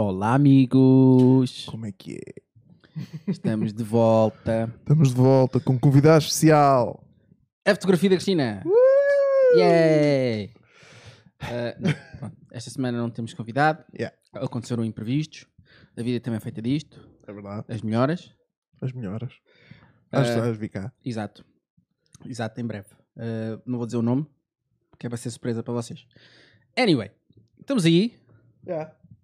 Olá, 0.00 0.34
amigos! 0.34 1.64
Como 1.64 1.84
é 1.84 1.90
que 1.90 2.18
é? 2.18 2.34
Estamos 3.26 3.72
de 3.72 3.82
volta. 3.82 4.72
Estamos 4.78 5.08
de 5.08 5.16
volta 5.16 5.58
com 5.58 5.72
um 5.72 5.78
convidado 5.78 6.18
especial. 6.18 7.04
A 7.66 7.74
fotografia 7.74 8.08
da 8.08 8.14
Cristina! 8.14 8.62
Yay! 9.56 10.54
Ah, 11.40 11.74
não, 11.80 11.92
pronto. 12.16 12.36
Esta 12.52 12.70
semana 12.70 12.96
não 12.96 13.10
temos 13.10 13.34
convidado. 13.34 13.84
Yeah. 13.92 14.16
Aconteceram 14.34 14.84
imprevistos. 14.84 15.46
A 15.96 16.02
vida 16.04 16.20
também 16.20 16.36
é 16.36 16.40
feita 16.40 16.62
disto. 16.62 17.04
É 17.26 17.32
verdade. 17.32 17.64
As 17.66 17.82
melhoras. 17.82 18.32
As 18.80 18.92
melhoras. 18.92 19.32
As, 20.12 20.28
as 20.28 20.56
vi 20.56 20.68
cá. 20.68 20.92
Exato. 21.04 21.44
Exato, 22.24 22.60
em 22.60 22.64
breve. 22.64 22.86
Ah, 23.16 23.60
não 23.66 23.78
vou 23.78 23.86
dizer 23.86 23.98
o 23.98 24.02
nome, 24.02 24.28
porque 24.92 25.08
é 25.08 25.10
para 25.10 25.18
ser 25.18 25.32
surpresa 25.32 25.60
para 25.60 25.74
vocês. 25.74 26.06
Anyway, 26.76 27.10
estamos 27.58 27.84
aí. 27.84 28.16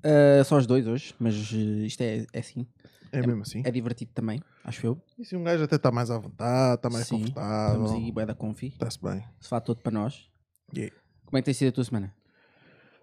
Ah, 0.04 0.44
só 0.44 0.58
os 0.58 0.66
dois 0.66 0.86
hoje, 0.86 1.14
mas 1.18 1.34
eh, 1.52 1.86
isto 1.86 2.00
é, 2.02 2.26
é 2.32 2.38
assim. 2.38 2.66
É 3.10 3.24
mesmo 3.24 3.42
assim. 3.42 3.62
É 3.64 3.70
divertido 3.70 4.10
também, 4.12 4.42
acho 4.64 4.84
eu. 4.86 5.00
E 5.18 5.24
se 5.24 5.36
um 5.36 5.44
gajo 5.44 5.62
até 5.64 5.76
está 5.76 5.90
mais 5.92 6.10
à 6.10 6.18
vontade, 6.18 6.74
está 6.74 6.90
mais 6.90 7.06
Sim, 7.06 7.20
confortável. 7.20 7.84
Estamos 7.84 7.92
aí, 7.92 8.12
bué 8.12 8.26
da 8.26 8.34
confi. 8.34 8.66
Está-se 8.66 9.00
bem. 9.00 9.24
Sofá 9.40 9.60
todo 9.60 9.80
para 9.80 9.92
nós. 9.92 10.28
Yeah. 10.74 10.94
Como 11.24 11.38
é 11.38 11.40
que 11.40 11.44
tem 11.46 11.54
sido 11.54 11.68
a 11.68 11.72
tua 11.72 11.84
semana? 11.84 12.12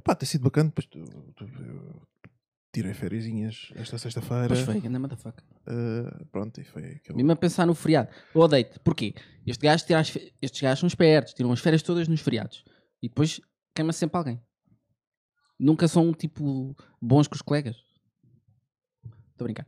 Pá, 0.04 0.14
tem 0.14 0.27
sido 0.27 0.44
bacana. 0.44 0.68
Depois 0.70 0.85
tu, 0.88 1.04
tu- 1.35 1.46
eu 1.46 2.02
tirei 2.74 2.93
fériasinhas 2.93 3.71
esta 3.76 3.98
sexta-feira. 3.98 4.48
Pois 4.48 4.60
foi, 4.62 4.77
anda 4.86 4.99
motherfucker. 4.99 5.43
Ah, 5.65 6.26
pronto, 6.32 6.60
e 6.60 6.63
foi 6.65 6.84
aquele. 6.96 7.15
Mesmo 7.15 7.32
a 7.32 7.36
pensar 7.38 7.65
no 7.65 7.74
feriado. 7.74 8.10
Eu 8.36 8.41
odeio-te. 8.41 8.80
Porquê? 8.82 9.13
Este 9.48 9.63
gajo 9.65 9.86
tira 9.86 9.99
as 9.99 10.10
fe- 10.10 10.34
Estes 10.41 10.62
gajos 10.62 10.80
são 10.82 10.88
espertos, 10.88 11.34
tiram 11.34 11.52
as 11.54 11.60
férias 11.62 11.82
todas 11.82 12.08
nos 12.10 12.20
feriados. 12.20 12.65
E 13.02 13.08
depois 13.08 13.40
queima 13.74 13.93
sempre 13.93 14.18
alguém. 14.18 14.41
Nunca 15.62 15.87
são, 15.87 16.12
tipo, 16.12 16.76
bons 16.99 17.27
com 17.27 17.35
os 17.35 17.41
colegas. 17.43 17.76
Estou 19.31 19.41
a 19.41 19.43
brincar. 19.43 19.68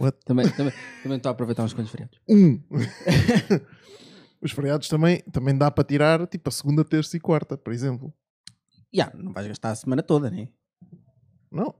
What? 0.00 0.18
Também 0.24 0.48
também 0.50 0.72
também 1.02 1.16
estou 1.18 1.28
a 1.28 1.32
aproveitar 1.32 1.64
uns 1.64 1.74
quantos 1.74 1.90
feriados. 1.90 2.18
Um. 2.26 2.58
Os 4.40 4.52
feriados 4.52 4.88
também, 4.88 5.20
também 5.30 5.56
dá 5.56 5.70
para 5.70 5.84
tirar 5.84 6.26
tipo 6.26 6.48
a 6.48 6.52
segunda, 6.52 6.82
terça 6.82 7.14
e 7.16 7.20
quarta, 7.20 7.58
por 7.58 7.74
exemplo. 7.74 8.12
Ya, 8.92 9.12
não 9.14 9.32
vais 9.32 9.46
gastar 9.46 9.70
a 9.70 9.74
semana 9.74 10.02
toda, 10.02 10.30
né? 10.30 10.48
Não. 11.50 11.74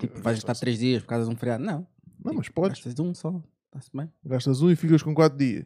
Tipo, 0.00 0.20
vais 0.20 0.36
gastar 0.36 0.54
três 0.56 0.78
dias 0.78 1.00
por 1.00 1.08
causa 1.08 1.26
de 1.28 1.32
um 1.32 1.36
feriado. 1.38 1.62
Não. 1.64 1.86
Não, 2.22 2.34
mas 2.34 2.46
Tipo, 2.46 2.60
podes. 2.60 2.78
Gastas 2.84 2.98
um 2.98 3.14
só. 3.14 3.40
Está-se 3.66 3.90
bem. 3.94 4.12
Gastas 4.24 4.60
um 4.60 4.70
e 4.70 4.76
ficas 4.76 5.00
com 5.02 5.14
quatro 5.14 5.38
dias. 5.38 5.64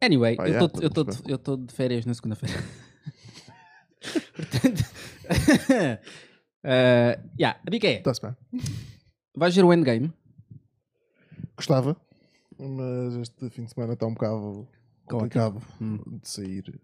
Anyway, 0.00 0.36
Pá, 0.36 0.48
eu 0.48 0.52
já, 0.54 0.60
eu 1.28 1.36
estou 1.36 1.56
de 1.56 1.74
férias 1.74 2.06
na 2.06 2.14
segunda-feira. 2.14 2.54
Portanto, 4.34 4.84
eh, 6.64 7.18
yeah, 7.38 7.60
a 7.66 7.70
dica 7.70 7.86
é: 7.86 7.98
Está-se 7.98 8.20
bem. 8.22 8.34
vais 9.36 9.54
ver 9.54 9.64
o 9.64 9.72
endgame? 9.72 10.12
Gostava, 11.56 11.96
mas 12.58 13.14
este 13.14 13.50
fim 13.50 13.64
de 13.64 13.70
semana 13.72 13.94
está 13.94 14.06
um 14.06 14.14
bocado 14.14 14.68
complicado 15.06 15.62
Hum. 15.80 15.98
de 16.22 16.28
sair 16.28 16.80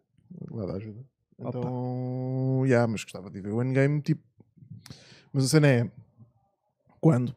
lá 0.51 0.67
da 0.67 0.75
ajuda. 0.75 1.05
Opa. 1.39 1.59
Então, 1.59 2.63
yeah, 2.65 2.87
mas 2.87 3.03
gostava 3.05 3.31
de 3.31 3.41
ver 3.41 3.53
o 3.53 3.63
endgame, 3.63 4.01
tipo. 4.01 4.23
Mas 5.33 5.45
a 5.45 5.49
cena 5.49 5.67
é. 5.69 5.91
Quando? 7.01 7.35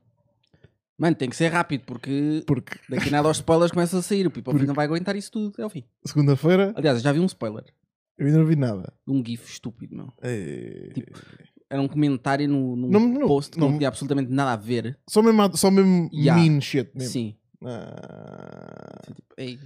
Mano, 0.97 1.15
tem 1.15 1.29
que 1.29 1.35
ser 1.35 1.49
rápido 1.49 1.83
porque 1.85 2.41
Porque 2.47 2.79
daqui 2.87 3.09
a 3.09 3.11
nada 3.11 3.27
os 3.29 3.37
spoilers 3.37 3.71
começam 3.71 3.99
a 3.99 4.03
sair. 4.03 4.25
O 4.27 4.31
Pipo 4.31 4.53
não 4.53 4.73
vai 4.73 4.85
aguentar 4.85 5.15
isso 5.15 5.31
tudo 5.31 5.49
até 5.49 5.63
ao 5.63 5.69
fim. 5.69 5.83
segunda-feira 6.05 6.71
Aliás, 6.75 6.97
eu 6.99 7.03
já 7.03 7.11
vi 7.11 7.19
um 7.19 7.25
spoiler 7.25 7.65
eu 8.17 8.27
ainda 8.27 8.39
não 8.39 8.45
vi 8.45 8.55
nada. 8.55 8.93
um 9.07 9.23
GIF 9.25 9.49
estúpido, 9.51 9.95
meu. 9.95 10.13
É... 10.21 10.91
Tipo, 10.93 11.19
Era 11.69 11.81
um 11.81 11.87
comentário 11.87 12.47
no, 12.47 12.75
num 12.75 12.89
Não, 12.89 12.99
não, 12.99 13.27
post 13.27 13.51
que 13.53 13.59
não, 13.59 13.69
não. 13.71 13.77
tinha 13.77 13.87
absolutamente 13.89 14.31
nada 14.31 14.53
a 14.53 14.55
ver. 14.55 14.97
Só 15.09 15.21
mesmo, 15.21 15.57
só 15.57 15.69
mesmo 15.71 16.09
Yeah. 16.13 16.41
mean 16.41 16.61
shit 16.61 16.91
mesmo. 16.95 17.11
Sim. 17.11 17.35
Ah, 17.63 19.01
tipo, 19.07 19.21
ei, 19.37 19.59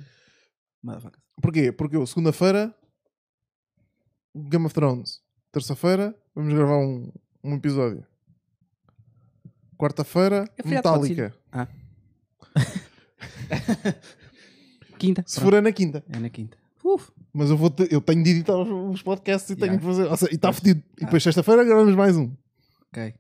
motherfucker. 0.82 1.20
Porquê? 1.42 1.72
Porque 1.72 1.96
eu, 1.98 2.06
segunda-feira, 2.08 2.74
Game 4.36 4.66
of 4.66 4.74
Thrones. 4.74 5.22
Terça-feira, 5.52 6.16
vamos 6.36 6.54
gravar 6.54 6.78
um, 6.78 7.12
um 7.44 7.56
episódio. 7.56 8.06
Quarta-feira, 9.78 10.46
Metallica. 10.64 11.36
Ah. 11.52 11.68
quinta. 14.98 15.24
Se 15.26 15.40
Pronto. 15.40 15.52
for 15.52 15.58
é 15.58 15.62
na 15.62 15.72
quinta. 15.72 16.04
É 16.10 16.20
na 16.20 16.30
quinta. 16.30 16.58
Uf. 16.84 17.12
Mas 17.34 17.50
eu, 17.50 17.58
vou 17.58 17.70
ter- 17.70 17.92
eu 17.92 18.02
tenho 18.02 18.24
de 18.24 18.30
editar 18.32 18.58
os, 18.58 19.02
podcasts 19.04 19.50
e 19.50 19.56
tenho 19.56 19.74
Yeah. 19.74 19.80
de 19.82 19.86
fazer. 19.98 20.10
ou 20.10 20.18
seja, 20.18 20.32
e 20.32 20.36
está 20.36 20.48
Pois. 20.50 20.60
fedido. 20.60 20.84
E 20.98 21.06
depois 21.06 21.22
sexta-feira 21.24 21.64
gravamos 21.64 21.96
mais 21.96 22.16
um. 22.18 22.32
Ok. 22.92 23.14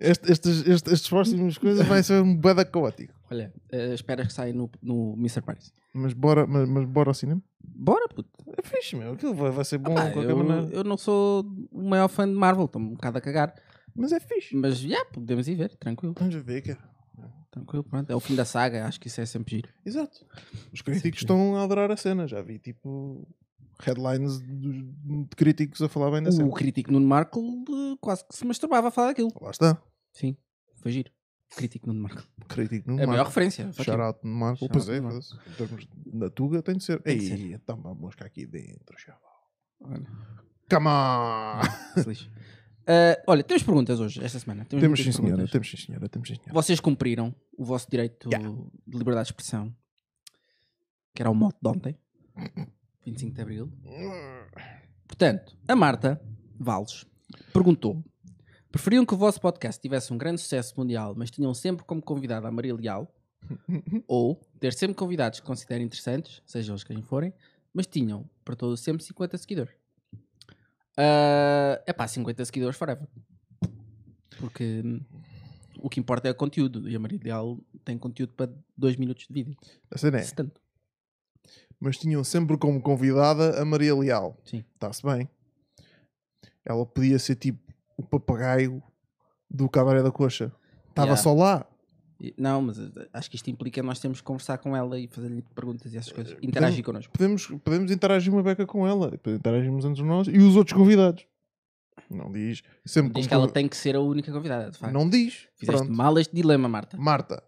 Este, 0.00 0.30
estes, 0.30 0.58
estes, 0.64 0.92
estes 0.92 1.08
próximos 1.08 1.58
coisas 1.58 1.84
vai 1.84 2.00
ser 2.04 2.22
um 2.22 2.36
beda 2.36 2.64
caótico. 2.64 3.12
Olha, 3.32 3.52
eh, 3.72 3.94
esperas 3.94 4.28
que 4.28 4.32
saia 4.32 4.52
no, 4.52 4.70
no 4.80 5.14
Mr. 5.14 5.42
Paris. 5.42 5.72
Mas 5.92 6.12
bora, 6.12 6.46
mas, 6.46 6.68
mas 6.68 6.84
bora 6.84 7.10
ao 7.10 7.14
cinema? 7.14 7.42
Bora, 7.60 8.06
puto. 8.08 8.30
É 8.56 8.62
fixe, 8.62 8.94
meu. 8.94 9.14
Aquilo 9.14 9.34
vai, 9.34 9.50
vai 9.50 9.64
ser 9.64 9.78
bom 9.78 9.96
Pá, 9.96 10.04
de 10.04 10.12
qualquer 10.12 10.30
eu, 10.30 10.36
maneira. 10.36 10.72
eu 10.72 10.84
não 10.84 10.96
sou 10.96 11.44
o 11.72 11.82
maior 11.82 12.06
fã 12.06 12.28
de 12.28 12.32
Marvel, 12.34 12.66
estou 12.66 12.80
um 12.80 12.90
bocado 12.90 13.18
a 13.18 13.20
cagar. 13.20 13.52
Mas 13.92 14.12
é 14.12 14.20
fixe. 14.20 14.54
Mas 14.54 14.78
já, 14.78 15.04
podemos 15.06 15.48
ir 15.48 15.56
ver, 15.56 15.74
tranquilo. 15.76 16.14
Vamos 16.16 16.34
ver, 16.36 16.62
cara. 16.62 16.78
Tranquilo, 17.58 17.84
pronto. 17.84 18.10
É 18.10 18.14
o 18.16 18.20
fim 18.20 18.34
da 18.34 18.44
saga, 18.44 18.86
acho 18.86 19.00
que 19.00 19.08
isso 19.08 19.20
é 19.20 19.26
sempre 19.26 19.56
giro. 19.56 19.68
Exato. 19.84 20.26
Os 20.72 20.82
críticos 20.82 21.20
estão 21.20 21.56
a 21.56 21.62
adorar 21.64 21.90
a 21.90 21.96
cena. 21.96 22.26
Já 22.26 22.40
vi 22.42 22.58
tipo 22.58 23.28
headlines 23.80 24.40
de, 24.40 25.26
críticos 25.36 25.80
a 25.82 25.88
falar 25.88 26.10
bem 26.10 26.22
da 26.22 26.32
cena. 26.32 26.46
O 26.48 26.52
crítico 26.52 26.90
Nuno 26.90 27.06
Marco 27.06 27.40
eh, 27.40 27.96
quase 28.00 28.24
que 28.26 28.36
se 28.36 28.44
masturbava 28.44 28.88
a 28.88 28.90
falar 28.90 29.08
daquilo. 29.08 29.30
Lá 29.40 29.50
está. 29.50 29.80
Sim, 30.12 30.36
foi 30.82 30.92
giro. 30.92 31.10
Crítico 31.56 31.86
Nuno 31.86 32.02
Marco. 32.02 32.22
Crítico 32.48 32.90
no 32.90 32.98
É 33.00 33.04
a 33.04 33.06
maior 33.06 33.18
Marco. 33.18 33.28
referência. 33.30 33.72
Shout 33.72 33.90
out 34.00 34.18
no 34.22 34.34
Marco. 34.34 34.58
Shout 34.58 34.72
Pois 34.72 34.88
é, 34.88 35.00
Marco. 35.00 35.16
mas 35.16 35.32
em 35.32 35.56
termos 35.56 35.88
da 36.06 36.28
Tuga 36.30 36.62
tem 36.62 36.76
de 36.76 36.84
ser. 36.84 37.00
Tem 37.02 37.18
Ei, 37.18 37.54
está 37.54 37.74
uma 37.74 37.94
mosca 37.94 38.24
aqui 38.26 38.46
dentro, 38.46 38.98
chaval. 38.98 39.22
Olha, 39.80 40.06
Come 40.70 40.86
on! 40.88 41.60
Eh, 42.90 43.22
olha, 43.26 43.44
temos 43.44 43.62
perguntas 43.62 44.00
hoje, 44.00 44.24
esta 44.24 44.38
semana. 44.38 44.64
Temos, 44.64 44.82
temos 44.82 45.00
sim, 45.02 45.12
senhora. 45.12 45.46
Temos 45.46 45.70
sim, 45.70 45.76
senhora. 45.76 46.08
Temos 46.08 46.26
sim, 46.26 46.36
senhora. 46.36 46.54
Vocês 46.54 46.80
cumpriram 46.80 47.34
o 47.56 47.62
vosso 47.62 47.86
direito 47.90 48.30
Yeah. 48.32 48.48
de 48.86 48.96
liberdade 48.96 49.26
de 49.26 49.32
expressão, 49.32 49.74
que 51.14 51.20
era 51.20 51.30
o 51.30 51.34
mote 51.34 51.58
de 51.60 51.68
ontem, 51.68 51.98
25 53.04 53.34
de 53.34 53.42
Abril. 53.42 53.72
Portanto, 55.06 55.54
a 55.68 55.76
Marta 55.76 56.18
Valles 56.58 57.04
perguntou: 57.52 58.02
preferiam 58.72 59.04
que 59.04 59.12
o 59.12 59.18
vosso 59.18 59.38
podcast 59.38 59.80
tivesse 59.82 60.10
um 60.10 60.16
grande 60.16 60.40
sucesso 60.40 60.72
mundial, 60.78 61.14
mas 61.14 61.30
tinham 61.30 61.52
sempre 61.52 61.84
como 61.84 62.00
convidada 62.00 62.48
a 62.48 62.50
Maria 62.50 62.74
Leal? 62.74 63.14
ou 64.08 64.40
ter 64.58 64.72
sempre 64.72 64.96
convidados 64.96 65.40
que 65.40 65.46
considerem 65.46 65.86
interessantes, 65.86 66.42
sejam 66.44 66.74
eles 66.74 66.84
quem 66.84 67.00
forem, 67.02 67.32
mas 67.72 67.86
tinham 67.86 68.28
para 68.44 68.56
todos 68.56 68.80
sempre 68.80 69.04
50 69.04 69.38
seguidores? 69.38 69.74
É 71.86 71.92
pá, 71.92 72.06
50 72.08 72.44
seguidores 72.44 72.76
forever. 72.76 73.06
Porque 74.38 74.82
o 75.80 75.88
que 75.88 76.00
importa 76.00 76.28
é 76.28 76.30
o 76.30 76.34
conteúdo 76.34 76.88
e 76.88 76.96
a 76.96 76.98
Maria 76.98 77.20
Leal 77.22 77.58
tem 77.84 77.96
conteúdo 77.98 78.32
para 78.34 78.52
2 78.76 78.96
minutos 78.96 79.26
de 79.28 79.32
vídeo. 79.34 79.56
A 79.90 79.98
cena 79.98 80.18
é. 80.18 80.22
Se 80.22 80.34
tanto. 80.34 80.60
Mas 81.80 81.96
tinham 81.96 82.22
sempre 82.24 82.58
como 82.58 82.82
convidada 82.82 83.60
a 83.60 83.64
Maria 83.64 83.94
Leal. 83.94 84.36
Sim. 84.44 84.64
Está-se 84.74 85.02
bem. 85.04 85.28
Ela 86.64 86.84
podia 86.84 87.18
ser 87.18 87.36
tipo 87.36 87.72
o 87.96 88.02
papagaio 88.02 88.82
do 89.50 89.68
Cabaré 89.68 90.02
da 90.02 90.10
Coxa. 90.10 90.52
Estava 90.88 91.08
Yeah. 91.08 91.22
só 91.22 91.32
lá. 91.32 91.66
Não, 92.36 92.62
mas 92.62 92.78
eh, 92.78 93.08
acho 93.12 93.30
que 93.30 93.36
isto 93.36 93.48
implica 93.48 93.82
nós 93.82 94.00
temos 94.00 94.20
que 94.20 94.24
conversar 94.24 94.58
com 94.58 94.76
ela 94.76 94.98
e 94.98 95.06
fazer-lhe 95.06 95.42
perguntas 95.54 95.94
e 95.94 95.98
essas 95.98 96.12
coisas. 96.12 96.36
Interagir 96.42 96.84
connosco. 96.84 97.12
Podemos, 97.12 97.46
podemos 97.46 97.92
interagir 97.92 98.32
uma 98.32 98.42
beca 98.42 98.66
com 98.66 98.86
ela. 98.86 99.12
Interagimos 99.26 99.84
entre 99.84 100.02
nós 100.02 100.26
e 100.26 100.38
os 100.38 100.56
outros 100.56 100.76
convidados. 100.76 101.24
Não 102.10 102.32
diz. 102.32 102.62
Sempre 102.84 103.14
Diz 103.14 103.26
que 103.26 103.34
ela 103.34 103.48
tem 103.48 103.68
que 103.68 103.76
ser 103.76 103.94
a 103.94 104.00
única 104.00 104.32
convidada, 104.32 104.70
de 104.70 104.78
facto. 104.78 104.92
Não 104.92 105.08
diz. 105.08 105.48
Fizeste 105.56 105.84
Pronto. 105.84 105.96
mal 105.96 106.18
este 106.18 106.34
dilema, 106.34 106.68
Marta. 106.68 106.96
Marta. 106.96 107.42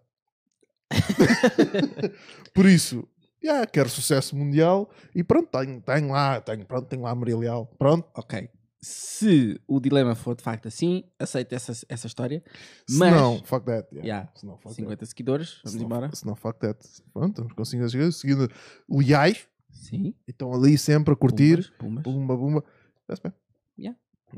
Por 2.53 2.65
isso, 2.65 3.07
yeah, 3.43 3.65
quero 3.65 3.89
sucesso 3.89 4.35
mundial 4.35 4.89
e 5.15 5.23
pronto, 5.23 5.47
tenho, 5.49 5.81
tenho 5.81 6.09
lá, 6.09 6.41
tenho, 6.41 6.65
pronto, 6.65 6.87
tenho 6.87 7.01
lá 7.01 7.11
a 7.11 7.15
Maria 7.15 7.37
Leal. 7.37 7.65
Pronto. 7.77 8.09
Ok. 8.13 8.49
Se 8.83 9.61
o 9.67 9.79
dilema 9.79 10.15
for 10.15 10.35
de 10.35 10.41
facto 10.43 10.67
assim, 10.67 11.03
aceito 11.19 11.53
essa, 11.53 11.71
essa 11.87 12.07
história. 12.07 12.43
Se 12.89 12.97
Mas- 12.97 13.13
não, 13.13 13.37
fuck 13.43 13.65
that. 13.67 13.87
Yeah. 13.91 14.07
Yeah, 14.07 14.31
Se 14.35 14.45
não, 14.45 14.53
fuck 14.57 14.69
that. 14.69 14.75
50 14.75 15.05
seguidores, 15.05 15.55
vamos 15.63 15.71
Se 15.71 15.77
não- 15.77 15.85
embora. 15.85 16.15
Se 16.15 16.25
não, 16.25 16.35
fuck 16.35 16.59
that. 16.59 16.79
Pronto, 17.13 17.29
estamos 17.29 17.53
com 17.53 17.63
50 17.65 17.89
seguidores. 17.89 18.15
Seguindo 18.17 18.49
leais. 18.89 19.47
Sim. 19.69 20.15
Estão 20.27 20.51
ali 20.53 20.77
sempre 20.77 21.13
a 21.13 21.15
curtir. 21.15 21.71
Pumbas, 21.77 22.03
pumbas. 22.03 22.03
Pumba, 22.03 22.37
pumba. 22.37 22.63
Está-se 23.01 23.21
bem. 23.21 23.33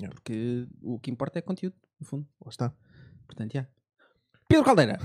Porque 0.09 0.67
o 0.81 0.99
que 0.99 1.11
importa 1.11 1.37
é 1.37 1.41
conteúdo, 1.41 1.75
no 1.99 2.05
fundo. 2.07 2.27
Lá 2.43 2.49
está. 2.49 2.75
Portanto, 3.27 3.53
já. 3.53 3.67
Pedro 4.47 4.65
Caldeira. 4.65 4.97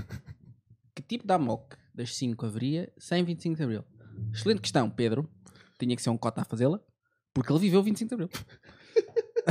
que 0.95 1.01
tipo 1.03 1.27
de 1.27 1.31
amok 1.33 1.75
das 1.93 2.15
5 2.15 2.45
haveria 2.47 2.91
sem 2.97 3.23
25 3.23 3.55
de 3.55 3.63
Abril? 3.63 3.83
Excelente 4.33 4.61
questão, 4.61 4.89
Pedro. 4.89 5.29
Tinha 5.79 5.95
que 5.95 6.01
ser 6.01 6.09
um 6.09 6.17
cota 6.17 6.41
a 6.41 6.43
fazê-la. 6.43 6.81
Porque 7.33 7.51
ele 7.53 7.59
viveu 7.59 7.83
25 7.83 8.09
de 8.09 8.13
Abril. 8.15 8.29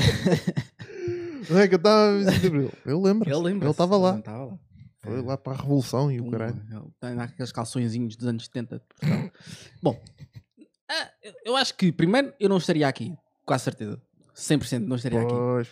Não 1.50 1.58
é 1.58 1.68
que 1.68 1.74
eu 1.74 1.78
estava 1.78 2.10
a 2.10 2.18
25 2.18 2.40
de 2.40 2.46
Abril. 2.46 2.72
Eu 2.84 3.00
lembro. 3.00 3.30
Ele 3.30 3.70
estava 3.70 3.96
lá. 3.96 4.18
Estava 4.18 4.44
lá. 4.46 4.58
Foi 5.00 5.22
lá 5.22 5.36
para 5.38 5.52
a 5.54 5.56
Revolução 5.56 6.10
e 6.12 6.20
o 6.20 6.30
caralho. 6.30 6.60
Ele 6.70 6.90
tem 7.00 7.18
aqueles 7.20 7.52
calçõezinhos 7.52 8.16
dos 8.16 8.26
anos 8.26 8.44
70 8.44 8.78
de 8.78 8.84
Portugal. 8.84 9.30
Bom, 9.82 10.02
ah, 10.90 11.10
eu- 11.22 11.34
eu 11.46 11.56
acho 11.56 11.74
que 11.76 11.90
primeiro 11.92 12.34
eu 12.38 12.48
não 12.48 12.58
estaria 12.58 12.86
aqui, 12.86 13.16
quase 13.46 13.64
certeza. 13.64 14.00
100% 14.34 14.86
não 14.86 14.96
estaria 14.96 15.20
aqui. 15.22 15.32
Pois. 15.32 15.68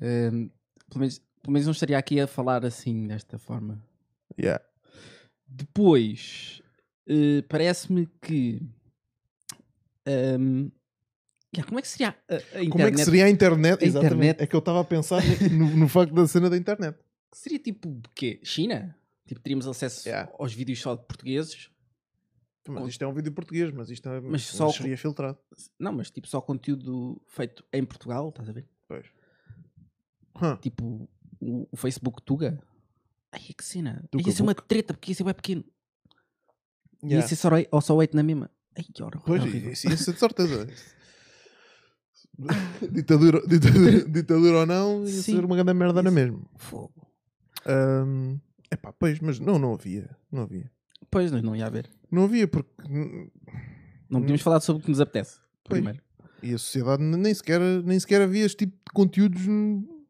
Ehm, 0.00 0.48
pelo, 0.88 1.00
menos, 1.00 1.18
pelo 1.42 1.52
menos 1.52 1.66
não 1.66 1.72
estaria 1.72 1.96
aqui 1.98 2.18
a 2.20 2.26
falar 2.26 2.64
assim, 2.64 3.06
desta 3.06 3.38
forma. 3.38 3.78
Yeah. 4.38 4.62
Depois, 5.46 6.60
eh, 7.06 7.42
parece-me 7.48 8.06
que. 8.20 8.60
ehm, 10.06 10.70
yeah, 11.56 11.66
como 11.68 11.78
é 11.78 11.82
que 11.82 11.88
seria 11.88 12.08
a, 12.08 12.34
a 12.34 12.36
internet? 12.36 12.70
Como 12.70 12.84
é 12.84 12.90
que 12.90 13.04
seria 13.04 13.24
a 13.24 13.30
internet? 13.30 13.82
A 13.82 13.86
Exatamente. 13.86 14.14
internet. 14.14 14.40
É 14.42 14.46
que 14.46 14.54
eu 14.56 14.58
estava 14.58 14.80
a 14.80 14.84
pensar 14.84 15.22
no, 15.50 15.76
no 15.76 15.88
facto 15.88 16.12
da 16.14 16.26
cena 16.26 16.48
da 16.50 16.56
internet. 16.56 16.98
Seria 17.32 17.58
tipo 17.58 17.88
de 17.88 18.08
quê? 18.14 18.40
China? 18.44 18.96
Tipo, 19.26 19.40
teríamos 19.40 19.66
acesso 19.66 20.08
Yeah. 20.08 20.30
aos 20.38 20.52
vídeos 20.52 20.80
só 20.80 20.94
de 20.94 21.04
portugueses? 21.06 21.70
Mas 22.66 22.88
isto 22.88 23.02
é 23.02 23.06
um 23.06 23.12
vídeo 23.12 23.30
português, 23.32 23.70
mas 23.72 23.90
isto 23.90 24.08
é, 24.08 24.20
Mas 24.20 24.42
só 24.42 24.68
o- 24.68 24.72
seria 24.72 24.96
filtrado. 24.96 25.38
Não, 25.78 25.92
mas 25.92 26.10
tipo 26.10 26.26
só 26.26 26.40
conteúdo 26.40 27.20
feito 27.26 27.62
em 27.72 27.84
Portugal, 27.84 28.28
estás 28.30 28.48
a 28.48 28.52
ver? 28.52 28.66
Pois. 28.88 29.06
Hã. 30.40 30.56
Tipo 30.56 31.08
o, 31.40 31.68
o 31.70 31.76
Facebook 31.76 32.22
Tuga. 32.22 32.58
Ai, 33.32 33.40
que 33.56 33.64
cena. 33.64 34.02
Tuga 34.10 34.26
ia 34.28 34.32
ser 34.34 34.42
uma 34.42 34.54
treta 34.54 34.94
porque 34.94 35.10
ia 35.10 35.14
ser 35.14 35.24
bem 35.24 35.34
pequeno. 35.34 35.64
Yeah. 37.02 37.22
Ia 37.22 37.28
ser 37.28 37.36
só, 37.36 37.48
ou 37.70 37.80
só 37.80 37.94
8 37.96 38.16
na 38.16 38.22
mesma. 38.22 38.50
Ai, 38.76 38.84
que 38.92 39.02
hora. 39.02 39.18
Pois, 39.20 39.42
horrível. 39.42 39.72
isso 39.72 39.88
ia 39.90 39.96
ser 39.96 40.12
de 40.14 40.18
certeza. 40.20 40.66
ditadura, 42.90 43.46
ditadura, 43.46 44.04
ditadura 44.10 44.58
ou 44.60 44.66
não, 44.66 45.02
ia 45.02 45.08
Sim. 45.08 45.36
ser 45.36 45.44
uma 45.44 45.56
grande 45.56 45.74
merda 45.74 46.02
na 46.02 46.10
Isso. 46.10 46.14
mesmo. 46.14 46.46
Fogo. 46.56 47.06
Ahm, 47.66 48.38
epá, 48.70 48.92
pois, 48.92 49.20
mas 49.20 49.38
não, 49.38 49.58
não 49.58 49.74
havia. 49.74 50.16
Não 50.30 50.42
havia. 50.42 50.70
Pois, 51.10 51.30
não, 51.30 51.40
não 51.40 51.56
ia 51.56 51.66
haver. 51.66 51.88
Não 52.10 52.24
havia 52.24 52.48
porque. 52.48 52.70
Não 54.08 54.20
podíamos 54.20 54.42
falar 54.42 54.60
sobre 54.60 54.82
o 54.82 54.84
que 54.84 54.90
nos 54.90 55.00
apetece. 55.00 55.38
Pois. 55.64 55.80
Primeiro. 55.80 56.02
E 56.42 56.52
a 56.52 56.58
sociedade 56.58 57.02
nem 57.02 57.32
sequer, 57.32 57.60
nem 57.60 57.98
sequer 57.98 58.20
havia 58.20 58.44
este 58.44 58.66
tipo 58.66 58.76
de 58.76 58.92
conteúdos 58.92 59.42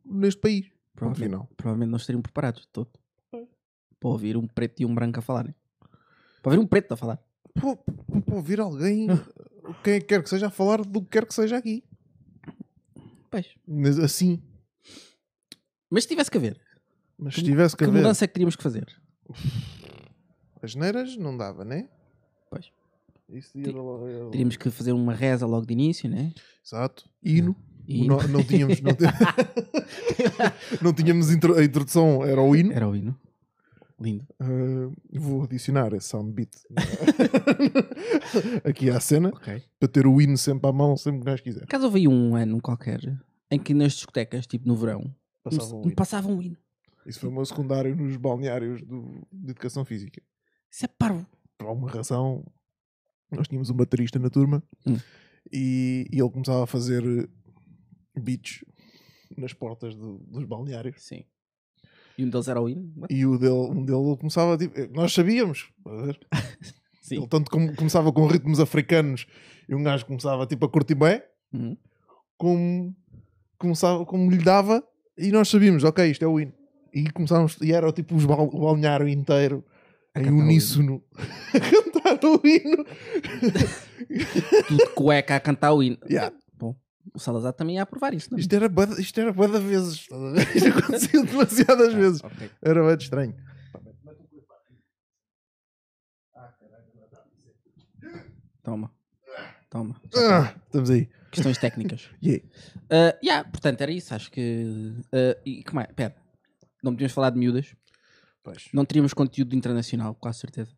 neste 0.04 0.40
país. 0.40 0.66
Provavelmente, 0.96 1.46
provavelmente 1.56 1.90
não 1.90 1.96
estariam 1.96 2.22
preparados 2.22 2.62
de 2.62 2.68
todo. 2.68 2.90
Para 3.30 4.10
ouvir 4.10 4.36
um 4.36 4.46
preto 4.46 4.80
e 4.82 4.86
um 4.86 4.94
branco 4.94 5.18
a 5.18 5.22
falarem. 5.22 5.54
Para 6.42 6.52
ouvir 6.52 6.62
um 6.62 6.66
preto 6.66 6.92
a 6.92 6.96
falar. 6.96 7.18
Pô, 7.54 7.76
Para 7.76 8.34
ouvir 8.34 8.60
alguém, 8.60 9.06
quem 9.84 10.00
quer 10.00 10.22
que 10.22 10.28
seja, 10.28 10.48
a 10.48 10.50
falar 10.50 10.84
do 10.84 11.00
que 11.02 11.10
quer 11.10 11.26
que 11.26 11.34
seja 11.34 11.56
aqui. 11.56 11.84
Pois. 13.34 13.46
Mas 13.66 13.98
assim. 13.98 14.40
Mas 15.90 16.04
se 16.04 16.08
tivesse 16.10 16.30
que 16.30 16.36
haver, 16.38 16.60
Mas 17.18 17.34
Que- 17.34 17.40
se 17.40 17.46
tivesse 17.46 17.74
que 17.76 17.84
que 17.84 17.90
haver 17.90 17.98
mudança 18.00 18.24
é 18.24 18.28
que 18.28 18.34
teríamos 18.34 18.54
que 18.54 18.62
fazer? 18.62 18.86
as 20.62 20.74
neiras, 20.76 21.16
não 21.16 21.36
dava, 21.36 21.64
né? 21.64 21.88
Pois. 22.48 22.66
Isso 23.28 23.58
ia 23.58 23.72
lá- 23.72 24.30
Teríamos 24.30 24.56
que 24.56 24.70
fazer 24.70 24.92
uma 24.92 25.12
reza 25.14 25.46
logo 25.46 25.66
de 25.66 25.72
início, 25.72 26.08
né? 26.08 26.32
Exato. 26.64 27.08
Hino. 27.22 27.56
E 27.88 28.06
Não, 28.06 28.16
não 28.28 28.42
tínhamos. 28.44 28.80
Não, 28.80 28.92
tí- 28.94 29.04
não 30.80 30.92
tínhamos 30.92 31.30
intro- 31.32 31.56
a 31.58 31.64
introdução, 31.64 32.24
era 32.24 32.40
o 32.40 32.54
hino. 32.54 32.72
Era 32.72 32.88
o 32.88 32.94
hino. 32.94 33.18
Lindo. 34.04 34.26
Uh, 34.40 34.92
vou 35.18 35.42
adicionar 35.44 35.92
esse 35.94 36.08
sound 36.08 36.30
beat 36.32 36.54
aqui 38.64 38.90
à 38.90 39.00
cena 39.00 39.28
Ok. 39.30 39.62
para 39.78 39.88
ter 39.88 40.06
o 40.06 40.20
hino 40.20 40.36
sempre 40.36 40.68
à 40.68 40.72
mão, 40.72 40.96
sempre 40.96 41.20
que 41.20 41.26
nós 41.26 41.40
quiser. 41.40 41.66
Caso 41.66 41.86
houve 41.86 42.06
um 42.06 42.36
ano 42.36 42.60
qualquer 42.60 43.00
em 43.50 43.58
que 43.58 43.72
nas 43.72 43.92
discotecas, 43.94 44.46
tipo 44.46 44.66
no 44.68 44.76
verão, 44.76 45.14
Passava 45.42 45.66
me- 45.68 45.72
o 45.72 45.78
me 45.80 45.86
hino. 45.86 45.94
passava 45.96 46.28
um 46.28 46.42
hino. 46.42 46.56
Isso 47.06 47.20
foi 47.20 47.28
o 47.28 47.32
meu 47.32 47.44
secundário 47.44 47.94
nos 47.94 48.16
balneários 48.16 48.82
do- 48.82 49.26
de 49.32 49.50
educação 49.50 49.84
física. 49.84 50.22
Isso 50.70 50.84
é 50.84 50.88
parvo. 50.88 51.26
Por 51.58 51.66
alguma 51.68 51.90
razão, 51.90 52.44
nós 53.30 53.46
tínhamos 53.48 53.70
um 53.70 53.74
baterista 53.74 54.18
na 54.18 54.28
turma 54.30 54.62
Hum. 54.86 54.96
e, 55.52 56.06
e 56.12 56.20
ele 56.20 56.30
começava 56.30 56.64
a 56.64 56.66
fazer 56.66 57.02
beats 58.18 58.64
nas 59.36 59.52
portas 59.52 59.94
do- 59.94 60.18
dos 60.18 60.44
balneários. 60.44 61.02
Sim. 61.02 61.24
E 62.16 62.24
um 62.24 62.30
deles 62.30 62.48
era 62.48 62.60
o 62.60 62.68
hino. 62.68 62.92
What? 62.96 63.12
E 63.14 63.26
o 63.26 63.38
dele, 63.38 63.52
um 63.52 63.84
dele 63.84 63.98
ele 63.98 64.16
começava 64.16 64.56
tipo, 64.56 64.74
nós 64.94 65.12
sabíamos? 65.12 65.70
Sim. 67.02 67.16
Ele 67.18 67.26
tanto 67.28 67.50
como 67.50 67.74
começava 67.76 68.12
com 68.12 68.26
ritmos 68.26 68.60
africanos 68.60 69.26
e 69.68 69.74
um 69.74 69.82
gajo 69.82 70.06
começava 70.06 70.46
tipo 70.46 70.64
a 70.64 70.68
curtir 70.68 70.94
bem, 70.94 71.20
Uhum. 71.52 71.76
como, 72.36 72.96
começava, 73.58 74.04
como 74.04 74.30
lhe 74.30 74.38
dava, 74.38 74.82
e 75.16 75.30
nós 75.30 75.48
sabíamos, 75.48 75.84
ok, 75.84 76.10
isto 76.10 76.24
é 76.24 76.28
o 76.28 76.40
hino. 76.40 76.52
E 76.92 77.10
começávamos, 77.10 77.56
e 77.62 77.72
era 77.72 77.92
tipo 77.92 78.14
os 78.16 78.24
bal, 78.24 78.48
o 78.52 78.60
balneário 78.60 79.06
inteiro 79.08 79.64
A 80.14 80.20
em 80.20 80.30
uníssono 80.30 81.02
a 81.54 81.60
cantar 81.60 82.24
o 82.26 82.40
hino. 82.46 82.84
Tudo 84.68 84.90
cueca 84.94 85.36
a 85.36 85.40
cantar 85.40 85.72
o 85.72 85.82
hino. 85.82 85.98
Yeah. 86.08 86.34
O 87.12 87.18
Salazar 87.18 87.52
também 87.52 87.76
ia 87.76 87.82
aprovar 87.82 88.14
isso, 88.14 88.30
não 88.30 88.38
é? 88.38 88.40
Isto 88.40 88.54
era 88.54 88.68
de- 88.68 89.00
isto 89.00 89.20
era 89.20 89.32
de 89.32 89.58
vezes, 89.60 89.94
estás 90.00 90.22
a 90.22 90.30
ver? 90.32 90.48
Isto 90.56 90.68
acontecia 90.78 91.22
demasiadas 91.24 91.94
vezes. 91.94 92.20
Ah, 92.24 92.26
ok. 92.28 92.50
Era 92.62 92.82
bem 92.86 92.96
estranho. 92.96 93.34
Toma. 98.62 98.90
Toma. 99.68 100.00
Ah, 100.16 100.54
estamos 100.66 100.90
aí. 100.90 101.08
Questões 101.30 101.58
técnicas. 101.58 102.08
Yeah. 102.22 102.44
Uh, 102.84 103.18
yeah, 103.22 103.48
portanto, 103.48 103.80
era 103.80 103.90
isso. 103.92 104.14
Acho 104.14 104.30
que. 104.30 104.92
uh, 105.12 105.40
e 105.44 105.62
como 105.64 105.80
é? 105.80 105.86
Pera. 105.86 106.14
Não 106.82 106.92
podíamos 106.92 107.12
falar 107.12 107.30
de 107.30 107.38
miúdas. 107.38 107.74
Pois. 108.44 108.68
Não 108.74 108.84
teríamos 108.84 109.14
conteúdo 109.14 109.56
internacional, 109.56 110.14
quase 110.14 110.40
certeza. 110.40 110.70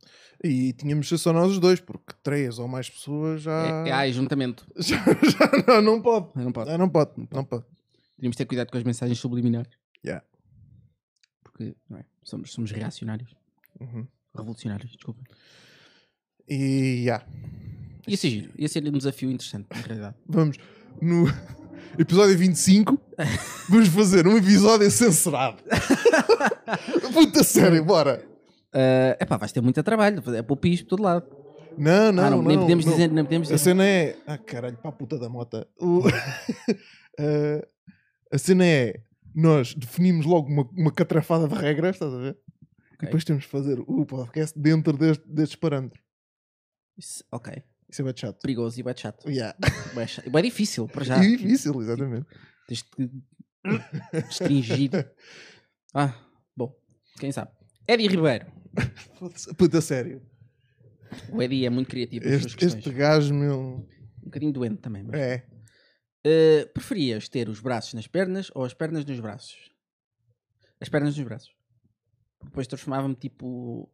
E 0.43 0.73
tínhamos 0.73 1.09
só 1.09 1.33
nós 1.33 1.51
os 1.51 1.59
dois, 1.59 1.81
porque 1.81 2.15
três 2.23 2.61
ou 2.61 2.69
mais 2.69 2.89
pessoas 2.89 3.43
já. 3.43 3.85
É, 3.85 4.09
é 4.09 4.13
juntamento. 4.13 4.65
já, 4.79 4.97
já 4.97 5.51
não, 5.67 5.83
não 5.83 6.01
pode. 6.01 6.29
Não 6.37 6.53
pode. 6.53 6.71
Já 6.71 6.79
não 6.79 6.89
pode. 6.89 7.11
Não 7.29 7.45
pode. 7.45 7.65
Teríamos 8.15 8.35
de 8.35 8.39
ter 8.39 8.47
cuidado 8.47 8.71
com 8.71 8.79
as 8.79 8.85
mensagens 8.85 9.19
subliminares. 9.19 9.71
Yeah. 10.05 10.25
Porque 11.43 11.75
não 11.91 11.99
é? 11.99 12.05
somos, 12.23 12.53
somos 12.53 12.71
reacionários. 12.71 13.35
Uhum. 13.81 14.07
Revolucionários, 14.33 14.93
desculpa. 14.93 15.21
E 16.49 17.03
já. 17.05 17.27
Ia 18.07 18.17
ser 18.17 18.31
giro. 18.31 18.53
Ia 18.57 18.69
ser 18.69 18.87
um 18.87 18.97
desafio 18.97 19.29
interessante, 19.29 19.67
na 19.75 19.81
realidade. 19.81 20.17
Vamos 20.29 20.57
no 21.03 21.27
episódio 21.99 22.39
25. 22.39 23.01
vamos 23.69 23.89
fazer 23.89 24.27
um 24.29 24.37
episódio 24.37 24.89
censurado. 24.89 25.59
Puta 27.13 27.43
sério, 27.45 27.85
bora. 27.85 28.25
É 28.73 29.17
epá, 29.21 29.37
vais 29.37 29.53
ter 29.53 29.61
muito 29.61 29.83
trabalho. 29.83 30.23
É 30.35 30.43
para 30.43 30.53
o 30.53 30.57
piso 30.57 30.85
por 30.85 30.91
todo 30.91 31.03
lado. 31.03 31.27
Não, 31.79 32.11
não, 32.13 32.25
ah, 32.25 32.31
não. 32.31 32.43
nem 32.43 32.59
podemos 32.59 32.85
não. 32.85 32.93
dizer. 32.93 33.09
Nem 33.11 33.25
podemos 33.25 33.49
A 33.51 33.55
dizer. 33.55 33.65
cena 33.65 33.85
é. 33.87 34.17
Ah, 34.27 34.39
caralho, 34.39 34.77
para 34.79 34.89
a 34.91 34.93
puta 34.93 35.19
da 35.19 35.29
mota. 35.29 35.67
Eh, 37.19 37.67
a 38.31 38.37
cena 38.37 38.67
é. 38.67 39.01
Nós 39.35 39.75
definimos 39.75 40.27
logo 40.27 40.49
uma, 40.53 40.69
uma 40.77 40.93
catrafada 40.93 41.49
de 41.49 41.55
regras, 41.55 41.97
estás 41.97 42.13
a 42.13 42.19
ver? 42.19 42.39
E 43.01 43.07
depois 43.07 43.25
temos 43.25 43.45
de 43.45 43.49
fazer 43.49 43.79
o 43.81 44.05
podcast 44.05 44.59
dentro 44.59 44.97
deste- 44.99 45.27
destes 45.27 45.57
parâmetros. 45.57 46.03
Isso- 46.99 47.25
ok. 47.33 47.63
Isso 47.91 48.03
é 48.03 48.05
bem 48.05 48.15
chato. 48.17 48.39
Perigoso 48.43 48.79
e 48.79 48.83
bem 48.83 48.95
chato. 48.97 49.27
Yeah. 49.31 49.57
Bem 49.95 50.07
chato. 50.07 50.29
Bem 50.31 50.43
difícil, 50.43 50.87
para 50.89 51.05
já. 51.05 51.17
É 51.17 51.21
difícil, 51.21 51.81
exatamente. 51.81 52.27
Tens 52.69 52.85
de 52.99 53.11
restringir. 54.13 54.91
Ah. 55.95 56.13
Quem 57.19 57.33
sabe? 57.33 57.51
Eddie 57.89 58.09
Ribeiro. 58.09 58.47
Puta 59.57 59.81
sério. 59.81 60.23
O 61.31 61.43
Eddie 61.43 61.67
é 61.67 61.71
muito 61.71 61.89
criativo 61.89 62.27
Este, 62.27 62.65
este 62.65 62.91
gajo, 62.91 63.33
meu. 63.33 63.87
Um 64.23 64.25
bocadinho 64.25 64.53
doente 64.53 64.79
também. 64.79 65.03
Mas... 65.03 65.19
É. 65.19 65.47
Uh, 66.27 66.67
preferias 66.73 67.29
ter 67.29 67.49
os 67.49 67.61
braços 67.61 67.95
nas 67.95 68.07
pernas 68.07 68.51
ou 68.55 68.65
as 68.65 68.75
pernas 68.75 69.05
nos 69.05 69.21
braços? 69.21 69.71
As 70.81 70.89
pernas 70.89 71.17
nos 71.17 71.25
braços. 71.25 71.55
Depois 72.43 72.67
transformava-me 72.67 73.15
tipo. 73.15 73.89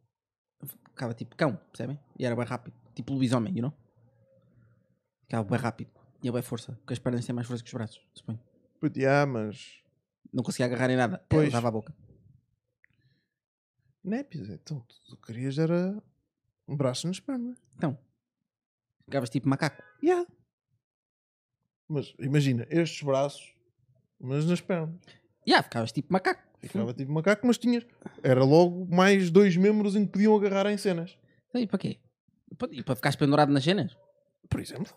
Ficava 0.89 1.13
tipo 1.13 1.35
cão, 1.35 1.55
percebem? 1.71 1.99
E 2.17 2.25
era 2.25 2.35
bem 2.35 2.45
rápido. 2.45 2.75
Tipo 2.95 3.13
lobisomem, 3.13 3.53
you 3.55 3.61
know? 3.61 3.73
Ficava 5.23 5.43
bem 5.43 5.59
rápido. 5.59 5.91
Tinha 6.21 6.33
bem 6.33 6.41
força. 6.41 6.73
Porque 6.73 6.93
as 6.93 6.99
pernas 6.99 7.25
têm 7.25 7.35
mais 7.35 7.47
força 7.47 7.63
que 7.63 7.69
os 7.69 7.73
braços, 7.73 8.01
suponho. 8.13 8.39
Puto, 8.79 8.99
yeah, 8.99 9.31
mas. 9.31 9.81
Não 10.33 10.43
conseguia 10.43 10.65
agarrar 10.65 10.89
em 10.89 10.95
nada. 10.95 11.23
Pois. 11.29 11.51
Dava 11.51 11.67
a 11.67 11.71
boca. 11.71 11.93
Népios, 14.03 14.49
então 14.49 14.81
tu, 14.81 14.95
tu 15.09 15.17
querias 15.17 15.57
era 15.57 16.01
um 16.67 16.75
braço 16.75 17.07
nas 17.07 17.19
pernas. 17.19 17.57
Então. 17.75 17.97
Ficavas 19.05 19.29
tipo 19.29 19.47
macaco. 19.47 19.81
Yeah. 20.03 20.27
Mas 21.87 22.13
imagina, 22.19 22.67
estes 22.69 23.01
braços, 23.03 23.53
mas 24.19 24.45
nas 24.45 24.61
pernas. 24.61 24.99
Yeah, 25.47 25.63
ficavas 25.63 25.91
tipo 25.91 26.11
macaco. 26.11 26.41
Ficava 26.59 26.93
tipo 26.93 27.11
macaco, 27.11 27.45
mas 27.45 27.57
tinhas. 27.57 27.85
Era 28.21 28.43
logo 28.43 28.85
mais 28.93 29.29
dois 29.29 29.57
membros 29.57 29.95
em 29.95 30.05
que 30.05 30.13
podiam 30.13 30.35
agarrar 30.35 30.71
em 30.71 30.77
cenas. 30.77 31.17
Então, 31.49 31.61
e 31.61 31.67
para 31.67 31.77
quê? 31.77 31.99
E 32.71 32.83
para 32.83 32.95
ficares 32.95 33.15
pendurado 33.15 33.51
nas 33.51 33.63
cenas? 33.63 33.97
Por 34.49 34.59
exemplo. 34.59 34.93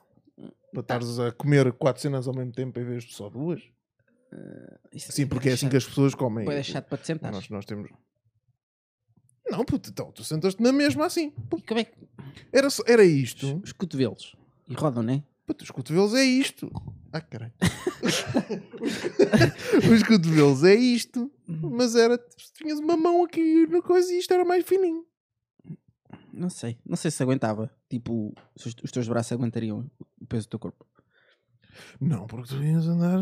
Para 0.73 0.81
estares 0.81 1.19
a 1.19 1.33
comer 1.33 1.73
quatro 1.73 2.03
cenas 2.03 2.29
ao 2.29 2.35
mesmo 2.35 2.53
tempo 2.53 2.79
em 2.79 2.85
vez 2.85 3.05
de 3.05 3.15
só 3.15 3.29
duas. 3.29 3.63
Isso 4.93 5.13
Sim, 5.13 5.27
porque 5.27 5.49
é 5.49 5.53
assim 5.53 5.69
que 5.69 5.77
as 5.77 5.85
pessoas 5.85 6.15
comem. 6.15 6.45
Pode 6.45 6.57
deixar 6.57 6.83
para 6.83 6.99
te 6.99 7.07
sentar. 7.07 7.33
Nós, 7.33 7.49
nós 7.49 7.65
temos. 7.65 7.91
Não, 9.51 9.65
puto, 9.65 9.91
então 9.91 10.11
tu 10.13 10.25
sentas-te 10.25 10.63
na 10.63 10.73
mesma 10.73 11.07
assim. 11.07 11.33
E 11.57 11.63
como 11.63 11.81
é 11.81 11.85
que. 11.85 11.97
Era, 12.53 12.69
só- 12.71 12.83
era 12.87 13.05
isto. 13.05 13.61
Os 13.65 13.73
cotovelos. 13.73 14.35
E 14.69 14.75
rodam, 14.75 15.03
não 15.03 15.15
é? 15.15 15.23
Puto, 15.47 15.63
os 15.65 15.71
cotovelos 15.71 16.15
é 16.15 16.25
isto. 16.25 16.71
Ah, 17.13 17.21
caralho. 17.21 17.53
os 19.93 20.03
cotovelos 20.03 20.65
é 20.65 20.75
isto. 20.75 21.31
Mas 21.47 21.95
era. 21.95 22.19
Tinhas 22.55 22.79
uma 22.81 22.97
mão 22.97 23.25
aqui 23.25 23.67
na 23.69 23.81
coisa 23.81 24.13
e 24.13 24.19
isto 24.19 24.33
era 24.35 24.45
mais 24.45 24.65
fininho. 24.65 25.05
Não 26.33 26.51
sei. 26.51 26.79
Não 26.85 26.97
sei 26.97 27.11
se 27.11 27.23
aguentava. 27.23 27.71
Tipo, 27.89 28.35
se 28.57 28.69
os, 28.69 28.75
os 28.83 28.91
teus 28.91 29.09
braços 29.09 29.33
aguentariam 29.33 29.89
o 30.21 30.27
peso 30.27 30.47
do 30.47 30.51
teu 30.51 30.59
corpo. 30.59 30.85
Não, 32.01 32.27
porque 32.27 32.49
tu 32.49 32.63
ias 32.63 32.87
andar. 32.89 33.21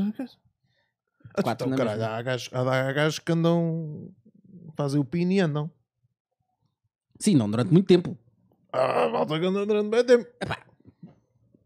Ah, 1.35 1.43
Quatro 1.43 1.67
então, 1.67 1.69
na 1.69 1.77
caralho, 1.77 2.01
mesma. 2.01 2.15
há 2.17 2.23
gajos, 2.23 2.51
há 2.53 2.93
gajos 2.93 3.19
que 3.19 3.33
andam. 3.33 4.11
fazem 4.77 5.01
o 5.01 5.05
pino 5.05 5.33
e 5.33 5.41
andam. 5.41 5.71
Sim, 7.19 7.35
não 7.37 7.51
durante 7.51 7.73
muito 7.73 7.87
tempo. 7.87 8.17
Ah, 8.73 9.09
malta 9.09 9.39
que 9.39 9.47
anda 9.47 9.65
durante 9.65 9.89
bem 9.91 10.05
tempo. 10.05 10.27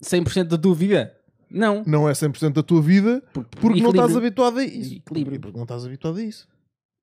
100% 0.03 0.45
da 0.49 0.59
tua 0.59 0.75
vida. 0.75 1.15
Não. 1.51 1.83
Não 1.87 2.09
é 2.09 2.13
100% 2.13 2.53
da 2.53 2.63
tua 2.63 2.83
vida 2.83 3.23
Por- 3.33 3.45
porque 3.47 3.81
não 3.81 3.91
estás 3.91 4.15
habituado 4.17 4.59
a 4.59 4.65
isso. 4.65 4.95
Equilíbrio. 4.97 5.41
Porque 5.41 5.57
não 5.57 5.65
estás 5.65 5.85
habituado 5.87 6.19
a 6.19 6.23
isso. 6.23 6.47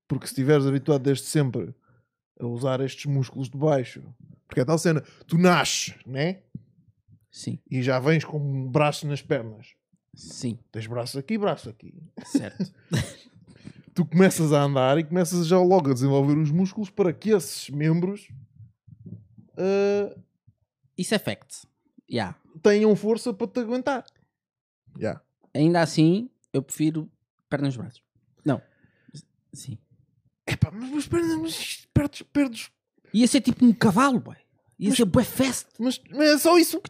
Porque 0.08 0.26
se 0.26 0.32
estiveres 0.32 0.64
habituado 0.66 1.02
desde 1.02 1.24
sempre 1.24 1.74
a 2.38 2.46
usar 2.46 2.80
estes 2.80 3.06
músculos 3.06 3.50
de 3.50 3.58
baixo, 3.58 4.02
porque 4.46 4.60
é 4.60 4.64
tal 4.64 4.78
cena, 4.78 5.02
tu 5.26 5.36
nasces, 5.36 5.94
né? 6.06 6.42
Sim, 7.30 7.58
E 7.70 7.82
já 7.82 7.98
vens 7.98 8.24
com 8.24 8.38
um 8.38 8.70
braço 8.70 9.06
nas 9.06 9.20
pernas. 9.20 9.74
sim, 10.14 10.58
Tens 10.70 10.86
braço 10.86 11.18
aqui, 11.18 11.36
braço 11.36 11.68
aqui. 11.68 11.92
certo. 12.26 12.72
Tu 13.96 14.04
começas 14.04 14.52
a 14.52 14.60
andar 14.62 14.98
e 14.98 15.04
começas 15.04 15.46
já 15.46 15.58
logo 15.58 15.90
a 15.90 15.94
desenvolver 15.94 16.36
os 16.36 16.50
músculos 16.50 16.90
para 16.90 17.14
que 17.14 17.30
esses 17.30 17.70
membros 17.70 18.28
ah, 19.56 20.14
Isso 20.98 21.14
é 21.14 21.18
fact. 21.18 21.66
Yeah. 22.10 22.36
tenham 22.62 22.94
força 22.94 23.32
para 23.32 23.46
te 23.48 23.60
aguentar. 23.60 24.04
Já. 25.00 25.20
Ainda 25.54 25.80
assim, 25.80 26.28
eu 26.52 26.62
prefiro 26.62 27.10
pernas 27.48 27.68
nos 27.74 27.76
braços. 27.78 28.02
Não. 28.44 28.60
Sim. 29.52 29.78
Epá, 30.46 30.70
mas, 30.70 30.90
mas, 30.90 31.06
pernas, 31.08 31.38
mas 31.40 31.88
perdes, 31.92 32.22
perdes. 32.22 32.70
Ia 33.14 33.26
ser 33.26 33.40
tipo 33.40 33.64
um 33.64 33.72
cavalo, 33.72 34.20
boy. 34.20 34.36
Ia 34.78 34.90
Mas- 34.90 34.96
ser 34.98 35.06
bué 35.06 35.24
fast. 35.24 35.66
Mas, 35.78 35.98
mas 36.10 36.28
é 36.28 36.38
só 36.38 36.58
isso. 36.58 36.80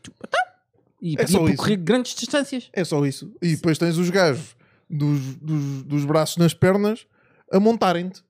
E 1.00 1.14
É 1.16 1.24
só 1.26 1.38
isso. 1.38 1.46
percorrer 1.46 1.76
grandes 1.76 2.16
distâncias. 2.16 2.68
É 2.72 2.84
só 2.84 3.06
isso. 3.06 3.32
E 3.40 3.54
depois 3.54 3.78
tens 3.78 3.96
os 3.96 4.10
gajos 4.10 4.56
dos, 4.88 5.36
dos, 5.36 5.82
dos 5.82 6.04
braços 6.04 6.36
nas 6.36 6.54
pernas 6.54 7.06
a 7.52 7.58
montarem-te. 7.60 8.22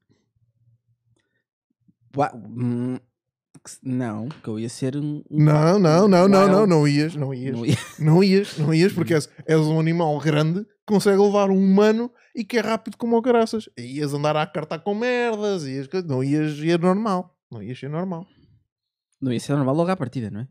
Hum, 2.34 2.98
não, 3.82 4.28
que 4.28 4.48
eu 4.48 4.58
ia 4.58 4.68
ser 4.68 4.96
um. 4.96 5.22
um 5.30 5.44
Não, 5.44 5.78
não, 5.78 6.08
não, 6.08 6.28
não, 6.28 6.48
não, 6.48 6.66
não 6.66 6.88
ias, 6.88 7.14
não 7.14 7.34
ias. 7.34 7.54
não 7.56 7.66
ia- 7.66 7.76
Não 7.98 8.24
ias, 8.24 8.58
não 8.58 8.72
ias, 8.74 8.92
porque 8.92 9.12
és, 9.14 9.28
és 9.46 9.60
um 9.60 9.78
animal 9.80 10.18
grande 10.20 10.64
que 10.64 10.70
consegue 10.86 11.18
levar 11.20 11.50
um 11.50 11.58
humano 11.58 12.10
e 12.34 12.44
que 12.44 12.58
é 12.58 12.60
rápido 12.60 12.96
como 12.96 13.16
o 13.16 13.22
caraças. 13.22 13.68
E 13.76 13.98
ias 13.98 14.14
andar 14.14 14.36
a 14.36 14.46
cartar 14.46 14.78
com 14.78 14.94
merdas, 14.94 15.64
ias, 15.66 15.88
não 16.06 16.22
ias 16.22 16.56
ir 16.58 16.78
normal. 16.78 17.36
Não 17.50 17.62
ias 17.62 17.78
ser 17.78 17.90
normal. 17.90 18.26
Não 19.20 19.32
ia 19.32 19.40
ser 19.40 19.54
normal 19.54 19.74
logo 19.74 19.90
à 19.90 19.96
partida, 19.96 20.30
não 20.30 20.40
é? 20.40 20.48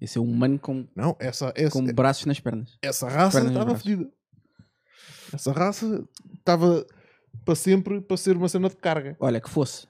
Ia 0.00 0.08
ser 0.08 0.18
um 0.20 0.30
humano 0.30 0.58
com, 0.58 0.86
Não, 0.94 1.16
essa, 1.18 1.52
essa, 1.56 1.70
com 1.70 1.84
braços 1.92 2.24
nas 2.26 2.38
pernas. 2.40 2.78
essa 2.82 3.08
raça 3.08 3.38
pernas 3.38 3.52
estava 3.52 3.70
braços. 3.72 4.06
Essa 5.34 5.52
raça 5.52 6.06
estava 6.38 6.86
para 7.44 7.54
sempre 7.54 8.00
para 8.00 8.16
ser 8.16 8.36
uma 8.36 8.48
cena 8.48 8.68
de 8.68 8.76
carga. 8.76 9.16
Olha, 9.20 9.40
que 9.40 9.50
fosse. 9.50 9.86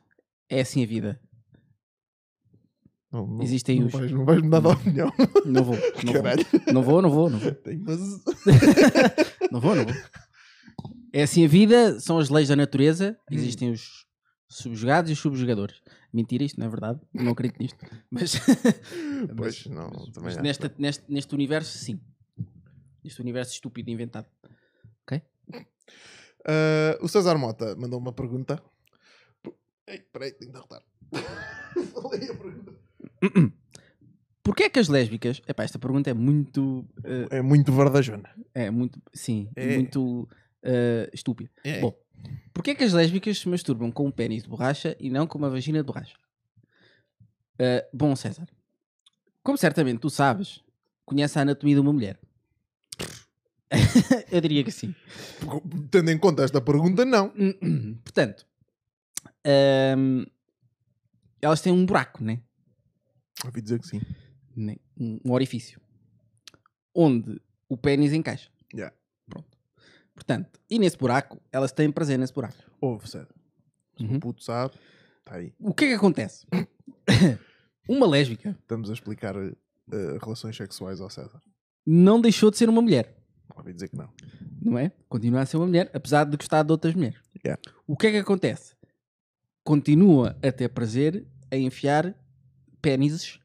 É 0.49 0.61
assim 0.61 0.83
a 0.83 0.87
vida. 0.87 1.21
Não, 3.13 3.27
não, 3.27 3.43
Existem 3.43 3.79
não 3.81 3.87
os- 3.87 3.93
vais, 3.93 4.11
não 4.13 4.25
vais 4.25 4.43
mudar 4.43 4.61
de 4.61 4.67
opinião. 4.67 5.13
Não 5.45 5.63
vou. 5.65 5.77
Não 6.05 6.13
Caralho. 6.13 6.45
vou. 6.51 6.73
Não 6.75 6.83
vou, 6.83 7.03
não 7.03 7.11
vou, 7.11 7.31
não 7.31 7.39
vou. 7.39 7.53
Tem, 7.55 7.79
mas... 7.79 8.01
Não 9.53 9.61
vou, 9.61 9.73
não 9.77 9.85
vou. 9.85 9.95
É 11.13 11.23
assim 11.23 11.45
a 11.45 11.49
vida, 11.49 12.01
são 12.01 12.19
as 12.19 12.29
leis 12.29 12.49
da 12.49 12.57
natureza. 12.57 13.17
Hum. 13.31 13.35
Existem 13.37 13.71
os 13.71 14.05
subjugados 14.49 15.11
e 15.11 15.13
os 15.13 15.21
subjugadores. 15.21 15.81
Mentira, 16.13 16.43
isto 16.43 16.59
não 16.59 16.67
é 16.67 16.71
verdade. 16.71 17.01
Não 17.13 17.31
acredito 17.33 17.61
nisto. 17.61 17.79
Mas, 18.11 18.33
Pois, 19.37 19.67
não, 19.67 19.91
também 19.91 20.25
mas 20.25 20.37
nesta, 20.39 20.75
neste, 20.77 21.05
neste 21.09 21.33
universo, 21.35 21.79
sim. 21.79 22.01
Neste 23.05 23.21
universo 23.21 23.53
estúpido 23.53 23.91
inventado. 23.91 24.27
Ah, 26.47 26.99
o 27.01 27.09
César 27.09 27.37
Mota 27.39 27.75
mandou 27.77 27.99
uma 27.99 28.13
pergunta. 28.13 28.63
Ei, 29.87 29.99
peraí, 30.13 30.33
tenho 30.33 30.51
de 30.51 30.57
derrotar. 30.59 30.83
Falei 31.93 32.31
a 32.31 32.35
pergunta. 32.35 32.73
Porquê 34.43 34.65
é 34.65 34.69
que 34.71 34.79
as 34.79 34.89
lésbicas. 34.89 35.41
Epá, 35.49 35.65
esta 35.65 35.79
pergunta 35.79 36.11
é 36.11 36.15
muito. 36.15 36.87
eh, 37.03 37.39
É 37.39 37.43
muito 37.43 37.73
verdajona. 37.73 38.29
é 38.55 38.71
muito. 38.71 39.01
Sim, 39.13 39.49
É. 39.57 39.75
muito 39.77 40.29
eh, 40.63 41.11
estúpida. 41.13 41.51
É. 41.65 41.81
Bom, 41.81 41.95
porquê 42.53 42.71
é 42.73 42.75
que 42.75 42.85
as 42.85 42.93
lésbicas 42.93 43.39
se 43.39 43.49
masturbam 43.49 43.91
com 43.91 44.07
um 44.07 44.11
pênis 44.11 44.43
de 44.43 44.49
borracha 44.49 44.95
e 45.01 45.09
não 45.11 45.27
com 45.27 45.39
uma 45.39 45.49
vagina 45.51 45.79
de 45.79 45.85
borracha? 45.85 46.17
Eh, 47.59 47.89
bom, 47.93 48.15
César, 48.17 48.47
como 49.43 49.57
certamente 49.57 50.01
tu 50.01 50.11
sabes, 50.11 50.63
conhece 51.07 51.39
a 51.39 51.43
anatomia 51.43 51.75
de 51.75 51.81
uma 51.81 51.93
mulher. 51.93 52.19
Eu 54.31 54.41
diria 54.41 54.63
que 54.65 54.71
sim. 54.71 54.95
Tendo 55.91 56.11
em 56.11 56.19
conta 56.19 56.43
esta 56.45 56.61
pergunta, 56.61 57.05
não. 57.05 57.33
Portanto, 58.05 58.47
ehm, 59.45 60.25
elas 61.41 61.61
têm 61.61 61.73
um 61.73 61.85
buraco, 61.85 62.23
né? 62.23 62.41
Ouvi 63.45 63.61
dizer 63.61 63.79
que 63.81 63.87
sim. 63.87 64.01
né? 64.57 64.77
Um, 64.99 65.19
orifício 65.31 65.81
onde 66.95 67.41
o 67.69 67.77
pênis 67.77 68.13
encaixa. 68.13 68.49
Yeah. 68.73 68.95
Pronto. 69.29 69.49
Portanto, 70.15 70.61
e 70.71 70.79
nesse 70.79 70.97
buraco, 70.97 71.41
elas 71.51 71.73
têm 71.73 71.91
prazer 71.91 72.17
nesse 72.19 72.33
buraco. 72.33 72.57
Ouve, 72.81 73.09
César. 73.11 73.35
Se 73.99 74.05
Uhum. 74.05 74.17
o 74.17 74.21
puto 74.21 74.43
sabe, 74.45 74.75
está 75.19 75.37
aí. 75.37 75.53
O 75.59 75.75
que 75.75 75.85
é 75.87 75.89
que 75.89 75.95
acontece? 75.95 76.47
uma 77.89 78.07
lésbica 78.07 78.57
Estamos 78.61 78.91
a 78.91 78.93
explicar 78.93 79.35
eh, 79.37 80.19
relações 80.23 80.57
sexuais 80.57 81.01
ao 81.01 81.11
César. 81.11 81.41
não 81.87 82.21
deixou 82.21 82.51
de 82.51 82.57
ser 82.59 82.69
uma 82.69 82.81
mulher, 82.83 83.17
Ouvi 83.57 83.73
dizer 83.73 83.89
que 83.89 83.97
não. 83.97 84.11
não 84.63 84.79
é? 84.79 84.91
Continua 85.09 85.41
a 85.43 85.47
ser 85.47 85.57
uma 85.57 85.67
mulher, 85.67 85.91
apesar 85.95 86.25
de 86.25 86.37
gostar 86.37 86.63
de 86.63 86.73
outras 86.73 86.95
mulheres. 86.95 87.19
Yeah. 87.45 87.61
O 87.87 87.97
que 87.97 88.07
é 88.09 88.11
que 88.13 88.17
acontece? 88.19 88.75
Continua 89.63 90.37
a 90.43 90.53
ter 90.53 90.69
prazer 90.69 91.27
a 91.51 91.57
enfiar 91.57 92.15
pênises 92.83 93.39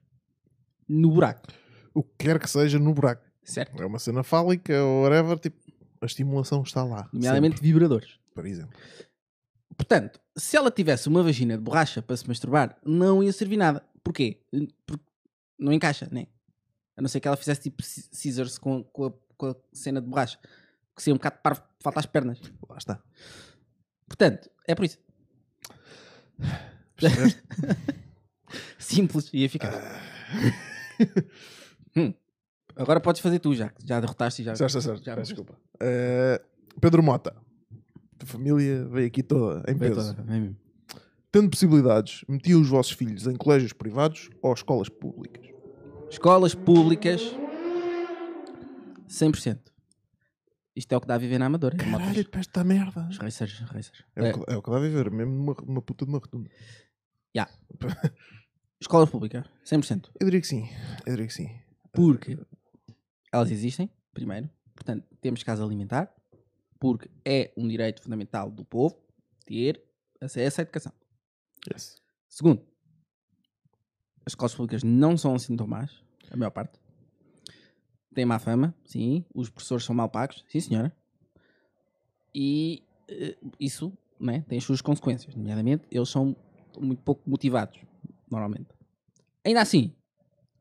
no 0.87 1.11
buraco, 1.11 1.47
O 1.93 2.01
que 2.03 2.25
quer 2.25 2.39
que 2.39 2.49
seja 2.49 2.79
no 2.79 2.93
buraco. 2.93 3.23
certo? 3.43 3.81
É 3.81 3.85
uma 3.85 3.99
cena 3.99 4.23
fálica 4.23 4.83
ou 4.83 5.03
whatever, 5.03 5.37
tipo, 5.39 5.57
a 6.01 6.05
estimulação 6.05 6.63
está 6.63 6.83
lá. 6.83 7.07
Nomeadamente 7.13 7.61
vibradores. 7.61 8.09
sempre, 8.09 8.33
por 8.33 8.45
exemplo. 8.45 8.79
Portanto, 9.77 10.19
se 10.35 10.57
ela 10.57 10.71
tivesse 10.71 11.07
uma 11.07 11.23
vagina 11.23 11.55
de 11.57 11.63
borracha 11.63 12.01
para 12.01 12.17
se 12.17 12.27
masturbar, 12.27 12.77
não 12.85 13.23
ia 13.23 13.31
servir 13.31 13.57
nada. 13.57 13.83
Porquê? 14.03 14.41
Porque 14.85 15.05
não 15.57 15.71
encaixa, 15.71 16.07
né? 16.11 16.27
A 16.97 17.01
não 17.01 17.07
ser 17.07 17.19
que 17.19 17.27
ela 17.27 17.37
fizesse 17.37 17.61
tipo 17.61 17.81
sci- 17.83 18.09
scissors 18.11 18.57
com, 18.57 18.83
com, 18.83 19.05
a, 19.05 19.13
com 19.39 19.47
a 19.47 19.55
cena 19.73 19.99
de 20.01 20.07
borracha. 20.07 20.37
Que 20.95 21.01
seria 21.01 21.15
um 21.15 21.17
bocado 21.17 21.39
parvo, 21.41 21.63
falta 21.79 21.99
as 22.01 22.05
pernas. 22.05 22.39
Lá 22.69 22.77
está. 22.77 23.01
Portanto, 24.07 24.51
é 24.67 24.75
por 24.75 24.85
isso. 24.85 24.99
Simples 28.77 29.29
e 29.33 29.43
eficaz. 29.43 29.73
Hum. 31.95 32.13
Agora 32.75 32.99
podes 32.99 33.21
fazer 33.21 33.39
tu 33.39 33.55
já, 33.55 33.69
que 33.69 33.87
já 33.87 33.99
derrotaste 33.99 34.41
e 34.41 34.45
já. 34.45 34.55
certo, 34.55 34.81
certo. 34.81 35.03
já 35.03 35.15
desculpa. 35.15 35.55
Eh, 35.79 36.41
Pedro 36.79 37.01
Mota. 37.01 37.35
A 38.21 38.25
família 38.25 38.85
veio 38.85 39.07
aqui 39.07 39.23
toda 39.23 39.59
em 39.71 39.75
Vem 39.75 39.93
peso. 39.93 40.13
toda. 40.13 40.55
Tendo 41.31 41.49
possibilidades, 41.49 42.25
metiam 42.27 42.59
os 42.59 42.67
vossos 42.67 42.91
filhos 42.91 43.25
em 43.27 43.35
colégios 43.35 43.71
privados 43.71 44.29
ou 44.41 44.53
escolas 44.53 44.89
públicas? 44.89 45.45
Escolas 46.09 46.53
públicas 46.53 47.21
100%. 49.09 49.59
Isto 50.75 50.93
é 50.93 50.97
o 50.97 51.01
que 51.01 51.07
dá 51.07 51.15
a 51.15 51.17
viver 51.17 51.39
na 51.39 51.47
Amadora. 51.47 51.75
em 51.75 51.89
motas. 51.89 52.07
Caralho, 52.07 52.29
para 52.29 52.39
esta 52.39 52.63
merda. 52.63 53.07
Os 53.09 53.17
racers, 53.17 53.59
racers. 53.61 54.03
É, 54.15 54.29
É, 54.29 54.31
o 54.31 54.33
que, 54.33 54.53
é 54.53 54.57
o 54.57 54.61
que 54.61 54.71
dá 54.71 54.77
a 54.77 54.79
viver, 54.79 55.11
mesmo 55.11 55.33
numa, 55.33 55.55
numa 55.65 55.81
puta 55.81 56.05
de 56.05 56.11
uma 56.11 56.19
rotunda. 56.19 56.49
escolas 58.79 59.09
públicas, 59.09 59.45
100%. 59.65 60.09
Eu 60.19 60.25
diria 60.25 60.39
que 60.39 60.47
sim. 60.47 60.69
Eu 61.05 61.13
diria 61.13 61.27
que 61.27 61.33
sim. 61.33 61.49
Porque 61.91 62.39
elas 63.31 63.51
existem, 63.51 63.89
primeiro. 64.13 64.49
Portanto, 64.73 65.05
temos 65.19 65.43
casa 65.43 65.63
alimentar. 65.63 66.13
Porque 66.79 67.09
é 67.25 67.51
um 67.57 67.67
direito 67.67 68.01
fundamental 68.01 68.49
do 68.49 68.63
povo 68.63 68.97
ter 69.45 69.83
acesso 70.21 70.61
à 70.61 70.63
educação. 70.63 70.93
Yes. 71.69 71.97
Segundo, 72.29 72.61
as 74.25 74.31
escolas 74.31 74.55
públicas 74.55 74.81
não 74.81 75.17
são 75.17 75.35
assim 75.35 75.57
tão 75.57 75.67
más, 75.67 76.01
a 76.31 76.37
maior 76.37 76.51
parte. 76.51 76.78
Tem 78.19 78.25
má 78.25 78.37
fama, 78.37 78.75
sim. 78.83 79.23
Os 79.33 79.49
professores 79.49 79.85
são 79.85 79.95
mal 79.95 80.09
pagos, 80.09 80.43
sim 80.49 80.59
senhora. 80.59 80.93
E 82.35 82.83
eh, 83.07 83.37
isso 83.57 83.93
né, 84.19 84.43
tem 84.49 84.57
as 84.57 84.63
suas 84.65 84.81
consequências. 84.81 85.33
Nomeadamente, 85.33 85.85
eles 85.89 86.09
são 86.09 86.35
muito 86.77 87.01
pouco 87.01 87.21
motivados, 87.29 87.79
normalmente. 88.29 88.67
Ainda 89.45 89.61
assim, 89.61 89.93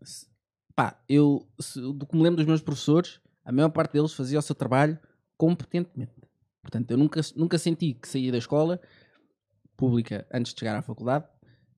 se- 0.02 0.28
pá, 0.72 1.02
eu, 1.08 1.48
se- 1.58 1.80
do 1.80 2.06
que 2.06 2.14
me 2.16 2.22
lembro 2.22 2.36
dos 2.36 2.46
meus 2.46 2.60
professores, 2.62 3.20
a 3.44 3.50
maior 3.50 3.70
parte 3.70 3.94
deles 3.94 4.12
fazia 4.12 4.38
o 4.38 4.42
seu 4.42 4.54
trabalho 4.54 4.96
competentemente. 5.36 6.12
Portanto, 6.62 6.92
eu 6.92 6.96
nunca, 6.96 7.20
nunca 7.34 7.58
senti 7.58 7.92
que 7.92 8.06
saía 8.06 8.30
da 8.30 8.38
escola 8.38 8.80
pública 9.76 10.24
antes 10.32 10.54
de 10.54 10.60
chegar 10.60 10.76
à 10.76 10.82
faculdade 10.82 11.26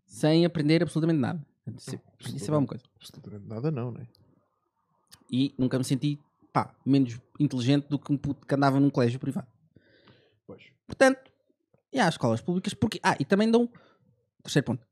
sem 0.05 0.45
aprender 0.45 0.83
absolutamente 0.83 1.21
nada. 1.21 1.43
Isso, 1.75 1.99
isso 2.37 2.53
é 2.53 2.59
uma 2.59 2.67
coisa. 2.67 2.85
Absolutamente 3.01 3.49
nada, 3.49 3.71
não, 3.71 3.91
né? 3.93 4.07
E 5.31 5.55
nunca 5.57 5.79
me 5.79 5.85
senti 5.85 6.19
pá, 6.53 6.75
menos 6.85 7.21
inteligente 7.39 7.87
do 7.89 7.99
que 7.99 8.13
um 8.13 8.17
puto 8.17 8.47
que 8.47 8.55
andava 8.55 8.81
num 8.81 8.91
colégio 8.91 9.21
privado. 9.21 9.47
Pois. 10.47 10.65
Portanto, 10.87 11.31
e 11.93 11.99
há 11.99 12.09
escolas 12.09 12.41
públicas 12.41 12.75
porque. 12.75 13.01
Ah, 13.03 13.17
e 13.19 13.25
também 13.25 13.51
dão. 13.51 13.69
Terceiro 14.43 14.67
ponto. 14.67 14.87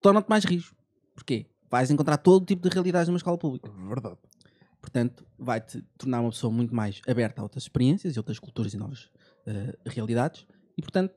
Tornam-te 0.00 0.28
mais 0.28 0.44
rijo. 0.44 0.74
Porquê? 1.14 1.46
Vais 1.70 1.90
encontrar 1.90 2.18
todo 2.18 2.44
tipo 2.44 2.62
de 2.62 2.68
realidades 2.68 3.08
numa 3.08 3.16
escola 3.16 3.38
pública. 3.38 3.70
Verdade. 3.70 4.18
Portanto, 4.80 5.26
vai-te 5.38 5.82
tornar 5.96 6.20
uma 6.20 6.30
pessoa 6.30 6.52
muito 6.52 6.74
mais 6.74 7.00
aberta 7.08 7.40
a 7.40 7.44
outras 7.44 7.64
experiências 7.64 8.14
e 8.14 8.18
outras 8.18 8.38
culturas 8.38 8.74
e 8.74 8.76
novas 8.76 9.10
eh, 9.46 9.76
realidades. 9.86 10.46
E, 10.76 10.82
portanto, 10.82 11.14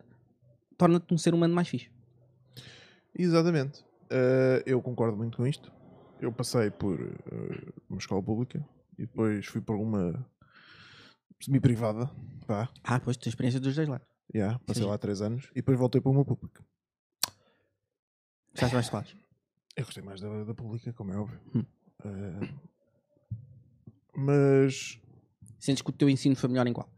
torna-te 0.78 1.14
um 1.14 1.18
ser 1.18 1.34
humano 1.34 1.54
mais 1.54 1.68
fixe. 1.68 1.92
Exatamente. 3.14 3.84
Eh, 4.10 4.64
eu 4.66 4.82
concordo 4.82 5.18
muito 5.18 5.36
com 5.36 5.46
isto. 5.46 5.70
Eu 6.20 6.32
passei 6.32 6.72
por 6.72 7.00
eh, 7.00 7.72
uma 7.90 8.00
escola 8.00 8.24
pública 8.24 8.68
e 8.98 9.06
depois 9.06 9.46
fui 9.46 9.62
para 9.62 9.76
uma 9.76 10.26
semi-privada. 11.40 12.10
Pá, 12.48 12.70
Ah, 12.84 13.00
pois, 13.00 13.18
tu 13.18 13.30
experiência 13.30 13.60
dos 13.60 13.76
dois 13.76 13.88
lados. 13.88 14.08
yeah, 14.34 14.58
passei 14.66 14.84
Sim. 14.84 14.90
lá 14.90 14.98
três 14.98 15.22
anos 15.22 15.46
e 15.52 15.56
depois 15.56 15.78
voltei 15.78 16.02
para 16.02 16.12
uma 16.12 16.26
pública. 16.26 16.66
Gostaste 18.52 18.74
mais 18.74 18.86
de 18.86 18.92
falar? 18.92 19.08
Eu 19.76 19.86
gostei 19.86 20.04
mais 20.04 20.20
da, 20.22 20.44
da 20.44 20.54
pública, 20.56 20.92
como 20.94 21.14
é 21.14 21.18
óbvio. 21.18 21.40
Hum. 21.54 21.66
Eh, 22.04 22.50
mas 24.16 25.00
Sentes 25.60 25.82
que 25.84 25.90
o 25.90 25.94
teu 25.94 26.10
ensino 26.10 26.36
foi 26.36 26.50
melhor 26.50 26.66
em 26.68 26.74
qual? 26.74 26.90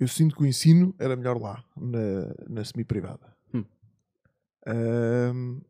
eu 0.00 0.06
sinto 0.08 0.36
que 0.36 0.42
o 0.42 0.46
ensino 0.46 0.94
era 0.98 1.16
melhor 1.16 1.40
lá, 1.40 1.64
na, 1.76 2.32
na 2.48 2.64
semi-privada. 2.64 3.36
Hum. 3.52 3.64
Ahm, 4.66 5.60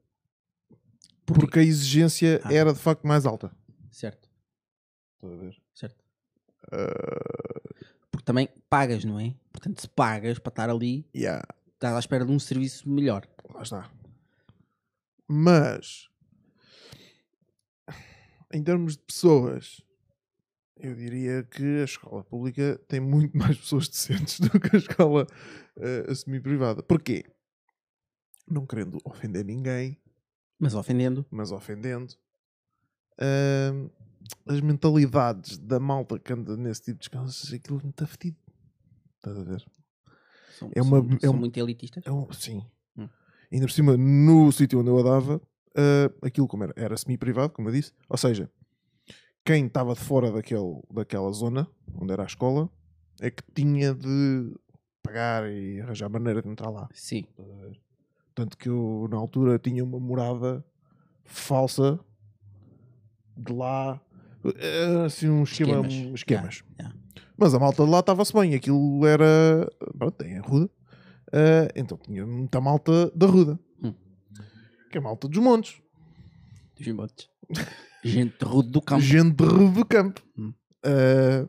Porquê? 1.28 1.40
porque 1.47 1.58
a 1.61 1.62
exigência 1.62 2.40
Ah. 2.44 2.52
era 2.52 2.73
de 2.73 2.78
facto 2.78 3.06
mais 3.06 3.25
alta. 3.26 3.50
Certo, 3.90 4.28
Estás 5.16 5.32
a 5.32 5.37
ver? 5.37 5.56
certo. 5.75 6.04
Ah, 6.73 7.61
Porque 8.11 8.25
também 8.25 8.49
pagas, 8.68 9.04
não 9.04 9.18
é? 9.20 9.35
Portanto, 9.52 9.80
se 9.80 9.88
pagas 9.88 10.38
para 10.38 10.50
estar 10.50 10.70
ali, 10.70 11.06
yeah, 11.14 11.42
estás 11.75 11.94
à 11.94 11.99
espera 11.99 12.25
de 12.25 12.32
um 12.32 12.38
serviço 12.38 12.88
melhor. 12.88 13.26
lá 13.54 13.62
está. 13.62 13.90
Mas 15.26 16.08
em 18.52 18.62
termos 18.62 18.97
de 18.97 19.02
pessoas, 19.02 19.80
eu 20.76 20.94
diria 20.94 21.42
que 21.42 21.80
a 21.80 21.85
escola 21.85 22.25
pública 22.25 22.80
tem 22.88 23.00
muito 23.00 23.37
mais 23.37 23.56
pessoas 23.58 23.88
decentes 23.88 24.40
do 24.40 24.58
que 24.58 24.75
a 24.75 24.78
escola 24.78 25.26
eh, 25.76 26.14
semi-privada. 26.14 26.82
Porquê? 26.82 27.25
Não 28.50 28.64
querendo 28.67 28.99
ofender 29.04 29.45
ninguém, 29.45 30.00
Mas 30.58 30.75
ofendendo, 30.75 31.25
mas 31.30 31.52
ofendendo. 31.52 32.14
ahm, 33.21 33.88
as 34.47 34.60
mentalidades 34.60 35.56
da 35.58 35.80
malta 35.80 36.18
que 36.18 36.32
anda 36.32 36.56
nesse 36.56 36.82
tipo 36.82 36.99
de 36.99 37.04
escolas, 37.06 37.52
aquilo 37.52 37.80
me 37.82 37.90
está 37.90 38.06
fedido. 38.06 38.36
Estás 39.16 39.38
a 39.38 39.42
ver? 39.44 39.64
são, 40.58 40.71
É 40.75 40.82
uma- 40.82 40.99
são, 41.02 41.16
é 41.16 41.26
são 41.26 41.34
um- 41.34 41.38
muito 41.38 41.56
elitistas. 41.58 42.04
É 42.06 42.10
um, 42.12 42.30
sim. 42.32 42.64
Hum. 42.97 43.08
Ainda 43.52 43.66
por 43.66 43.73
cima, 43.73 43.97
no 43.97 44.50
sítio 44.52 44.80
onde 44.80 44.90
eu 44.90 44.99
andava, 44.99 45.40
ah, 45.76 46.26
aquilo 46.26 46.47
como 46.49 46.64
era, 46.64 46.73
era 46.76 46.97
semi-privado, 46.97 47.52
como 47.52 47.68
eu 47.68 47.73
disse. 47.73 47.92
Ou 48.08 48.16
seja, 48.16 48.50
quem 49.44 49.66
estava 49.66 49.94
de 49.94 50.00
fora 50.00 50.30
daquele, 50.30 50.82
daquela 50.92 51.30
zona, 51.32 51.68
onde 51.94 52.12
era 52.12 52.23
a 52.25 52.26
escola, 52.26 52.68
é 53.21 53.30
que 53.30 53.42
tinha 53.54 53.94
de 53.94 54.54
pagar 55.02 55.50
e 55.50 55.80
arranjar 55.80 56.08
maneira 56.10 56.42
de 56.42 56.49
entrar 56.49 56.71
lá. 56.71 56.88
Sim. 56.92 57.25
Estás 57.30 57.49
a 57.50 57.54
ver? 57.54 57.80
Tanto 58.39 58.57
que 58.57 58.69
eu, 58.69 59.09
na 59.11 59.17
altura, 59.17 59.59
tinha 59.59 59.83
uma 59.83 59.99
morada 59.99 60.65
falsa 61.25 61.99
de 63.37 63.53
lá. 63.53 64.01
eh, 64.45 65.05
Assim, 65.07 65.29
um 65.29 65.43
esquema, 65.43 65.85
Esquemas. 65.89 66.15
esquemas. 66.15 66.65
Yeah, 66.79 66.95
Mas 67.37 67.53
a 67.53 67.59
malta 67.59 67.85
de 67.85 67.91
lá 67.91 67.99
estava-se 67.99 68.33
bem. 68.33 68.55
Aquilo 68.55 69.05
era. 69.05 69.69
Pronto, 69.99 70.13
tem 70.15 70.39
a 70.39 70.41
ruda. 70.41 70.71
Eh, 71.33 71.69
então 71.75 71.99
tinha 71.99 72.25
muita 72.25 72.61
malta 72.61 73.11
da 73.11 73.27
ruda. 73.27 73.59
Hum. 73.83 73.93
Que 74.93 74.99
é 74.99 75.01
a 75.01 75.03
malta 75.03 75.27
dos 75.27 75.39
montes. 75.43 75.83
Dos 76.79 76.87
montes. 76.95 77.29
Gente 78.05 78.41
rude 78.45 78.71
do 78.71 78.81
campo. 78.81 79.01
Gente 79.03 79.35
de 79.35 79.45
rude 79.45 79.75
do 79.81 79.85
campo. 79.85 80.23
Hum. 80.39 80.53
Eh, 80.85 81.45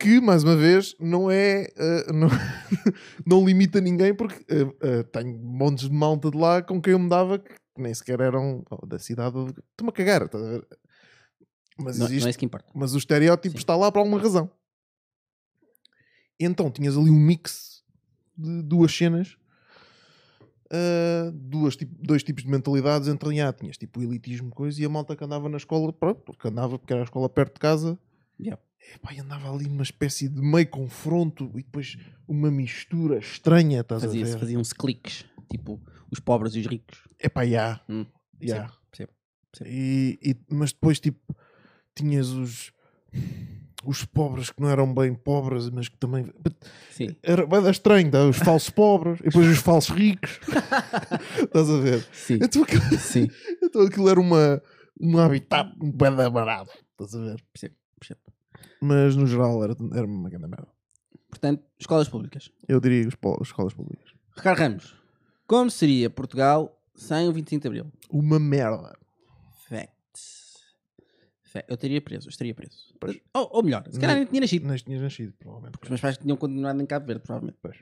que, 0.00 0.18
mais 0.20 0.42
uma 0.42 0.56
vez, 0.56 0.96
não 0.98 1.30
é. 1.30 1.66
eh, 1.76 2.12
não, 2.12 2.28
não 3.26 3.44
limita 3.44 3.80
ninguém, 3.80 4.14
porque 4.14 4.42
eh, 4.48 4.74
eh, 4.80 5.02
tenho 5.04 5.38
montes 5.38 5.88
de 5.88 5.94
malta 5.94 6.30
de 6.30 6.38
lá 6.38 6.62
com 6.62 6.80
quem 6.80 6.92
eu 6.94 6.98
me 6.98 7.08
dava 7.08 7.38
que 7.38 7.54
nem 7.76 7.92
sequer 7.92 8.18
eram 8.20 8.64
oh, 8.70 8.86
da 8.86 8.98
cidade. 8.98 9.36
Estou-me 9.38 9.90
a 9.90 9.92
cagar, 9.92 10.22
estás 10.22 10.42
a 10.42 10.48
ver? 10.48 10.66
Mas 11.78 11.98
Não, 11.98 12.06
existe 12.06 12.20
não 12.22 12.26
é 12.28 12.30
isso 12.30 12.38
que 12.38 12.44
importa. 12.46 12.70
mas 12.74 12.94
o 12.94 12.98
estereótipo 12.98 13.56
Sim. 13.56 13.58
está 13.58 13.76
lá 13.76 13.92
por 13.92 13.98
alguma 13.98 14.18
razão. 14.20 14.50
Então 16.38 16.70
tinhas 16.70 16.96
ali 16.96 17.10
um 17.10 17.18
mix 17.18 17.82
de 18.36 18.62
duas 18.62 18.96
cenas, 18.96 19.36
duas, 21.34 21.76
tipo- 21.76 21.94
dois 22.02 22.22
tipos 22.22 22.42
de 22.44 22.50
mentalidades 22.50 23.06
entre 23.08 23.38
ah, 23.40 23.52
tinhas 23.52 23.76
tipo 23.76 24.00
o 24.00 24.02
elitismo 24.02 24.50
coisa 24.50 24.80
e 24.80 24.84
a 24.84 24.88
malta 24.88 25.14
que 25.14 25.22
andava 25.24 25.48
na 25.48 25.58
escola, 25.58 25.92
pronto, 25.92 26.32
que 26.32 26.48
andava 26.48 26.78
porque 26.78 26.92
era 26.92 27.02
a 27.02 27.04
escola 27.04 27.28
perto 27.28 27.54
de 27.54 27.60
casa. 27.60 27.98
Yeah. 28.38 28.60
Epá, 28.94 29.12
andava 29.20 29.52
ali 29.54 29.66
uma 29.66 29.82
espécie 29.82 30.28
de 30.28 30.40
meio 30.40 30.68
confronto 30.68 31.50
e 31.54 31.62
depois 31.62 31.96
uma 32.26 32.50
mistura 32.50 33.18
estranha, 33.18 33.80
estás 33.80 34.02
a 34.02 34.06
Fazia-se, 34.06 34.32
ver? 34.32 34.38
faziam-se 34.38 34.74
cliques. 34.74 35.24
Tipo, 35.50 35.80
os 36.10 36.18
pobres 36.20 36.54
e 36.54 36.60
os 36.60 36.66
ricos. 36.66 37.06
Epá, 37.18 37.44
já. 37.46 37.80
Hum, 37.88 38.06
já. 38.40 38.70
Percebo, 38.90 39.12
percebo. 39.52 39.70
E, 39.70 40.18
e- 40.22 40.36
mas 40.54 40.72
depois, 40.72 40.98
tipo, 40.98 41.36
tinhas 41.94 42.28
os, 42.30 42.72
os 43.84 44.04
pobres 44.04 44.50
que 44.50 44.60
não 44.60 44.68
eram 44.70 44.92
bem 44.92 45.14
pobres, 45.14 45.68
mas 45.70 45.88
que 45.88 45.96
também. 45.98 46.32
Sim. 46.90 47.14
Era 47.22 47.46
bem 47.46 47.68
estranho, 47.70 48.10
tá? 48.10 48.24
os 48.26 48.38
falsos 48.38 48.70
pobres 48.70 49.20
e 49.20 49.24
depois 49.24 49.46
os 49.46 49.58
falsos 49.58 49.94
ricos. 49.94 50.40
Estás 51.42 51.68
a 51.70 51.78
ver? 51.78 52.06
Sim. 52.12 52.38
Então 52.42 52.62
aquilo, 52.62 52.98
Sim. 52.98 53.28
então 53.62 53.82
aquilo 53.82 54.08
era 54.08 54.18
uma, 54.20 54.62
um 55.00 55.18
habitat 55.18 55.70
bem 55.78 56.30
barato. 56.30 56.72
Estás 56.92 57.14
a 57.14 57.18
ver? 57.24 57.44
Percebo, 57.52 57.74
percebo. 57.98 58.20
Mas 58.80 59.14
no 59.16 59.26
geral 59.26 59.62
era, 59.62 59.76
era 59.94 60.06
uma 60.06 60.28
grande 60.30 60.46
merda. 60.48 60.68
Portanto, 61.28 61.62
escolas 61.78 62.08
públicas. 62.08 62.50
Eu 62.68 62.80
diria 62.80 63.06
os 63.08 63.14
escolas 63.48 63.72
públicas. 63.74 64.12
Ricardo 64.36 64.58
Ramos, 64.58 64.96
como 65.46 65.70
seria 65.70 66.08
Portugal 66.10 66.80
sem 66.94 67.28
o 67.28 67.32
25 67.32 67.62
de 67.62 67.68
Abril? 67.68 67.92
Uma 68.10 68.38
merda. 68.40 68.96
Facts. 69.68 70.58
Fa- 71.44 71.64
Eu 71.68 71.76
teria 71.76 72.00
preso, 72.00 72.26
eu 72.28 72.30
estaria 72.30 72.54
preso. 72.54 72.94
Pois. 73.00 73.18
Ou, 73.34 73.48
ou 73.52 73.62
melhor, 73.62 73.84
se 73.90 73.98
calhar 73.98 74.16
Nem- 74.16 74.24
nem 74.24 74.30
tinha 74.30 74.40
nascido. 74.40 74.66
Nem 74.66 74.76
tinhas 74.76 75.02
nascido, 75.02 75.32
provavelmente. 75.38 75.78
Os 75.82 75.88
meus 75.88 76.00
pais 76.00 76.18
tinham 76.18 76.36
continuado 76.36 76.80
em 76.82 76.86
Cabo 76.86 77.06
Verde, 77.06 77.22
provavelmente. 77.22 77.58
Pois. 77.62 77.76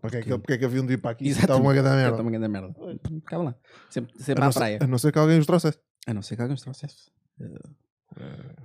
Para 0.00 0.10
que, 0.10 0.16
é 0.18 0.22
que, 0.22 0.28
porque 0.38 0.52
é 0.52 0.58
que 0.58 0.64
haviam 0.64 0.86
de 0.86 0.92
ir 0.94 0.98
para 0.98 1.10
aqui? 1.10 1.24
Exatamente. 1.26 1.44
Estava 1.50 1.60
uma 1.60 1.74
grande 1.74 1.96
merda. 1.96 2.16
também 2.16 2.32
grande 2.32 2.48
merda. 2.48 2.74
Ficava 3.20 3.42
lá. 3.44 3.54
Sempre, 3.90 4.22
sempre 4.22 4.40
não, 4.40 4.48
à 4.48 4.52
ser, 4.52 4.58
praia. 4.58 4.78
a 4.80 4.86
não 4.86 4.98
ser 4.98 5.12
que 5.12 5.18
alguém 5.18 5.38
os 5.38 5.46
trouxesse. 5.46 5.78
A 6.06 6.14
não 6.14 6.22
ser 6.22 6.36
que 6.36 6.42
alguém 6.42 6.54
os 6.54 6.62
trouxesse. 6.62 7.10
Eh, 7.40 7.68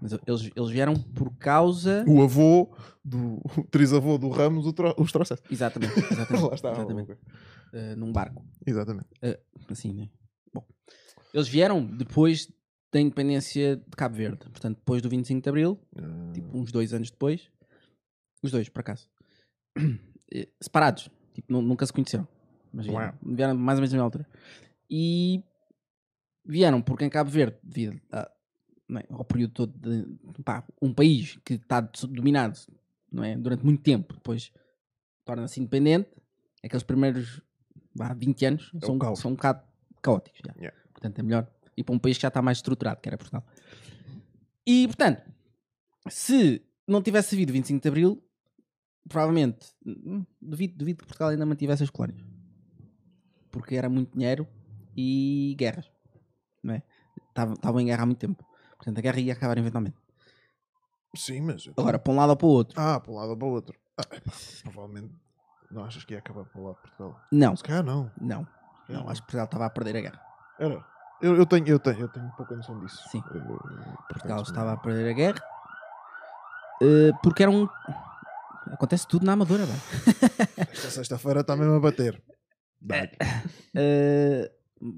Mas 0.01 0.13
eles, 0.27 0.51
eles 0.55 0.69
vieram 0.69 0.93
por 0.95 1.33
causa. 1.37 2.03
o 2.07 2.21
avô, 2.21 2.75
do, 3.03 3.35
o 3.57 3.63
trisavô 3.69 4.17
do 4.17 4.29
Ramos 4.29 4.65
o 4.65 4.73
tro- 4.73 4.95
os 4.97 5.11
trouxesse. 5.11 5.41
Exatamente. 5.49 5.93
Exatamente. 6.11 6.47
Lá 6.47 6.53
está. 6.55 6.71
exatamente. 6.71 7.17
Eh, 7.73 7.95
num 7.95 8.11
barco. 8.11 8.45
Exatamente. 8.65 9.07
Assim, 9.69 9.93
né? 9.93 10.09
Bom. 10.53 10.65
Eles 11.33 11.47
vieram 11.47 11.83
depois 11.85 12.51
da 12.91 12.99
independência 12.99 13.77
de 13.77 13.95
Cabo 13.97 14.15
Verde. 14.15 14.37
Portanto, 14.49 14.77
depois 14.77 15.01
do 15.01 15.09
25 15.09 15.41
de 15.41 15.49
Abril, 15.49 15.79
tipo 16.33 16.57
uns 16.57 16.71
dois 16.71 16.93
anos 16.93 17.09
depois. 17.09 17.49
Os 18.43 18.51
dois, 18.51 18.69
por 18.69 18.81
acaso. 18.81 19.07
Eh, 20.35 20.47
Separados. 20.59 21.09
Tipo, 21.33 21.51
nu- 21.53 21.61
nunca 21.61 21.85
se 21.85 21.93
conheceram. 21.93 22.27
Mas 22.71 22.87
vieram, 22.87 23.13
vieram 23.21 23.55
mais 23.55 23.77
ou 23.77 23.81
menos 23.81 23.91
na 23.91 23.97
mesma 23.97 24.05
altura. 24.05 24.27
E 24.89 25.43
vieram 26.43 26.81
porque 26.81 27.05
em 27.05 27.09
Cabo 27.09 27.29
Verde, 27.29 27.57
devido 27.61 28.01
a- 28.11 28.31
é, 28.91 29.05
ao 29.09 29.23
período 29.25 29.53
todo 29.53 29.73
de 29.77 30.43
pá, 30.43 30.63
um 30.81 30.93
país 30.93 31.37
que 31.45 31.55
está 31.55 31.81
dominado 31.81 32.59
não 33.11 33.23
é, 33.23 33.35
durante 33.37 33.63
muito 33.63 33.81
tempo, 33.81 34.13
depois 34.13 34.51
torna-se 35.23 35.59
independente, 35.59 36.09
aqueles 36.63 36.83
primeiros 36.83 37.41
vá, 37.95 38.13
20 38.13 38.45
anos 38.45 38.71
É 38.81 38.85
são, 38.85 38.97
caos. 38.97 39.19
são 39.19 39.31
um 39.31 39.35
bocado 39.35 39.63
caóticos. 40.01 40.41
já. 40.45 40.53
Yeah. 40.57 40.77
Portanto, 40.91 41.19
é 41.19 41.23
melhor 41.23 41.47
ir 41.77 41.83
para 41.83 41.95
um 41.95 41.99
país 41.99 42.17
que 42.17 42.21
já 42.23 42.27
está 42.27 42.41
mais 42.41 42.57
estruturado, 42.57 42.99
que 43.01 43.07
era 43.09 43.17
Portugal. 43.17 43.45
E, 44.65 44.87
portanto, 44.87 45.23
se 46.09 46.61
não 46.87 47.01
tivesse 47.01 47.35
havido 47.35 47.53
25 47.53 47.81
de 47.81 47.87
Abril, 47.87 48.23
provavelmente, 49.07 49.67
hum, 49.85 50.25
duvido, 50.41 50.77
duvido 50.77 50.99
que 50.99 51.05
Portugal 51.07 51.29
ainda 51.29 51.45
mantivesse 51.45 51.83
as 51.83 51.89
colónias. 51.89 52.21
Porque 53.51 53.75
era 53.75 53.89
muito 53.89 54.17
dinheiro 54.17 54.47
e 54.95 55.55
guerras. 55.57 55.91
Não 56.61 56.73
é? 56.73 56.83
Estavam 57.29 57.79
em 57.79 57.85
guerra 57.85 58.03
há 58.03 58.05
muito 58.05 58.19
tempo. 58.19 58.43
Portanto, 58.83 58.97
a 58.97 59.01
guerra 59.01 59.19
ia 59.19 59.31
acabar 59.33 59.57
eventualmente. 59.57 59.95
Sim, 61.15 61.41
mas. 61.41 61.69
Agora, 61.77 61.97
para 61.97 62.11
um 62.11 62.15
lado 62.17 62.31
ou 62.31 62.35
para 62.35 62.45
o 62.47 62.49
outro. 62.49 62.79
Ah, 62.81 62.99
para 62.99 63.11
um 63.11 63.15
lado 63.15 63.29
ou 63.29 63.37
para 63.37 63.47
o 63.47 63.51
outro. 63.51 63.79
Ah, 63.97 64.01
epá, 64.11 64.31
provavelmente. 64.63 65.13
Não 65.71 65.85
achas 65.85 66.03
que 66.03 66.13
ia 66.13 66.19
acabar 66.19 66.43
para 66.45 66.59
o 66.61 66.63
lado 66.65 66.75
de 66.75 66.81
Portugal? 66.81 67.21
Não, 67.31 67.55
Se 67.55 67.63
calhar 67.63 67.83
não. 67.83 68.11
não. 68.19 68.45
Não, 68.89 69.07
acho 69.09 69.21
que 69.21 69.27
Portugal 69.27 69.45
estava 69.45 69.65
a 69.65 69.69
perder 69.69 69.97
a 69.97 70.01
guerra. 70.01 70.21
Era. 70.59 70.85
Eu, 71.21 71.37
eu, 71.37 71.45
tenho, 71.45 71.65
eu, 71.69 71.79
tenho, 71.79 72.01
eu 72.01 72.07
tenho 72.09 72.29
pouca 72.35 72.53
noção 72.55 72.77
disso. 72.81 73.01
Sim. 73.09 73.23
Eu- 73.33 73.39
eu- 73.41 73.97
Portugal 74.09 74.41
estava 74.41 74.73
a 74.73 74.77
perder 74.77 75.09
a 75.09 75.13
guerra. 75.13 75.41
eh, 76.81 77.11
porque 77.23 77.43
era 77.43 77.51
um. 77.51 77.67
Acontece 78.71 79.07
tudo 79.07 79.25
na 79.25 79.33
Amadora, 79.33 79.65
bem. 79.65 79.75
Esta 80.71 80.89
sexta-feira 80.89 81.41
está 81.41 81.55
mesmo 81.55 81.75
a 81.75 81.79
bater. 81.79 82.21
Eh, 83.75 84.51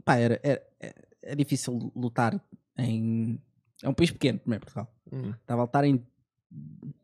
pá, 0.04 0.16
era, 0.16 0.40
era- 0.44 0.64
é, 0.80 0.94
é 1.22 1.36
difícil 1.36 1.92
lutar 1.96 2.40
em. 2.78 3.40
É 3.86 3.90
um 3.90 3.94
país 3.94 4.10
pequeno, 4.12 4.40
primeiro, 4.40 4.66
Portugal. 4.66 4.92
Hum. 5.12 5.30
Estava 5.32 5.62
a 5.62 5.66
lutar 5.66 5.84
em 5.86 6.04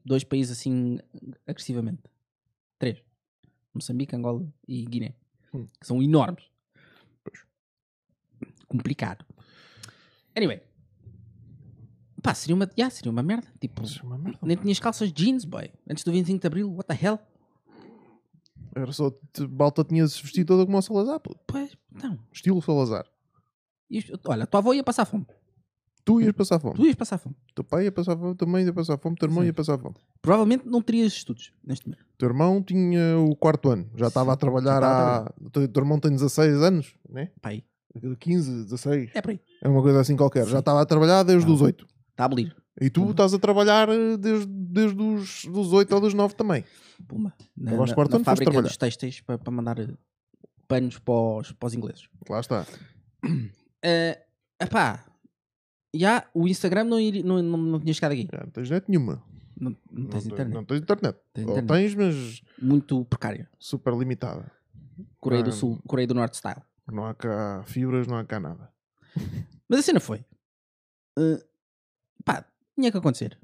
dois 0.03 0.23
países 0.23 0.57
assim 0.57 0.97
agressivamente. 1.45 2.01
Três: 2.79 3.03
Moçambique, 3.73 4.15
Angola 4.15 4.45
e 4.67 4.83
Guiné. 4.85 5.13
Hum. 5.53 5.67
Que 5.79 5.85
são 5.85 6.01
enormes. 6.01 6.43
Complicado. 8.67 9.25
Anyway. 10.35 10.61
Pá, 12.23 12.33
seria 12.35 12.55
uma, 12.55 12.69
yeah, 12.77 12.89
seria 12.93 13.11
uma 13.11 13.23
merda. 13.23 13.47
Tipo, 13.59 13.81
uma 14.03 14.17
merda. 14.17 14.39
nem 14.43 14.55
tinhas 14.55 14.79
calças 14.79 15.11
jeans, 15.11 15.43
boy. 15.43 15.71
Antes 15.89 16.03
do 16.03 16.11
25 16.11 16.39
de 16.39 16.47
Abril, 16.47 16.71
what 16.73 16.87
the 16.87 17.05
hell? 17.05 17.19
Era 18.75 18.91
só. 18.91 19.11
Balta 19.49 19.83
tinha-se 19.83 20.21
vestido 20.21 20.47
toda 20.47 20.65
como 20.65 20.77
o 20.77 20.81
Salazar. 20.81 21.19
pô. 21.19 21.35
Pois, 21.47 21.75
não. 21.91 22.17
Estilo 22.31 22.61
Salazar. 22.61 23.05
Isto- 23.89 24.19
olha, 24.25 24.43
a 24.43 24.47
tua 24.47 24.59
avó 24.59 24.73
ia 24.73 24.83
passar 24.83 25.05
fome. 25.05 25.25
Tu 26.03 26.21
ias 26.21 26.31
passar 26.33 26.59
fome. 26.59 26.75
Tu 26.75 26.85
ias 26.85 26.95
passar 26.95 27.17
fome. 27.17 27.35
Teu 27.53 27.63
pai 27.63 27.85
ia 27.85 27.91
passar 27.91 28.17
fome, 28.17 28.35
tua 28.35 28.47
mãe 28.47 28.63
ia 28.63 28.73
passar 28.73 28.97
fome, 28.97 29.15
teu 29.15 29.27
irmão 29.27 29.41
Sim. 29.43 29.47
ia 29.47 29.53
passar 29.53 29.77
fome. 29.77 29.95
Provavelmente 30.21 30.65
não 30.65 30.81
terias 30.81 31.13
estudos 31.13 31.53
neste 31.63 31.87
momento. 31.87 32.05
Teu 32.17 32.27
irmão 32.29 32.61
tinha 32.63 33.17
o 33.19 33.35
quarto 33.35 33.69
ano, 33.69 33.89
já 33.95 34.07
estava 34.07 34.33
a 34.33 34.35
trabalhar 34.35 34.81
Já 34.81 35.17
há. 35.19 35.33
O 35.39 35.49
teu 35.49 35.67
teu 35.67 35.81
irmão 35.81 35.99
tem 35.99 36.11
16 36.11 36.55
anos, 36.61 36.95
né? 37.09 37.29
Pai, 37.41 37.63
15, 38.19 38.63
16. 38.65 39.11
é 39.13 39.21
por 39.21 39.31
aí. 39.31 39.39
É 39.61 39.67
uma 39.69 39.81
coisa 39.81 39.99
assim 40.01 40.15
qualquer. 40.15 40.45
Já 40.45 40.51
Sim. 40.53 40.59
estava 40.59 40.81
a 40.81 40.85
trabalhar 40.85 41.23
desde 41.23 41.49
Ah. 41.49 41.53
os 41.53 41.61
8. 41.61 41.85
Está 42.11 42.23
a 42.23 42.25
abolir. 42.25 42.55
E 42.79 42.89
tu 42.89 43.11
estás 43.11 43.33
a 43.33 43.39
trabalhar 43.39 43.89
eh, 43.89 44.17
desde, 44.17 44.47
desde 44.47 45.01
os 45.01 45.45
dos 45.45 45.73
8 45.73 45.93
ou 45.93 46.01
dos 46.01 46.13
9 46.13 46.33
também. 46.35 46.63
Puma. 47.07 47.33
Na, 47.55 47.71
na, 47.71 47.93
quarto 47.93 48.11
na 48.11 48.17
ano, 48.17 48.25
fábrica 48.25 48.49
trabalhar. 48.51 48.69
dos 48.69 49.21
para, 49.21 49.37
para 49.37 49.51
mandar 49.51 49.77
eh, 49.79 49.87
panos 50.67 50.97
para 50.97 51.13
os, 51.13 51.51
para 51.51 51.67
os 51.67 51.73
ingleses. 51.73 52.07
Lá 52.29 52.39
está. 52.39 52.65
Eh, 53.83 54.17
epá, 54.59 55.03
já 55.93 56.25
o 56.33 56.47
Instagram 56.47 56.83
não, 56.85 56.99
iria- 56.99 57.23
não, 57.23 57.41
não, 57.41 57.57
não 57.57 57.79
tinha 57.79 57.93
chegado 57.93 58.11
aqui. 58.13 58.27
Já 58.31 58.39
não 58.43 58.49
tens 58.51 58.69
net 58.69 58.85
nenhuma. 58.89 59.23
Não, 59.59 59.75
não 59.91 60.07
tens 60.07 60.25
internet. 60.25 60.53
não 60.55 60.63
tens 60.65 60.81
internet. 60.81 61.19
Tens 61.33 61.45
Ou 61.47 61.59
internet. 61.59 61.67
tens, 61.67 61.95
mas 61.95 62.41
Muito 62.61 63.05
precária. 63.05 63.49
super 63.59 63.93
limitada. 63.95 64.51
Coreia 65.19 65.43
do. 65.43 65.51
Sul, 65.51 65.79
Coreia 65.87 66.07
do 66.07 66.13
Norte 66.13 66.37
style. 66.37 66.61
Não 66.91 67.05
há 67.05 67.13
cá 67.13 67.63
fibras, 67.65 68.07
não 68.07 68.17
há 68.17 68.25
cá 68.25 68.39
nada. 68.39 68.69
Mas 69.69 69.79
a 69.79 69.83
cena 69.83 69.99
foi. 69.99 70.25
eh, 71.17 71.43
pá, 72.25 72.45
tinha 72.75 72.91
que 72.91 72.97
acontecer. 72.97 73.37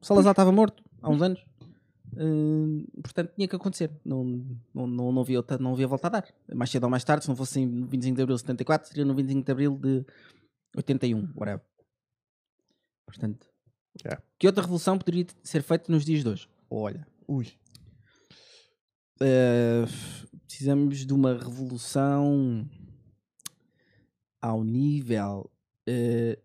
O 0.00 0.04
Salazar 0.04 0.32
estava 0.32 0.52
morto 0.52 0.82
há 1.00 1.08
uns 1.08 1.22
anos. 1.22 1.44
eh, 2.16 3.00
portanto, 3.02 3.32
tinha 3.34 3.48
que 3.48 3.56
acontecer. 3.56 3.90
Não, 4.04 4.24
não, 4.74 4.86
não, 4.86 5.12
não, 5.12 5.20
havia 5.22 5.38
outra, 5.38 5.56
não 5.58 5.72
havia 5.72 5.86
volta 5.86 6.08
a 6.08 6.10
dar. 6.10 6.24
Mais 6.54 6.70
cedo 6.70 6.84
ou 6.84 6.90
mais 6.90 7.04
tarde, 7.04 7.24
se 7.24 7.28
não 7.28 7.36
fosse 7.36 7.64
no 7.64 7.86
25 7.86 8.16
de 8.16 8.22
abril 8.22 8.34
de 8.36 8.42
74, 8.42 8.88
seria 8.88 9.04
no 9.04 9.14
25 9.14 9.44
de 9.46 9.52
abril 9.52 9.78
de 9.78 10.04
81, 10.76 11.30
whatever. 11.36 11.62
Portanto, 13.12 13.46
Yeah. 14.02 14.22
que 14.38 14.46
outra 14.46 14.62
revolução 14.62 14.96
poderia 14.98 15.26
ser 15.44 15.62
feita 15.62 15.92
nos 15.92 16.02
dias 16.06 16.22
de 16.22 16.28
hoje? 16.30 16.48
Olha, 16.70 17.06
Ui. 17.28 17.46
eh, 19.20 19.84
precisamos 20.46 21.04
de 21.04 21.12
uma 21.12 21.34
revolução 21.36 22.66
ao 24.40 24.64
nível. 24.64 25.50
eh, 25.86 26.38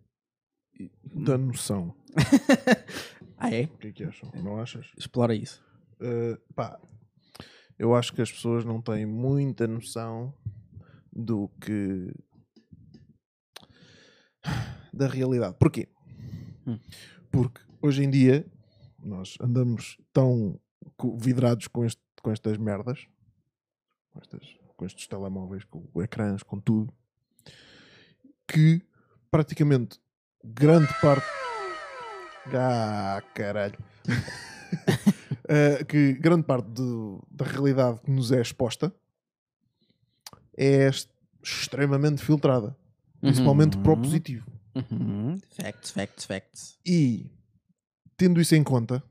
Da 1.04 1.38
noção. 1.38 1.96
ah, 3.38 3.50
é? 3.50 3.64
O 3.64 3.78
que 3.78 3.88
é 3.88 3.92
que 3.94 4.04
acham? 4.04 4.30
Não 4.44 4.60
achas? 4.60 4.88
Explora 4.98 5.34
isso. 5.34 5.64
Uh, 6.02 6.38
pá, 6.54 6.78
eu 7.80 7.96
acho 7.96 8.14
que 8.14 8.22
as 8.22 8.32
pessoas 8.32 8.66
não 8.66 8.82
têm 8.82 9.06
muita 9.06 9.66
noção 9.68 10.34
do 11.14 11.48
que. 11.62 12.12
da 14.94 15.08
realidade. 15.08 15.56
Porquê? 15.60 15.88
Hum. 16.68 16.78
Porque 17.32 17.62
hoje 17.82 18.04
em 18.04 18.10
dia 18.10 18.46
nós 19.00 19.38
andamos 19.40 19.98
tão 20.12 20.60
vidrados 21.18 21.68
com, 21.68 21.86
este- 21.86 22.02
com 22.22 22.32
estas 22.32 22.58
merdas, 22.58 23.08
com, 24.12 24.20
estas- 24.20 24.58
com 24.76 24.86
estes 24.86 25.08
telemóveis, 25.08 25.64
com 25.64 25.84
ecrãs, 26.02 26.44
com 26.44 26.60
tudo, 26.60 26.94
que 28.48 28.82
praticamente 29.32 30.00
grande 30.44 30.88
parte. 31.02 31.26
Ah, 32.54 33.22
caralho. 33.36 33.78
Uh, 35.44 35.84
que 35.86 36.14
grande 36.14 36.44
parte 36.44 36.66
do- 36.70 37.22
da 37.30 37.44
realidade 37.44 38.00
que 38.00 38.10
nos 38.10 38.32
é 38.32 38.40
exposta 38.40 38.94
é 40.58 40.90
extremamente 41.44 42.24
filtrada, 42.24 42.74
principalmente 43.20 43.78
para 43.80 43.92
o 43.92 43.96
Uhum. 43.96 44.02
positivo. 44.02 44.50
Uhum. 44.92 45.38
Facts, 45.52 45.92
facts, 45.92 46.26
facts. 46.26 46.80
E 46.86 47.32
tendo 48.16 48.40
isso 48.42 48.56
em 48.56 48.64
conta, 48.64 49.04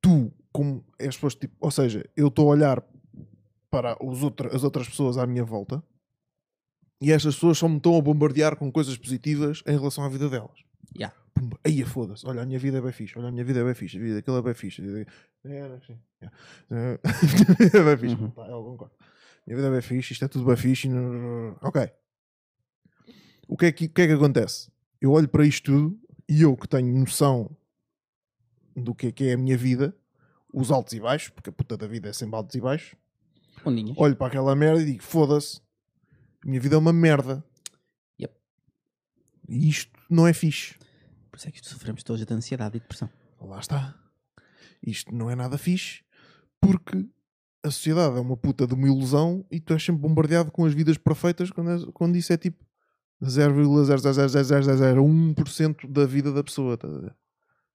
tu, 0.00 0.32
como 0.52 0.84
és 0.98 1.14
pessoas 1.14 1.34
tipo, 1.34 1.54
ou 1.60 1.70
seja, 1.70 2.08
eu 2.16 2.28
estou 2.28 2.48
a 2.48 2.54
olhar 2.54 2.82
para 3.70 3.96
os 4.04 4.22
outra- 4.22 4.54
as 4.54 4.64
outras 4.64 4.88
pessoas 4.88 5.16
à 5.18 5.26
minha 5.26 5.44
volta 5.44 5.82
e 7.00 7.12
estas 7.12 7.34
pessoas 7.34 7.58
só 7.58 7.68
me 7.68 7.76
estão 7.76 7.96
a 7.96 8.00
bombardear 8.02 8.56
com 8.56 8.70
coisas 8.70 8.96
positivas 8.96 9.62
em 9.66 9.76
relação 9.78 10.04
à 10.04 10.08
vida 10.08 10.28
delas. 10.28 10.58
Yeah. 10.96 11.14
Pumba, 11.32 11.58
aí 11.64 11.84
foda-se, 11.84 12.26
olha, 12.26 12.42
a 12.42 12.46
minha 12.46 12.58
vida 12.58 12.78
é 12.78 12.80
bem 12.80 12.90
fixe, 12.92 13.16
olha, 13.18 13.28
a 13.28 13.30
minha 13.32 13.44
vida 13.44 13.60
é 13.60 13.64
bem 13.64 13.74
fixe, 13.74 13.96
a 13.96 14.00
vida 14.00 14.14
daquele 14.16 14.38
é 14.38 14.42
bem 14.42 14.54
fixe. 14.54 14.82
vida- 14.82 15.06
É, 15.44 15.68
não. 15.68 16.78
É, 16.78 17.00
é 17.78 17.84
bem 17.84 17.96
fixe, 17.96 18.14
Uhum. 18.22 18.30
tá, 18.30 18.46
eu 18.48 18.62
concordo. 18.64 18.94
A 19.00 19.42
minha 19.46 19.56
vida 19.56 19.68
é 19.68 19.70
bem 19.70 19.80
fixe, 19.82 20.12
isto 20.12 20.24
é 20.24 20.28
tudo 20.28 20.44
bem 20.44 20.56
fixe. 20.56 20.88
Ok. 21.62 21.88
O 23.50 23.56
que, 23.56 23.66
é 23.66 23.72
que, 23.72 23.86
o 23.86 23.88
que 23.90 24.02
é 24.02 24.06
que 24.06 24.12
acontece? 24.12 24.70
Eu 25.00 25.10
olho 25.12 25.28
para 25.28 25.44
isto 25.44 25.64
tudo 25.72 26.00
e 26.28 26.42
eu 26.42 26.56
que 26.56 26.68
tenho 26.68 26.96
noção 26.96 27.50
do 28.76 28.94
que 28.94 29.08
é 29.08 29.12
que 29.12 29.24
é 29.24 29.32
a 29.32 29.36
minha 29.36 29.56
vida, 29.56 29.94
os 30.52 30.70
altos 30.70 30.92
e 30.92 31.00
baixos, 31.00 31.30
porque 31.30 31.50
a 31.50 31.52
puta 31.52 31.76
da 31.76 31.86
vida 31.86 32.08
é 32.08 32.12
sempre 32.12 32.36
altos 32.36 32.54
e 32.54 32.60
baixos, 32.60 32.94
Ondinhas. 33.64 33.96
olho 33.98 34.14
para 34.16 34.28
aquela 34.28 34.54
merda 34.54 34.80
e 34.82 34.84
digo: 34.86 35.02
foda-se, 35.02 35.60
a 36.44 36.48
minha 36.48 36.60
vida 36.60 36.76
é 36.76 36.78
uma 36.78 36.92
merda. 36.92 37.44
Yep. 38.20 38.32
E 39.48 39.68
isto 39.68 39.98
não 40.08 40.26
é 40.26 40.32
fixe. 40.32 40.76
Por 41.30 41.36
isso 41.38 41.48
é 41.48 41.50
que 41.50 41.66
sofremos 41.66 42.02
todos 42.04 42.24
de 42.24 42.32
ansiedade 42.34 42.76
e 42.76 42.80
depressão. 42.80 43.10
Lá 43.40 43.58
está. 43.58 43.98
Isto 44.86 45.12
não 45.14 45.28
é 45.30 45.34
nada 45.34 45.58
fixe 45.58 46.02
porque 46.60 47.04
a 47.64 47.70
sociedade 47.70 48.16
é 48.16 48.20
uma 48.20 48.36
puta 48.36 48.66
de 48.66 48.74
uma 48.74 48.86
ilusão 48.86 49.44
e 49.50 49.58
tu 49.60 49.72
és 49.72 49.82
sempre 49.82 50.00
bombardeado 50.02 50.50
com 50.52 50.64
as 50.64 50.72
vidas 50.72 50.96
perfeitas 50.96 51.50
quando, 51.50 51.70
és- 51.70 51.84
quando 51.92 52.16
isso 52.16 52.32
é 52.32 52.36
tipo 52.38 52.64
0,0000001% 53.22 55.88
da 55.90 56.06
vida 56.06 56.32
da 56.32 56.42
pessoa. 56.42 56.74
estás 56.74 56.94
a 56.94 56.98
ver? 56.98 57.14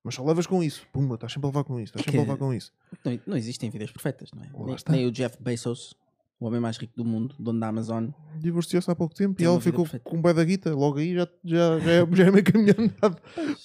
Mas 0.03 0.15
só 0.15 0.23
levas 0.23 0.45
com 0.45 0.63
isso. 0.63 0.85
Pumba, 0.93 1.15
estás 1.15 1.33
sempre 1.33 1.47
a 1.47 1.49
levar 1.49 1.63
com 1.63 1.79
isso. 1.79 1.97
Estás 1.97 2.03
É 2.03 2.05
sempre 2.05 2.19
a 2.19 2.21
levar 2.21 2.37
com 2.37 2.53
isso. 2.53 2.71
Não, 3.03 3.19
não 3.27 3.37
existem 3.37 3.69
vidas 3.69 3.91
perfeitas, 3.91 4.29
não 4.33 4.43
é? 4.43 4.49
Nem, 4.65 4.75
nem 4.89 5.05
o 5.07 5.11
Jeff 5.11 5.35
Bezos, 5.41 5.95
o 6.39 6.45
homem 6.45 6.59
mais 6.59 6.77
rico 6.77 6.93
do 6.95 7.03
mundo, 7.03 7.35
dono 7.39 7.59
da 7.59 7.67
Amazon. 7.69 8.09
Divorciou-se 8.39 8.89
há 8.89 8.95
pouco 8.95 9.15
tempo 9.15 9.35
Tem 9.35 9.45
e 9.45 9.47
ela 9.47 9.59
ficou 9.59 9.83
perfeita. 9.83 10.07
com 10.07 10.17
um 10.17 10.21
da 10.21 10.43
guita. 10.43 10.75
Logo 10.75 10.99
aí 10.99 11.15
já, 11.15 11.27
já, 11.43 11.79
já, 11.79 11.91
é, 11.91 12.05
já 12.15 12.25
é 12.25 12.31
meio 12.31 12.43
caminho 12.43 12.75
andado 12.77 13.19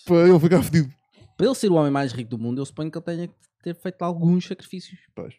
para 0.07 0.29
ele 0.29 0.41
ficar 0.41 0.63
fedido. 0.63 0.91
Para 1.37 1.47
ele 1.47 1.55
ser 1.55 1.71
o 1.71 1.75
homem 1.75 1.91
mais 1.91 2.13
rico 2.13 2.31
do 2.31 2.39
mundo, 2.39 2.61
eu 2.61 2.67
suponho 2.67 2.91
que 2.91 2.97
ele 2.97 3.05
tenha 3.05 3.29
que 3.29 3.35
ter 3.63 3.75
feito 3.75 4.01
alguns 4.03 4.47
sacrifícios, 4.47 4.99
Pois. 5.15 5.35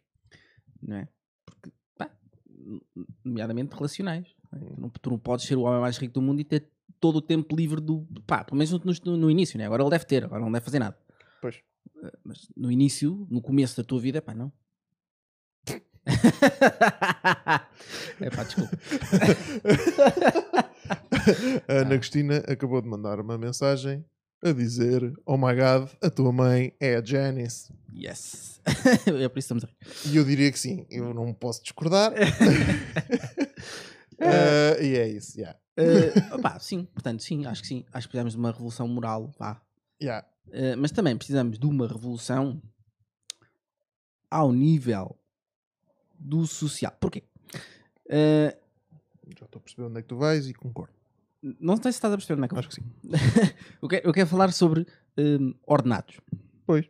não 0.81 0.97
é? 0.97 1.07
Porque, 1.45 1.71
pá, 1.97 2.09
nomeadamente 3.25 3.73
relacionais. 3.75 4.27
Tu, 4.51 4.81
não, 4.81 4.89
tu 4.89 5.09
não 5.09 5.17
podes 5.17 5.45
ser 5.45 5.55
o 5.55 5.61
homem 5.61 5.79
mais 5.81 5.97
rico 5.97 6.13
do 6.13 6.21
mundo 6.21 6.41
e 6.41 6.43
ter 6.43 6.67
todo 6.99 7.15
o 7.17 7.21
tempo 7.21 7.55
livre 7.55 7.79
do. 7.81 8.05
pá, 8.27 8.43
pelo 8.43 8.57
menos 8.57 8.71
no, 9.03 9.17
no- 9.17 9.31
início, 9.31 9.57
né? 9.57 9.65
Agora 9.65 9.81
ele 9.83 9.89
deve 9.89 10.05
ter, 10.05 10.23
agora 10.25 10.41
não 10.41 10.51
deve 10.51 10.63
fazer 10.65 10.79
nada. 10.79 10.95
Pois. 11.41 11.55
Eh, 12.03 12.11
Mas 12.23 12.47
no 12.55 12.71
início, 12.71 13.25
no 13.29 13.41
começo 13.41 13.75
da 13.77 13.83
tua 13.83 13.99
vida, 13.99 14.21
pá, 14.21 14.33
não. 14.35 14.51
é 18.19 18.29
pá, 18.29 18.43
desculpa. 18.43 18.77
A 21.67 21.73
Ana 21.73 21.97
Cristina 21.97 22.37
acabou 22.47 22.81
de 22.81 22.87
mandar 22.87 23.19
uma 23.19 23.37
mensagem 23.37 24.03
a 24.43 24.51
dizer: 24.51 25.13
Oh 25.25 25.37
my 25.37 25.53
god, 25.55 25.89
a 26.01 26.09
tua 26.09 26.31
mãe 26.31 26.73
é 26.79 26.95
a 26.97 27.03
Janice. 27.03 27.73
Yes. 27.93 28.59
é 28.65 28.73
por 29.11 29.17
isso 29.17 29.29
que 29.33 29.39
estamos 29.39 29.63
a 29.63 29.67
rir. 29.67 29.75
E 30.13 30.17
eu 30.17 30.23
diria 30.25 30.51
que 30.51 30.59
sim, 30.59 30.85
eu 30.89 31.13
não 31.13 31.33
posso 31.33 31.61
discordar. 31.63 32.13
Eh, 34.21 34.85
e 34.85 34.95
é 34.97 35.07
isso, 35.07 35.39
yeah. 35.39 35.57
Uh, 35.77 36.35
opá, 36.35 36.59
sim, 36.59 36.85
portanto, 36.85 37.23
sim, 37.23 37.45
acho 37.45 37.61
que 37.61 37.67
sim. 37.67 37.85
Acho 37.91 38.07
que 38.07 38.11
precisamos 38.11 38.33
de 38.33 38.39
uma 38.39 38.51
revolução 38.51 38.87
moral, 38.87 39.33
vá. 39.39 39.61
Yeah. 40.01 40.27
Uh, 40.47 40.77
mas 40.77 40.91
também 40.91 41.17
precisamos 41.17 41.57
de 41.57 41.65
uma 41.65 41.87
revolução 41.87 42.61
ao 44.29 44.51
nível 44.51 45.17
do 46.19 46.45
social. 46.45 46.95
Porquê? 46.99 47.23
Uh, 48.05 48.55
Já 49.37 49.45
estou 49.45 49.59
a 49.59 49.61
perceber 49.61 49.87
onde 49.87 49.99
é 49.99 50.01
que 50.01 50.07
tu 50.07 50.17
vais 50.17 50.47
e 50.47 50.53
concordo. 50.53 50.93
não 51.41 51.75
sei 51.77 51.91
se 51.91 51.97
estás 51.97 52.13
a 52.13 52.17
perceber 52.17 52.37
onde 52.37 52.45
é 52.45 52.47
que 52.47 52.53
eu 52.53 52.59
Acho 52.59 52.69
que 52.69 52.75
sim. 52.75 52.83
eu, 53.81 53.87
quero, 53.87 54.07
eu 54.07 54.13
quero 54.13 54.27
falar 54.27 54.51
sobre 54.51 54.85
hum, 55.17 55.53
ordenados. 55.65 56.19
Pois. 56.65 56.85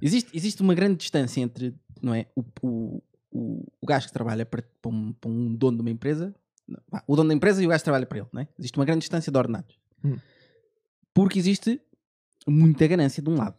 Existe, 0.00 0.30
existe 0.36 0.62
uma 0.62 0.74
grande 0.74 0.96
distância 0.96 1.40
entre 1.40 1.74
não 2.02 2.14
é, 2.14 2.26
o, 2.36 2.44
o, 2.62 3.02
o, 3.34 3.66
o 3.80 3.86
gajo 3.86 4.06
que 4.06 4.12
trabalha 4.12 4.46
para, 4.46 4.62
para, 4.80 4.90
um, 4.90 5.12
para 5.12 5.28
um 5.30 5.54
dono 5.54 5.76
de 5.78 5.80
uma 5.82 5.90
empresa, 5.90 6.34
não, 6.66 6.80
o 7.06 7.16
dono 7.16 7.28
da 7.28 7.34
empresa 7.34 7.62
e 7.62 7.66
o 7.66 7.68
gajo 7.68 7.80
que 7.80 7.84
trabalha 7.84 8.06
para 8.06 8.18
ele. 8.18 8.28
Não 8.32 8.40
é? 8.40 8.48
Existe 8.58 8.78
uma 8.78 8.84
grande 8.84 9.00
distância 9.00 9.30
de 9.30 9.36
ordenados. 9.36 9.76
Hum. 10.04 10.16
Porque 11.12 11.38
existe 11.38 11.80
muita 12.46 12.86
ganância 12.86 13.22
de 13.22 13.28
um 13.28 13.36
lado. 13.36 13.56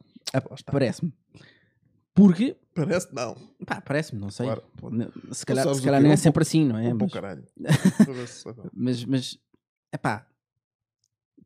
Parece-me. 0.65 1.13
Porque, 2.13 2.55
Parece 2.73 3.13
não. 3.13 3.35
pá, 3.65 3.81
parece-me, 3.81 4.21
não 4.21 4.31
sei. 4.31 4.45
Claro. 4.45 4.63
Se 5.33 5.45
calhar, 5.45 5.75
se 5.75 5.81
calhar 5.81 6.01
não 6.01 6.09
é 6.09 6.13
um 6.13 6.17
sempre 6.17 6.41
assim, 6.43 6.65
não 6.65 6.79
é? 6.79 6.93
Um 6.93 6.97
Mas- 6.97 7.11
caralho. 7.11 7.43
Mas, 8.73 9.03
mas 9.05 9.39
é 9.91 9.97
pá, 9.97 10.25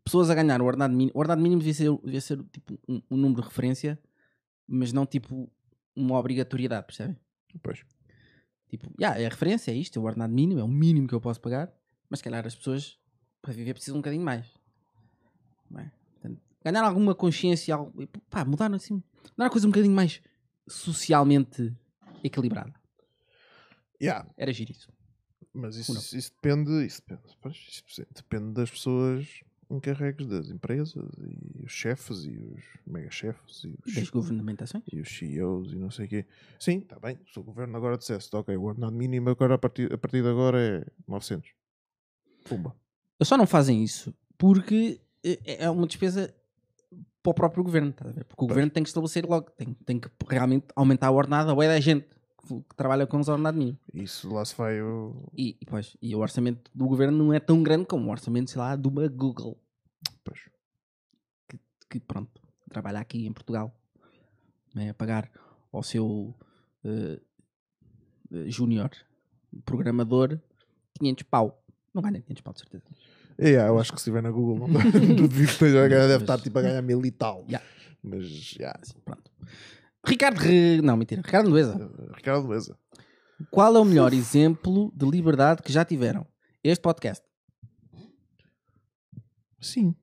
pessoas 0.04 0.30
a 0.30 0.36
ganhar 0.36 0.62
o 0.62 0.66
ordenado 0.66 0.94
mínimo. 0.94 1.12
O 1.16 1.20
ordenado 1.20 1.42
mínimo 1.42 1.60
devia 1.60 1.74
ser, 1.74 1.92
devia 2.04 2.22
ser 2.22 2.44
tipo 2.52 2.80
um, 2.88 3.02
um 3.10 3.18
número 3.18 3.42
de 3.42 3.48
referência, 3.48 4.00
mas 4.68 4.94
não 4.94 5.06
tipo 5.06 5.52
uma 5.96 6.18
obrigatoriedade, 6.18 6.86
percebem? 6.86 7.18
Pois. 7.64 7.84
Tipo, 8.70 8.92
yeah, 9.00 9.20
é 9.20 9.26
a 9.26 9.30
referência, 9.30 9.72
é 9.72 9.76
isto, 9.76 9.98
é 9.98 10.02
o 10.02 10.06
ordenado 10.06 10.34
mínimo, 10.34 10.60
é 10.60 10.64
o 10.64 10.68
mínimo 10.68 11.08
que 11.08 11.14
eu 11.14 11.22
posso 11.22 11.42
pagar, 11.42 11.72
mas 12.10 12.20
se 12.20 12.24
calhar 12.24 12.46
as 12.46 12.56
pessoas 12.56 13.00
para 13.42 13.54
viver 13.54 13.74
precisam 13.74 13.98
um 13.98 14.02
bocadinho 14.02 14.24
mais. 14.24 14.46
É? 15.76 15.90
Portanto, 16.14 16.42
ganhar 16.64 16.84
alguma 16.84 17.16
consciência, 17.16 17.74
algo, 17.74 18.08
pá, 18.30 18.46
mudar 18.46 18.72
assim, 18.74 19.02
mudar 19.32 19.48
a 19.48 19.50
coisa 19.50 19.68
um 19.68 19.72
bocadinho 19.72 19.94
mais 19.94 20.22
socialmente 20.68 21.76
equilibrada. 22.24 22.74
Yeah. 24.02 24.30
Era 24.38 24.54
giro 24.54 24.72
isso. 24.72 24.92
Mas 25.52 25.76
isso, 25.76 26.16
isso 26.16 26.32
depende, 26.32 26.86
isso 26.86 27.02
depende, 27.08 27.28
isso 27.68 28.06
depende 28.14 28.54
das 28.54 28.70
pessoas 28.70 29.44
encarregues 29.70 30.26
das 30.28 30.50
empresas 30.50 31.10
e 31.20 31.64
os 31.66 31.72
chefes 31.72 32.26
e 32.26 32.32
os 32.38 32.64
mega 32.88 33.12
chefes 33.12 33.64
e 33.64 33.76
os, 33.86 33.94
Das 33.94 34.10
governamentações. 34.10 34.84
e 34.92 35.00
os 35.00 35.10
CEOs 35.10 35.74
e 35.74 35.76
não 35.76 35.92
sei 35.92 36.06
o 36.06 36.10
quê. 36.10 36.26
Sim, 36.60 36.80
está 36.80 37.00
bem. 37.00 37.20
Se 37.32 37.40
o 37.40 37.44
governo 37.44 37.78
agora 37.78 37.98
dissesse, 37.98 38.30
ok, 38.36 38.56
o 38.58 38.64
ordenado 38.64 38.94
mínimo 38.96 39.30
agora 39.30 39.56
a 39.56 39.58
partir, 39.58 39.94
a 39.94 39.98
partir 39.98 40.22
de 40.24 40.28
agora 40.30 40.60
é 40.60 40.86
900. 41.08 41.52
Pumba. 42.46 42.76
Só 43.22 43.38
não 43.38 43.46
fazem 43.46 43.84
isso 43.84 44.14
porque 44.38 45.00
é 45.24 45.66
é 45.66 45.70
uma 45.70 45.86
despesa 45.86 46.34
para 47.22 47.32
o 47.32 47.34
próprio 47.34 47.64
governo, 47.64 47.94
ver? 48.14 48.24
Porque 48.24 48.44
o 48.46 48.48
governo 48.48 48.72
tem 48.72 48.82
que 48.82 48.90
estabelecer 48.90 49.26
logo, 49.26 49.52
tem, 49.52 49.74
tem 49.86 50.00
que 50.00 50.10
realmente 50.28 50.68
aumentar 50.76 51.08
a 51.08 51.12
ordenada, 51.12 51.54
ou 51.54 51.62
é 51.62 51.68
da 51.68 51.80
gente 51.80 52.08
que, 52.50 52.62
que 52.70 52.76
trabalha 52.76 53.06
com 53.06 53.20
os 53.20 53.28
ordenados 53.28 53.58
mínimos. 53.58 53.80
Isso 53.94 54.32
lá 54.34 54.44
se 54.44 54.56
vai 54.56 54.82
o. 54.82 55.30
E, 55.38 55.58
e, 55.62 55.66
pois, 55.66 55.96
e 56.02 56.16
o 56.16 56.20
orçamento 56.20 56.72
do 56.74 56.88
governo 56.88 57.18
não 57.18 57.34
é 57.34 57.40
tão 57.40 57.62
grande 57.62 57.86
como 57.86 58.08
o 58.08 58.12
orçamento, 58.12 58.50
sei 58.50 58.60
lá, 58.60 58.76
de 58.76 58.88
uma 58.88 59.08
Google, 59.08 59.58
Pois. 60.24 60.40
que 61.90 62.00
pronto, 62.00 62.42
trabalha 62.70 63.00
aqui 63.00 63.26
em 63.26 63.34
Portugal, 63.34 63.74
não 64.74 64.82
é? 64.84 64.90
a 64.90 64.94
pagar 64.94 65.32
ao 65.72 65.84
seu 65.84 66.36
eh, 66.84 67.20
júnior 68.48 68.92
programador 69.66 70.40
500 71.00 71.24
pau. 71.24 71.64
Não 71.94 72.02
ganha 72.02 72.22
500 72.22 72.42
pau, 72.42 72.54
de 72.54 72.60
certeza. 72.60 72.84
É, 73.38 73.56
eu 73.56 73.80
acho 73.80 73.92
que 73.94 74.00
se 74.00 74.10
estiver 74.10 74.22
na 74.22 74.32
Google, 74.32 74.68
não 74.68 74.68
duvido 75.16 75.52
que 75.52 75.72
deve 75.72 76.24
estar 76.24 76.40
tipo 76.40 76.60
a 76.60 76.62
ganhar 76.62 76.82
mil 76.82 77.04
e 77.06 77.12
tal. 77.12 77.46
Yeah. 77.48 77.66
Mas. 78.04 78.58
Assim, 78.82 79.00
pronto. 79.04 79.32
Ricardo, 80.06 80.38
Re- 80.38 80.82
não, 80.82 80.96
mentira, 80.98 81.22
Ricardo 81.22 81.50
Lueza. 81.50 81.76
Ricardo 82.16 82.48
Beleza. 82.48 82.78
Qual 83.52 83.76
é 83.76 83.80
o 83.80 83.86
melhor 83.86 84.14
exemplo 84.14 84.92
de 84.96 85.06
liberdade 85.10 85.62
que 85.62 85.72
já 85.72 85.84
tiveram? 85.86 86.26
Este 86.64 86.82
podcast. 86.82 87.24
Sim. 89.60 89.96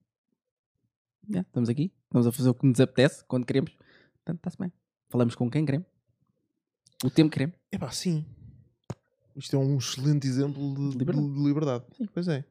Estamos 1.29 1.69
aqui, 1.69 1.93
estamos 2.05 2.27
a 2.27 2.33
fazer 2.33 2.49
o 2.51 2.55
que 2.55 2.67
nos 2.67 2.81
apetece, 2.81 3.25
quando 3.27 3.45
queremos. 3.47 3.73
Portanto, 4.17 4.39
está-se 4.39 4.59
bem. 4.59 4.73
Falamos 5.09 5.35
com 5.35 5.51
quem 5.51 5.65
queremos. 5.65 5.87
O 7.05 7.11
tempo 7.11 7.31
que 7.31 7.35
queremos. 7.39 7.57
É 7.73 7.79
pá, 7.79 7.91
sim. 7.91 8.25
Isto 9.35 9.57
é 9.57 9.59
um 9.59 9.77
excelente 9.77 10.27
exemplo 10.27 10.75
de 10.93 10.97
Liberdade. 10.99 11.33
de 11.35 11.45
liberdade. 11.45 11.85
Sim. 11.97 12.07
Pois 12.13 12.29
é. 12.29 12.45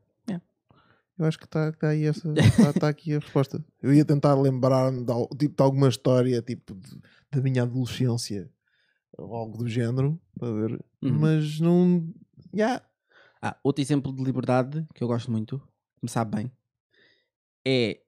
É. 1.17 1.21
Eu 1.21 1.25
acho 1.25 1.37
que 1.39 1.45
está 1.45 1.71
tá 1.71 1.89
aí 1.89 2.05
essa. 2.05 2.31
Está 2.33 2.73
tá 2.73 2.89
aqui 2.89 3.13
a 3.13 3.19
resposta. 3.19 3.63
Eu 3.81 3.93
ia 3.93 4.03
tentar 4.05 4.33
lembrar-me 4.35 5.03
de, 5.05 5.13
tipo, 5.37 5.55
de 5.55 5.63
alguma 5.63 5.87
história 5.89 6.41
tipo 6.41 6.73
de- 6.75 6.99
da 7.31 7.41
minha 7.41 7.63
adolescência 7.63 8.49
ou 9.17 9.33
algo 9.33 9.57
do 9.57 9.67
género, 9.67 10.19
para 10.37 10.51
ver. 10.51 10.71
Uhum. 11.01 11.19
Mas 11.19 11.59
não. 11.59 12.13
Yeah. 12.53 12.85
Ah, 13.41 13.57
outro 13.63 13.81
exemplo 13.81 14.13
de 14.13 14.23
liberdade 14.23 14.85
que 14.93 15.03
eu 15.03 15.07
gosto 15.07 15.31
muito, 15.31 15.59
que 15.59 16.03
me 16.03 16.09
sabe 16.09 16.35
bem, 16.35 16.51
é 17.65 18.01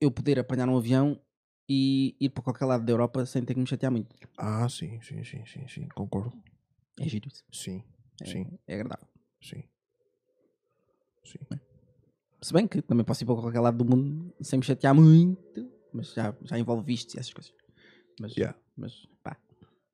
eu 0.00 0.10
poder 0.10 0.38
apanhar 0.38 0.68
um 0.68 0.76
avião 0.76 1.20
e 1.68 2.16
ir 2.20 2.28
para 2.30 2.42
qualquer 2.42 2.64
lado 2.66 2.84
da 2.84 2.92
Europa 2.92 3.24
sem 3.26 3.44
ter 3.44 3.54
que 3.54 3.60
me 3.60 3.66
chatear 3.66 3.90
muito. 3.90 4.14
Ah, 4.36 4.68
sim, 4.68 5.00
sim, 5.00 5.24
sim, 5.24 5.44
sim, 5.44 5.66
sim. 5.68 5.88
Concordo. 5.94 6.32
É 7.00 7.08
giro 7.08 7.28
isso. 7.28 7.42
Sim, 7.52 7.82
É, 8.22 8.26
sim, 8.26 8.46
é 8.66 8.74
agradável. 8.74 9.06
sim. 9.42 9.64
Sim. 11.24 11.38
Se 12.40 12.52
bem 12.52 12.66
que 12.66 12.80
também 12.82 13.04
posso 13.04 13.24
ir 13.24 13.26
para 13.26 13.34
qualquer 13.36 13.60
lado 13.60 13.76
do 13.78 13.84
mundo 13.84 14.32
sem 14.40 14.58
me 14.58 14.64
chatear 14.64 14.94
muito, 14.94 15.68
mas 15.92 16.12
já, 16.14 16.34
já 16.42 16.58
envolve 16.58 16.84
vistos 16.84 17.14
e 17.14 17.18
essas 17.18 17.32
coisas. 17.32 17.52
Mas, 18.20 18.36
Yeah. 18.36 18.56
mas 18.76 18.92
pá, 19.22 19.36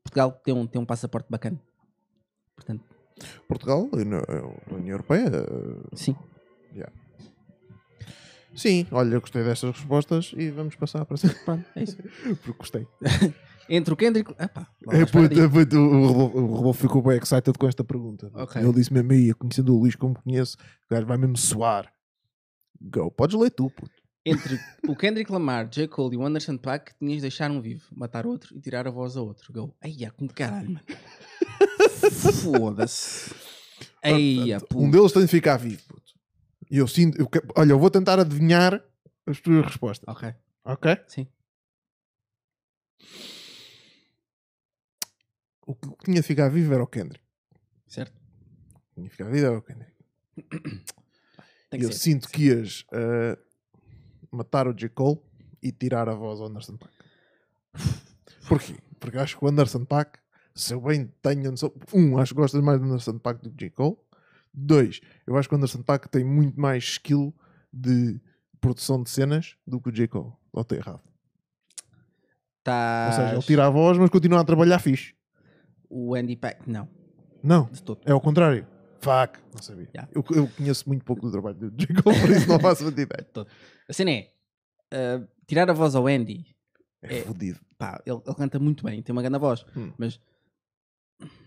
Portugal 0.02 0.32
tem 0.44 0.54
um, 0.54 0.66
tem 0.66 0.80
um 0.80 0.84
passaporte 0.86 1.28
bacana. 1.30 1.60
Portanto, 2.54 2.84
Portugal, 3.48 3.88
a 3.92 3.96
Uni- 3.96 4.14
a 4.70 4.74
União 4.74 4.92
Europeia. 4.94 5.26
eh, 5.28 5.96
sim. 5.96 6.16
Sim, 8.56 8.86
olha, 8.92 9.14
eu 9.16 9.20
gostei 9.20 9.42
destas 9.42 9.74
respostas 9.76 10.32
e 10.36 10.48
vamos 10.50 10.76
passar 10.76 11.04
para 11.04 11.16
cima. 11.16 11.34
Pronto, 11.44 11.64
é 11.74 11.82
isso. 11.82 11.96
Porque 12.44 12.52
gostei. 12.52 12.86
Entre 13.68 13.92
o 13.92 13.96
Kendrick. 13.96 14.30
Epá, 14.38 14.68
lá 14.86 14.94
É, 14.94 15.00
é, 15.00 15.02
o 15.02 16.46
Rodolfo- 16.46 16.80
ficou 16.82 17.02
bem 17.02 17.18
excited 17.18 17.58
com 17.58 17.66
esta 17.66 17.82
pergunta. 17.82 18.30
Ok. 18.32 18.62
Ele 18.62 18.72
disse 18.74 18.92
mesmo 18.92 19.10
aí, 19.10 19.34
conhecendo 19.34 19.74
o 19.74 19.78
Luís 19.80 19.96
como 19.96 20.14
conheço, 20.14 20.56
o 20.88 20.94
gajo 20.94 21.04
vai 21.06 21.16
mesmo 21.16 21.36
suar. 21.36 21.92
Go, 22.80 23.10
podes 23.10 23.38
ler 23.38 23.50
tu, 23.50 23.70
puto. 23.70 23.92
Entre 24.26 24.58
o 24.88 24.96
Kendrick 24.96 25.30
Lamar, 25.30 25.68
J. 25.68 25.86
Cole 25.86 26.14
e 26.14 26.18
o 26.18 26.24
Anderson 26.24 26.56
Paak, 26.56 26.94
tinhas 26.98 27.16
de 27.16 27.20
deixar 27.22 27.50
um 27.50 27.60
vivo, 27.60 27.86
matar 27.94 28.26
outro 28.26 28.56
e 28.56 28.60
tirar 28.60 28.86
a 28.86 28.90
voz 28.90 29.16
a 29.16 29.22
outro. 29.22 29.52
Go. 29.52 29.76
Eia, 29.82 30.10
com 30.10 30.26
caralho, 30.26 30.70
mano. 30.70 30.80
Foda-se. 32.42 33.34
Eia, 34.02 34.56
Um 34.56 34.60
puto. 34.60 34.90
deles 34.90 35.12
tem 35.12 35.22
de 35.22 35.28
ficar 35.28 35.56
vivo, 35.58 35.82
puto. 35.86 36.14
E 36.70 36.78
eu 36.78 36.88
sinto, 36.88 37.18
eu 37.20 37.28
olha, 37.56 37.72
eu 37.72 37.78
vou 37.78 37.90
tentar 37.90 38.18
adivinhar 38.18 38.82
as 39.26 39.40
tuas 39.40 39.64
respostas, 39.66 40.08
Ok, 40.08 40.34
ok? 40.64 40.96
sim. 41.06 41.26
O 45.66 45.74
que 45.74 45.88
tinha 46.04 46.20
de 46.20 46.26
ficar 46.26 46.48
vivo 46.50 46.72
era 46.74 46.82
o 46.82 46.86
Kendrick. 46.86 47.24
Certo? 47.86 48.14
O 48.74 48.78
que 48.80 48.94
tinha 48.94 49.04
de 49.04 49.10
ficar 49.10 49.30
vivo 49.30 49.46
era 49.46 49.58
o 49.58 49.62
Kendrick. 49.62 49.94
Tem 51.74 51.80
que 51.80 51.86
eu 51.86 51.92
ser. 51.92 51.98
sinto 51.98 52.28
que 52.28 52.46
ias 52.46 52.84
eh, 52.92 53.38
matar 54.30 54.66
o 54.66 54.72
J. 54.72 54.88
Cole 54.88 55.20
e 55.62 55.72
tirar 55.72 56.08
a 56.08 56.14
voz 56.14 56.40
ao 56.40 56.46
Anderson 56.48 56.76
Paak. 56.76 56.92
Porquê? 58.48 58.76
Porque 59.00 59.18
acho 59.18 59.38
que 59.38 59.44
o 59.44 59.48
Anderson 59.48 59.84
Paak, 59.84 60.18
se 60.54 60.74
eu 60.74 60.80
bem 60.80 61.12
tenho 61.22 61.50
noção, 61.50 61.72
um, 61.92 62.18
acho 62.18 62.34
que 62.34 62.40
gostas 62.40 62.62
mais 62.62 62.78
do 62.80 62.86
Anderson 62.86 63.18
Paak 63.18 63.42
do 63.42 63.50
que 63.50 63.64
J. 63.66 63.70
Cole. 63.70 63.96
Dois, 64.52 65.00
eu 65.26 65.36
acho 65.36 65.48
que 65.48 65.54
o 65.54 65.58
Anderson 65.58 65.82
Paak 65.82 66.08
tem 66.08 66.24
muito 66.24 66.58
mais 66.60 66.84
skill 66.84 67.34
de 67.72 68.20
produção 68.60 69.02
de 69.02 69.10
cenas 69.10 69.56
do 69.66 69.80
que 69.80 69.88
o 69.88 69.92
J. 69.92 70.08
Cole. 70.08 70.32
Ou 70.52 70.62
estou 70.62 70.78
errado. 70.78 71.02
Tá. 72.62 73.08
Ou 73.08 73.12
seja, 73.12 73.32
ele 73.34 73.42
tira 73.42 73.66
a 73.66 73.70
voz, 73.70 73.98
mas 73.98 74.08
continua 74.10 74.40
a 74.40 74.44
trabalhar 74.44 74.78
fixe. 74.78 75.14
O 75.90 76.14
Andy 76.14 76.36
Pack, 76.36 76.68
não, 76.68 76.88
Não, 77.42 77.68
é 78.06 78.12
ao 78.12 78.20
contrário. 78.20 78.66
Fuck, 79.04 79.38
não 79.54 79.62
sabia. 79.62 79.88
Yeah. 79.94 80.10
Eu, 80.14 80.24
eu 80.34 80.48
conheço 80.56 80.88
muito 80.88 81.04
pouco 81.04 81.22
do 81.22 81.30
trabalho 81.30 81.56
do 81.56 81.70
J. 81.70 81.94
Cole, 82.02 82.20
por 82.20 82.30
isso 82.30 82.48
não 82.48 82.58
faço 82.58 82.82
muita 82.84 83.02
ideia. 83.02 83.28
A 83.88 83.92
cena 83.92 84.10
é 84.10 84.32
uh, 84.92 85.28
tirar 85.46 85.68
a 85.68 85.72
voz 85.72 85.94
ao 85.94 86.06
Andy. 86.06 86.46
É, 87.02 87.18
É. 87.18 87.22
fodido. 87.22 87.60
Pá, 87.76 88.00
ele, 88.06 88.20
ele 88.24 88.34
canta 88.36 88.58
muito 88.58 88.82
bem, 88.84 89.02
tem 89.02 89.12
uma 89.12 89.20
grande 89.22 89.38
voz, 89.38 89.64
Hum. 89.76 89.92
mas 89.98 90.18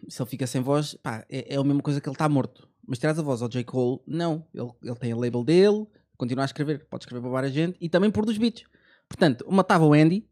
se 0.07 0.21
ele 0.21 0.29
fica 0.29 0.45
sem 0.45 0.61
voz, 0.61 0.93
pá, 0.95 1.25
é, 1.29 1.55
é 1.55 1.57
a 1.57 1.63
mesma 1.63 1.81
coisa 1.81 1.99
que 1.99 2.07
ele 2.07 2.15
está 2.15 2.29
morto. 2.29 2.67
Mas 2.87 2.99
tiras 2.99 3.17
a 3.19 3.21
voz 3.23 3.41
ao 3.41 3.49
J. 3.49 3.63
Cole, 3.65 3.99
não. 4.07 4.47
Ele, 4.53 4.71
ele 4.81 4.95
tem 4.95 5.11
a 5.11 5.15
label 5.17 5.43
dele, 5.43 5.85
continuar 6.17 6.43
a 6.43 6.45
escrever. 6.45 6.85
Pode 6.87 7.03
escrever 7.03 7.21
para 7.21 7.29
várias 7.31 7.51
gente 7.53 7.77
e 7.81 7.89
também 7.89 8.09
produz 8.11 8.37
beats. 8.37 8.63
Portanto, 9.09 9.45
matava 9.51 9.83
o 9.85 9.93
Andy 9.93 10.25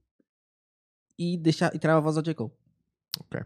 e, 1.20 1.38
deixava, 1.38 1.76
e 1.76 1.80
tirava 1.80 1.98
a 2.00 2.02
voz 2.02 2.16
ao 2.18 2.24
J. 2.24 2.34
Cole. 2.34 2.52
Ok. 3.20 3.42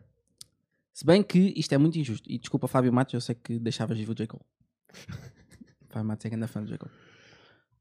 Se 0.99 1.05
bem 1.05 1.23
que 1.23 1.53
isto 1.55 1.71
é 1.73 1.77
muito 1.77 1.97
injusto. 1.97 2.29
E 2.29 2.37
desculpa, 2.37 2.67
Fábio 2.67 2.91
Matos, 2.91 3.13
eu 3.13 3.21
sei 3.21 3.33
que 3.33 3.57
deixavas 3.57 3.97
vivo 3.97 4.11
o 4.11 4.15
J. 4.15 4.27
Cole. 4.27 4.43
Fábio 5.87 6.05
Matos 6.05 6.25
é 6.25 6.29
que 6.29 6.35
anda 6.35 6.45
fã 6.45 6.61
do 6.61 6.67
J. 6.67 6.77
Cole. 6.77 6.91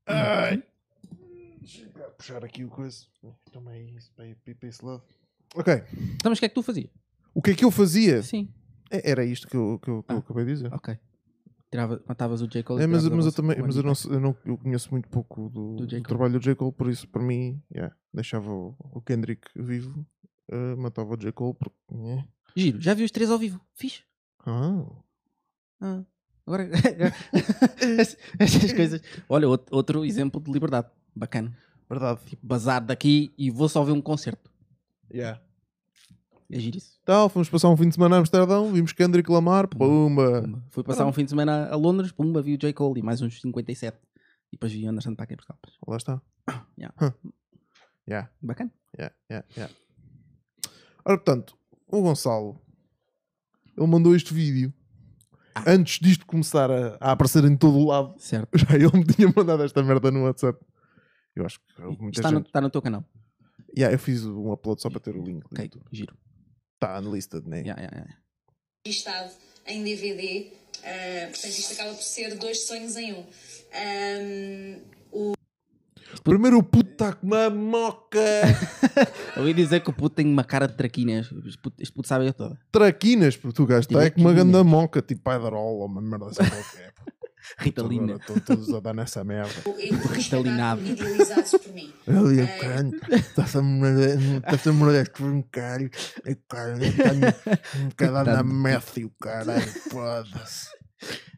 Ai. 0.06 0.62
Deixa 1.60 1.82
eu 1.82 2.10
puxar 2.12 2.44
aqui 2.44 2.62
o 2.64 2.68
coisa. 2.68 3.04
Toma 3.50 3.72
aí 3.72 3.92
isso, 3.96 4.12
pay- 4.14 4.36
pay- 4.44 4.54
Peace 4.54 4.84
Love. 4.84 5.02
Ok. 5.56 5.74
Então, 6.14 6.30
mas 6.30 6.38
o 6.38 6.40
que 6.40 6.44
é 6.46 6.48
que 6.48 6.54
tu 6.54 6.62
fazias? 6.62 6.90
O 7.34 7.42
que 7.42 7.50
é 7.50 7.54
que 7.56 7.64
eu 7.64 7.72
fazia? 7.72 8.22
Sim, 8.22 8.48
É- 8.88 9.10
Era 9.10 9.24
isto 9.24 9.48
que 9.48 9.56
eu, 9.56 9.80
que 9.82 9.90
eu, 9.90 10.02
que 10.04 10.12
eu 10.12 10.16
Ah. 10.16 10.20
acabei 10.20 10.44
de 10.44 10.52
dizer. 10.52 10.72
ok. 10.72 10.96
Tirava, 11.72 12.00
matavas 12.06 12.40
o 12.40 12.46
J. 12.46 12.62
Cole. 12.62 12.80
e 12.80 12.84
É, 12.84 12.86
mas, 12.86 13.00
tiravas 13.02 13.12
a 13.12 13.16
mas 13.16 13.26
eu 13.26 13.32
também 13.32 13.60
mas 13.60 13.76
eu 13.76 13.82
não, 13.82 13.94
sei- 13.96 14.12
eu 14.12 14.20
não 14.20 14.36
eu 14.44 14.56
conheço 14.56 14.92
muito 14.92 15.08
pouco 15.08 15.48
do, 15.50 15.74
Do 15.74 15.76
do, 15.78 15.86
J. 15.88 15.96
Cole. 15.96 16.04
trabalho 16.08 16.32
do 16.34 16.38
J. 16.40 16.54
Cole, 16.54 16.72
por 16.72 16.88
isso 16.88 17.08
para 17.08 17.20
mim 17.20 17.60
yeah, 17.74 17.92
deixava 18.14 18.48
o, 18.48 18.76
o 18.78 19.02
Kendrick 19.02 19.50
vivo, 19.56 20.06
eh, 20.52 20.76
matava 20.76 21.14
o 21.14 21.16
J. 21.16 21.32
Cole 21.32 21.54
porque. 21.58 21.76
eh. 21.90 22.24
Giro, 22.56 22.80
já 22.80 22.94
vi 22.94 23.04
os 23.04 23.10
três 23.10 23.30
ao 23.30 23.38
vivo. 23.38 23.60
Fixe. 23.74 24.02
Ah. 24.46 24.84
Ah, 25.80 26.02
agora. 26.46 26.68
Essas 28.38 28.72
coisas. 28.72 29.00
Olha, 29.28 29.48
outro, 29.48 29.76
outro 29.76 30.04
exemplo 30.04 30.40
de 30.40 30.50
liberdade. 30.50 30.88
Bacana. 31.14 31.56
Verdade. 31.88 32.20
Tipo, 32.26 32.46
bazar 32.46 32.84
daqui 32.84 33.32
e 33.38 33.50
vou 33.50 33.68
só 33.68 33.82
ver 33.84 33.92
um 33.92 34.00
concerto. 34.00 34.50
Yeah. 35.12 35.40
É 36.50 36.58
giro 36.58 36.78
isso. 36.78 36.98
Então, 37.02 37.28
fomos 37.28 37.48
passar 37.48 37.68
um 37.68 37.76
fim 37.76 37.88
de 37.88 37.94
semana 37.94 38.16
a 38.16 38.18
Amsterdão, 38.20 38.72
vimos 38.72 38.92
Kendrick 38.92 39.30
Lamar, 39.30 39.68
pumba. 39.68 40.42
Pumba. 40.42 40.64
Fui 40.70 40.82
passar 40.82 41.06
um 41.06 41.12
fim 41.12 41.24
de 41.24 41.30
semana 41.30 41.68
a 41.68 41.76
Londres, 41.76 42.10
pumba, 42.10 42.40
vi 42.40 42.54
o 42.54 42.58
J. 42.58 42.72
Cole 42.72 43.00
e 43.00 43.02
mais 43.02 43.20
uns 43.20 43.40
57. 43.40 43.98
E 44.50 44.52
depois 44.52 44.72
vi 44.72 44.86
Anderson 44.86 45.14
para 45.14 45.24
aqui 45.24 45.36
por 45.36 45.44
Portugal. 45.46 45.80
Lá 45.86 45.96
está. 45.96 46.22
Yeah. 46.78 46.94
Huh. 47.00 47.12
Yeah, 48.08 48.30
Bacana. 48.40 48.72
yeah, 48.98 49.14
yeah, 49.30 49.46
yeah. 49.54 49.74
Ora, 51.04 51.18
portanto, 51.18 51.58
o 51.90 52.02
Gonçalo, 52.02 52.60
ele 53.76 53.86
mandou 53.86 54.14
este 54.14 54.32
vídeo. 54.34 54.72
Ah. 55.54 55.64
Antes 55.66 55.98
disto 56.00 56.26
começar 56.26 56.70
a, 56.70 56.96
a 57.00 57.12
aparecer 57.12 57.44
em 57.44 57.56
todo 57.56 57.76
o 57.78 57.86
lado, 57.86 58.14
Certo. 58.18 58.48
já 58.56 58.74
ele 58.74 58.90
me 58.96 59.04
tinha 59.04 59.32
mandado 59.34 59.62
esta 59.64 59.82
merda 59.82 60.10
no 60.10 60.24
WhatsApp. 60.24 60.58
Eu 61.34 61.44
acho 61.46 61.58
que 61.60 61.82
muita 61.82 62.20
Está 62.20 62.30
no, 62.30 62.38
gente. 62.38 62.46
está 62.46 62.60
no 62.60 62.70
teu 62.70 62.82
canal. 62.82 63.04
Yeah, 63.76 63.94
eu 63.94 63.98
fiz 63.98 64.24
um 64.24 64.50
upload 64.52 64.80
só 64.82 64.88
para 64.90 65.00
ter 65.00 65.14
o 65.16 65.22
link. 65.22 65.44
Ok, 65.46 65.70
giro. 65.92 66.16
Está 66.74 66.98
unlisted, 67.00 67.46
né? 67.46 67.60
Yeah, 67.60 67.80
yeah, 67.80 67.96
yeah. 67.96 68.16
registado 68.84 69.32
em 69.66 69.84
DVD. 69.84 70.52
eh, 70.82 71.26
portanto, 71.26 71.50
isto 71.50 71.72
acaba 71.74 71.94
por 71.94 72.02
ser 72.02 72.36
dois 72.38 72.66
sonhos 72.66 72.96
em 72.96 73.12
um. 73.12 73.24
Ahm, 73.72 74.80
Primeiro 76.24 76.58
o 76.58 76.62
puto 76.62 76.92
está 76.92 77.12
com 77.12 77.26
uma 77.26 77.50
moca. 77.50 78.18
Eu 79.36 79.46
ia 79.48 79.54
dizer 79.54 79.80
que 79.80 79.90
o 79.90 79.92
puto 79.92 80.16
tem 80.16 80.26
uma 80.26 80.44
cara 80.44 80.66
de 80.66 80.74
traquinas. 80.74 81.30
Este 81.46 81.58
puto, 81.58 81.92
puto 81.92 82.08
sabe 82.08 82.28
a 82.28 82.32
toda. 82.32 82.58
Traquinas, 82.70 83.36
porque 83.36 83.62
o 83.62 83.66
gajo 83.66 83.80
está 83.80 84.04
é 84.04 84.10
com 84.10 84.20
uma 84.20 84.32
grande 84.32 84.62
moca, 84.62 85.02
tipo 85.02 85.30
ou 85.30 85.86
uma 85.86 86.00
merda 86.00 86.26
assim 86.26 86.44
qualquer. 86.44 86.94
Ritalina. 87.56 88.16
Estão 88.16 88.38
todos 88.40 88.72
a 88.74 88.80
dar 88.80 88.94
nessa 88.94 89.24
merda. 89.24 89.62
por 89.62 90.12
Ritalinado. 90.12 90.84
idealizados 90.84 91.50
por 91.52 91.72
mim. 91.72 91.92
Ali, 92.06 92.42
o 92.42 92.60
caralho, 92.60 93.00
está-se 93.10 93.58
a 93.58 93.62
morrer, 93.62 94.18
está-se 94.36 94.68
a 94.68 94.72
morrer 94.72 95.10
por 95.10 95.26
um 95.26 95.42
caralho, 95.42 95.90
é 96.24 96.36
caralho, 96.48 96.80
tenho 96.80 97.84
um 97.84 97.88
bocado 97.88 98.30
na 98.30 98.42
Matthew, 98.42 99.10
caralho, 99.20 99.68
foda-se. 99.90 100.68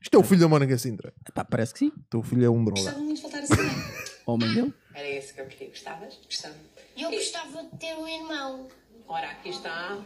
Isto 0.03 0.17
é 0.17 0.19
o 0.19 0.23
filho 0.23 0.41
da 0.41 0.49
Mónica 0.49 0.77
Sintra. 0.79 1.13
Pá, 1.35 1.45
parece 1.45 1.75
que 1.75 1.81
sim. 1.81 1.89
O 1.89 2.05
teu 2.09 2.23
filho 2.23 2.45
é 2.45 2.51
um 2.51 2.65
droga. 2.65 2.81
Gostava 2.81 2.99
muito 2.99 3.17
de 3.17 3.23
voltar 3.23 3.43
a. 3.43 4.10
Homem 4.27 4.55
dele. 4.55 4.75
Era 4.95 5.09
esse 5.09 5.35
que 5.35 5.41
eu 5.41 5.47
queria. 5.47 5.69
Gostavas? 5.69 6.19
Gostava. 6.25 6.55
Eu 6.97 7.11
gostava 7.11 7.63
de 7.65 7.77
ter 7.79 7.95
um 7.97 8.07
irmão. 8.07 8.69
Ora, 9.09 9.31
aqui 9.31 9.51
está. 9.51 9.99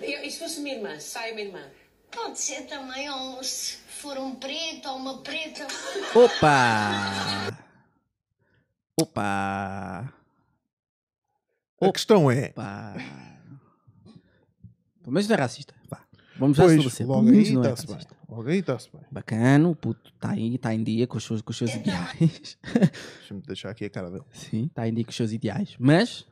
Eu, 0.00 0.22
e 0.24 0.30
se 0.30 0.38
fosse 0.38 0.60
minha 0.60 0.76
irmã? 0.76 0.98
Sai 1.00 1.32
uma 1.32 1.40
irmã. 1.40 1.70
Pode 2.10 2.40
ser 2.40 2.62
também, 2.66 3.08
ou 3.08 3.42
se 3.42 3.76
for 3.76 4.18
um 4.18 4.34
preto 4.34 4.88
ou 4.88 4.96
uma 4.96 5.18
preta. 5.22 5.66
Opa! 6.14 7.56
Opa! 9.00 10.12
A 11.80 11.92
questão 11.92 12.30
é, 12.30 12.48
Opa! 12.50 12.94
Pelo 15.00 15.12
menos 15.12 15.28
não 15.28 15.36
é 15.36 15.38
racista. 15.38 15.79
Vamos 16.40 16.56
já 16.56 16.64
pois, 16.64 16.72
estabelecer. 16.76 17.06
logo 17.06 17.28
aí 17.28 17.52
não 17.52 17.64
é 17.64 17.72
está-se 17.72 17.86
bem. 17.86 18.06
Logo 18.28 18.48
aí 18.48 18.58
está-se 18.58 18.90
bem. 18.92 19.02
Bacana, 19.12 19.68
o 19.68 19.76
puto 19.76 20.10
está 20.12 20.30
aí, 20.30 20.54
está 20.56 20.74
em 20.74 20.82
dia 20.82 21.06
com 21.06 21.18
os 21.18 21.24
seus, 21.24 21.42
com 21.42 21.50
os 21.50 21.56
seus 21.58 21.74
ideais. 21.74 22.58
Deixa-me 23.18 23.42
deixar 23.42 23.70
aqui 23.70 23.84
a 23.84 23.90
cara 23.90 24.10
dele. 24.10 24.24
Sim, 24.32 24.64
está 24.66 24.88
em 24.88 24.94
dia 24.94 25.04
com 25.04 25.10
os 25.10 25.16
seus 25.16 25.32
ideais. 25.32 25.76
Mas, 25.78 26.26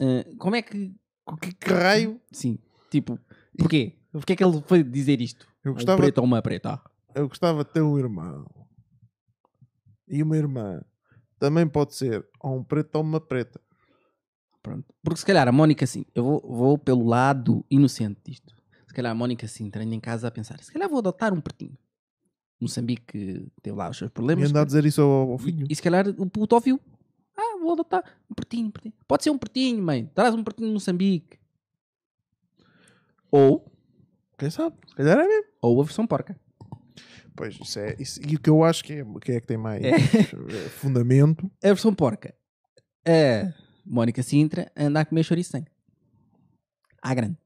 eh, 0.00 0.24
como 0.38 0.56
é 0.56 0.62
que. 0.62 0.94
Que 1.40 1.54
que 1.54 1.70
raio? 1.72 2.20
Sim, 2.32 2.58
tipo, 2.90 3.18
porquê? 3.56 3.96
Porquê 4.10 4.32
é 4.32 4.36
que 4.36 4.42
ele 4.44 4.60
foi 4.66 4.82
dizer 4.82 5.20
isto? 5.20 5.46
Eu 5.64 5.70
Um 5.72 5.74
gostava- 5.74 5.98
preto 6.02 6.18
ou 6.18 6.24
uma 6.24 6.42
preta? 6.42 6.80
Eu 7.14 7.28
gostava 7.28 7.64
de 7.64 7.70
ter 7.70 7.80
um 7.82 7.98
irmão. 7.98 8.44
E 10.08 10.22
uma 10.22 10.36
irmã. 10.36 10.82
Também 11.38 11.66
pode 11.68 11.94
ser 11.94 12.26
ou 12.40 12.58
um 12.58 12.64
preto 12.64 12.96
ou 12.96 13.02
uma 13.02 13.20
preta. 13.20 13.60
Pronto. 14.62 14.84
Porque 15.02 15.18
se 15.20 15.26
calhar 15.26 15.46
a 15.48 15.52
Mónica, 15.52 15.86
sim, 15.86 16.04
eu 16.14 16.22
vou, 16.24 16.40
vou 16.40 16.78
pelo 16.78 17.04
lado 17.06 17.64
inocente 17.70 18.20
disto. 18.24 18.54
Se 18.92 18.96
calhar 18.96 19.10
a 19.10 19.14
Mónica, 19.14 19.48
sim, 19.48 19.70
anda 19.74 19.94
em 19.94 19.98
casa 19.98 20.28
a 20.28 20.30
pensar: 20.30 20.62
se 20.62 20.70
calhar 20.70 20.86
vou 20.86 20.98
adotar 20.98 21.32
um 21.32 21.40
pretinho. 21.40 21.78
Moçambique 22.60 23.50
teve 23.62 23.74
lá 23.74 23.88
os 23.88 23.96
seus 23.96 24.10
E 24.10 24.12
problemas. 24.12 24.50
andar 24.50 24.60
a 24.60 24.64
dizer 24.66 24.84
isso 24.84 25.00
ao, 25.00 25.30
ao 25.32 25.38
filho. 25.38 25.66
E, 25.66 25.72
e 25.72 25.74
se 25.74 25.80
calhar 25.80 26.06
o 26.08 26.28
puto 26.28 26.54
ouviu: 26.54 26.78
ah, 27.34 27.56
vou 27.58 27.72
adotar 27.72 28.04
um 28.30 28.34
pretinho, 28.34 28.66
um 28.66 28.70
pretinho. 28.70 28.92
Pode 29.08 29.22
ser 29.24 29.30
um 29.30 29.38
pretinho, 29.38 29.82
mãe. 29.82 30.04
Traz 30.14 30.34
um 30.34 30.44
pretinho 30.44 30.68
de 30.68 30.74
Moçambique. 30.74 31.38
Ou, 33.30 33.64
Quem 34.38 34.50
sabe? 34.50 34.76
Se 34.88 34.94
calhar 34.94 35.18
é 35.18 35.26
mesmo. 35.26 35.46
ou 35.62 35.80
a 35.80 35.84
versão 35.84 36.06
porca. 36.06 36.38
Pois, 37.34 37.58
isso 37.58 37.78
é. 37.78 37.96
Isso, 37.98 38.20
e 38.28 38.36
o 38.36 38.40
que 38.40 38.50
eu 38.50 38.62
acho 38.62 38.84
que 38.84 38.92
é, 38.92 39.04
que 39.22 39.32
é 39.32 39.40
que 39.40 39.46
tem 39.46 39.56
mais 39.56 39.80
É. 39.82 39.88
eh, 39.88 40.68
fundamento. 40.68 41.50
A 41.64 41.68
versão 41.68 41.94
porca. 41.94 42.34
A 43.08 43.54
Mónica 43.86 44.22
Sintra 44.22 44.70
anda 44.76 45.00
a 45.00 45.04
comer 45.06 45.24
chouriço 45.24 45.52
sem. 45.52 45.64
À 47.00 47.14
grande. 47.14 47.38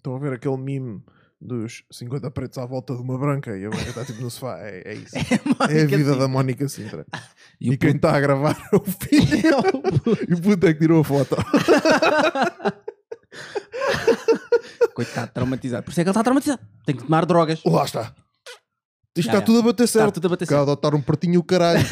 Estão 0.00 0.16
a 0.16 0.18
ver 0.18 0.32
aquele 0.32 0.56
meme 0.56 1.02
dos 1.38 1.84
50 1.92 2.30
pretos 2.30 2.56
à 2.56 2.64
volta 2.64 2.94
de 2.94 3.02
uma 3.02 3.18
branca 3.18 3.54
e 3.56 3.66
a 3.66 3.68
branca 3.68 3.90
está 3.90 4.02
tipo 4.04 4.22
no 4.22 4.30
sofá. 4.30 4.58
É, 4.60 4.82
é 4.92 4.94
isso. 4.94 5.14
É 5.70 5.82
a 5.82 5.86
vida 5.86 6.16
da 6.16 6.26
Mónica 6.26 6.66
Sintra. 6.68 7.04
E, 7.60 7.68
o 7.74 7.76
quem 7.78 7.92
puto- 7.92 7.96
está 8.06 8.16
a 8.16 8.20
gravar 8.20 8.56
é 8.72 8.76
o 8.76 8.80
filho. 8.80 9.58
e 10.30 10.32
o 10.32 10.40
puto 10.40 10.66
é 10.66 10.72
que 10.72 10.78
tirou 10.80 11.02
a 11.02 11.04
foto. 11.04 11.36
Coitado, 14.94 15.32
traumatizado. 15.32 15.82
Por 15.84 15.90
isso 15.90 16.00
é 16.00 16.04
que 16.04 16.08
ele 16.08 16.12
está 16.12 16.22
traumatizado. 16.24 16.60
Tem 16.86 16.96
que 16.96 17.04
tomar 17.04 17.26
drogas. 17.26 17.60
Lá 17.66 17.84
está. 17.84 18.14
Isto 19.16 19.28
está 19.28 19.42
tudo 19.42 19.58
a 19.58 19.62
bater 19.62 19.84
Está 19.84 20.00
certo. 20.00 20.14
tudo 20.14 20.26
a 20.28 20.30
bater 20.30 20.48
Cá 20.48 20.62
adotar 20.62 20.94
um 20.94 21.02
pratinho 21.02 21.40
o 21.40 21.44
caralho. 21.44 21.84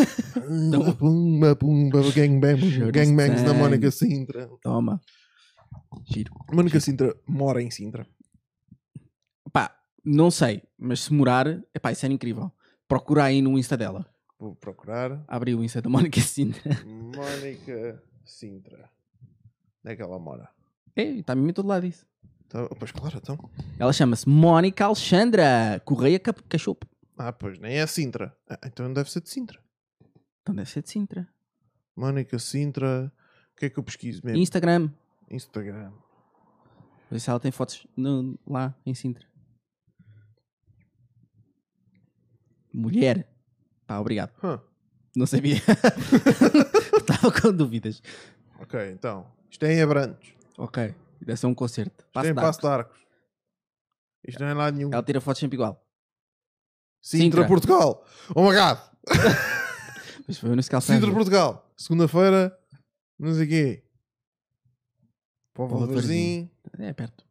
Então- 0.49 0.93
pumba, 0.95 1.55
pumba, 1.57 2.01
gangbang, 2.13 2.59
Chouriço 2.61 2.93
gangbangs 2.93 3.43
da. 3.43 3.53
Mónica 3.53 3.91
Sintra. 3.91 4.49
Toma. 4.63 5.01
Giro. 6.05 6.33
Mónica 6.53 6.81
Sintra 6.81 7.15
mora 7.27 7.63
em 7.63 7.71
Sintra. 7.71 8.07
Pá, 9.53 9.77
não 10.05 10.31
sei, 10.31 10.63
mas 10.79 11.01
se 11.01 11.13
morar, 11.13 11.47
epá, 11.75 11.93
isso 11.93 12.05
era 12.05 12.13
incrível. 12.13 12.51
Procura 12.87 13.25
aí 13.25 13.43
no 13.43 13.59
Insta 13.59 13.77
dela. 13.77 14.07
Vou 14.39 14.55
procurar. 14.55 15.23
Abre 15.27 15.55
o 15.55 15.65
Insta 15.65 15.83
da 15.83 15.91
Mónica 15.91 16.21
Sintra. 16.21 16.63
Mónica 16.87 18.03
Sintra. 18.25 18.91
Onde 19.85 19.93
é 19.93 19.97
que 19.97 20.03
ela 20.03 20.19
mora? 20.19 20.49
É, 20.95 21.03
está 21.03 21.35
mesmo 21.35 21.51
em 21.51 21.53
todo 21.53 21.69
lado 21.69 21.87
isso. 21.87 22.07
Tá, 22.49 22.67
pois 22.79 22.91
claro, 22.91 23.19
então. 23.19 23.39
Ela 23.79 23.93
chama-se 23.93 24.29
Mónica 24.29 24.85
Alexandra 24.85 25.81
Correia 25.85 26.19
Cachopo. 26.19 26.87
Ah, 27.17 27.33
pois 27.33 27.59
nem 27.59 27.79
é 27.79 27.87
Sintra. 27.87 28.35
Ah, 28.49 28.59
então 28.65 28.93
deve 28.93 29.11
ser 29.11 29.21
de 29.21 29.29
Sintra. 29.29 29.61
Então 30.43 30.55
deve 30.55 30.71
ser 30.71 30.83
de 30.83 30.91
Sintra. 30.91 31.29
Mónica 31.95 32.39
Sintra. 32.39 33.13
O 33.53 33.57
que 33.59 33.67
é 33.67 33.71
que 33.71 33.79
eu 33.79 33.83
pesquiso 33.83 34.23
mesmo? 34.25 34.41
Instagram. 34.41 34.91
Instagram. 35.31 35.93
Ver 37.11 37.21
se 37.21 37.31
ela 37.31 37.41
tem 37.41 37.51
fotos 37.51 37.87
no- 37.97 38.39
lá 38.47 38.75
em 38.85 38.95
Sintra. 38.95 39.27
Mulher. 42.73 43.29
Pá, 43.87 43.99
obrigado. 43.99 44.33
Huh. 44.43 44.61
Não 45.17 45.27
sabia. 45.27 45.57
Estava 47.01 47.33
com 47.41 47.53
dúvidas. 47.53 48.03
Ok, 48.61 48.91
então. 48.93 49.27
Isto 49.51 49.65
é 49.65 49.73
em 49.75 49.83
Abrantes. 49.83 50.35
Ok. 50.59 50.95
Deve 51.21 51.37
ser 51.37 51.47
um 51.47 51.55
concerto. 51.55 52.05
Isto 52.05 52.13
Passo 52.13 52.27
é 52.27 52.31
em 52.31 52.35
Passo 52.35 52.61
de 52.61 52.67
Arcos. 52.67 52.99
Isto 54.27 54.41
não 54.41 54.49
é 54.49 54.55
lá 54.55 54.71
nenhum. 54.71 54.91
Ela 54.93 55.03
tira 55.03 55.21
fotos 55.21 55.41
sempre 55.41 55.57
igual. 55.57 55.83
Sintra, 57.03 57.25
Sintra. 57.43 57.49
Portugal. 57.49 58.05
Oh 58.35 58.43
my 58.49 58.55
god. 58.55 58.79
Mas 60.29 60.39
foi 60.39 60.55
nesse 60.55 60.71
calçado. 60.71 60.99
Sintra, 61.01 61.15
Portugal. 61.15 61.73
Segunda-feira. 61.77 62.57
Não 63.19 63.33
sei 63.35 63.45
o 63.47 63.49
quê. 63.49 63.85
Povo 65.59 65.75
Povo 65.75 65.87
de 65.87 65.89
de 65.89 65.95
Varzim. 66.01 66.51
É 66.79 66.93
perto. 66.93 67.25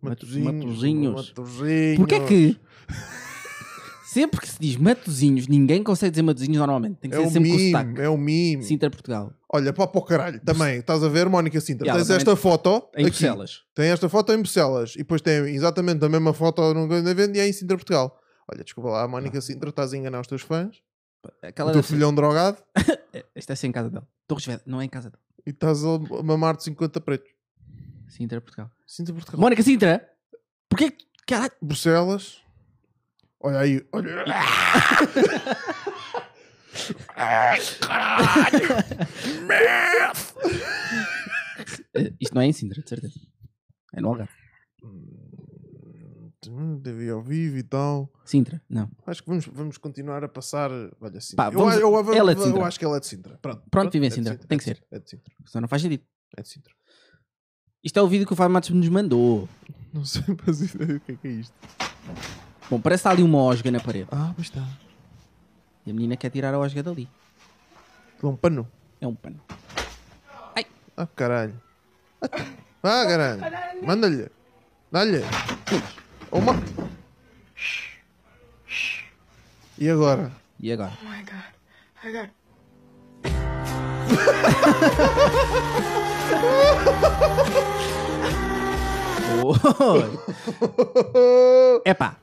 Matosinhos. 0.00 0.52
Matosinhos. 0.64 1.28
Matosinhos. 1.36 1.96
Porquê 1.98 2.20
que 2.20 2.56
Sempre 4.06 4.40
que 4.40 4.48
se 4.48 4.58
diz 4.58 4.76
Matozinhos, 4.76 5.46
ninguém 5.46 5.82
consegue 5.82 6.10
dizer 6.12 6.22
Matozinhos 6.22 6.56
normalmente. 6.56 6.96
Tem 7.00 7.10
que 7.10 7.16
É 7.16 7.20
ser 7.20 7.26
o 7.26 7.30
sempre 7.30 7.50
com 7.50 7.56
mime, 7.56 7.70
sotaque. 7.72 8.00
é 8.00 8.08
o 8.08 8.16
mime. 8.16 8.62
Sintra, 8.62 8.88
Portugal. 8.88 9.32
Olha, 9.52 9.72
pá 9.74 9.86
para 9.86 9.98
o 9.98 10.02
caralho. 10.02 10.40
Também, 10.40 10.78
estás 10.78 11.02
a 11.04 11.08
ver, 11.08 11.28
Mónica 11.28 11.60
Sintra? 11.60 11.86
Yeah, 11.86 12.02
Tens 12.02 12.16
esta 12.16 12.34
foto 12.34 12.76
Em 12.94 13.02
aqui. 13.02 13.10
Bruxelas. 13.10 13.62
Tem 13.74 13.90
esta 13.90 14.08
foto 14.08 14.32
em 14.32 14.38
Bruxelas. 14.38 14.94
E 14.94 14.98
depois 14.98 15.20
tem 15.20 15.34
exatamente 15.54 16.02
a 16.02 16.08
mesma 16.08 16.32
foto 16.32 16.72
no 16.72 16.88
grande 16.88 17.10
evento 17.10 17.36
e 17.36 17.40
é 17.40 17.46
em 17.48 17.52
Sintra, 17.52 17.76
Portugal. 17.76 18.18
Olha, 18.50 18.64
desculpa 18.64 18.88
lá, 18.90 19.06
Mónica 19.06 19.38
Sintra, 19.42 19.68
estás 19.68 19.92
a 19.92 19.96
enganar 19.98 20.20
os 20.20 20.26
teus 20.26 20.40
fãs. 20.40 20.76
Aquela 21.42 21.70
o 21.70 21.72
teu 21.72 21.80
deve 21.82 21.88
ser- 21.88 21.94
filhão 21.94 22.14
drogado. 22.14 22.56
Esta 23.34 23.52
é 23.52 23.56
sem 23.56 23.70
casa 23.72 23.90
dele. 23.90 24.04
Torres 24.26 24.46
Vedras, 24.46 24.66
não 24.66 24.80
é 24.80 24.84
em 24.84 24.88
casa 24.88 25.10
dele. 25.10 25.22
E 25.46 25.50
estás 25.50 25.84
a 25.84 25.98
mamar 26.24 26.56
de 26.56 26.64
50 26.64 27.00
pretos. 27.00 27.30
Sintra, 28.08 28.40
Portugal. 28.40 28.70
Sintra, 28.86 29.14
Portugal. 29.14 29.40
Mónica 29.40 29.62
Sintra, 29.62 30.08
porquê 30.68 30.90
que. 30.90 31.06
Caralho. 31.26 31.52
Bruxelas. 31.62 32.40
Olha 33.40 33.58
aí, 33.60 33.86
olha. 33.92 34.24
Eh, 41.94 42.12
Isto 42.20 42.34
não 42.34 42.42
é 42.42 42.46
em 42.46 42.52
Sintra, 42.52 42.82
de 42.82 42.88
certeza. 42.88 43.18
É 43.94 44.00
no 44.00 44.08
Algarve. 44.08 44.32
TV 46.82 47.10
ao 47.10 47.22
vivo 47.22 47.56
e 47.56 47.62
tal. 47.62 48.10
Sintra, 48.24 48.60
não. 48.68 48.88
Acho 49.06 49.22
que 49.22 49.28
vamos, 49.28 49.46
vamos 49.46 49.78
continuar 49.78 50.22
a 50.22 50.28
passar. 50.28 50.70
Olha, 51.00 51.20
Sintra. 51.20 51.36
Pá, 51.36 51.46
eu, 51.52 51.58
vamos- 51.58 51.74
eu, 51.74 51.92
eu- 51.92 52.14
ela 52.14 52.30
é 52.32 52.34
de 52.34 52.40
eu 52.40 52.46
Sintra. 52.46 52.64
acho 52.64 52.78
que 52.78 52.84
ela 52.84 52.96
é 52.96 53.00
de 53.00 53.06
Sintra. 53.06 53.38
Pronto, 53.42 53.62
Pronto, 53.70 53.92
vive 53.92 54.04
em 54.04 54.06
é 54.06 54.10
de 54.10 54.14
Sintra. 54.16 54.36
Tem 54.38 54.58
que 54.58 54.64
é 54.70 54.74
ser. 54.74 54.84
É 54.90 54.98
de 54.98 55.10
Sintra. 55.10 55.32
Senão 55.46 55.62
não 55.62 55.68
faz 55.68 55.82
sentido. 55.82 56.04
É 56.36 56.42
de 56.42 56.48
Sintra. 56.48 56.72
Isto 57.82 57.98
é 57.98 58.02
o 58.02 58.08
vídeo 58.08 58.26
que 58.26 58.32
o 58.32 58.36
Fábio 58.36 58.52
Matos 58.52 58.70
nos 58.70 58.88
mandou. 58.88 59.48
Não 59.92 60.04
sei 60.04 60.22
mais 60.44 60.60
ideia 60.74 60.94
do 60.94 61.00
que 61.00 61.12
é 61.12 61.16
que 61.16 61.28
é 61.28 61.30
isto. 61.30 61.54
Bom, 62.68 62.80
parece 62.80 63.02
que 63.02 63.08
está 63.08 63.10
ali 63.10 63.22
uma 63.22 63.38
osga 63.38 63.70
na 63.70 63.80
parede. 63.80 64.08
Ah, 64.12 64.34
mas 64.36 64.46
está. 64.48 64.66
E 65.86 65.90
a 65.90 65.94
menina 65.94 66.16
quer 66.16 66.30
tirar 66.30 66.52
a 66.52 66.58
osga 66.58 66.82
dali. 66.82 67.08
É 68.22 68.26
um 68.26 68.36
pano. 68.36 68.68
É 69.00 69.06
um 69.06 69.14
pano. 69.14 69.40
Ah, 70.98 71.06
caralho. 71.06 71.60
Ah, 72.20 72.28
caralho. 73.06 73.40
Manda-lhe. 73.86 74.28
Dá-lhe. 74.90 75.20
Uma. 76.30 76.62
E 79.78 79.88
agora? 79.90 80.32
E 80.60 80.72
agora? 80.72 80.92
Oh 81.02 81.08
my 81.08 81.22
god. 81.22 81.44
I 82.04 82.12
got 82.12 82.30
Oi. 89.42 90.18
Epá. 91.84 92.16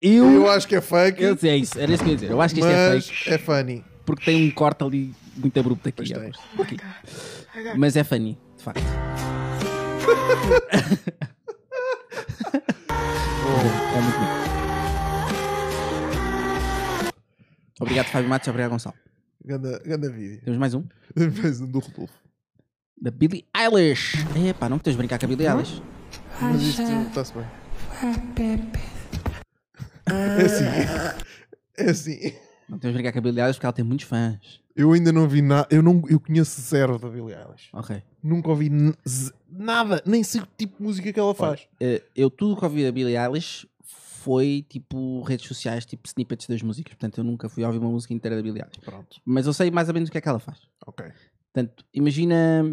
Eu. 0.00 0.30
Eu 0.30 0.50
acho 0.50 0.68
que 0.68 0.76
é 0.76 0.80
fake, 0.80 1.22
Eu 1.22 1.36
sei 1.36 1.56
isso, 1.56 1.78
era 1.78 1.92
isso 1.92 2.02
que 2.02 2.08
eu 2.10 2.12
ia 2.12 2.16
dizer. 2.16 2.30
Eu 2.30 2.40
acho 2.40 2.54
que 2.54 2.60
isto 2.60 2.70
é 2.70 2.94
mas 2.94 3.08
fake 3.08 3.30
é 3.30 3.38
funny. 3.38 3.84
porque 4.04 4.24
tem 4.24 4.46
um 4.46 4.50
corte 4.50 4.84
ali 4.84 5.14
muito 5.36 5.58
abrupto 5.58 5.88
aqui. 5.88 6.12
Ó. 6.14 6.18
tem. 6.18 6.32
Aqui. 6.58 6.76
Mas 7.76 7.96
é 7.96 8.04
funny, 8.04 8.38
de 8.56 8.62
facto. 8.62 8.82
é. 13.44 14.04
Obrigado, 17.80 18.06
Fábio 18.06 18.28
Matos. 18.28 18.48
Obrigado, 18.48 18.70
Gonçalo. 18.70 18.96
Ganda, 19.44 19.80
ganda 19.84 20.10
vídeo. 20.10 20.40
Temos 20.42 20.58
mais 20.58 20.74
um? 20.74 20.84
Mais 21.42 21.60
um 21.60 21.66
do 21.66 21.78
Rodolfo. 21.78 22.14
Da 23.00 23.10
Billie 23.10 23.44
Eilish. 23.54 24.16
Epá, 24.48 24.68
não 24.68 24.78
tens 24.78 24.92
de 24.92 24.98
brincar 24.98 25.18
com 25.18 25.26
a 25.26 25.28
Billie 25.28 25.46
Eilish. 25.46 25.82
Mas 26.40 26.62
isto 26.62 26.82
está-se 26.82 27.34
bem. 27.34 27.46
É 30.06 30.44
assim. 30.44 30.64
É 31.76 31.90
assim. 31.90 32.32
Não 32.68 32.78
tens 32.78 32.90
de 32.90 32.94
brincar 32.94 33.12
com 33.12 33.18
a 33.18 33.22
Billie 33.22 33.40
Eilish 33.40 33.56
porque 33.58 33.66
ela 33.66 33.72
tem 33.72 33.84
muitos 33.84 34.06
fãs. 34.06 34.60
Eu 34.74 34.92
ainda 34.92 35.12
não 35.12 35.28
vi 35.28 35.40
nada. 35.42 35.68
Eu, 35.70 35.82
não, 35.82 36.02
eu 36.08 36.18
conheço 36.18 36.60
zero 36.60 36.98
da 36.98 37.08
Billie 37.08 37.34
Eilish. 37.34 37.68
Ok. 37.72 38.02
Nunca 38.22 38.48
ouvi 38.50 38.70
nada. 39.50 40.02
Nem 40.04 40.24
sei 40.24 40.40
o 40.40 40.48
tipo 40.58 40.78
de 40.78 40.82
música 40.82 41.12
que 41.12 41.20
ela 41.20 41.34
faz. 41.34 41.68
Eh, 41.80 42.02
eu 42.16 42.28
tudo 42.30 42.56
que 42.56 42.64
ouvi 42.64 42.82
da 42.84 42.90
Billie 42.90 43.16
Eilish 43.16 43.68
foi 43.84 44.64
tipo 44.68 45.22
redes 45.22 45.46
sociais, 45.46 45.84
tipo 45.84 46.08
snippets 46.08 46.46
das 46.48 46.62
músicas. 46.62 46.94
Portanto, 46.94 47.18
eu 47.18 47.24
nunca 47.24 47.48
fui 47.48 47.62
ouvir 47.64 47.78
uma 47.78 47.90
música 47.90 48.12
inteira 48.14 48.36
da 48.36 48.42
Billie 48.42 48.60
Eilish. 48.62 48.80
Pronto. 48.84 49.20
Mas 49.24 49.46
eu 49.46 49.52
sei 49.52 49.70
mais 49.70 49.88
ou 49.88 49.94
menos 49.94 50.08
o 50.08 50.12
que 50.12 50.18
é 50.18 50.20
que 50.20 50.28
ela 50.28 50.40
faz. 50.40 50.58
Ok. 50.86 51.06
Portanto, 51.52 51.84
imagina. 51.94 52.64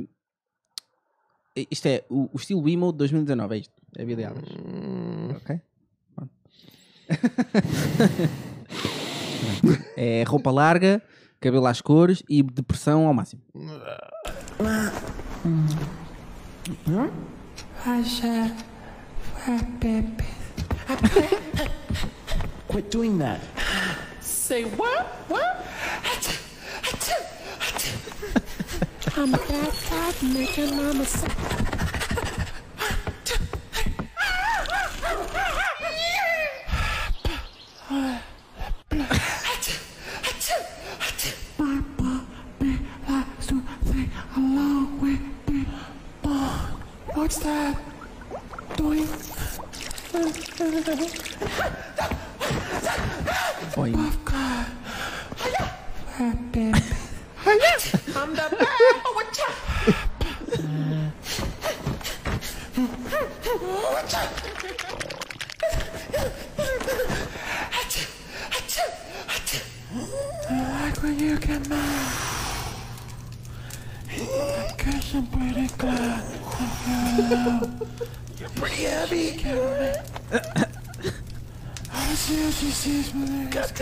Isto 1.70 1.86
é 1.88 2.06
o, 2.10 2.30
o 2.34 2.38
estilo 2.38 2.68
emo 2.70 2.92
de 2.94 2.98
2019, 3.00 3.56
é 3.56 3.60
isto. 3.60 3.74
É 3.98 4.04
a 4.04 4.06
Billie 4.06 4.26
Eilish. 4.26 4.58
Hum, 4.58 5.28
Ok? 5.36 5.62
Pronto. 6.16 6.32
é 9.98 10.24
roupa 10.28 10.52
larga, 10.52 11.02
cabelo 11.40 11.66
às 11.68 11.82
cores 11.82 12.24
e 12.30 12.44
depressão 12.44 13.08
ao 13.08 13.14
máximo. 13.14 13.42
Quit 22.70 22.90
doing 22.90 23.18
that. 23.18 23.42
Say 24.22 24.64
what? 24.64 25.06
What? 25.28 25.58
I'm 29.18 29.32
baptized, 29.32 30.24
making 30.34 30.76
mama 30.76 31.06
say. 31.06 31.71
What's 47.22 47.38
that? 47.42 47.78
Doing 48.76 49.06
Foi. 53.76 53.92
happy. 56.18 56.74
I'm 58.16 58.32
the 58.34 58.48
bad. 58.58 58.68
Oh, 59.06 59.12
what's 59.14 59.40
up? 59.40 59.54
Like 70.50 70.98
when 71.04 71.20
you 71.20 71.38
get 71.38 71.70
mad. 71.70 72.14
I 74.10 74.74
guess 74.76 75.14
I'm 75.14 75.28
pretty 75.28 75.68
glad. 75.78 76.41
You're 78.40 78.50
pretty 78.56 78.84
happy. 78.84 79.44
I 81.94 82.14
see 82.16 82.44
what 82.44 82.54
she 82.54 82.72
sees 82.72 83.14
me. 83.14 83.48
Up 83.48 83.76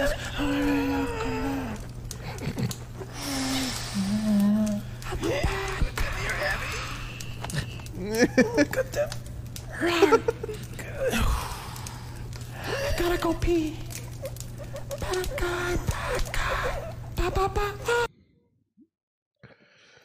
Gotta 12.97 13.17
go 13.17 13.33
pee. 13.33 13.77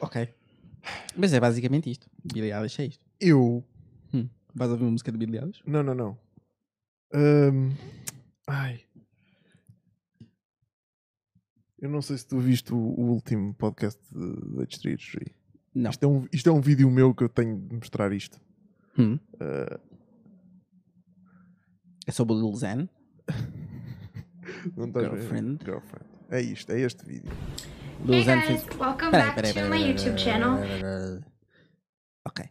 Ok. 0.00 0.28
Mas 1.16 1.32
é 1.32 1.40
basicamente 1.40 1.90
isto. 1.90 2.13
Billie 2.24 2.52
Eilish 2.52 2.80
é 2.82 2.86
isto. 2.86 3.04
Eu. 3.20 3.64
Hum. 4.12 4.28
Vais 4.54 4.70
ouvir 4.70 4.84
uma 4.84 4.92
música 4.92 5.12
de 5.12 5.18
Billie 5.18 5.38
Eilish? 5.40 5.62
Não, 5.66 5.82
não, 5.82 5.94
não. 5.94 6.18
Hum, 7.14 7.72
ai. 8.46 8.80
Eu 11.78 11.90
não 11.90 12.00
sei 12.00 12.16
se 12.16 12.26
tu 12.26 12.38
viste 12.38 12.72
o, 12.72 12.76
o 12.78 13.10
último 13.12 13.52
podcast 13.54 14.00
de- 14.10 14.56
da 14.56 14.64
Distritos. 14.64 15.16
Não. 15.74 15.90
Isto 15.90 16.04
é, 16.04 16.06
um, 16.08 16.28
isto 16.32 16.48
é 16.48 16.52
um 16.52 16.60
vídeo 16.60 16.90
meu 16.90 17.14
que 17.14 17.24
eu 17.24 17.28
tenho 17.28 17.58
de 17.58 17.74
mostrar 17.74 18.12
isto. 18.12 18.40
Hum. 18.98 19.18
Uh, 19.34 19.78
É 22.06 22.12
sobre 22.12 22.34
o 22.34 22.38
Lil 22.40 22.56
Xan. 22.56 22.88
não 24.76 24.86
estás 24.86 25.06
a 25.06 25.08
ver? 25.10 25.16
Girlfriend. 25.20 25.64
Girlfriend. 25.64 26.06
É 26.30 26.40
isto, 26.40 26.72
é 26.72 26.80
este 26.80 27.04
vídeo. 27.04 27.30
Lil 28.04 28.14
Hey 28.14 28.24
guys, 28.24 28.46
fez... 28.62 28.78
welcome 28.78 29.10
Peraí, 29.10 29.26
back 29.26 29.34
peraí, 29.34 29.52
to 29.52 29.68
my 29.70 29.76
YouTube 29.92 30.18
channel. 30.18 30.58
Ok. 32.26 32.44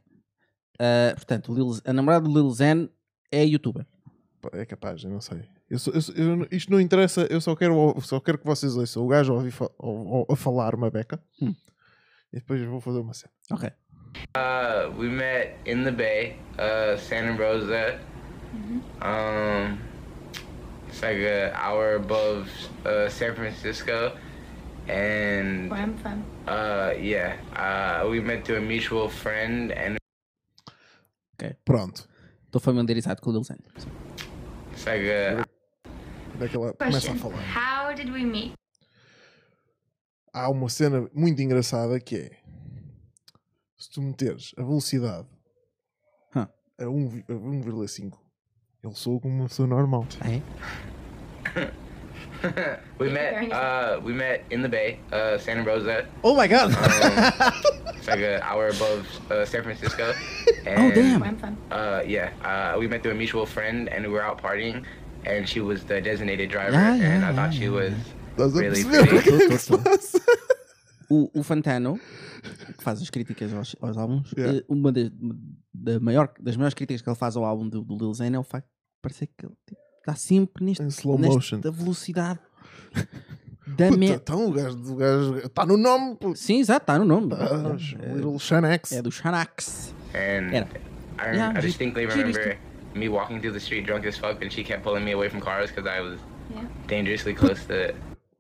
Ah, 0.80 1.14
portanto, 1.16 1.52
o 1.52 1.56
Lil- 1.56 1.82
a 1.86 1.94
namorada 1.94 2.26
do 2.28 2.34
Lil 2.34 2.54
Xan 2.54 2.90
é 3.32 3.44
youtuber. 3.46 3.86
É 4.52 4.66
capaz, 4.66 5.04
eu 5.04 5.10
não 5.10 5.22
sei. 5.22 5.42
Eu 5.70 5.80
só- 5.80 5.92
eu 5.92 6.02
só- 6.02 6.12
eu 6.14 6.48
isto 6.52 6.72
não 6.72 6.80
interessa, 6.80 7.22
eu 7.30 7.40
só 7.40 7.56
quero, 7.56 7.76
ou- 7.76 8.02
só 8.02 8.20
quero 8.20 8.38
que 8.38 8.46
vocês 8.46 8.76
ouçam 8.76 9.04
o 9.04 9.08
gajo 9.08 9.32
a, 9.34 9.36
ouvir 9.38 9.52
fa- 9.52 9.66
a- 9.66 10.30
a- 10.30 10.34
a 10.34 10.36
falar 10.36 10.76
uma 10.76 10.92
beca 10.92 11.24
Hum. 11.42 11.56
e 12.32 12.38
depois 12.40 12.62
eu 12.62 12.70
vou 12.70 12.82
fazer 12.82 13.00
uma 13.00 13.14
cena. 13.14 13.32
Ok. 13.52 13.70
Uh, 14.38 14.92
we 15.00 15.08
met 15.10 15.56
in 15.66 15.84
the 15.84 15.92
Bay, 15.92 16.38
uh, 16.60 16.98
Santa 17.00 17.32
Rosa. 17.42 18.00
Um, 19.02 19.78
It's 20.88 21.02
like 21.02 21.20
an 21.26 21.54
hour 21.56 21.96
above 21.96 22.48
uh, 22.86 23.10
San 23.10 23.34
Francisco, 23.34 23.92
and 24.88 25.70
Where 25.70 25.82
I'm 25.84 25.96
from. 25.98 26.24
uh, 26.48 26.94
yeah, 27.00 27.38
uh, 27.56 28.08
we 28.10 28.20
met 28.22 28.44
through 28.46 28.58
a 28.58 28.62
mutual 28.62 29.10
friend, 29.10 29.72
and 29.72 29.98
Pronto. 31.66 32.08
Estou 32.46 32.62
familiarizado 32.62 33.22
com 33.22 33.30
o 33.32 33.34
Lil 33.34 33.44
Xan. 33.44 33.58
it's 34.72 34.86
like 34.86 35.10
a 35.10 35.46
Onde 36.36 36.46
é 36.46 36.48
que 36.50 36.56
ela 36.56 36.74
começa 36.74 37.12
a 37.12 37.16
falar? 37.16 37.42
How 37.54 37.94
did 37.96 38.10
we 38.10 38.24
meet? 38.24 38.54
Há 40.34 40.50
uma 40.50 40.70
cena 40.70 41.08
muito 41.14 41.42
engraçada 41.42 42.00
que 42.00 42.16
é 42.16 42.32
se 43.78 43.90
tu 43.92 44.02
meteres 44.02 44.54
a 44.58 44.62
velocidade 44.64 45.28
Hã. 46.36 46.48
a 46.80 46.86
1 46.88 47.08
vi- 47.10 47.26
a 47.28 47.34
1,5 47.34 48.18
ele 48.84 48.96
soa 48.96 49.20
como 49.20 49.34
uma 49.36 49.48
pessoa 49.48 49.68
normal. 49.68 50.06
Ah, 50.22 50.32
é? 50.32 50.42
we 53.00 53.10
met 53.10 53.52
uh, 53.52 54.00
we 54.04 54.14
met 54.14 54.44
in 54.50 54.62
the 54.62 54.70
Bay, 54.70 55.00
uh, 55.12 55.38
Santa 55.38 55.64
Rosa. 55.64 56.06
Oh 56.24 56.36
my 56.36 56.48
god! 56.48 56.72
Um, 56.72 57.54
it's 57.96 58.08
like 58.08 58.20
an 58.20 58.42
hour 58.42 58.68
above 58.70 59.08
uh, 59.32 59.46
San 59.46 59.64
Francisco, 59.64 60.14
and 60.66 60.92
Oh, 60.92 60.92
damn. 60.96 61.20
Where 61.20 61.30
I'm 61.30 61.38
from. 61.38 61.58
Uh, 61.72 62.02
yeah, 62.06 62.32
uh, 62.44 62.78
we 62.80 62.88
met 62.88 63.02
through 63.04 63.12
a 63.14 63.16
mutual 63.16 63.46
friend, 63.46 63.88
and 63.90 64.06
we 64.06 64.12
were 64.12 64.22
out 64.24 64.42
partying, 64.42 64.84
and 65.26 65.48
she 65.48 65.62
was 65.62 65.84
the 65.86 66.02
designated 66.02 66.50
driver, 66.50 66.72
Yeah, 66.74 66.94
and 66.94 67.22
yeah, 67.22 67.30
I 67.30 67.34
thought 67.34 67.54
she 67.54 67.70
was 67.70 67.94
Estás 68.38 68.54
really 68.56 68.84
o 68.84 68.88
pretty. 68.90 69.30
é 69.30 69.48
que 69.48 69.58
se 69.58 69.78
passa? 69.78 70.20
O, 71.10 71.30
o 71.40 71.44
Fantano, 71.44 72.00
que 72.78 72.84
faz 72.84 73.00
as 73.02 73.10
críticas 73.10 73.54
aos, 73.54 73.76
aos 73.80 73.98
álbuns, 73.98 74.34
Yeah. 74.36 74.58
eh, 74.60 74.64
uma 74.68 74.92
das, 74.92 75.12
da 75.74 76.00
maior, 76.00 76.34
das 76.40 76.58
maiores 76.58 76.74
críticas 76.74 77.02
que 77.04 77.10
ele 77.10 77.16
faz 77.16 77.36
ao 77.36 77.46
álbum 77.46 77.70
do, 77.70 77.82
do 77.84 77.96
Lil 77.98 78.14
Xan 78.16 78.34
é 78.36 78.40
o 78.40 78.44
facto 78.44 78.66
de 78.66 79.02
parecer 79.02 79.28
que 79.38 79.46
ele 79.46 79.54
tipo, 79.68 79.80
está 80.04 80.16
sempre 80.16 80.64
neste, 80.66 80.84
Em 80.84 80.88
slow 80.88 81.18
motion. 81.18 81.56
nesta 81.58 81.72
velocidade 81.72 82.40
da 83.66 83.88
Puta, 83.88 83.98
me... 83.98 84.10
então 84.12 84.48
o 84.48 84.52
gajo 84.52 84.78
o 84.92 84.96
gajo 84.96 85.38
está 85.38 85.66
no 85.66 85.78
nome. 85.78 86.16
pô. 86.18 86.36
Sim, 86.36 86.60
exato, 86.60 86.84
está 86.84 87.00
no 87.00 87.06
nome. 87.06 87.34
Ah, 87.34 87.76
é, 88.04 88.14
Little 88.14 88.38
Xanax. 88.38 88.92
é 88.92 89.02
do 89.02 89.12
Xanax. 89.12 89.94
And 90.14 90.52
Yeah. 90.52 90.70
I, 91.20 91.36
Yeah, 91.36 91.58
I 91.58 91.62
distinctly 91.62 92.06
remember 92.06 92.58
me 92.96 93.08
walking 93.08 93.40
through 93.40 93.54
the 93.54 93.60
street 93.60 93.86
drunk 93.86 94.06
as 94.08 94.18
fuck, 94.18 94.44
and 94.44 94.52
she 94.52 94.64
kept 94.64 94.84
pulling 94.84 95.04
me 95.06 95.14
away 95.14 95.30
from 95.30 95.40
cars 95.42 95.72
because 95.72 95.88
I 95.90 96.02
was 96.02 96.20
Yeah. 96.52 96.68
dangerously 96.88 97.34
close 97.34 97.62
to. 97.68 97.94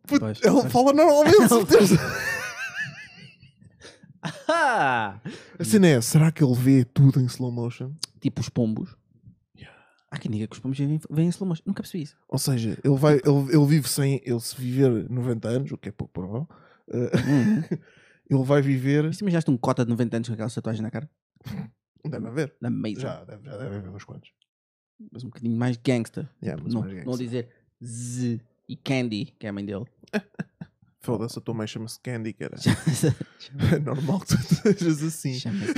Puta, 0.05 0.20
Pois, 0.26 0.39
ele 0.43 0.51
pois. 0.61 0.72
fala 0.72 0.91
normalmente. 0.93 1.38
Ah! 4.47 5.20
A 5.59 5.64
cena 5.64 5.88
é, 5.88 6.01
será 6.01 6.32
que 6.32 6.43
ele 6.43 6.53
vê 6.55 6.86
tudo 6.86 7.20
em 7.20 7.26
slow 7.26 7.51
motion? 7.51 7.91
Tipo 8.22 8.41
os 8.41 8.49
pombos. 8.49 8.95
Há 10.14 10.20
quem 10.20 10.30
diga 10.30 10.45
que 10.45 10.53
os 10.53 10.59
pombos 10.59 10.78
vêm, 10.78 10.99
vêm 11.09 11.26
em 11.26 11.30
slow 11.30 11.47
motion. 11.49 11.64
Nunca 11.66 11.82
percebi 11.82 12.03
isso. 12.03 12.16
Ou 12.28 12.38
seja, 12.38 12.78
ele, 12.84 12.95
vai, 12.95 13.16
ele, 13.16 13.51
ele 13.51 13.66
vive 13.66 13.89
sem. 13.89 14.22
Ele 14.24 14.39
se 14.39 14.55
viver 14.55 15.09
90 15.09 15.47
anos, 15.47 15.72
o 15.72 15.78
que 15.78 15.89
é 15.89 15.91
pouco 15.91 16.14
provável, 16.14 16.47
Uhum. 16.88 17.64
ele 18.30 18.43
vai 18.43 18.61
viver. 18.61 19.05
Mas 19.05 19.20
imaginaste 19.20 19.49
um 19.49 19.57
cota 19.57 19.84
de 19.84 19.89
90 19.89 20.18
anos 20.18 20.28
com 20.30 20.34
aquela 20.36 20.49
tatuagem 20.51 20.84
na 20.84 20.91
cara? 20.91 21.09
Deve 22.05 22.28
haver. 22.28 22.53
Na 22.61 22.70
meia. 22.70 22.99
Já, 22.99 23.24
deve, 23.24 23.43
já 23.43 23.57
deve 23.57 23.76
haver 23.78 23.89
uns 23.89 24.03
quantos. 24.03 24.30
Mas 25.11 25.24
um 25.24 25.30
bocadinho 25.30 25.57
mais 25.57 25.78
gangster. 25.78 26.30
Yeah, 26.43 26.61
não, 26.64 26.82
mais 26.82 27.05
não 27.05 27.18
dizer 27.18 27.49
Z 27.84 28.39
e 28.70 28.76
Candy, 28.76 29.34
que 29.39 29.47
é 29.47 29.49
a 29.49 29.53
mãe 29.53 29.66
dele. 29.66 29.86
Foda-se, 31.01 31.39
a 31.39 31.41
tua 31.41 31.55
mãe 31.55 31.66
chama-se 31.66 31.99
Candy, 31.99 32.34
cara. 32.34 32.55
É 33.74 33.80
normal 33.80 34.20
que 34.20 34.28
tu 34.28 34.36
estejas 34.36 35.01
assim. 35.01 35.34
Chama-se. 35.34 35.74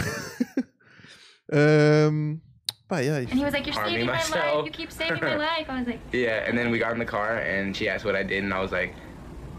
Ahm, 1.51 2.39
pá, 2.87 2.99
yeah, 2.99 3.17
And 3.17 3.29
he 3.29 3.43
was 3.43 3.53
like, 3.53 3.65
You're 3.65 3.73
saving 3.75 4.05
my 4.05 4.13
myself. 4.13 4.55
life. 4.57 4.65
You 4.65 4.71
keep 4.71 4.91
saving 4.91 5.21
my 5.21 5.35
life. 5.35 5.69
I 5.69 5.79
was 5.79 5.87
like, 5.87 5.99
Yeah, 6.13 6.47
and 6.47 6.57
then 6.57 6.71
we 6.71 6.79
got 6.79 6.93
in 6.93 6.99
the 6.99 7.05
car, 7.05 7.37
and 7.39 7.75
she 7.75 7.87
asked 7.89 8.05
what 8.05 8.15
I 8.15 8.23
did, 8.23 8.43
and 8.43 8.53
I 8.53 8.59
was 8.61 8.71
like, 8.71 8.93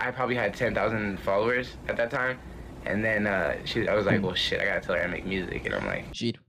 I 0.01 0.11
probably 0.11 0.37
had 0.37 0.55
10,000 0.55 1.19
followers 1.21 1.77
at 1.89 1.97
that 1.97 2.11
time. 2.11 2.39
And 2.85 3.03
then 3.03 3.27
uh, 3.27 3.57
she, 3.65 3.89
I 3.89 3.95
was 3.95 4.07
like, 4.07 4.23
well, 4.23 4.35
shit, 4.35 4.61
I 4.61 4.65
gotta 4.67 4.81
tell 4.81 4.95
her 4.95 5.03
I 5.03 5.07
make 5.09 5.27
music. 5.27 5.67
And 5.67 5.75
I'm 5.75 5.87
like, 5.87 6.13
Giro. 6.13 6.41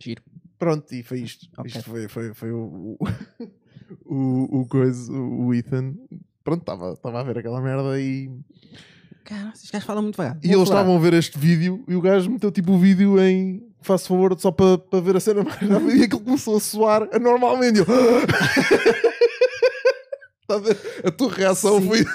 Giro. 0.00 0.22
Pronto, 0.58 0.92
e 0.92 1.02
foi 1.04 1.20
isto. 1.20 1.46
Ok. 1.56 1.68
Isto 1.70 1.82
foi, 1.84 2.08
foi, 2.08 2.34
foi 2.34 2.50
o, 2.50 2.96
o, 2.98 3.08
o, 4.04 4.60
o 4.60 4.66
coisa, 4.66 5.12
o 5.12 5.54
Ethan. 5.54 5.94
Pronto, 6.42 6.60
estava 6.60 7.20
a 7.20 7.22
ver 7.22 7.38
aquela 7.38 7.60
merda 7.60 8.00
e. 8.00 8.28
Cara, 9.24 9.52
esses 9.54 9.70
gajos 9.70 9.86
falam 9.86 10.02
muito 10.02 10.14
devagar. 10.16 10.38
E 10.42 10.48
Vou 10.48 10.56
eles 10.56 10.68
estavam 10.68 10.96
a 10.96 10.98
ver 10.98 11.12
este 11.12 11.38
vídeo 11.38 11.84
e 11.86 11.94
o 11.94 12.00
gajo 12.00 12.30
meteu 12.30 12.50
tipo 12.50 12.72
o 12.72 12.78
vídeo 12.78 13.20
em 13.22 13.67
faço 13.82 14.08
favor 14.08 14.38
só 14.38 14.50
para 14.50 14.78
para 14.78 15.00
ver 15.00 15.16
a 15.16 15.20
cena 15.20 15.42
mais 15.42 15.56
rápida 15.56 15.92
e 15.92 16.02
aquilo 16.04 16.20
começou 16.20 16.56
a 16.56 16.60
soar 16.60 17.08
anormalmente. 17.12 17.78
Eu... 17.80 17.86
Está 20.50 20.56
a 21.06 21.10
tua 21.10 21.30
reação 21.30 21.78
foi 21.82 22.00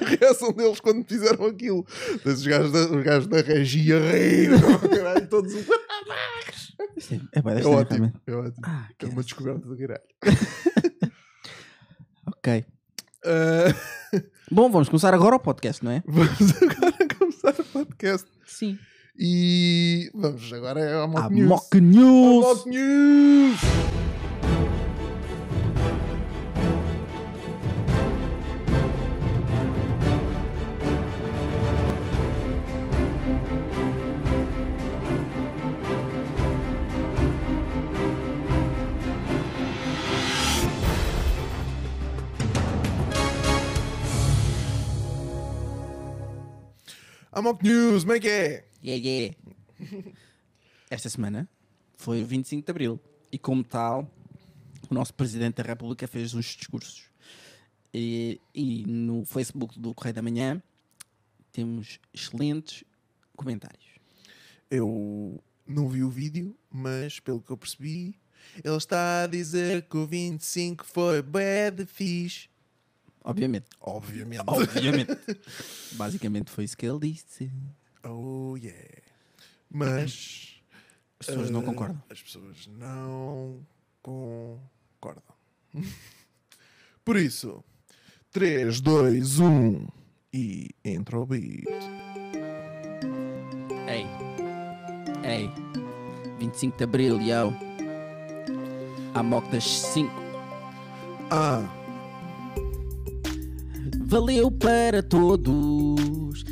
a 0.00 0.16
reação 0.18 0.52
deles 0.54 0.80
quando 0.80 1.04
fizeram 1.06 1.44
aquilo. 1.44 1.86
Os 2.24 2.46
gajos 2.46 2.72
da, 2.72 2.96
os 2.96 3.04
gajos 3.04 3.26
da 3.26 3.42
regia 3.42 3.98
a 3.98 4.10
rir, 4.10 4.50
caralho, 4.88 5.28
todos. 5.28 5.52
Sim, 6.96 7.20
É, 7.34 7.42
bem, 7.42 7.60
É 7.60 7.66
ótimo, 7.66 8.10
é 8.26 8.32
ótimo. 8.32 8.62
Ah, 8.64 8.88
É 8.98 9.06
uma 9.06 9.22
descoberta 9.22 9.68
do 9.68 9.76
caralho. 9.76 10.00
Ok. 12.26 12.64
Ah, 13.26 13.74
Bom, 14.50 14.70
vamos 14.70 14.88
começar 14.88 15.12
agora 15.12 15.36
o 15.36 15.40
podcast, 15.40 15.84
não 15.84 15.92
é? 15.92 16.02
vamos 16.06 16.62
agora 16.62 17.08
começar 17.18 17.54
o 17.60 17.64
podcast. 17.64 18.26
Sim. 18.46 18.78
E 19.20 20.12
vamos 20.14 20.52
agora 20.52 21.02
à 21.02 21.06
Mock 21.08 21.26
A 21.26 21.28
News. 21.28 21.48
Mock 21.48 21.80
News. 21.80 22.44
Mock 22.44 22.68
News! 22.68 23.60
A 47.32 47.42
Mock 47.42 47.64
News, 47.64 48.04
como 48.04 48.14
é 48.14 48.20
que 48.20 48.28
é? 48.28 48.67
Yeah, 48.82 49.04
yeah. 49.04 49.36
Esta 50.90 51.08
semana 51.08 51.48
foi 51.96 52.22
o 52.22 52.26
25 52.26 52.64
de 52.64 52.70
Abril 52.70 53.00
e, 53.30 53.38
como 53.38 53.62
tal, 53.64 54.10
o 54.88 54.94
nosso 54.94 55.12
Presidente 55.14 55.56
da 55.56 55.62
República 55.62 56.06
fez 56.06 56.34
uns 56.34 56.46
discursos. 56.46 57.04
E, 57.92 58.40
e 58.54 58.84
no 58.86 59.24
Facebook 59.24 59.78
do 59.78 59.94
Correio 59.94 60.14
da 60.14 60.22
Manhã 60.22 60.62
temos 61.52 61.98
excelentes 62.14 62.84
comentários. 63.36 63.84
Eu 64.70 65.42
não 65.66 65.88
vi 65.88 66.02
o 66.02 66.10
vídeo, 66.10 66.56
mas 66.70 67.18
pelo 67.20 67.40
que 67.40 67.50
eu 67.50 67.56
percebi, 67.56 68.18
ele 68.62 68.76
está 68.76 69.24
a 69.24 69.26
dizer 69.26 69.82
que 69.82 69.96
o 69.96 70.06
25 70.06 70.84
foi 70.84 71.22
de 71.22 71.86
fixe. 71.86 72.48
Obviamente. 73.24 73.66
Obviamente. 73.80 74.42
Obviamente. 74.46 75.18
Basicamente 75.92 76.50
foi 76.50 76.64
isso 76.64 76.76
que 76.76 76.86
ele 76.86 77.12
disse. 77.12 77.50
Oh 78.04 78.56
yeah. 78.56 79.02
Mas 79.70 80.60
As 81.20 81.26
pessoas 81.26 81.50
não 81.50 81.60
eh, 81.60 81.64
concordam. 81.64 82.02
As 82.10 82.22
pessoas 82.22 82.66
não 82.66 83.60
concordam. 84.02 85.34
Por 87.04 87.16
isso, 87.16 87.64
3, 88.32 88.80
2, 88.80 89.40
1 89.40 89.86
e 90.32 90.70
entra 90.84 91.18
o 91.18 91.26
beat. 91.26 91.66
Ei. 93.88 94.06
Ei. 95.24 95.50
25 96.38 96.76
de 96.76 96.84
Abril, 96.84 97.20
yo. 97.20 97.52
A 99.14 99.22
mock 99.22 99.50
das 99.50 99.64
5. 99.64 100.10
Ah, 101.30 101.74
Valeu 104.10 104.50
para 104.50 105.02
todos, 105.02 106.42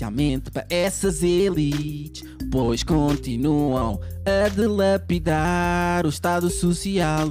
especialmente 0.00 0.50
para 0.50 0.64
essas 0.70 1.22
elites, 1.22 2.24
pois 2.50 2.82
continuam 2.82 4.00
a 4.24 4.48
dilapidar 4.48 6.06
o 6.06 6.08
Estado 6.08 6.48
Social. 6.48 7.28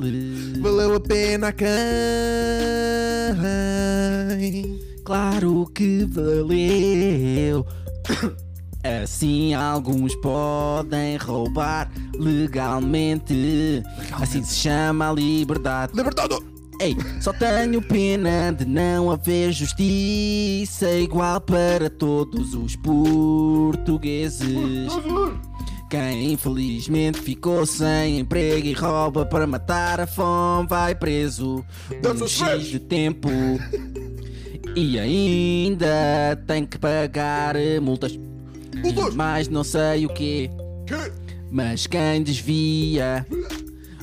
valeu 0.61 0.95
a 0.95 0.99
pena 0.99 1.51
quem? 1.51 1.67
Claro 5.03 5.65
que 5.74 6.05
valeu. 6.05 7.65
Assim 9.03 9.53
alguns 9.55 10.15
podem 10.15 11.17
roubar 11.17 11.91
legalmente. 12.15 13.84
Assim 14.11 14.43
se 14.43 14.55
chama 14.55 15.09
a 15.09 15.13
liberdade. 15.13 15.93
Libertado! 15.95 16.48
Ei, 16.80 16.95
só 17.19 17.34
tenho 17.34 17.82
pena 17.82 18.51
de 18.53 18.63
não 18.65 19.11
haver 19.11 19.51
justiça 19.51 20.89
igual 20.91 21.41
para 21.41 21.89
todos 21.89 22.53
os 22.53 22.77
portugueses. 22.77 24.47
Quem 25.89 26.32
infelizmente 26.32 27.19
ficou 27.19 27.65
sem 27.65 28.19
emprego 28.19 28.65
e 28.65 28.73
rouba 28.73 29.25
para 29.25 29.45
matar 29.45 29.99
a 29.99 30.07
fome 30.07 30.69
vai 30.69 30.95
preso 30.95 31.65
um 31.91 32.27
X 32.27 32.67
de 32.67 32.80
tempo 32.80 33.30
e 34.73 34.97
ainda 34.97 36.41
tem 36.47 36.65
que 36.65 36.77
pagar 36.77 37.57
eh, 37.57 37.80
multas. 37.82 38.17
Mais 39.15 39.49
não 39.49 39.65
sei 39.65 40.05
o 40.05 40.09
quê. 40.09 40.49
Que? 40.86 41.11
Mas 41.51 41.88
quem 41.88 42.23
desvia 42.23 43.25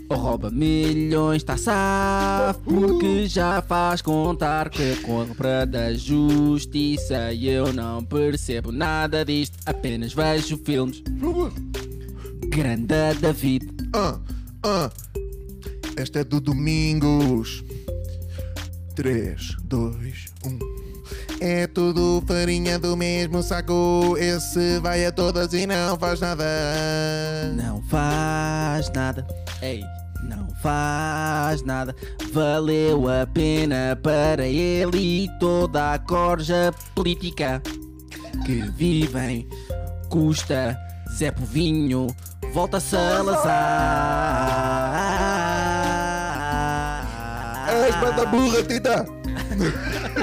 ou 0.08 0.16
rouba 0.16 0.50
milhões 0.50 1.42
está 1.42 1.56
safo 1.56 2.60
porque 2.60 3.26
já 3.26 3.60
faz 3.62 4.00
contar 4.00 4.70
que 4.70 4.92
a 4.92 4.96
compra 5.02 5.66
da 5.66 5.92
justiça 5.94 7.32
e 7.32 7.48
eu 7.48 7.72
não 7.72 8.04
percebo 8.04 8.70
nada 8.70 9.24
disto, 9.24 9.58
apenas 9.66 10.12
vejo 10.12 10.58
filmes. 10.58 11.02
Grande 12.48 13.14
David, 13.20 13.66
Ah, 13.92 14.18
ah. 14.62 14.90
Esta 15.96 16.20
é 16.20 16.24
do 16.24 16.40
Domingos. 16.40 17.64
3, 18.94 19.56
2, 19.64 20.26
1. 20.44 20.75
É 21.40 21.66
tudo 21.66 22.22
farinha 22.26 22.78
do 22.78 22.96
mesmo 22.96 23.42
saco. 23.42 24.16
Esse 24.18 24.78
vai 24.80 25.04
a 25.04 25.12
todas 25.12 25.52
e 25.52 25.66
não 25.66 25.98
faz 25.98 26.20
nada. 26.20 26.44
não 27.54 27.82
faz 27.82 28.90
nada. 28.94 29.26
Ei, 29.60 29.84
não 30.22 30.48
faz 30.62 31.62
nada. 31.62 31.94
Valeu 32.32 33.08
a 33.08 33.26
pena 33.26 33.98
para 34.02 34.46
ele 34.46 35.24
e 35.24 35.38
toda 35.38 35.94
a 35.94 35.98
corja 35.98 36.72
política 36.94 37.62
que 38.44 38.62
vivem. 38.70 39.48
Custa 40.08 40.78
Zé 41.12 41.30
Povinho, 41.30 42.06
volta 42.52 42.80
Salazar. 42.80 43.56
És 47.68 47.96
banda 47.96 48.26
burra, 48.26 48.62
Tita! 48.62 49.06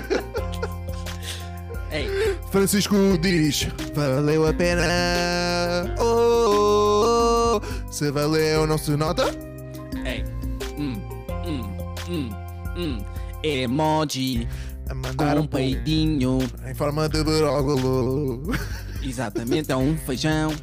Francisco 2.53 3.17
diz: 3.19 3.67
Valeu 3.95 4.45
a 4.45 4.53
pena. 4.53 4.83
Oh, 5.97 6.03
oh, 6.05 7.55
oh. 7.57 7.91
Se 7.91 8.11
valeu, 8.11 8.67
não 8.67 8.77
se 8.77 8.95
nota? 8.95 9.25
ei. 10.05 10.23
Hum, 10.77 11.01
hum, 11.47 11.63
hum, 12.07 12.29
hum. 12.77 13.05
Emoji 13.43 14.47
A 14.87 14.89
com 14.89 14.95
mandar 14.99 15.37
um 15.39 15.41
um 15.41 15.47
peidinho. 15.47 16.37
em 16.69 16.75
forma 16.75 17.09
de 17.09 17.23
brócolo. 17.23 18.43
Exatamente, 19.01 19.71
é 19.71 19.75
um 19.75 19.97
feijão. 19.97 20.53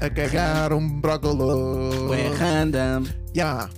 A 0.00 0.10
cagar 0.10 0.72
um 0.72 1.00
brócolo. 1.00 2.12
É 2.14 2.34
random. 2.34 3.04
Ya. 3.32 3.70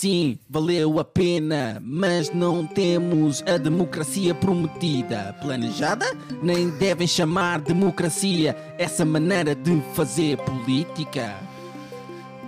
Sim, 0.00 0.38
valeu 0.48 0.98
a 0.98 1.04
pena, 1.04 1.78
mas 1.84 2.32
não 2.32 2.66
temos 2.66 3.44
a 3.46 3.58
democracia 3.58 4.34
prometida. 4.34 5.36
Planejada? 5.42 6.06
Nem 6.42 6.70
devem 6.70 7.06
chamar 7.06 7.60
democracia 7.60 8.56
essa 8.78 9.04
maneira 9.04 9.54
de 9.54 9.78
fazer 9.92 10.38
política. 10.38 11.36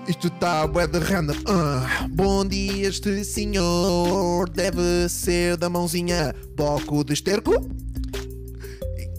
Isto 0.08 0.28
está 0.28 0.66
bué 0.66 0.86
de 0.86 0.98
random. 0.98 1.34
Ah, 1.46 2.08
bom 2.10 2.42
dia, 2.42 2.88
este 2.88 3.22
senhor 3.22 4.48
deve 4.48 5.06
ser 5.10 5.58
da 5.58 5.68
mãozinha 5.68 6.34
bloco 6.56 7.04
de 7.04 7.12
esterco? 7.12 7.52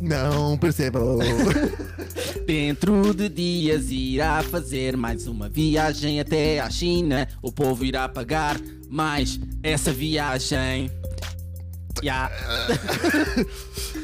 Não 0.01 0.57
percebo. 0.57 1.19
Dentro 2.45 3.13
de 3.13 3.29
dias 3.29 3.89
irá 3.89 4.43
fazer 4.43 4.97
mais 4.97 5.27
uma 5.27 5.47
viagem 5.47 6.19
até 6.19 6.59
à 6.59 6.69
China. 6.69 7.25
O 7.41 7.51
povo 7.51 7.85
irá 7.85 8.09
pagar 8.09 8.59
mais 8.89 9.39
essa 9.63 9.93
viagem. 9.93 10.91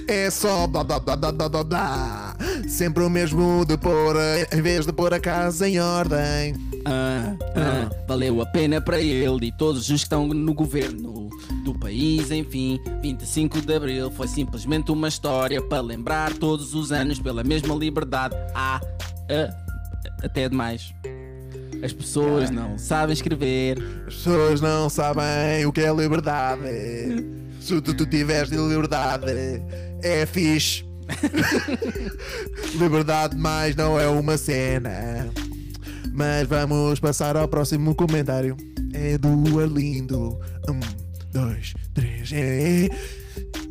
É 0.07 0.31
só 0.31 0.65
blá 0.65 0.83
blá 0.83 0.99
blá 0.99 1.15
blá 1.15 1.31
blá 1.31 1.63
blá. 1.63 2.35
Sempre 2.67 3.03
o 3.03 3.09
mesmo 3.11 3.63
de 3.63 3.77
pôr 3.77 4.17
a, 4.17 4.57
em 4.57 4.61
vez 4.61 4.83
de 4.83 4.91
pôr 4.91 5.13
a 5.13 5.19
casa 5.19 5.69
em 5.69 5.79
ordem. 5.79 6.55
Ah, 6.83 7.35
ah, 7.55 7.89
valeu 8.07 8.41
a 8.41 8.45
pena 8.47 8.81
para 8.81 8.99
ele 8.99 9.47
e 9.47 9.51
todos 9.51 9.81
os 9.81 9.87
que 9.87 9.93
estão 9.93 10.27
no 10.27 10.53
governo 10.55 11.29
do 11.63 11.77
país, 11.77 12.31
enfim. 12.31 12.79
25 13.03 13.61
de 13.61 13.75
Abril 13.75 14.09
foi 14.09 14.27
simplesmente 14.27 14.91
uma 14.91 15.07
história 15.07 15.61
para 15.61 15.79
lembrar 15.79 16.33
todos 16.33 16.73
os 16.73 16.91
anos 16.91 17.19
pela 17.19 17.43
mesma 17.43 17.75
liberdade. 17.75 18.35
Ah, 18.55 18.81
ah, 19.29 19.55
até 20.23 20.49
demais. 20.49 20.91
As 21.83 21.93
pessoas 21.93 22.49
não 22.49 22.79
sabem 22.79 23.13
escrever. 23.13 23.77
As 24.07 24.15
pessoas 24.15 24.59
não 24.59 24.89
sabem 24.89 25.67
o 25.67 25.71
que 25.71 25.81
é 25.81 25.93
liberdade. 25.93 26.63
Se 27.59 27.81
tu, 27.81 27.93
tu 27.93 28.05
tiveres 28.05 28.49
de 28.49 28.57
liberdade, 28.57 29.61
é 30.01 30.25
fixe. 30.25 30.85
liberdade 32.79 33.35
mais 33.35 33.75
não 33.75 33.99
é 33.99 34.07
uma 34.07 34.37
cena. 34.37 35.29
Mas 36.13 36.47
vamos 36.47 36.99
passar 36.99 37.35
ao 37.37 37.47
próximo 37.47 37.95
comentário. 37.95 38.55
É 38.93 39.17
do 39.17 39.59
Arlindo. 39.59 40.39
Um, 40.67 40.79
dois, 41.31 41.73
três. 41.93 42.31
É. 42.33 42.89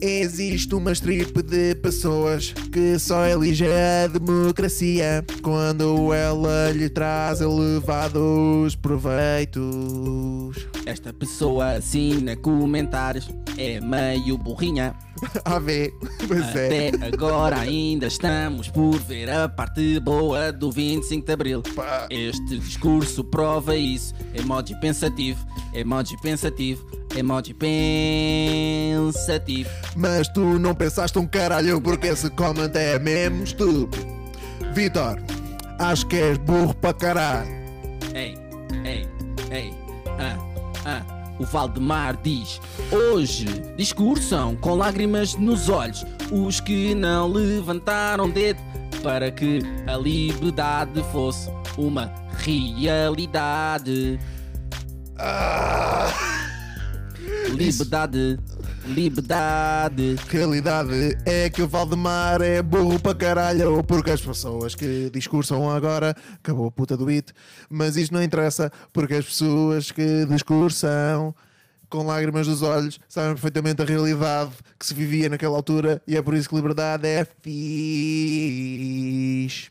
Existe 0.01 0.75
uma 0.75 0.93
strip 0.93 1.43
de 1.43 1.75
pessoas 1.75 2.53
que 2.73 2.99
só 2.99 3.27
elige 3.27 3.67
a 3.67 4.07
democracia 4.07 5.25
quando 5.43 6.15
ela 6.15 6.71
lhe 6.71 6.89
traz 6.89 7.41
elevados 7.41 8.77
proveitos. 8.77 10.57
Esta 10.87 11.13
pessoa 11.13 11.73
assina 11.73 12.37
comentários, 12.37 13.29
é 13.57 13.81
meio 13.81 14.39
burrinha. 14.39 14.95
A 15.45 15.59
ver, 15.59 15.95
pois 16.27 16.55
é. 16.55 16.89
Até 16.89 17.07
agora 17.07 17.59
ainda 17.61 18.07
estamos 18.07 18.69
por 18.69 18.99
ver 18.99 19.29
a 19.31 19.49
parte 19.49 19.99
boa 20.01 20.53
do 20.53 20.71
25 20.71 21.27
de 21.27 21.33
Abril. 21.33 21.63
Pá. 21.75 22.07
Este 22.11 22.59
discurso 22.59 23.25
prova 23.25 23.77
isso. 23.77 24.15
Emoji 24.35 24.79
pensativo, 24.81 25.45
emoji 25.75 26.17
pensativo, 26.21 26.87
emoji 27.17 27.55
pensativo. 29.05 29.71
Mas 29.97 30.29
tu 30.29 30.59
não 30.59 30.75
pensaste 30.75 31.19
um 31.19 31.27
caralho 31.27 31.81
porque 31.81 32.09
esse 32.09 32.31
comment 32.31 32.71
é 32.75 32.99
mesmo 32.99 33.45
estúpido. 33.45 34.07
Vitor, 34.75 35.19
acho 35.79 36.07
que 36.07 36.17
és 36.17 36.39
burro 36.39 36.75
para 36.75 36.95
caralho. 36.95 37.51
Ei, 38.15 38.37
ei, 38.85 39.09
ei, 39.51 39.75
ah, 40.19 40.37
ah. 40.85 41.18
O 41.39 41.45
Valdemar 41.45 42.19
diz: 42.23 42.61
Hoje 42.91 43.47
discursam 43.77 44.57
com 44.57 44.75
lágrimas 44.75 45.35
nos 45.35 45.69
olhos 45.69 46.05
os 46.31 46.61
que 46.61 46.95
não 46.95 47.29
levantaram 47.29 48.29
dedo 48.29 48.61
para 49.03 49.31
que 49.31 49.61
a 49.87 49.97
liberdade 49.97 51.03
fosse 51.13 51.51
uma 51.77 52.13
realidade. 52.39 54.19
Liberdade, 57.55 58.39
liberdade. 58.89 60.17
Realidade 60.29 61.17
é 61.25 61.49
que 61.51 61.63
o 61.63 61.69
Valdemar 61.69 62.41
é 62.43 62.63
burro 62.63 62.99
para 62.99 63.15
caralho 63.15 63.83
porque 63.85 64.11
as 64.11 64.21
pessoas 64.21 64.75
que 64.75 65.11
discursam 65.11 65.71
agora 65.71 66.17
acabou 66.35 66.67
a 66.67 66.71
puta 66.71 66.97
do 66.97 67.07
beat, 67.07 67.31
mas 67.69 67.97
isto 67.97 68.13
não 68.13 68.23
interessa 68.23 68.73
porque 68.93 69.15
as 69.15 69.25
pessoas 69.27 69.91
que 69.91 70.25
discursam 70.27 71.35
com 71.89 72.03
lágrimas 72.05 72.47
nos 72.47 72.63
olhos 72.63 73.01
sabem 73.09 73.33
perfeitamente 73.33 73.81
a 73.81 73.85
realidade 73.85 74.53
que 74.79 74.87
se 74.87 74.93
vivia 74.95 75.29
naquela 75.29 75.57
altura 75.57 76.03
e 76.07 76.17
é 76.17 76.23
por 76.23 76.35
isso 76.35 76.49
que 76.49 76.55
liberdade 76.55 77.07
é 77.07 77.25
fixe. 77.25 77.59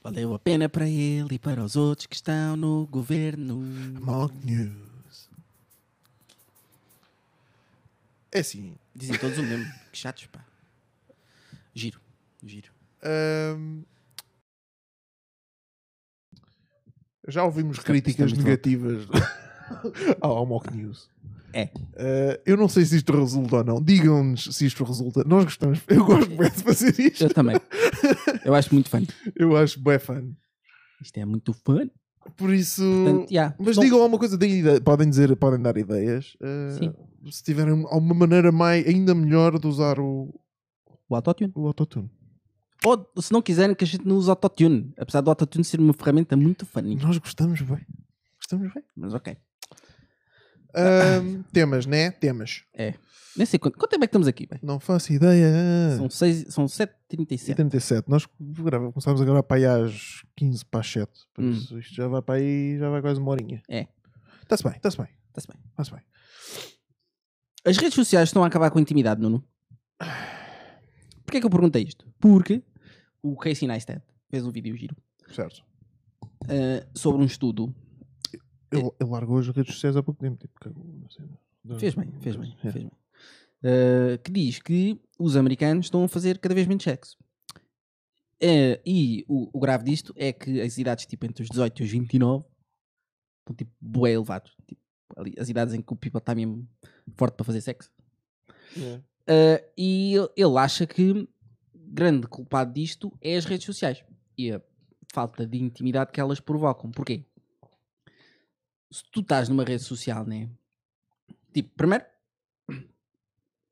Valeu 0.04 0.34
a 0.34 0.40
pena 0.40 0.68
para 0.68 0.88
ele 0.88 1.36
e 1.36 1.40
para 1.40 1.64
os 1.64 1.76
outros 1.76 2.08
que 2.08 2.16
estão 2.16 2.56
no 2.56 2.88
governo. 2.88 3.58
Monk 4.02 4.34
News. 4.44 4.88
É 8.32 8.40
assim, 8.40 8.76
Dizem 8.98 9.18
todos 9.20 9.38
o 9.38 9.44
mesmo. 9.44 9.66
Que 9.92 9.98
chatos, 9.98 10.26
pá. 10.28 10.44
Giro, 11.74 12.00
giro. 12.44 12.72
Ahm, 13.04 13.84
já 17.28 17.44
ouvimos 17.44 17.80
críticas 17.80 18.34
negativas 18.34 19.08
ao 20.20 20.46
Mock 20.46 20.72
News. 20.76 21.10
É. 21.54 21.70
Ah, 21.96 22.40
eu 22.46 22.58
não 22.58 22.68
sei 22.68 22.86
se 22.86 22.98
isto 22.98 23.12
resulta 23.16 23.58
ou 23.58 23.64
não. 23.64 23.82
Digam-nos 23.82 24.46
se 24.46 24.66
isto 24.66 24.84
resulta. 24.84 25.24
Nós 25.24 25.44
gostamos. 25.46 25.80
Eu 25.88 26.04
gosto 26.04 26.36
bem 26.36 26.50
de 26.50 26.64
fazer 26.64 27.00
isto. 27.00 27.24
Eu 27.24 27.34
também. 27.34 27.56
Eu 28.44 28.56
acho 28.56 28.74
muito 28.74 28.90
fã. 28.90 29.02
Eu 29.36 29.56
acho 29.56 29.80
bem 29.80 30.00
fã. 30.00 30.24
Isto 31.02 31.18
é 31.20 31.26
muito 31.26 31.54
fã. 31.54 31.88
Por 32.36 32.54
isso. 32.54 32.82
Portanto, 32.84 33.32
yeah. 33.32 33.56
Mas 33.60 33.76
Não- 33.78 33.84
digam 33.84 34.00
alguma 34.02 34.20
coisa, 34.20 34.38
podem 34.84 35.10
dizer, 35.10 35.36
podem 35.38 35.62
dar 35.62 35.78
ideias. 35.78 36.36
Sim. 36.78 36.94
se 37.32 37.44
tiverem 37.44 37.84
alguma 37.90 38.14
maneira 38.14 38.52
mais, 38.52 38.86
ainda 38.88 39.14
melhor 39.16 39.58
de 39.60 39.68
usar 39.68 40.00
o, 40.00 40.34
O 41.10 41.16
autotune. 41.16 41.52
o 41.56 41.68
autotune. 41.68 42.10
Ou 42.86 43.10
se 43.22 43.32
não 43.34 43.42
quiserem 43.42 43.76
que 43.76 43.84
a 43.84 43.88
gente 43.88 44.06
não 44.06 44.16
use 44.18 44.30
autotune. 44.30 44.94
Apesar 44.98 45.22
do 45.22 45.30
autotune 45.30 45.64
ser 45.66 45.80
uma 45.80 45.94
ferramenta 45.94 46.38
muito 46.38 46.66
funny. 46.66 46.96
Nós 46.96 47.18
gostamos 47.18 47.60
bem. 47.62 47.86
Gostamos 48.40 48.72
bem. 48.74 48.84
Mas 48.96 49.14
ok. 49.14 49.36
Ahm, 50.76 51.42
temas, 51.52 51.86
né? 51.86 52.12
Temas. 52.12 52.64
É. 52.74 52.94
Nem 53.38 53.46
sei 53.46 53.60
quanto, 53.60 53.78
quanto 53.78 53.92
tempo 53.92 54.04
é 54.04 54.08
que 54.08 54.10
estamos 54.10 54.28
aqui, 54.28 54.48
bem? 54.48 54.60
Não 54.64 54.80
faço 54.80 55.14
ideia. 55.14 55.96
São, 55.96 56.10
seis, 56.10 56.46
são 56.50 56.66
E 56.66 56.68
7h37. 56.68 57.56
37. 57.56 58.10
Nós 58.10 58.28
grava- 58.40 58.92
começámos 58.92 59.22
a 59.22 59.26
gravar 59.26 59.44
para 59.44 59.58
aí 59.58 59.66
às 59.66 60.24
15 60.36 60.66
para 60.66 60.80
as 60.80 60.88
7. 60.92 61.12
Por 61.34 61.44
Hum. 61.44 61.52
isso 61.52 61.78
isto 61.78 61.94
já 61.94 62.08
vai 62.08 62.22
para 62.22 62.36
aí, 62.40 62.78
já 62.80 62.90
vai 62.90 63.02
quase 63.02 63.20
uma 63.20 63.32
horinha. 63.32 63.62
É. 63.70 63.88
Está-se 64.42 64.64
bem, 64.64 64.74
está-se 64.74 64.98
bem, 64.98 65.08
Está-se 65.28 65.48
bem. 65.48 65.58
está-se 65.70 65.92
bem. 65.92 66.02
As 67.66 67.78
redes 67.78 67.94
sociais 67.96 68.30
estão 68.30 68.44
a 68.44 68.48
acabar 68.48 68.72
com 68.72 68.80
a 68.80 68.82
intimidade, 68.82 69.22
Nuno. 69.22 69.44
Porquê 71.26 71.40
que 71.40 71.46
eu 71.46 71.50
perguntei 71.50 71.84
isto? 71.84 72.08
Porque 72.20 72.64
o 73.22 73.36
Casey 73.36 73.68
Neistat 73.68 74.02
fez 74.30 74.46
um 74.46 74.52
vídeo 74.52 74.76
giro 74.78 74.96
Certo. 75.34 75.62
uh, 76.44 76.88
sobre 76.98 77.22
um 77.22 77.26
estudo. 77.26 77.74
Ele, 78.72 78.90
ele 79.00 79.10
largou 79.10 79.38
as 79.38 79.48
redes 79.50 79.74
sociais 79.76 79.96
há 79.98 80.04
pouco 80.04 80.20
tempo. 80.22 80.38
Tipo, 80.38 80.60
cagou 80.60 80.84
na 81.02 81.10
cena. 81.10 81.80
Fez 81.80 81.94
bem, 81.96 82.12
fez 82.22 82.36
bem, 82.38 82.56
É. 82.64 82.72
fez 82.72 82.74
bem. 82.76 82.92
Uh, 83.64 84.18
que 84.24 84.32
diz 84.32 84.60
que 84.60 85.00
os 85.18 85.36
americanos 85.36 85.88
estão 85.88 86.04
a 86.04 86.08
fazer 86.08 86.38
cada 86.40 86.54
vez 86.56 86.68
menos 86.68 86.84
sexo. 86.84 87.18
Uh, 88.42 88.78
e 88.86 89.26
o, 89.28 89.50
o 89.52 89.60
grave 89.60 89.84
disto 89.84 90.14
é 90.16 90.32
que 90.32 90.62
as 90.62 90.78
idades 90.78 91.06
tipo 91.08 91.26
entre 91.26 91.42
os 91.44 91.50
18 91.50 91.82
e 91.82 91.86
os 91.86 91.90
29 91.92 92.46
estão 93.40 93.56
tipo 93.56 93.72
bué 93.82 94.12
elevados. 94.12 94.56
Tipo, 94.68 94.82
ali, 95.16 95.34
as 95.40 95.50
idades 95.50 95.74
em 95.74 95.82
que 95.82 95.92
o 95.92 95.96
people 95.96 96.20
está 96.20 96.36
mesmo 96.36 96.68
forte 97.16 97.36
para 97.36 97.46
fazer 97.46 97.62
sexo. 97.62 97.90
É. 98.78 99.02
Uh, 99.30 99.72
e 99.76 100.14
ele- 100.14 100.30
ele 100.38 100.58
acha 100.58 100.86
que 100.86 101.28
grande 101.74 102.28
culpado 102.28 102.72
disto 102.74 103.12
é 103.22 103.36
as 103.38 103.46
redes 103.46 103.66
sociais 103.66 104.04
e 104.38 104.52
a 104.52 104.62
falta 105.12 105.48
de 105.48 105.58
intimidade 105.58 106.12
que 106.12 106.22
elas 106.22 106.40
provocam. 106.40 106.92
Porquê? 106.92 107.26
Se 108.92 109.04
tu 109.12 109.22
estás 109.22 109.50
numa 109.50 109.64
rede 109.64 109.84
social, 109.84 110.26
né? 110.26 110.50
Tipo, 111.54 111.70
primeiro, 111.76 112.06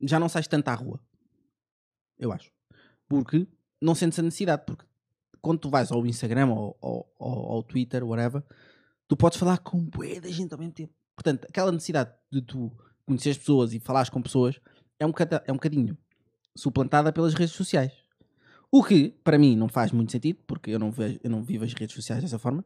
já 0.08 0.20
não 0.20 0.30
sais 0.30 0.48
tanto 0.48 0.68
à 0.70 0.74
rua. 0.74 1.00
Eu 2.18 2.32
acho. 2.32 2.52
Porque 3.08 3.48
não 3.82 3.96
sentes 3.96 4.20
a 4.20 4.22
necessidade. 4.24 4.64
Porque 4.66 4.86
quando 5.42 5.60
tu 5.60 5.70
vais 5.70 5.92
ao 5.92 6.06
Instagram 6.06 6.50
ou 6.52 6.78
ao, 6.82 7.14
ao, 7.20 7.52
ao 7.54 7.64
Twitter, 7.64 8.04
whatever, 8.04 8.44
tu 9.08 9.16
podes 9.16 9.38
falar 9.38 9.58
com 9.60 9.80
bué 9.84 10.20
da 10.20 10.30
gente 10.30 10.54
ao 10.54 10.60
mesmo 10.60 10.74
tempo. 10.74 10.94
Portanto, 11.16 11.46
aquela 11.50 11.72
necessidade 11.72 12.14
de 12.32 12.42
tu 12.42 12.72
conhecer 13.06 13.32
as 13.32 13.38
pessoas 13.38 13.74
e 13.74 13.80
falares 13.80 14.10
com 14.10 14.22
pessoas 14.22 14.60
é 15.00 15.06
um, 15.06 15.10
bocada- 15.10 15.44
é 15.46 15.52
um 15.52 15.56
bocadinho 15.56 15.98
suplantada 16.58 17.12
pelas 17.14 17.34
redes 17.34 17.54
sociais. 17.56 17.94
O 18.72 18.84
que, 18.84 19.10
para 19.24 19.38
mim, 19.38 19.56
não 19.56 19.70
faz 19.70 19.92
muito 19.92 20.12
sentido, 20.12 20.40
porque 20.48 20.72
eu 20.72 20.80
não, 20.80 20.92
vejo, 20.92 21.20
eu 21.24 21.30
não 21.30 21.44
vivo 21.44 21.64
as 21.64 21.74
redes 21.74 21.96
sociais 21.96 22.24
dessa 22.24 22.40
forma. 22.40 22.66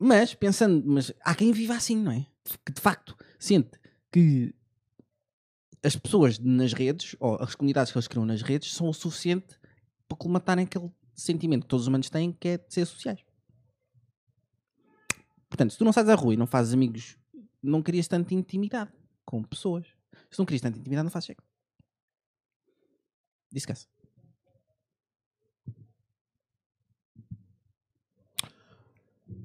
Mas, 0.00 0.34
pensando, 0.34 0.82
mas 0.86 1.12
há 1.20 1.34
quem 1.34 1.52
viva 1.52 1.74
assim, 1.74 1.96
não 1.96 2.10
é? 2.12 2.26
Que 2.64 2.72
de 2.72 2.80
facto 2.80 3.16
sente 3.38 3.78
que 4.12 4.54
as 5.84 5.96
pessoas 5.96 6.38
nas 6.38 6.72
redes, 6.72 7.14
ou 7.20 7.36
as 7.40 7.54
comunidades 7.54 7.92
que 7.92 7.98
eles 7.98 8.08
criam 8.08 8.24
nas 8.24 8.42
redes, 8.42 8.72
são 8.72 8.88
o 8.88 8.94
suficiente 8.94 9.58
para 10.08 10.16
colmatarem 10.16 10.64
aquele 10.64 10.90
sentimento 11.14 11.62
que 11.62 11.68
todos 11.68 11.84
os 11.84 11.88
humanos 11.88 12.08
têm, 12.10 12.32
que 12.32 12.48
é 12.48 12.58
de 12.58 12.72
ser 12.72 12.86
sociais. 12.86 13.20
Portanto, 15.48 15.72
se 15.72 15.78
tu 15.78 15.84
não 15.84 15.92
sais 15.92 16.08
à 16.08 16.14
rua 16.14 16.34
e 16.34 16.36
não 16.36 16.46
fazes 16.46 16.74
amigos, 16.74 17.16
não 17.62 17.82
crias 17.82 18.08
tanta 18.08 18.34
intimidade 18.34 18.90
com 19.24 19.42
pessoas. 19.42 19.86
Se 20.30 20.38
não 20.38 20.46
crias 20.46 20.62
tanta 20.62 20.78
intimidade, 20.78 21.04
não 21.04 21.10
fazes 21.10 21.26
sexo. 21.28 21.46
Discuss. 23.52 23.88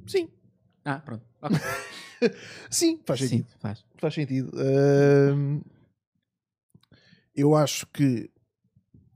Sim, 0.07 0.29
Ah, 0.83 0.99
pronto. 0.99 1.23
Sim, 2.69 2.99
faz 3.05 3.19
Sim, 3.19 3.27
sentido. 3.27 3.47
faz. 3.59 3.85
Faz 3.97 4.13
sentido. 4.13 4.51
Ahm, 4.57 5.61
eu 7.39 7.55
acho 7.55 7.87
que 7.87 8.29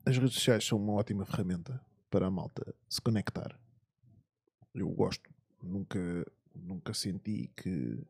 as 0.06 0.18
redes 0.18 0.36
sociais 0.36 0.66
são 0.66 0.78
uma 0.78 0.94
ótima 0.94 1.26
ferramenta 1.26 1.80
para 2.10 2.28
a 2.28 2.32
malta 2.32 2.74
se 2.90 3.02
conectar. 3.02 3.60
Eu 4.74 4.90
gosto. 4.90 5.30
Nunca, 5.62 6.00
nunca 6.56 6.94
senti 6.94 7.50
que 7.56 8.02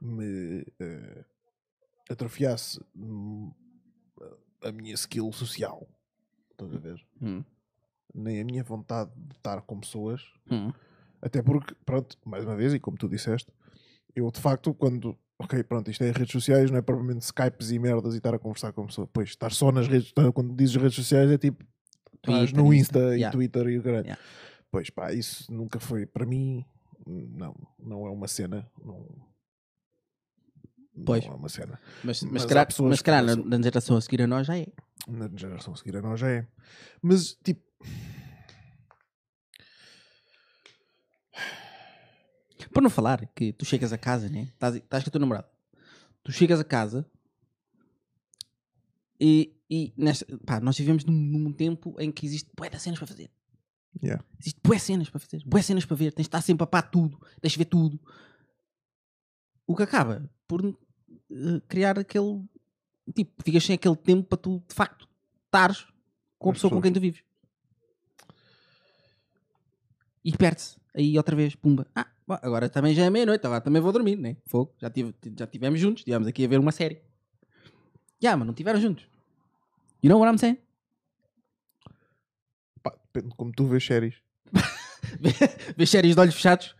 me 0.00 0.64
eh, 0.80 1.24
atrofiasse 2.10 2.80
hum, 2.94 3.52
a 4.62 4.72
minha 4.72 4.94
skill 4.94 5.32
social. 5.32 5.88
Estás 6.50 6.74
a 6.74 6.78
ver? 6.78 7.06
Hum. 7.20 7.44
Nem 8.14 8.40
a 8.40 8.44
minha 8.44 8.62
vontade 8.62 9.10
de 9.16 9.36
estar 9.36 9.62
com 9.62 9.80
pessoas 9.80 10.22
Hum. 10.50 10.70
até 11.20 11.42
porque, 11.42 11.74
pronto, 11.86 12.18
mais 12.24 12.44
uma 12.44 12.56
vez, 12.56 12.74
e 12.74 12.80
como 12.80 12.96
tu 12.98 13.08
disseste, 13.08 13.50
eu 14.14 14.30
de 14.30 14.40
facto, 14.40 14.74
quando. 14.74 15.18
Ok, 15.38 15.62
pronto, 15.64 15.90
isto 15.90 16.04
é 16.04 16.12
redes 16.12 16.30
sociais, 16.30 16.70
não 16.70 16.78
é 16.78 16.82
propriamente 16.82 17.24
Skypes 17.24 17.70
e 17.70 17.78
merdas 17.78 18.14
e 18.14 18.18
estar 18.18 18.34
a 18.34 18.38
conversar 18.38 18.72
com 18.72 18.86
pessoas. 18.86 19.08
Pois, 19.12 19.30
estar 19.30 19.50
só 19.50 19.72
nas 19.72 19.88
redes. 19.88 20.12
Quando 20.34 20.54
dizes 20.54 20.76
redes 20.76 20.94
sociais 20.94 21.30
é 21.30 21.38
tipo. 21.38 21.64
Estás 22.14 22.52
no 22.52 22.72
Insta, 22.72 22.98
Insta 22.98 23.14
e 23.14 23.18
yeah. 23.18 23.32
Twitter 23.32 23.66
e 23.68 23.78
o 23.78 23.82
caralho. 23.82 24.04
Yeah. 24.04 24.22
Pois 24.70 24.90
pá, 24.90 25.12
isso 25.12 25.52
nunca 25.52 25.80
foi. 25.80 26.06
Para 26.06 26.24
mim, 26.24 26.64
não. 27.06 27.54
Não 27.78 28.06
é 28.06 28.10
uma 28.10 28.28
cena. 28.28 28.70
Não, 28.84 29.06
Pois. 31.04 31.24
não 31.26 31.32
é 31.32 31.36
uma 31.36 31.48
cena. 31.48 31.80
Mas, 32.04 32.22
mas, 32.22 32.44
Mas 32.88 33.02
na, 33.22 33.36
na 33.36 33.62
geração 33.62 33.96
a 33.96 34.00
seguir 34.00 34.22
a 34.22 34.26
nós 34.26 34.46
já 34.46 34.56
é. 34.56 34.66
Na 35.08 35.28
geração 35.34 35.72
a 35.72 35.76
seguir 35.76 35.96
a 35.96 36.02
nós 36.02 36.20
já 36.20 36.30
é. 36.30 36.46
Mas, 37.00 37.34
tipo. 37.42 37.62
Para 42.72 42.82
não 42.82 42.90
falar 42.90 43.26
que 43.34 43.52
tu 43.52 43.64
chegas 43.64 43.92
a 43.92 43.98
casa, 43.98 44.28
né? 44.28 44.44
Estás, 44.52 44.76
estás 44.76 45.04
com 45.04 45.10
a 45.10 45.12
tua 45.12 45.20
namorada. 45.20 45.48
Tu 46.22 46.32
chegas 46.32 46.60
a 46.60 46.64
casa 46.64 47.06
e, 49.20 49.54
e 49.70 49.92
nesta, 49.96 50.26
pá, 50.44 50.60
nós 50.60 50.76
vivemos 50.76 51.04
num, 51.04 51.12
num 51.12 51.52
tempo 51.52 51.94
em 52.00 52.10
que 52.10 52.26
existe 52.26 52.50
bué 52.56 52.68
de 52.68 52.80
cenas 52.80 52.98
para 52.98 53.06
fazer. 53.06 53.30
Yeah. 54.02 54.24
Existe 54.40 54.60
bué 54.64 54.78
cenas 54.78 55.10
para 55.10 55.20
fazer, 55.20 55.42
bué 55.44 55.62
cenas 55.62 55.84
para 55.84 55.96
ver. 55.96 56.12
Tens 56.12 56.24
de 56.24 56.28
estar 56.28 56.42
sempre 56.42 56.64
a 56.64 56.66
pá 56.66 56.82
tudo, 56.82 57.20
tens 57.40 57.52
de 57.52 57.58
ver 57.58 57.66
tudo. 57.66 58.00
O 59.66 59.76
que 59.76 59.82
acaba 59.82 60.28
por 60.48 60.64
eh, 60.66 61.60
criar 61.68 61.98
aquele 61.98 62.44
tipo, 63.14 63.42
ficas 63.42 63.64
sem 63.64 63.74
aquele 63.74 63.96
tempo 63.96 64.28
para 64.28 64.38
tu 64.38 64.62
de 64.68 64.74
facto 64.74 65.08
estares 65.46 65.86
com 66.38 66.50
a 66.50 66.52
pessoa 66.52 66.70
com 66.70 66.80
quem 66.80 66.92
tu 66.92 67.00
vives. 67.00 67.22
E 70.24 70.36
perde-se. 70.36 70.76
Aí 70.94 71.16
outra 71.16 71.34
vez, 71.34 71.54
pumba. 71.54 71.86
Ah, 71.94 72.11
bom, 72.26 72.38
agora 72.42 72.68
também 72.68 72.94
já 72.94 73.04
é 73.04 73.10
meia-noite, 73.10 73.44
agora 73.46 73.60
também 73.60 73.80
vou 73.82 73.92
dormir, 73.92 74.16
né? 74.16 74.36
Fogo. 74.46 74.72
Já, 74.80 74.90
tive, 74.90 75.14
já 75.38 75.46
tivemos 75.46 75.80
juntos, 75.80 76.00
estivemos 76.00 76.26
aqui 76.28 76.44
a 76.44 76.48
ver 76.48 76.58
uma 76.58 76.72
série. 76.72 77.00
Já, 78.20 78.36
mas 78.36 78.46
não 78.46 78.52
estiveram 78.52 78.80
juntos. 78.80 79.06
You 80.02 80.10
know 80.10 80.20
what 80.20 80.32
I'm 80.32 80.38
saying? 80.38 80.58
Pá, 82.82 82.90
depende 83.12 83.30
de 83.30 83.36
como 83.36 83.52
tu 83.52 83.66
vês 83.66 83.84
séries. 83.84 84.14
ver 85.76 85.86
séries 85.86 86.14
de 86.14 86.20
olhos 86.20 86.34
fechados. 86.34 86.74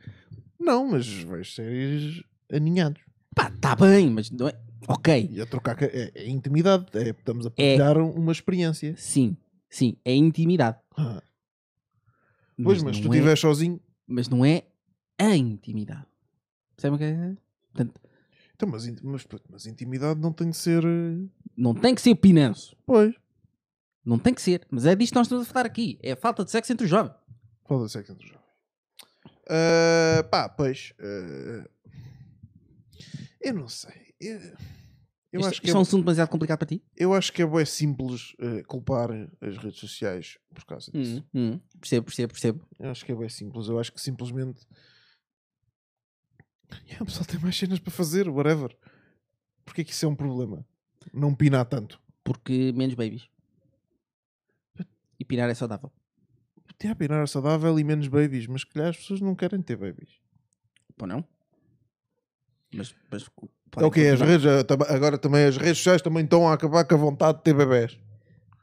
Não, 0.58 0.86
mas 0.88 1.06
vejo 1.06 1.50
séries 1.52 2.22
aninhados. 2.52 3.00
Pá, 3.34 3.50
tá 3.60 3.74
bem, 3.76 4.10
mas 4.10 4.30
não 4.30 4.48
é. 4.48 4.60
Ok. 4.88 5.28
E 5.30 5.40
a 5.40 5.46
trocar. 5.46 5.76
ca- 5.76 5.86
É, 5.86 6.10
é 6.14 6.28
intimidade. 6.28 6.86
É, 6.94 7.10
estamos 7.10 7.46
a 7.46 7.50
partilhar 7.50 7.98
uma 7.98 8.32
experiência. 8.32 8.94
Sim, 8.96 9.36
sim, 9.70 9.96
é 10.04 10.14
intimidade. 10.14 10.78
Ah. 10.96 11.22
Pois, 12.62 12.82
mas, 12.82 12.96
se 12.96 13.02
tu 13.02 13.08
é- 13.08 13.10
estiveres 13.16 13.40
sozinho. 13.40 13.80
mas 14.06 14.28
não 14.28 14.44
é 14.44 14.64
a 15.18 15.36
intimidade. 15.36 16.06
Percebe 16.76 16.96
o 16.96 16.98
que 16.98 17.04
é? 17.04 17.36
Portanto, 17.72 18.00
Então, 18.54 18.68
mas, 18.68 18.86
mas, 19.02 19.26
mas 19.50 19.66
intimidade 19.66 20.20
não 20.20 20.32
tem 20.32 20.50
de 20.50 20.56
ser. 20.56 20.84
eh, 20.84 21.26
não 21.56 21.74
tem 21.74 21.94
que 21.94 22.00
ser 22.00 22.14
pinanço. 22.14 22.76
Pois. 22.86 23.14
Não 24.04 24.18
tem 24.18 24.34
que 24.34 24.42
ser. 24.42 24.66
Mas 24.70 24.84
é 24.86 24.94
disto 24.96 25.12
que 25.12 25.18
nós 25.18 25.26
estamos 25.26 25.48
a 25.48 25.52
falar 25.52 25.66
aqui. 25.66 25.98
É 26.02 26.12
a 26.12 26.16
falta 26.16 26.44
de 26.44 26.50
sexo 26.50 26.72
entre 26.72 26.84
os 26.84 26.90
jovens. 26.90 27.14
Fala 27.66 27.88
sexo 27.88 28.12
entre 28.12 28.24
os 28.24 28.30
jovens. 28.30 28.42
Ah, 29.48 30.22
pá, 30.30 30.48
pois. 30.48 30.92
ah, 31.00 31.68
eu 33.40 33.54
não 33.54 33.68
sei. 33.68 34.14
Eu, 34.20 34.38
eu 35.32 35.40
isto, 35.40 35.48
acho 35.50 35.60
que 35.60 35.66
isto 35.66 35.74
é, 35.74 35.76
é 35.76 35.78
um 35.78 35.82
assunto 35.82 36.02
demasiado 36.04 36.28
complicado 36.28 36.58
para 36.58 36.66
ti? 36.68 36.82
eu 36.96 37.12
acho 37.14 37.32
que 37.32 37.42
é 37.42 37.46
bué 37.46 37.64
simples 37.64 38.34
eh, 38.38 38.62
culpar 38.64 39.10
as 39.40 39.56
redes 39.56 39.80
sociais 39.80 40.38
por 40.54 40.64
causa 40.64 40.92
disso. 40.92 41.24
Hum, 41.34 41.54
hum. 41.54 41.60
Percebo, 41.80 42.06
percebo, 42.06 42.32
percebo. 42.32 42.66
Eu 42.78 42.90
acho 42.90 43.04
que 43.04 43.10
é 43.12 43.14
bem 43.14 43.28
simples. 43.28 43.68
Eu 43.68 43.78
acho 43.80 43.92
que 43.92 44.00
simplesmente. 44.00 44.66
Yeah, 46.86 47.02
o 47.02 47.06
pessoal 47.06 47.24
tem 47.24 47.40
mais 47.40 47.56
cenas 47.56 47.78
para 47.78 47.92
fazer, 47.92 48.28
whatever. 48.28 48.76
Porquê 49.64 49.84
que 49.84 49.92
isso 49.92 50.04
é 50.04 50.08
um 50.08 50.14
problema? 50.14 50.64
Não 51.12 51.34
pinar 51.34 51.64
tanto. 51.64 52.00
Porque 52.24 52.72
menos 52.72 52.94
babies. 52.94 53.28
E 55.18 55.24
pinar 55.24 55.48
é 55.48 55.54
saudável. 55.54 55.92
Yeah, 56.82 56.98
pinar 56.98 57.22
é 57.22 57.26
saudável 57.26 57.78
e 57.78 57.84
menos 57.84 58.08
babies, 58.08 58.46
mas 58.46 58.64
calhar 58.64 58.88
as 58.90 58.96
pessoas 58.96 59.20
não 59.20 59.34
querem 59.34 59.62
ter 59.62 59.76
babies. 59.76 60.10
Pô, 60.96 61.06
não? 61.06 61.24
Mas, 62.74 62.94
mas 63.10 63.24
É 63.76 63.84
o 63.84 63.90
que 63.90 64.06
As 64.08 64.20
redes, 64.20 64.46
eh, 64.46 64.64
agora 64.88 65.18
também 65.18 65.44
as 65.44 65.56
redes 65.56 65.78
sociais 65.78 66.02
também 66.02 66.24
estão 66.24 66.48
a 66.48 66.54
acabar 66.54 66.84
com 66.84 66.94
a 66.94 66.98
vontade 66.98 67.38
de 67.38 67.44
ter 67.44 67.54
bebés. 67.54 67.98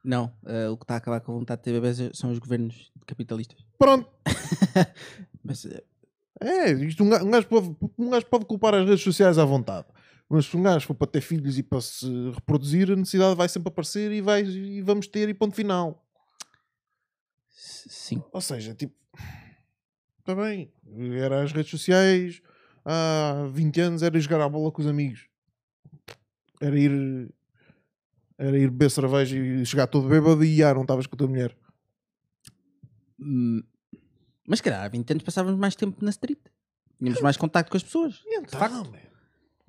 Não, 0.03 0.33
eh, 0.45 0.69
o 0.69 0.77
que 0.77 0.83
está 0.83 0.95
a 0.95 0.97
acabar 0.97 1.21
com 1.21 1.33
a 1.33 1.35
vontade 1.35 1.59
de 1.61 1.65
ter 1.65 1.73
bebês 1.73 2.17
são 2.17 2.31
os 2.31 2.39
governos 2.39 2.91
capitalistas. 3.05 3.65
Pronto. 3.77 4.09
Mas 5.43 5.65
eh, 5.65 5.83
É, 6.41 6.71
isto 6.71 7.03
um 7.03 7.09
gajo, 7.09 7.25
um 7.25 7.31
gajo 7.31 7.47
pode, 7.47 7.75
um 7.97 8.09
gajo 8.09 8.25
pode 8.25 8.45
culpar 8.45 8.73
as 8.73 8.87
redes 8.87 9.03
sociais 9.03 9.37
à 9.37 9.45
vontade. 9.45 9.87
Mas 10.29 10.45
se 10.45 10.55
um 10.55 10.61
gajo 10.61 10.85
for 10.85 10.93
para 10.93 11.07
ter 11.07 11.21
filhos 11.21 11.57
e 11.57 11.63
para 11.63 11.81
se 11.81 12.07
reproduzir, 12.33 12.91
a 12.91 12.95
necessidade 12.95 13.35
vai 13.35 13.49
sempre 13.49 13.69
aparecer 13.69 14.11
e, 14.11 14.21
vai, 14.21 14.43
e 14.43 14.81
vamos 14.81 15.07
ter 15.07 15.27
e 15.27 15.33
ponto 15.33 15.55
final. 15.55 16.05
sim. 17.89 18.23
Ou 18.31 18.39
seja, 18.39 18.73
tipo, 18.75 18.95
está 20.19 20.35
bem, 20.35 20.71
era 21.19 21.41
as 21.41 21.51
redes 21.51 21.71
sociais, 21.71 22.41
há 22.85 23.47
20 23.51 23.81
anos 23.81 24.03
era 24.03 24.15
ir 24.17 24.21
jogar 24.21 24.41
a 24.41 24.47
bola 24.47 24.71
com 24.71 24.81
os 24.81 24.87
amigos, 24.87 25.27
era 26.61 26.79
ir, 26.79 27.33
era 28.37 28.57
ir 28.57 28.69
beber 28.69 28.91
cerveja 28.91 29.35
e 29.35 29.65
chegar 29.65 29.87
todo 29.87 30.07
bêbado 30.07 30.43
e 30.45 30.63
ah, 30.63 30.73
não 30.73 30.83
estavas 30.83 31.07
com 31.07 31.15
a 31.15 31.17
tua 31.17 31.27
mulher. 31.27 31.57
Mas, 34.49 34.61
calhar, 34.61 34.83
há 34.83 34.87
20 34.87 35.11
anos 35.11 35.23
passávamos 35.23 35.59
mais 35.59 35.75
tempo 35.75 36.03
na 36.03 36.09
street. 36.09 36.39
Tínhamos 36.97 37.21
mais 37.21 37.37
contacto 37.37 37.69
com 37.69 37.77
as 37.77 37.83
pessoas. 37.83 38.21
E 38.25 38.41
De 38.41 38.47
então, 38.47 38.59
facto, 38.59 38.91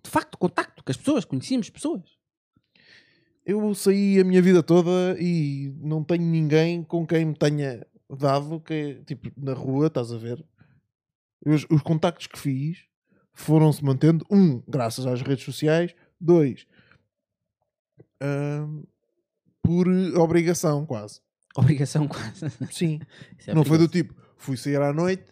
de 0.02 0.10
facto, 0.10 0.38
contacto 0.38 0.82
com 0.82 0.90
as 0.90 0.96
pessoas. 0.96 1.24
Conhecíamos 1.26 1.68
pessoas. 1.68 2.18
eu 3.44 3.74
saí 3.74 4.18
a 4.18 4.24
minha 4.24 4.40
vida 4.40 4.62
toda 4.62 5.16
e 5.20 5.70
não 5.82 6.02
tenho 6.02 6.24
ninguém 6.24 6.82
com 6.82 7.06
quem 7.06 7.26
me 7.26 7.34
tenha 7.34 7.86
dado, 8.08 8.58
que, 8.60 9.02
tipo, 9.04 9.30
na 9.36 9.52
rua, 9.52 9.88
estás 9.88 10.12
a 10.12 10.16
ver? 10.16 10.42
Os, 11.44 11.66
os 11.70 11.82
contactos 11.82 12.26
que 12.26 12.38
fiz 12.38 12.78
foram-se 13.34 13.84
mantendo, 13.84 14.24
um, 14.30 14.62
graças 14.66 15.06
às 15.06 15.20
redes 15.20 15.44
sociais, 15.44 15.94
dois, 16.18 16.66
por 19.62 19.86
obrigação, 20.16 20.86
quase. 20.86 21.20
Obrigação 21.54 22.08
quase. 22.08 22.50
Sim. 22.70 23.00
É 23.46 23.54
não 23.54 23.64
foi 23.64 23.78
do 23.78 23.88
tipo, 23.88 24.14
fui 24.40 24.56
sair 24.56 24.80
à 24.80 24.92
noite, 24.92 25.24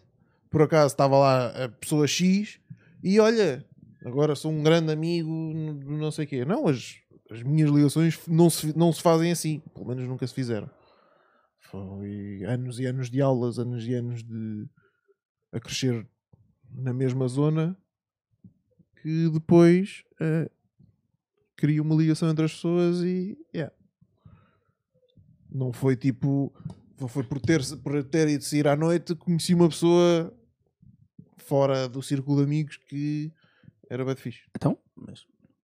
por 0.51 0.63
acaso 0.63 0.93
estava 0.93 1.19
lá 1.19 1.65
a 1.65 1.69
pessoa 1.69 2.07
X 2.07 2.61
e 3.03 3.19
olha, 3.19 3.65
agora 4.05 4.35
sou 4.35 4.53
um 4.53 4.63
grande 4.63 4.93
amigo, 4.93 5.31
não 5.31 6.11
sei 6.11 6.25
o 6.25 6.29
quê. 6.29 6.45
Não, 6.45 6.69
as, 6.69 6.97
as 7.31 7.43
minhas 7.43 7.71
ligações 7.71 8.19
não 8.27 8.51
se, 8.51 8.77
não 8.77 8.93
se 8.93 9.03
fazem 9.03 9.33
assim, 9.33 9.61
pelo 9.75 9.87
menos 9.87 10.07
nunca 10.07 10.27
se 10.27 10.35
fizeram. 10.35 10.71
Foi 11.61 12.45
anos 12.47 12.79
e 12.79 12.87
anos 12.87 13.11
de 13.11 13.21
aulas, 13.21 13.59
anos 13.59 13.87
e 13.87 13.95
anos 13.95 14.23
de 14.23 14.67
a 15.53 15.59
crescer 15.59 16.07
na 16.71 16.93
mesma 16.93 17.27
zona 17.27 17.77
que 19.01 19.31
depois 19.31 20.05
eh, 20.21 20.51
cria 21.57 21.81
uma 21.81 21.95
ligação 21.95 22.29
entre 22.29 22.45
as 22.45 22.53
pessoas 22.53 23.01
e 23.03 23.39
yeah. 23.55 23.75
não 25.51 25.73
foi 25.73 25.97
tipo 25.97 26.53
não 27.01 27.09
foi 27.09 27.23
por 27.23 27.41
ter, 27.41 27.61
por 27.83 28.03
ter 28.05 28.29
ido 28.29 28.45
sair 28.45 28.67
à 28.69 28.77
noite 28.77 29.15
conheci 29.15 29.55
uma 29.55 29.69
pessoa 29.69 30.35
fora 31.39 31.89
do 31.89 32.03
círculo 32.03 32.39
de 32.39 32.45
amigos 32.45 32.77
que 32.77 33.33
era 33.89 34.05
bem 34.05 34.17
fixe. 34.17 34.43
Então, 34.57 34.79
mas 34.97 35.25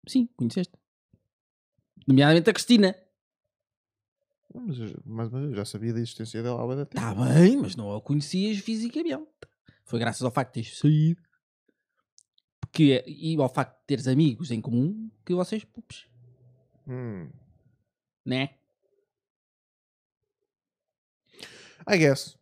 sim, 0.09 0.29
conheceste. 0.37 0.73
Nomeadamente 2.07 2.51
a 2.51 2.53
Cristina. 2.53 2.95
Mas, 4.55 4.79
eu- 4.79 5.01
mas, 5.05 5.31
mas 5.31 5.45
eu 5.45 5.55
já 5.55 5.65
sabia 5.65 5.93
da 5.93 6.01
existência 6.01 6.43
dela 6.43 6.61
há 6.61 6.75
de 6.75 6.85
tempo. 6.87 6.97
Está 6.99 7.15
bem, 7.15 7.57
mas 7.57 7.77
não 7.77 7.95
a 7.95 8.01
conhecias 8.01 8.59
fisicamente. 8.59 9.29
Foi 9.85 9.99
graças 9.99 10.23
ao 10.23 10.31
facto 10.31 10.55
de 10.55 10.63
teres 10.63 10.79
saído 10.79 11.21
porque, 12.61 13.03
e 13.07 13.37
ao 13.37 13.49
facto 13.53 13.79
de 13.81 13.87
teres 13.87 14.07
amigos 14.07 14.51
em 14.51 14.61
comum 14.61 15.11
que 15.25 15.35
vocês, 15.35 15.65
pups, 15.65 16.07
Hum. 16.87 17.29
né? 18.25 18.57
I 21.89 21.99
guess. 21.99 22.37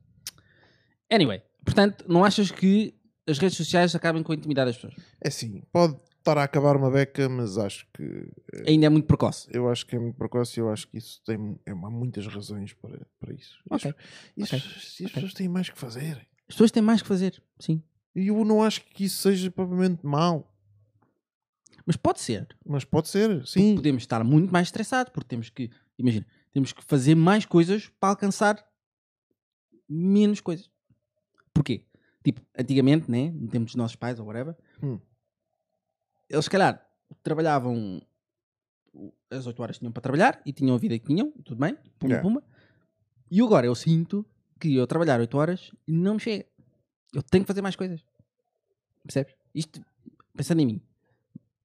Anyway, 1.11 1.43
portanto, 1.65 2.05
não 2.09 2.25
achas 2.25 2.51
que 2.51 2.95
as 3.27 3.39
redes 3.39 3.57
sociais 3.57 3.95
acabem 3.95 4.23
com 4.23 4.33
a 4.33 4.35
intimidade 4.35 4.71
das 4.71 4.77
pessoas? 4.77 4.95
É 5.21 5.29
assim, 5.29 5.63
pode 5.73 5.97
estar 6.19 6.37
a 6.39 6.45
acabar 6.45 6.77
uma 6.77 6.91
beca, 6.91 7.29
mas 7.29 7.57
acho 7.57 7.87
que 7.95 8.29
Ainda 8.67 8.87
é 8.87 8.89
muito 8.89 9.07
precoce. 9.07 9.49
eu 9.53 9.69
acho 9.71 9.87
que 9.87 9.97
é 9.97 9.99
muito 9.99 10.17
precoce 10.17 10.59
e 10.59 10.63
eu 10.63 10.71
acho 10.71 10.87
que 10.89 10.99
isso 10.99 11.23
tem 11.25 11.59
é, 11.65 11.71
há 11.71 11.75
muitas 11.75 12.27
razões 12.27 12.73
para, 12.75 13.01
para 13.19 13.33
isso. 13.35 13.59
E 13.71 13.75
as- 13.75 13.85
Ok, 13.87 13.95
E 14.37 14.43
as, 14.43 14.53
ok, 14.53 14.59
e 15.01 15.05
as 15.07 15.13
pessoas 15.13 15.35
têm 15.35 15.49
mais 15.49 15.71
que 15.71 15.79
fazer. 15.79 16.17
As 16.49 16.55
pessoas 16.55 16.71
têm 16.71 16.83
mais 16.83 17.01
que 17.03 17.09
fazer, 17.09 17.43
sim. 17.59 17.83
E 18.15 18.29
eu 18.29 18.45
não 18.45 18.63
acho 18.63 18.83
que 18.85 19.05
isso 19.05 19.23
seja 19.23 19.51
propriamente 19.51 20.05
mau. 20.05 20.53
Mas 21.87 21.97
pode 21.97 22.21
ser. 22.21 22.47
Mas 22.67 22.85
pode 22.85 23.09
ser, 23.09 23.47
sim. 23.47 23.77
Podemos 23.77 24.03
estar 24.03 24.23
muito 24.25 24.53
mais 24.53 24.67
estressados 24.69 25.11
porque 25.13 25.29
temos 25.29 25.49
que, 25.49 25.71
imagina, 25.99 26.27
temos 26.53 26.73
que 26.73 26.83
fazer 26.85 27.15
mais 27.15 27.47
coisas 27.47 27.89
para 28.01 28.11
alcançar 28.11 28.63
menos 29.89 30.41
coisas. 30.41 30.71
Porquê? 31.53 31.85
Tipo, 32.23 32.41
antigamente, 32.59 33.11
né, 33.11 33.31
no 33.31 33.49
tempo 33.49 33.65
dos 33.67 33.75
nossos 33.75 33.97
pais 33.97 34.19
ou 34.19 34.27
whatever, 34.27 34.57
Hum. 34.83 35.01
eles, 36.29 36.45
se 36.45 36.51
calhar, 36.51 36.85
trabalhavam 37.23 38.03
as 39.31 39.47
8 39.47 39.63
horas 39.63 39.77
que 39.77 39.81
tinham 39.81 39.93
para 39.93 40.01
trabalhar 40.03 40.41
e 40.45 40.53
tinham 40.53 40.75
a 40.75 40.79
vida 40.79 40.99
que 40.99 41.07
tinham, 41.07 41.31
tudo 41.45 41.59
bem, 41.59 41.77
puma, 41.99 42.13
Yeah. 42.15 42.23
puma. 42.23 42.43
E 43.31 43.41
agora 43.43 43.67
eu 43.67 43.75
sinto 43.75 44.25
que 44.61 44.75
eu 44.75 44.87
trabalhar 44.87 45.21
8 45.21 45.37
horas 45.37 45.71
não 45.87 46.15
me 46.15 46.21
chega. 46.21 46.47
Eu 47.15 47.23
tenho 47.23 47.45
que 47.45 47.49
fazer 47.49 47.63
mais 47.63 47.77
coisas. 47.77 48.05
Percebes? 49.03 49.35
Isto, 49.55 49.81
pensando 50.37 50.61
em 50.61 50.67
mim, 50.67 50.83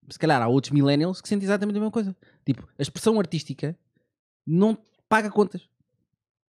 se 0.09 0.19
calhar 0.19 0.41
há 0.41 0.47
outros 0.47 0.71
millennials 0.71 1.21
que 1.21 1.27
sentem 1.27 1.45
exatamente 1.45 1.75
a 1.77 1.79
mesma 1.79 1.91
coisa. 1.91 2.15
Tipo, 2.45 2.67
a 2.77 2.81
expressão 2.81 3.19
artística 3.19 3.77
não 4.45 4.77
paga 5.09 5.29
contas. 5.29 5.67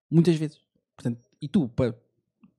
Muitas 0.09 0.35
vezes. 0.35 0.61
Portanto, 0.95 1.23
e 1.45 1.47
tu, 1.47 1.69
para 1.69 1.95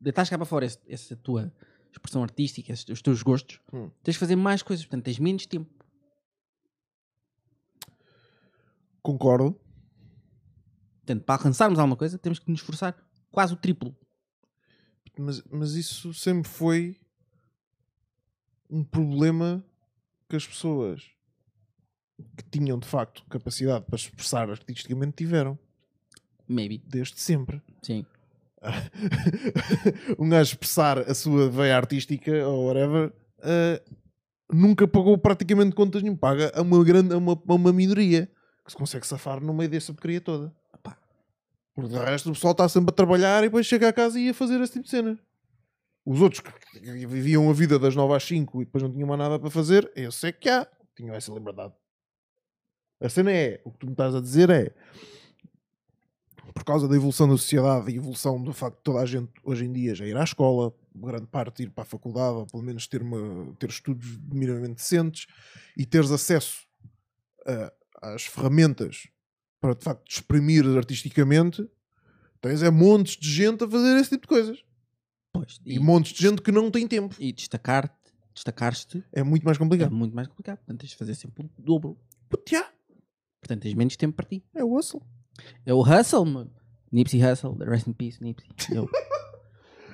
deitar 0.01 0.28
cá 0.28 0.37
para 0.39 0.45
fora 0.47 0.64
esse- 0.64 0.78
essa 0.89 1.16
tua 1.16 1.53
expressão 1.91 2.22
artística, 2.22 2.72
esses- 2.72 2.89
os 2.89 3.03
teus 3.03 3.22
gostos, 3.22 3.61
Hum. 3.72 3.91
tens 4.03 4.14
de 4.14 4.18
fazer 4.20 4.37
mais 4.37 4.62
coisas. 4.62 4.84
Portanto, 4.87 5.05
tens 5.05 5.18
menos 5.18 5.45
tempo. 5.47 5.68
Concordo. 9.03 9.59
Portanto, 10.99 11.24
para 11.24 11.34
alcançarmos 11.37 11.78
alguma 11.78 11.97
coisa, 11.97 12.18
temos 12.18 12.39
que 12.39 12.51
nos 12.51 12.61
esforçar 12.61 12.97
quase 13.30 13.53
o 13.55 13.57
triplo. 13.57 13.95
Mas, 15.18 15.43
mas 15.51 15.72
isso 15.74 16.12
sempre 16.12 16.49
foi 16.49 17.01
um 18.68 18.82
problema 18.84 19.64
que 20.28 20.37
as 20.37 20.47
pessoas 20.47 21.09
que 22.37 22.45
tinham 22.51 22.78
de 22.78 22.87
facto 22.87 23.24
capacidade 23.26 23.84
para 23.87 23.97
expressar 23.97 24.51
artisticamente 24.51 25.12
tiveram, 25.16 25.59
Maybe. 26.49 26.78
desde 26.78 27.20
sempre. 27.20 27.62
Sim. 27.82 28.05
um 30.19 30.29
gajo 30.29 30.53
expressar 30.53 30.99
a 30.99 31.14
sua 31.14 31.49
veia 31.49 31.77
artística 31.77 32.33
ou 32.47 32.67
whatever 32.67 33.12
eh, 33.43 33.83
nunca 34.53 34.87
pagou 34.87 35.17
praticamente 35.19 35.75
contas 35.75 36.03
nenhum. 36.03 36.17
Paga 36.17 36.53
a 36.55 36.62
uma, 36.62 36.85
grande, 36.85 37.14
a 37.14 37.19
uma, 37.19 37.33
a 37.33 37.55
uma 37.55 37.73
minoria 37.73 38.31
que 38.64 38.71
se 38.73 38.77
consegue 38.77 39.07
safar 39.07 39.41
no 39.41 39.55
meio 39.55 39.71
dessa 39.71 39.93
porcaria 39.93 40.21
toda. 40.21 40.53
Epá. 40.75 40.99
Porque 41.75 41.91
de 41.91 41.99
resto 41.99 42.31
o 42.31 42.33
pessoal 42.33 42.53
está 42.53 42.69
sempre 42.69 42.91
a 42.91 42.95
trabalhar 42.95 43.43
e 43.43 43.47
depois 43.47 43.67
chega 43.67 43.89
a 43.89 43.93
casa 43.93 44.19
e 44.19 44.27
ia 44.27 44.35
fazer 44.35 44.61
esse 44.61 44.73
tipo 44.73 44.85
de 44.85 44.91
cena. 44.91 45.19
Os 46.05 46.21
outros 46.21 46.41
que 46.41 47.07
viviam 47.07 47.51
a 47.51 47.53
vida 47.53 47.79
das 47.79 47.97
9 47.97 48.14
às 48.14 48.23
5 48.25 48.62
e 48.62 48.64
depois 48.64 48.83
não 48.83 48.93
tinham 48.93 49.09
mais 49.09 49.19
nada 49.19 49.39
para 49.39 49.51
fazer, 49.51 49.91
eu 49.97 50.12
sei 50.12 50.33
que 50.33 50.49
há. 50.49 50.67
Tinham 50.95 51.14
essa 51.14 51.33
liberdade. 51.33 51.75
A 53.01 53.09
cena 53.09 53.31
é, 53.31 53.61
o 53.64 53.71
que 53.71 53.79
tu 53.79 53.87
me 53.87 53.93
estás 53.93 54.14
a 54.14 54.21
dizer 54.21 54.49
é, 54.49 54.73
por 56.57 56.65
causa 56.65 56.89
da 56.89 56.97
evolução 56.97 57.29
da 57.29 57.37
sociedade 57.37 57.91
e 57.93 57.97
evolução 57.97 58.43
do 58.43 58.51
facto 58.51 58.79
de 58.79 58.83
toda 58.83 59.01
a 59.01 59.05
gente 59.07 59.31
hoje 59.45 59.67
em 59.67 59.73
dia 59.75 59.95
já 59.95 60.07
ir 60.07 60.17
à 60.17 60.25
escola, 60.25 60.73
grande 60.95 61.27
parte 61.27 61.63
ir 61.63 61.71
para 61.71 61.83
a 61.83 61.87
faculdade, 61.87 62.35
ou 62.39 62.47
pelo 62.47 62.63
menos 62.63 62.87
ter, 62.87 63.03
uma, 63.03 63.53
ter 63.59 63.69
estudos 63.69 64.17
minimamente 64.33 64.77
decentes 64.77 65.27
e 65.77 65.85
teres 65.85 66.11
acesso 66.11 66.67
a- 67.47 67.73
às 68.15 68.23
ferramentas 68.25 69.07
para 69.61 69.75
de 69.75 69.85
facto 69.85 70.11
exprimir 70.11 70.65
artisticamente, 70.79 71.69
tens 72.41 72.63
é 72.63 72.71
montes 72.71 73.19
de 73.19 73.31
gente 73.31 73.63
a 73.63 73.69
fazer 73.69 73.95
esse 73.99 74.09
tipo 74.11 74.23
de 74.23 74.29
coisas. 74.29 74.65
Pois. 75.35 75.61
E, 75.67 75.75
E, 75.75 75.79
montes 75.79 76.13
de 76.15 76.23
gente 76.23 76.41
que 76.41 76.51
não 76.51 76.71
tem 76.71 76.89
tempo. 76.89 77.15
e 77.19 77.33
destacar-te, 77.33 77.95
destacar-te 78.33 79.05
É 79.13 79.23
muito 79.23 79.45
mais 79.45 79.57
é 79.57 79.61
complicado. 79.61 79.93
muito 79.95 80.17
mais 80.17 80.27
complicado. 80.27 80.57
Portanto, 80.57 80.81
tens 80.81 80.91
de 80.91 80.97
fazer 80.97 81.15
sempre 81.17 81.51
o 81.59 81.63
dobro. 81.63 81.99
Puto, 82.31 82.51
já, 82.51 82.67
Portanto, 83.43 83.61
tens 83.63 83.75
menos 83.75 83.95
tempo 83.97 84.17
para 84.17 84.25
ti. 84.27 84.43
é 84.55 84.65
o 84.65 84.75
hustle. 84.75 85.03
É 85.64 85.72
o 85.74 85.80
Hustle, 85.82 86.24
mano. 86.24 86.51
Nipsey 86.93 87.20
Hustle, 87.24 87.57
rest 87.61 87.87
in 87.89 87.93
peace, 87.93 88.22
Nipsey. 88.22 88.49
Eu- 88.70 88.89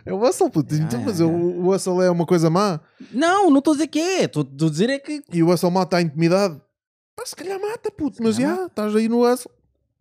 É 0.04 0.12
o 0.12 0.18
hustle, 0.20 0.50
puto. 0.50 0.74
Então, 0.74 1.00
mas 1.02 1.20
ah, 1.20 1.26
o, 1.28 1.60
o 1.64 1.68
hustle 1.72 2.02
é 2.02 2.10
uma 2.10 2.26
coisa 2.26 2.50
má. 2.50 2.80
não, 3.12 3.48
não 3.50 3.58
estou 3.60 3.70
a 3.72 3.76
dizer 3.76 3.86
que 3.86 4.00
é. 4.00 4.24
Estou 4.24 4.42
a 4.42 4.68
dizer 4.68 4.90
é 4.90 4.98
que 4.98 5.22
E 5.32 5.44
o 5.44 5.48
hustle 5.48 5.70
mata 5.70 5.96
a 5.96 6.02
intimidade. 6.02 6.60
Pá, 7.14 7.24
se 7.24 7.36
calhar 7.36 7.60
mata, 7.60 7.88
puto. 7.88 8.20
Mas 8.20 8.34
já, 8.34 8.66
estás 8.66 8.96
aí 8.96 9.08
no 9.08 9.24
hustle. 9.24 9.48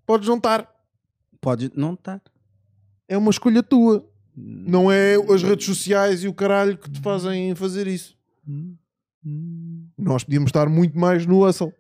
Podes 0.03 0.25
juntar. 0.25 0.67
podes 1.39 1.69
não 1.75 1.93
estar. 1.93 2.19
É 3.07 3.15
uma 3.15 3.29
escolha 3.29 3.61
tua. 3.61 4.03
Não 4.35 4.91
é 4.91 5.17
as 5.31 5.43
redes 5.43 5.67
sociais 5.67 6.23
e 6.23 6.27
o 6.27 6.33
caralho 6.33 6.79
que 6.79 6.89
te 6.89 6.99
fazem 6.99 7.53
fazer 7.53 7.85
isso. 7.85 8.17
Nós 9.97 10.23
podíamos 10.23 10.49
estar 10.49 10.67
muito 10.67 10.97
mais 10.97 11.27
no 11.27 11.45
hustle 11.47 11.71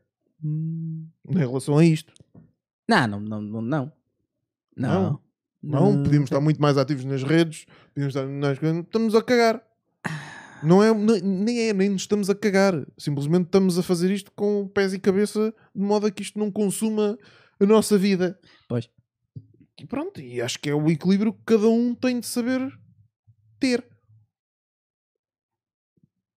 em 0.43 1.37
relação 1.37 1.75
a 1.77 1.83
isto. 1.83 2.13
Não, 2.91 3.07
não, 3.07 3.19
não, 3.21 3.41
não, 3.41 3.61
não. 3.61 3.93
Não. 4.75 5.21
Não, 5.63 6.03
podíamos 6.03 6.27
estar 6.27 6.41
muito 6.41 6.61
mais 6.61 6.77
ativos 6.77 7.05
nas 7.05 7.23
redes, 7.23 7.65
podíamos 7.93 8.13
estar 8.13 8.27
nas. 8.27 8.61
Estamos 8.61 9.15
a 9.15 9.23
cagar. 9.23 9.63
Não 10.61 10.83
é, 10.83 10.93
nem 10.93 11.69
é, 11.69 11.73
nem 11.73 11.89
nos 11.89 12.01
estamos 12.01 12.29
a 12.29 12.35
cagar. 12.35 12.85
Simplesmente 12.97 13.45
estamos 13.45 13.79
a 13.79 13.83
fazer 13.83 14.11
isto 14.11 14.29
com 14.33 14.67
pés 14.67 14.93
e 14.93 14.99
cabeça, 14.99 15.53
de 15.73 15.81
modo 15.81 16.05
a 16.05 16.11
que 16.11 16.21
isto 16.21 16.37
não 16.37 16.51
consuma 16.51 17.17
a 17.59 17.65
nossa 17.65 17.97
vida. 17.97 18.37
Pois. 18.67 18.89
E 19.79 19.85
pronto, 19.85 20.19
e 20.19 20.41
acho 20.41 20.59
que 20.59 20.69
é 20.69 20.75
o 20.75 20.89
equilíbrio 20.89 21.31
que 21.31 21.43
cada 21.45 21.69
um 21.69 21.95
tem 21.95 22.19
de 22.19 22.25
saber 22.25 22.77
ter. 23.57 23.87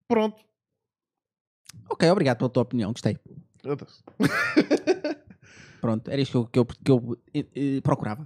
Pronto. 0.07 0.39
Ok, 1.89 2.07
obrigado 2.11 2.37
pela 2.37 2.49
tua 2.49 2.61
opinião, 2.61 2.91
gostei. 2.91 3.17
Pronto, 5.83 6.09
era 6.09 6.21
isto 6.21 6.47
que 6.47 6.57
eu, 6.57 6.65
que 6.65 6.73
eu, 6.73 6.81
que 6.85 6.91
eu, 6.91 7.17
eh, 7.33 7.45
eh, 7.53 7.81
procurava. 7.81 8.25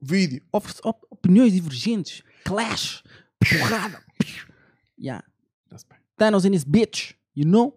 Vídeo. 0.00 0.40
Ofer- 0.52 0.76
op- 0.84 1.04
opiniões 1.10 1.52
divergentes, 1.52 2.22
clash, 2.44 3.02
porrada. 3.40 4.00
yeah. 4.96 5.24
Bem. 5.90 5.98
Thanos 6.16 6.44
in 6.44 6.54
his 6.54 6.62
bitch, 6.62 7.14
you 7.34 7.44
know? 7.44 7.76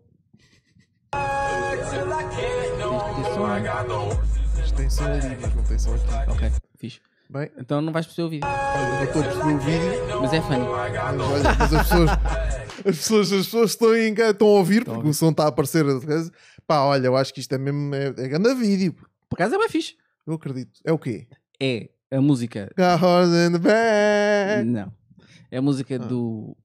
Isto 4.63 4.75
tem 4.75 4.89
só 4.91 5.05
ali, 5.05 5.37
mas 5.41 5.55
não 5.55 5.63
tem 5.63 5.79
só 5.79 5.93
aqui. 5.95 6.31
Ok, 6.31 6.51
fixe. 6.77 6.99
Bem, 7.29 7.51
Então 7.57 7.81
não 7.81 7.91
vais 7.91 8.05
perceber 8.05 8.27
o 8.27 8.29
vídeo, 8.29 8.47
olha, 8.47 8.89
não 8.99 9.03
estou 9.03 9.21
a 9.21 9.25
perceber 9.25 9.53
o 9.53 9.59
vídeo. 9.59 10.21
mas 10.21 10.33
é 10.33 10.41
funny. 10.41 10.59
Mas, 10.59 11.21
olha, 11.21 11.55
mas 11.59 11.73
as 11.73 11.87
pessoas, 11.87 12.09
as 12.11 12.83
pessoas, 12.97 13.31
as 13.33 13.45
pessoas 13.45 13.71
estão, 13.71 13.95
em, 13.95 14.13
estão 14.13 14.47
a 14.47 14.51
ouvir 14.51 14.85
porque 14.85 15.07
o 15.09 15.13
som 15.13 15.31
está 15.31 15.45
a 15.45 15.47
aparecer. 15.47 15.83
Pá, 16.67 16.81
olha, 16.83 17.07
eu 17.07 17.15
acho 17.15 17.33
que 17.33 17.39
isto 17.39 17.53
é 17.55 17.57
mesmo. 17.57 17.95
É, 17.95 18.07
é 18.07 18.27
grande 18.27 18.53
vídeo. 18.55 18.93
Por 19.29 19.35
acaso 19.35 19.55
é 19.55 19.57
bem 19.57 19.69
fixe. 19.69 19.95
Eu 20.25 20.33
acredito. 20.33 20.79
É 20.83 20.91
o 20.91 20.99
quê? 20.99 21.27
É 21.59 21.89
a 22.11 22.21
música. 22.21 22.69
Got 22.77 23.01
horse 23.03 23.31
in 23.47 23.51
the 23.53 23.57
back. 23.59 24.65
Não. 24.65 24.91
É 25.49 25.57
a 25.57 25.61
música 25.61 25.97
do 25.97 26.55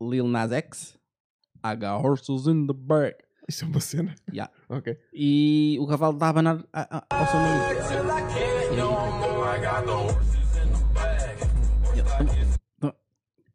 Lil 0.00 0.26
Nas 0.26 0.50
X. 0.52 0.98
I 1.64 1.76
got 1.76 2.02
horses 2.04 2.46
in 2.46 2.66
the 2.66 2.72
back. 2.74 3.22
Isso 3.48 3.64
é 3.64 3.68
uma 3.68 3.80
cena. 3.80 4.14
Yeah. 4.32 4.50
Ok. 4.68 4.96
E 5.12 5.76
o 5.80 5.86
cavalo 5.86 6.16
dá 6.16 6.26
a 6.26 6.28
abanar 6.30 6.64
a- 6.72 7.04
ao 7.10 7.26
som 7.26 7.38
música. 7.38 9.02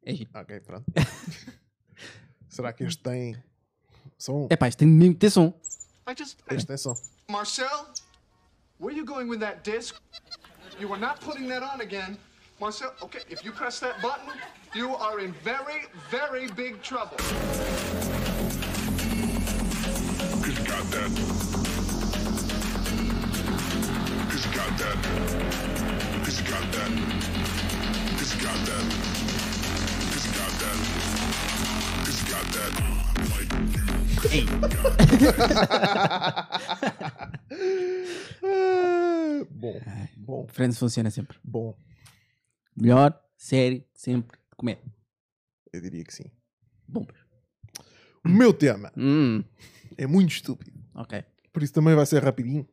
É 0.04 0.14
giro. 0.14 0.30
Ok, 0.34 0.60
pronto. 0.62 0.86
Será 2.48 2.72
que 2.74 2.84
este 2.84 3.02
tem 3.04 3.36
som? 4.18 4.48
É 4.50 4.56
pá, 4.56 4.68
isto 4.68 4.80
tem 4.80 4.88
mesmo 4.88 5.14
que 5.16 5.20
ter 5.20 5.30
som. 5.30 5.54
I 6.08 6.14
just. 6.14 6.38
Este 6.50 6.68
tem 6.68 6.78
som. 6.78 6.96
Marcel, 7.30 7.86
where 8.78 8.94
are 8.94 8.98
you 8.98 9.04
going 9.04 9.28
with 9.28 9.42
that 9.42 9.66
disc? 9.66 10.00
You 10.80 10.90
are 10.94 11.00
not 11.00 11.20
putting 11.20 11.50
that 11.50 11.64
on 11.64 11.82
again. 11.82 12.18
Marcel, 12.62 12.94
okay, 13.04 13.20
if 13.30 13.44
you 13.44 13.52
press 13.52 13.80
that 13.82 14.02
button, 14.02 14.32
you 14.74 14.96
are 14.96 15.20
in 15.20 15.34
very, 15.44 15.88
very 16.10 16.48
big 16.56 16.82
trouble. 16.82 17.18
Cause 17.18 17.34
you 20.58 20.64
got 20.66 20.90
that. 20.92 21.12
Cause 24.30 24.46
you 24.46 24.52
got 24.56 24.78
that. 24.78 24.98
Cause 26.24 26.40
you 26.40 26.46
got 26.48 26.72
that. 26.72 26.92
Cause 28.18 28.34
you 28.34 28.42
got 28.42 28.66
that. 28.66 28.86
Cause 30.14 30.26
you 30.26 30.32
got 30.40 30.54
that. 30.62 30.78
Cause 32.06 32.18
you 32.24 32.30
got 32.34 32.46
that. 32.56 32.72
Oh, 32.80 32.84
like, 33.36 33.52
Ah, 38.44 39.44
bom, 39.52 39.82
bom, 40.18 40.48
Friends 40.48 40.78
funciona 40.78 41.10
sempre. 41.12 41.38
bom. 41.44 41.76
Melhor 42.76 43.20
série 43.36 43.86
sempre 43.94 44.38
de 44.38 44.56
comédia. 44.56 44.84
Eu 45.74 45.82
diria 45.82 46.04
que 46.04 46.14
sim. 46.14 46.26
Bom. 46.88 47.06
O 48.24 48.30
meu 48.30 48.54
tema 48.54 48.92
Hum, 48.96 49.44
é 49.98 50.06
muito 50.08 50.32
estúpido. 50.32 50.80
ok. 50.96 51.24
Por 51.52 51.64
isso 51.64 51.74
também 51.74 51.96
vai 51.96 52.06
ser 52.06 52.24
rapidinho. 52.24 52.68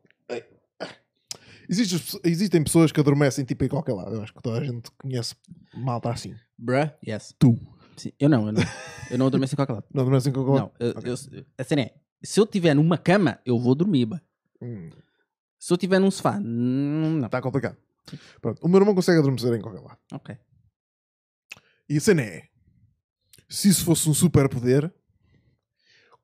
Existem, 1.66 2.20
existem 2.24 2.62
pessoas 2.62 2.92
que 2.92 3.00
adormecem 3.00 3.42
tipo 3.42 3.64
em 3.64 3.68
qualquer 3.68 3.94
lado. 3.94 4.14
Eu 4.16 4.22
acho 4.22 4.34
que 4.34 4.42
toda 4.42 4.60
a 4.60 4.64
gente 4.64 4.90
conhece 4.98 5.34
malta 5.74 6.10
assim. 6.10 6.34
Bruh, 6.58 6.90
yes. 7.06 7.34
Tu. 7.38 7.58
Sim, 7.96 8.12
eu 8.18 8.28
não, 8.28 8.46
eu 8.46 8.52
não. 8.52 8.62
Eu 9.10 9.18
não 9.18 9.26
adormeço 9.26 9.54
em 9.54 9.56
qualquer 9.56 9.74
lado. 9.74 9.86
Não 9.92 10.02
adormecem 10.02 10.30
em 10.30 10.34
qualquer 10.34 10.50
lado? 10.52 10.72
Não, 10.80 10.86
eu, 10.86 10.90
Ok. 10.96 11.10
eu- 11.10 11.44
a 11.58 11.64
cena 11.64 11.82
é, 11.82 11.94
se 12.22 12.40
eu 12.40 12.44
estiver 12.44 12.74
numa 12.74 12.96
cama, 12.98 13.38
eu 13.44 13.58
vou 13.58 13.74
dormir, 13.74 14.06
bah. 14.06 14.20
Hum, 14.62 14.90
Se 15.58 15.72
eu 15.72 15.76
estiver 15.76 15.98
num 15.98 16.10
sofá, 16.10 16.38
hum, 16.38 17.18
não. 17.18 17.26
Está 17.26 17.40
complicado. 17.40 17.76
Pronto. 18.40 18.60
O 18.62 18.68
meu 18.68 18.80
irmão 18.80 18.94
consegue 18.94 19.18
adormecer 19.18 19.52
em 19.54 19.60
qualquer 19.62 19.80
lado. 19.80 19.98
Ok. 20.12 20.36
E 21.88 21.96
a 21.96 22.00
cena 22.00 22.22
é: 22.22 22.48
se 23.48 23.68
isso 23.68 23.84
fosse 23.84 24.08
um 24.08 24.14
superpoder, 24.14 24.92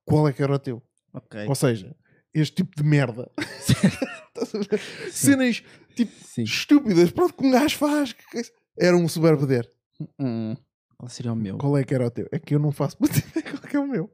qual 0.05 0.29
é 0.29 0.33
que 0.33 0.43
era 0.43 0.55
o 0.55 0.59
teu? 0.59 0.83
Ok. 1.13 1.47
Ou 1.47 1.55
seja, 1.55 1.95
este 2.35 2.57
tipo 2.57 2.77
de 2.77 2.83
merda. 2.89 3.31
Cenas 5.11 5.63
tipo 5.95 6.13
Sim. 6.25 6.43
estúpidas, 6.43 7.11
pronto, 7.11 7.35
que 7.35 7.45
um 7.47 7.51
gajo 7.51 7.77
faz. 7.77 8.13
que- 8.13 8.43
Era 8.79 8.97
um 8.97 9.09
superpoder. 9.09 9.71
Hum, 10.19 10.55
qual 11.01 11.09
seria 11.09 11.33
o 11.33 11.37
meu? 11.37 11.57
Qual 11.59 11.77
é 11.79 11.83
que 11.85 11.95
era 11.95 12.07
o 12.07 12.11
teu? 12.11 12.29
É 12.31 12.39
que 12.39 12.55
eu 12.55 12.59
não 12.59 12.71
faço 12.71 12.97
puta 12.99 13.17
ideia 13.19 13.43
qual 13.53 13.65
é 13.65 13.67
que 13.69 13.77
é 13.77 13.81
o 13.81 13.89
meu. 13.89 14.11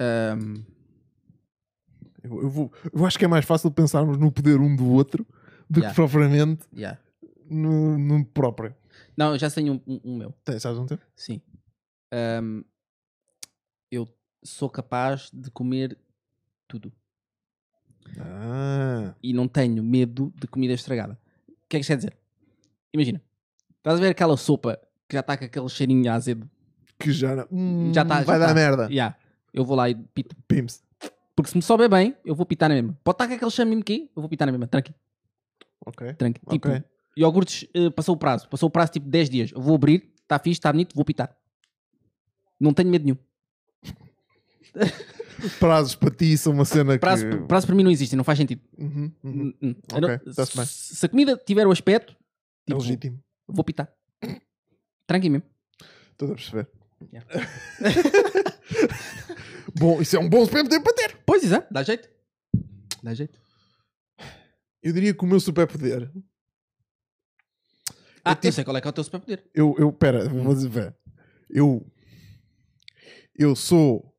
Ahm, 0.00 0.64
Eu, 2.22 2.42
eu 2.42 2.48
vou, 2.50 2.72
eu 2.92 3.04
acho 3.04 3.18
que 3.18 3.24
é 3.24 3.28
mais 3.28 3.44
fácil 3.44 3.70
pensarmos 3.70 4.16
no 4.16 4.32
poder 4.32 4.58
um 4.60 4.74
do 4.74 4.88
outro 4.90 5.26
do 5.68 5.80
Yeah. 5.80 5.88
que 5.90 5.94
propriamente 5.94 6.66
yeah. 6.74 7.00
no, 7.50 7.98
no 7.98 8.24
próprio. 8.24 8.74
Não, 9.16 9.32
eu 9.32 9.38
já 9.38 9.50
tenho 9.50 9.74
um, 9.74 9.80
um- 9.94 10.00
um 10.04 10.16
meu. 10.18 10.32
Tem, 10.44 10.58
sabes 10.60 10.78
um 10.78 10.86
teu? 10.86 10.98
Sim. 11.16 11.40
Ahm, 12.12 12.62
eu 13.90 14.06
sou 14.44 14.68
capaz 14.70 15.30
de 15.32 15.50
comer 15.50 15.98
tudo. 16.68 16.92
Ah, 18.18 19.14
E 19.22 19.32
não 19.32 19.48
tenho 19.48 19.82
medo 19.82 20.32
de 20.36 20.46
comida 20.46 20.72
estragada. 20.74 21.18
O 21.48 21.52
que 21.68 21.76
é 21.76 21.78
que 21.78 21.80
isto 21.80 21.88
quer 21.90 21.96
dizer? 21.96 22.16
Imagina. 22.92 23.20
Estás 23.84 23.98
a 23.98 24.02
ver 24.02 24.08
aquela 24.08 24.34
sopa 24.38 24.80
que 25.06 25.14
já 25.14 25.20
está 25.20 25.36
com 25.36 25.44
aquele 25.44 25.68
cheirinho 25.68 26.10
azedo? 26.10 26.48
que 26.98 27.12
já 27.12 27.36
não. 27.36 27.46
Hum, 27.52 27.92
Já 27.94 28.00
está. 28.02 28.22
vai 28.22 28.38
dar 28.38 28.54
merda. 28.54 28.86
Yeah. 28.90 29.14
Eu 29.52 29.62
vou 29.64 29.76
lá 29.76 29.90
e 29.90 29.94
pito. 29.94 30.34
Pims. 30.48 30.82
Porque 31.36 31.50
se 31.50 31.56
me 31.56 31.62
souber 31.62 31.88
bem, 31.90 32.16
eu 32.24 32.34
vou 32.34 32.46
pitar 32.46 32.68
na 32.70 32.76
mesma. 32.76 32.98
Pode 33.04 33.16
estar 33.16 33.28
com 33.28 33.34
aquele 33.34 33.50
chaminho 33.50 33.80
aqui, 33.80 34.10
eu 34.16 34.22
vou 34.22 34.28
pitar 34.28 34.46
na 34.46 34.52
mesma. 34.52 34.66
Tranqui. 34.66 34.94
Ok. 35.84 36.14
Tranqui. 36.14 36.40
Tipo, 36.48 36.68
Ok. 36.68 36.82
iogurtes, 37.16 37.68
eh, 37.74 37.90
passou 37.90 38.14
o 38.14 38.18
prazo. 38.18 38.48
Passou 38.48 38.68
o 38.68 38.70
prazo 38.70 38.92
tipo 38.92 39.06
10 39.08 39.28
dias. 39.28 39.50
Eu 39.52 39.60
vou 39.60 39.74
abrir, 39.74 40.12
está 40.22 40.38
fixe, 40.38 40.58
está 40.58 40.72
bonito, 40.72 40.94
vou 40.94 41.04
pitar. 41.04 41.36
Não 42.58 42.72
tenho 42.72 42.88
medo 42.88 43.04
nenhum. 43.04 43.18
Prazos 45.58 45.94
para 45.94 46.10
ti 46.10 46.38
são 46.38 46.52
uma 46.52 46.64
cena 46.64 46.98
Prazo, 46.98 47.28
que. 47.28 47.36
prazo 47.46 47.66
para 47.66 47.74
mim 47.76 47.82
não 47.82 47.90
existe, 47.90 48.16
não 48.16 48.24
faz 48.24 48.38
sentido. 48.38 48.62
Uhum, 48.78 49.12
uhum. 49.22 49.32
Hum, 49.42 49.54
hum. 49.62 49.74
Não- 50.00 50.44
se, 50.66 50.96
se 50.96 51.04
a 51.06 51.08
comida 51.08 51.36
tiver 51.44 51.66
o 51.66 51.70
aspecto, 51.72 52.12
É 52.66 52.70
tipo, 52.70 52.80
legítimo. 52.80 53.20
Vou 53.46 53.64
pitar. 53.64 53.92
Tranqui 55.06 55.28
mesmo. 55.30 55.46
Estou 56.12 56.32
a 56.32 56.34
perceber. 56.34 56.68
Yeah. 57.12 57.28
Bom, 59.78 60.00
isso 60.00 60.16
é 60.16 60.18
um 60.20 60.28
bom 60.28 60.44
superpoder 60.44 60.82
para 60.82 60.92
ter. 60.94 61.16
Pois 61.26 61.50
é, 61.52 61.66
dá 61.70 61.82
jeito. 61.82 62.08
Dá 63.02 63.12
jeito. 63.12 63.38
Eu 64.82 64.92
diria 64.92 65.12
que 65.14 65.24
o 65.24 65.26
meu 65.26 65.40
superpoder. 65.40 66.10
Ah, 68.24 68.34
tipo- 68.34 68.46
eu 68.46 68.52
sei 68.52 68.64
qual 68.64 68.76
é 68.76 68.80
que 68.80 68.86
é 68.86 68.90
o 68.90 68.92
teu 68.92 69.04
superpoder. 69.04 69.44
Eu, 69.54 69.74
eu, 69.78 69.92
pera, 69.92 70.28
vou 70.28 70.54
dizer. 70.54 70.94
Eu, 71.50 71.84
eu 73.36 73.54
sou 73.56 74.14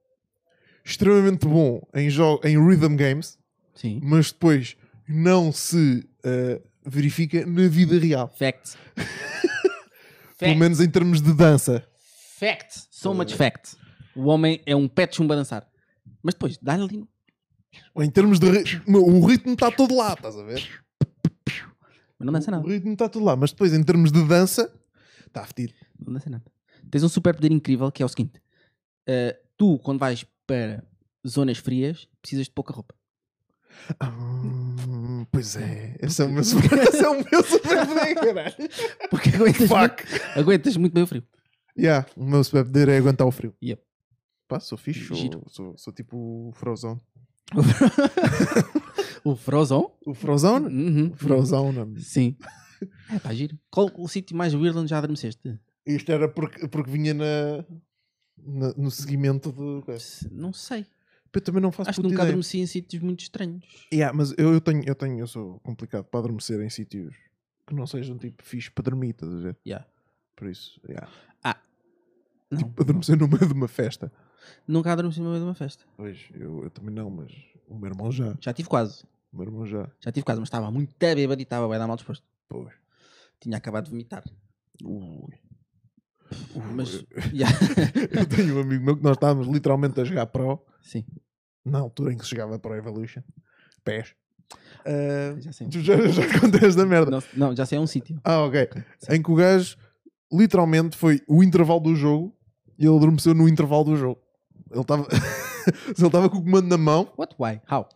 extremamente 0.83 1.47
bom 1.47 1.81
em, 1.93 2.09
jo- 2.09 2.39
em 2.43 2.57
rhythm 2.63 2.95
games, 2.95 3.39
Sim. 3.73 3.99
mas 4.03 4.31
depois 4.31 4.77
não 5.07 5.51
se 5.51 6.07
eh, 6.23 6.61
verifica 6.85 7.45
na 7.45 7.67
vida 7.67 7.97
real. 7.99 8.33
Fact. 8.37 8.77
Pelo 10.37 10.55
menos 10.57 10.79
em 10.79 10.89
termos 10.89 11.21
de 11.21 11.33
dança. 11.33 11.85
Fact. 12.37 12.87
So 12.91 13.13
much 13.13 13.33
fact. 13.33 13.75
O 14.15 14.25
homem 14.25 14.61
é 14.65 14.75
um 14.75 14.87
pet 14.87 15.15
chumbo 15.15 15.33
a 15.33 15.35
dançar. 15.37 15.67
Mas 16.21 16.33
depois, 16.33 16.57
dá-lhe 16.61 16.83
ali. 16.83 17.03
em 18.03 18.09
termos 18.09 18.39
de. 18.39 18.49
ri- 18.49 18.81
O 18.87 19.25
ritmo 19.25 19.53
está 19.53 19.71
todo 19.71 19.95
lá, 19.95 20.13
estás 20.13 20.35
a 20.37 20.43
ver? 20.43 20.61
Mas 22.17 22.25
não 22.25 22.33
dança 22.33 22.49
O 22.49 22.55
nada. 22.55 22.67
ritmo 22.67 22.93
está 22.93 23.07
todo 23.09 23.23
lá, 23.23 23.35
mas 23.35 23.51
depois 23.51 23.73
em 23.73 23.83
termos 23.83 24.11
de 24.11 24.25
dança, 24.27 24.73
está 25.27 25.45
fedido. 25.45 25.73
Não 25.99 26.13
dança 26.13 26.29
nada. 26.29 26.43
Tens 26.91 27.03
um 27.03 27.09
superpoder 27.09 27.51
incrível 27.51 27.91
que 27.91 28.01
é 28.03 28.05
o 28.05 28.09
seguinte: 28.09 28.41
Uh, 29.07 29.37
tu, 29.57 29.77
quando 29.79 29.99
vais 29.99 30.25
para 30.47 30.83
zonas 31.27 31.57
frias, 31.59 32.07
precisas 32.21 32.47
de 32.47 32.51
pouca 32.51 32.73
roupa. 32.73 32.95
Ah, 33.99 35.25
pois 35.31 35.55
é, 35.55 35.95
esse 36.01 36.21
é 36.21 36.25
o 36.25 36.29
meu 36.31 36.43
super, 36.43 36.77
esse 36.79 37.03
é 37.03 37.09
o 37.09 37.15
meu 37.15 37.43
superpoder, 37.43 38.15
caralho. 38.15 38.55
Porque 39.09 39.29
aguentas, 39.29 39.67
Fuck. 39.67 40.09
muito, 40.09 40.39
aguentas 40.39 40.77
muito 40.77 40.93
bem 40.93 41.03
o 41.03 41.07
frio. 41.07 41.23
Yeah, 41.77 42.07
o 42.15 42.25
meu 42.25 42.43
superpoder 42.43 42.89
é 42.89 42.97
aguentar 42.97 43.27
o 43.27 43.31
frio. 43.31 43.53
Yep. 43.63 43.81
Pá, 44.47 44.59
sou 44.59 44.77
fixe, 44.77 45.05
sou, 45.05 45.17
Giro. 45.17 45.43
sou, 45.47 45.77
sou 45.77 45.91
tipo 45.93 46.51
Frozen. 46.55 46.99
O 49.23 49.35
Frozone? 49.35 49.87
O 50.05 50.13
Frozone? 50.13 50.67
Uhum. 50.67 51.13
Frozone. 51.15 51.99
Sim. 51.99 52.37
É, 53.11 53.17
pá, 53.19 53.33
giro. 53.33 53.57
Qual 53.71 53.89
o 53.97 54.07
sítio 54.07 54.35
mais 54.37 54.53
weird 54.53 54.77
onde 54.77 54.89
já 54.89 54.99
adormeceste? 54.99 55.59
Isto 55.85 56.11
era 56.11 56.27
porque, 56.29 56.67
porque 56.67 56.91
vinha 56.91 57.13
na, 57.13 57.65
na- 58.37 58.73
no 58.77 58.91
seguimento 58.91 59.51
de. 59.51 59.99
Se- 59.99 60.29
Não 60.31 60.53
sei. 60.53 60.85
Eu 61.35 61.41
também 61.41 61.61
não 61.61 61.71
faço 61.71 61.89
Acho 61.89 61.97
que 61.99 62.03
nunca 62.03 62.15
ideia. 62.15 62.29
adormeci 62.29 62.59
em 62.59 62.65
sítios 62.65 63.03
muito 63.03 63.21
estranhos. 63.21 63.63
Yeah, 63.93 64.15
mas 64.15 64.33
eu, 64.37 64.53
eu 64.53 64.61
tenho, 64.61 64.83
eu 64.85 64.95
tenho, 64.95 65.19
eu 65.19 65.27
sou 65.27 65.59
complicado 65.59 66.05
para 66.05 66.19
adormecer 66.21 66.59
em 66.61 66.69
sítios 66.69 67.13
que 67.67 67.73
não 67.75 67.85
sejam 67.85 68.17
tipo 68.17 68.43
fixe 68.43 68.71
para 68.71 68.83
dormir, 68.83 69.09
estás 69.09 69.33
a 69.33 69.37
ver? 69.37 69.57
Yeah. 69.65 69.85
Por 70.35 70.47
isso, 70.47 70.79
yeah. 70.87 71.09
Não, 72.49 72.59
tipo, 72.59 72.81
adormecer 72.81 73.17
no 73.17 73.27
meio 73.27 73.47
de 73.47 73.53
uma 73.53 73.67
festa. 73.67 74.11
nunca 74.67 74.91
adormeci 74.91 75.19
no 75.19 75.29
meio 75.29 75.39
de 75.39 75.45
uma 75.45 75.55
festa. 75.55 75.83
Pois, 75.97 76.19
eu, 76.33 76.63
eu 76.63 76.69
também 76.69 76.93
não, 76.93 77.09
mas 77.09 77.31
o 77.67 77.75
meu 77.75 77.89
irmão 77.89 78.11
já. 78.11 78.35
Já 78.39 78.53
tive 78.53 78.69
quase. 78.69 79.03
O 79.33 79.37
meu 79.37 79.45
irmão 79.45 79.65
já. 79.65 79.89
Já 79.99 80.11
tive 80.11 80.23
quase, 80.23 80.39
mas 80.39 80.47
estava 80.47 80.69
muito 80.71 80.95
bêbado 80.97 81.41
e 81.41 81.43
estava 81.43 81.67
bem 81.67 81.77
dar 81.77 81.87
mal 81.87 81.95
disposto. 81.95 82.23
Pois. 82.47 82.73
Tinha 83.39 83.57
acabado 83.57 83.85
de 83.85 83.91
vomitar. 83.91 84.23
Ui. 84.83 85.33
Mas, 86.75 87.03
yeah. 87.33 87.55
Eu 88.11 88.25
tenho 88.25 88.57
um 88.57 88.61
amigo 88.61 88.83
meu 88.83 88.97
que 88.97 89.03
nós 89.03 89.15
estávamos 89.15 89.47
literalmente 89.47 89.99
a 89.99 90.03
jogar 90.03 90.25
Pro, 90.27 90.63
Sim, 90.81 91.03
na 91.65 91.79
altura 91.79 92.13
em 92.13 92.17
que 92.17 92.23
se 92.23 92.31
jogava 92.31 92.59
Pro 92.59 92.75
Evolution. 92.75 93.21
PES. 93.83 94.13
Ah, 94.85 95.35
já 95.39 95.51
sei. 95.51 95.67
tu 95.67 95.79
já, 95.81 95.95
já 96.07 96.69
da 96.75 96.85
merda. 96.85 97.11
Não, 97.11 97.23
não, 97.33 97.55
já 97.55 97.65
sei, 97.65 97.77
é 97.77 97.81
um 97.81 97.87
sítio. 97.87 98.19
Ah, 98.23 98.41
ok. 98.41 98.69
Em 99.09 99.21
que 99.21 99.31
o 99.31 99.35
gajo 99.35 99.75
literalmente 100.31 100.95
foi 100.95 101.21
o 101.27 101.43
intervalo 101.43 101.79
do 101.79 101.95
jogo 101.95 102.35
e 102.77 102.85
ele 102.85 102.95
adormeceu 102.95 103.33
no 103.33 103.49
intervalo 103.49 103.85
do 103.85 103.95
jogo. 103.95 104.21
Ele 104.71 104.81
estava. 104.81 105.07
ele 105.97 106.07
estava 106.07 106.29
com 106.29 106.37
o 106.37 106.43
comando 106.43 106.67
na 106.67 106.77
mão, 106.77 107.11
What? 107.17 107.35
Why? 107.39 107.61
How? 107.69 107.87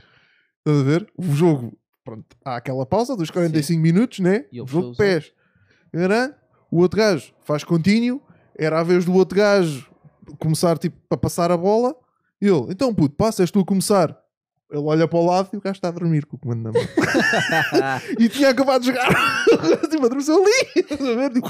estás 0.59 0.79
a 0.79 0.83
ver? 0.83 1.11
O 1.17 1.23
jogo, 1.33 1.77
pronto, 2.03 2.25
há 2.43 2.55
aquela 2.55 2.85
pausa 2.85 3.15
dos 3.15 3.29
45 3.29 3.81
minutos, 3.81 4.19
né? 4.19 4.45
E 4.51 4.57
jogo 4.65 4.91
de 4.91 4.97
pés. 4.97 5.31
Era, 5.93 6.35
o 6.71 6.79
outro 6.79 6.99
gajo 6.99 7.33
faz 7.43 7.63
contínuo, 7.63 8.21
era 8.57 8.79
a 8.79 8.83
vez 8.83 9.05
do 9.05 9.13
outro 9.13 9.37
gajo 9.37 9.89
começar 10.37 10.77
tipo 10.77 10.97
a 11.09 11.17
passar 11.17 11.51
a 11.51 11.57
bola. 11.57 11.95
E 12.41 12.47
ele, 12.47 12.67
então 12.71 12.93
puto, 12.93 13.15
passa, 13.15 13.43
és 13.43 13.51
tu 13.51 13.59
a 13.59 13.65
começar. 13.65 14.17
Ele 14.71 14.81
olha 14.83 15.07
para 15.07 15.17
o 15.19 15.25
lado 15.25 15.49
e 15.51 15.57
o 15.57 15.61
gajo 15.61 15.77
está 15.77 15.87
a 15.87 15.91
dormir 15.91 16.25
com 16.27 16.35
o 16.37 16.39
comando 16.39 16.61
na 16.63 16.71
mão. 16.71 16.81
e 18.19 18.29
tinha 18.29 18.49
acabado 18.49 18.81
de 18.81 18.87
jogar. 18.87 19.09
tipo, 19.89 20.05
adormeceu 20.05 20.35
ali. 20.35 20.51
Estás 20.75 21.01
a 21.01 21.15
ver? 21.15 21.33
Tipo, 21.33 21.47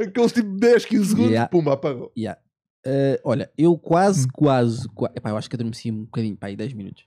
aqueles 0.00 0.32
tipo 0.32 0.48
10, 0.58 0.84
15 0.84 1.08
segundos, 1.08 1.30
Yeah. 1.30 1.48
pumba, 1.48 1.74
apagou. 1.74 2.12
Yeah. 2.18 2.40
Uh, 2.84 3.16
olha, 3.22 3.50
eu 3.56 3.78
quase, 3.78 4.26
Hum. 4.26 4.30
quase, 4.34 4.88
qua- 4.88 5.12
epá, 5.14 5.30
eu 5.30 5.36
acho 5.36 5.48
que 5.48 5.54
adormeci 5.54 5.92
um 5.92 6.04
bocadinho, 6.04 6.36
pá, 6.36 6.48
aí 6.48 6.56
10 6.56 6.72
minutos. 6.72 7.04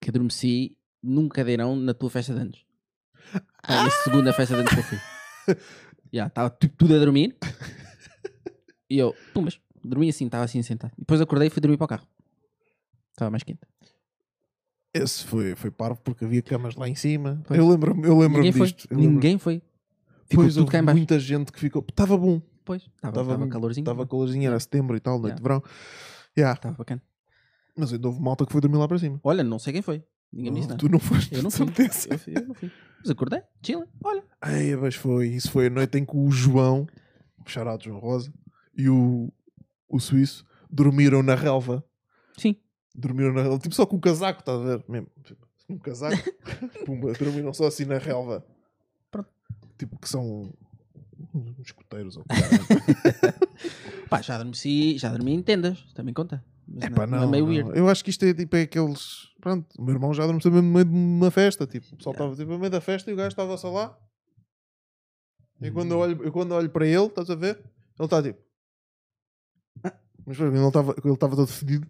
Que 0.00 0.10
adormeci 0.10 0.76
num 1.00 1.28
cadeirão 1.28 1.76
na 1.76 1.94
tua 1.94 2.10
festa 2.10 2.34
de 2.34 2.40
anos. 2.40 2.64
Pá, 3.32 3.86
a 3.86 3.90
segunda 4.02 4.32
festa 4.32 4.54
de 4.56 4.60
anos 4.62 4.72
que 4.74 4.80
eu 4.80 4.84
fui. 4.84 4.98
Já, 6.12 6.26
estava 6.26 6.50
tipo, 6.50 6.76
tudo 6.76 6.96
a 6.96 6.98
dormir. 6.98 7.36
E 8.90 8.98
eu, 8.98 9.14
pumas, 9.32 9.60
dormi 9.84 10.08
assim, 10.08 10.26
estava 10.26 10.44
assim 10.44 10.62
sentado. 10.62 10.92
Depois 10.98 11.20
acordei 11.20 11.48
e 11.48 11.50
fui 11.50 11.60
dormir 11.60 11.76
para 11.76 11.84
o 11.84 11.88
carro. 11.88 12.06
Estava 13.12 13.30
mais 13.30 13.42
quente. 13.42 13.60
Esse 14.92 15.24
foi, 15.24 15.54
foi 15.54 15.70
parvo 15.70 16.00
porque 16.02 16.24
havia 16.24 16.42
camas 16.42 16.74
lá 16.74 16.88
em 16.88 16.94
cima. 16.94 17.40
Pois. 17.46 17.58
Eu 17.58 17.68
lembro-me 17.68 18.06
eu 18.06 18.18
lembro 18.18 18.38
Ninguém 18.38 18.52
foi. 18.52 18.66
disto. 18.66 18.88
Lembro- 18.90 19.10
Ninguém 19.10 19.38
foi. 19.38 19.62
Ficou 20.28 20.44
Pois 20.44 20.54
tudo 20.54 20.62
houve 20.62 20.72
cá 20.72 20.78
em 20.78 20.84
baixo. 20.84 20.96
muita 20.96 21.18
gente 21.18 21.52
que 21.52 21.58
ficou. 21.60 21.84
Estava 21.88 22.16
bom. 22.16 22.40
Pois, 22.64 22.82
estava 23.04 23.48
calorzinho. 23.48 23.82
Estava 23.82 24.06
calorzinho, 24.06 24.46
era 24.46 24.58
setembro 24.60 24.96
e 24.96 25.00
tal, 25.00 25.14
noite 25.18 25.34
Yeah. 25.34 25.36
de 25.36 25.42
verão. 25.42 25.62
Yeah. 26.36 26.56
Estava 26.56 26.76
bacana. 26.76 27.02
Mas 27.76 27.92
ainda 27.92 28.08
houve 28.08 28.20
malta 28.20 28.44
que 28.46 28.52
foi 28.52 28.60
dormir 28.60 28.78
lá 28.78 28.86
para 28.86 28.98
cima. 28.98 29.20
Olha, 29.24 29.42
não 29.42 29.58
sei 29.58 29.72
quem 29.72 29.82
foi. 29.82 30.04
Ninguém 30.32 30.52
me 30.52 30.58
disse 30.58 30.68
nada. 30.68 30.78
tu 30.78 30.88
não 30.88 30.98
foste, 31.00 31.34
Eu 31.34 31.42
não 31.42 31.50
fui. 31.50 31.66
certeza. 31.66 32.08
Eu, 32.12 32.18
fui, 32.18 32.32
eu 32.36 32.46
não 32.46 32.54
fui. 32.54 32.70
Mas 33.00 33.10
acordei, 33.10 33.42
chila, 33.64 33.86
olha. 34.04 34.22
Ai, 34.40 34.76
mas 34.76 34.94
foi. 34.94 35.28
Isso 35.28 35.50
foi 35.50 35.66
a 35.66 35.70
noite 35.70 35.98
em 35.98 36.04
que 36.04 36.16
o 36.16 36.30
João, 36.30 36.86
charado 37.46 37.82
João 37.84 37.98
Rosa, 37.98 38.32
e 38.76 38.88
o, 38.88 39.32
o 39.90 39.98
Suíço 39.98 40.44
dormiram 40.70 41.22
na 41.22 41.34
relva. 41.34 41.84
Sim. 42.36 42.56
Dormiram 42.94 43.32
na 43.32 43.42
relva, 43.42 43.58
tipo 43.58 43.74
só 43.74 43.84
com 43.84 43.96
o 43.96 44.00
casaco, 44.00 44.40
estás 44.40 44.60
a 44.60 44.64
ver? 44.64 44.84
Mesmo. 44.88 45.08
tipo, 45.24 45.46
Um 45.68 45.78
casaco. 45.78 46.16
Pumba, 46.86 47.12
dormiram 47.12 47.52
só 47.52 47.66
assim 47.66 47.84
na 47.84 47.98
relva. 47.98 48.44
Pronto. 49.10 49.28
Tipo 49.76 49.98
que 49.98 50.08
são 50.08 50.52
uns 51.34 51.58
escuteiros 51.66 52.16
ou 52.16 52.24
Pá, 54.08 54.22
já 54.22 54.34
adormeci, 54.34 54.98
já 54.98 55.10
dormi 55.10 55.32
em 55.32 55.42
tendas, 55.42 55.80
também 55.94 56.14
conta. 56.14 56.44
Mas 56.66 56.84
Epá, 56.84 57.06
não, 57.06 57.18
não, 57.18 57.28
é 57.28 57.30
meio 57.30 57.44
não. 57.44 57.52
weird. 57.52 57.78
Eu 57.78 57.88
acho 57.88 58.02
que 58.04 58.10
isto 58.10 58.24
é 58.24 58.32
tipo 58.32 58.56
é 58.56 58.62
aqueles. 58.62 59.28
Pronto, 59.40 59.66
o 59.78 59.82
meu 59.82 59.94
irmão 59.94 60.14
já 60.14 60.26
mesmo 60.26 60.50
no 60.50 60.62
meio 60.62 60.84
de 60.84 60.94
uma 60.94 61.30
festa. 61.30 61.66
Tipo, 61.66 61.86
o 61.92 61.96
pessoal 61.96 62.12
estava 62.14 62.36
tipo, 62.36 62.50
no 62.50 62.58
meio 62.58 62.70
da 62.70 62.80
festa 62.80 63.10
e 63.10 63.14
o 63.14 63.16
gajo 63.16 63.28
estava 63.28 63.56
só 63.56 63.70
lá. 63.70 63.98
E 65.60 65.70
quando 65.70 65.92
eu 65.92 65.98
olho, 65.98 66.22
eu 66.24 66.32
quando 66.32 66.52
olho 66.52 66.70
para 66.70 66.86
ele, 66.86 67.06
estás 67.06 67.28
a 67.28 67.34
ver? 67.34 67.56
Ele 67.58 68.04
está 68.04 68.22
tipo. 68.22 68.40
Mas 70.26 70.38
ele 70.38 70.66
estava 70.66 70.94
ele 71.04 71.14
estava 71.14 71.36
todo 71.36 71.46
fedido. 71.48 71.86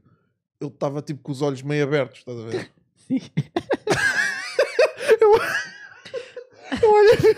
Ele 0.61 0.71
estava 0.71 1.03
tipo 1.03 1.21
com 1.23 1.33
os 1.33 1.43
olhos 1.43 1.63
meio 1.63 1.85
abertos, 1.85 2.19
estás 2.21 2.39
a 2.39 2.43
ver? 2.47 2.71
Sim. 3.09 3.21
Eu 6.83 6.91
olhei, 6.93 7.37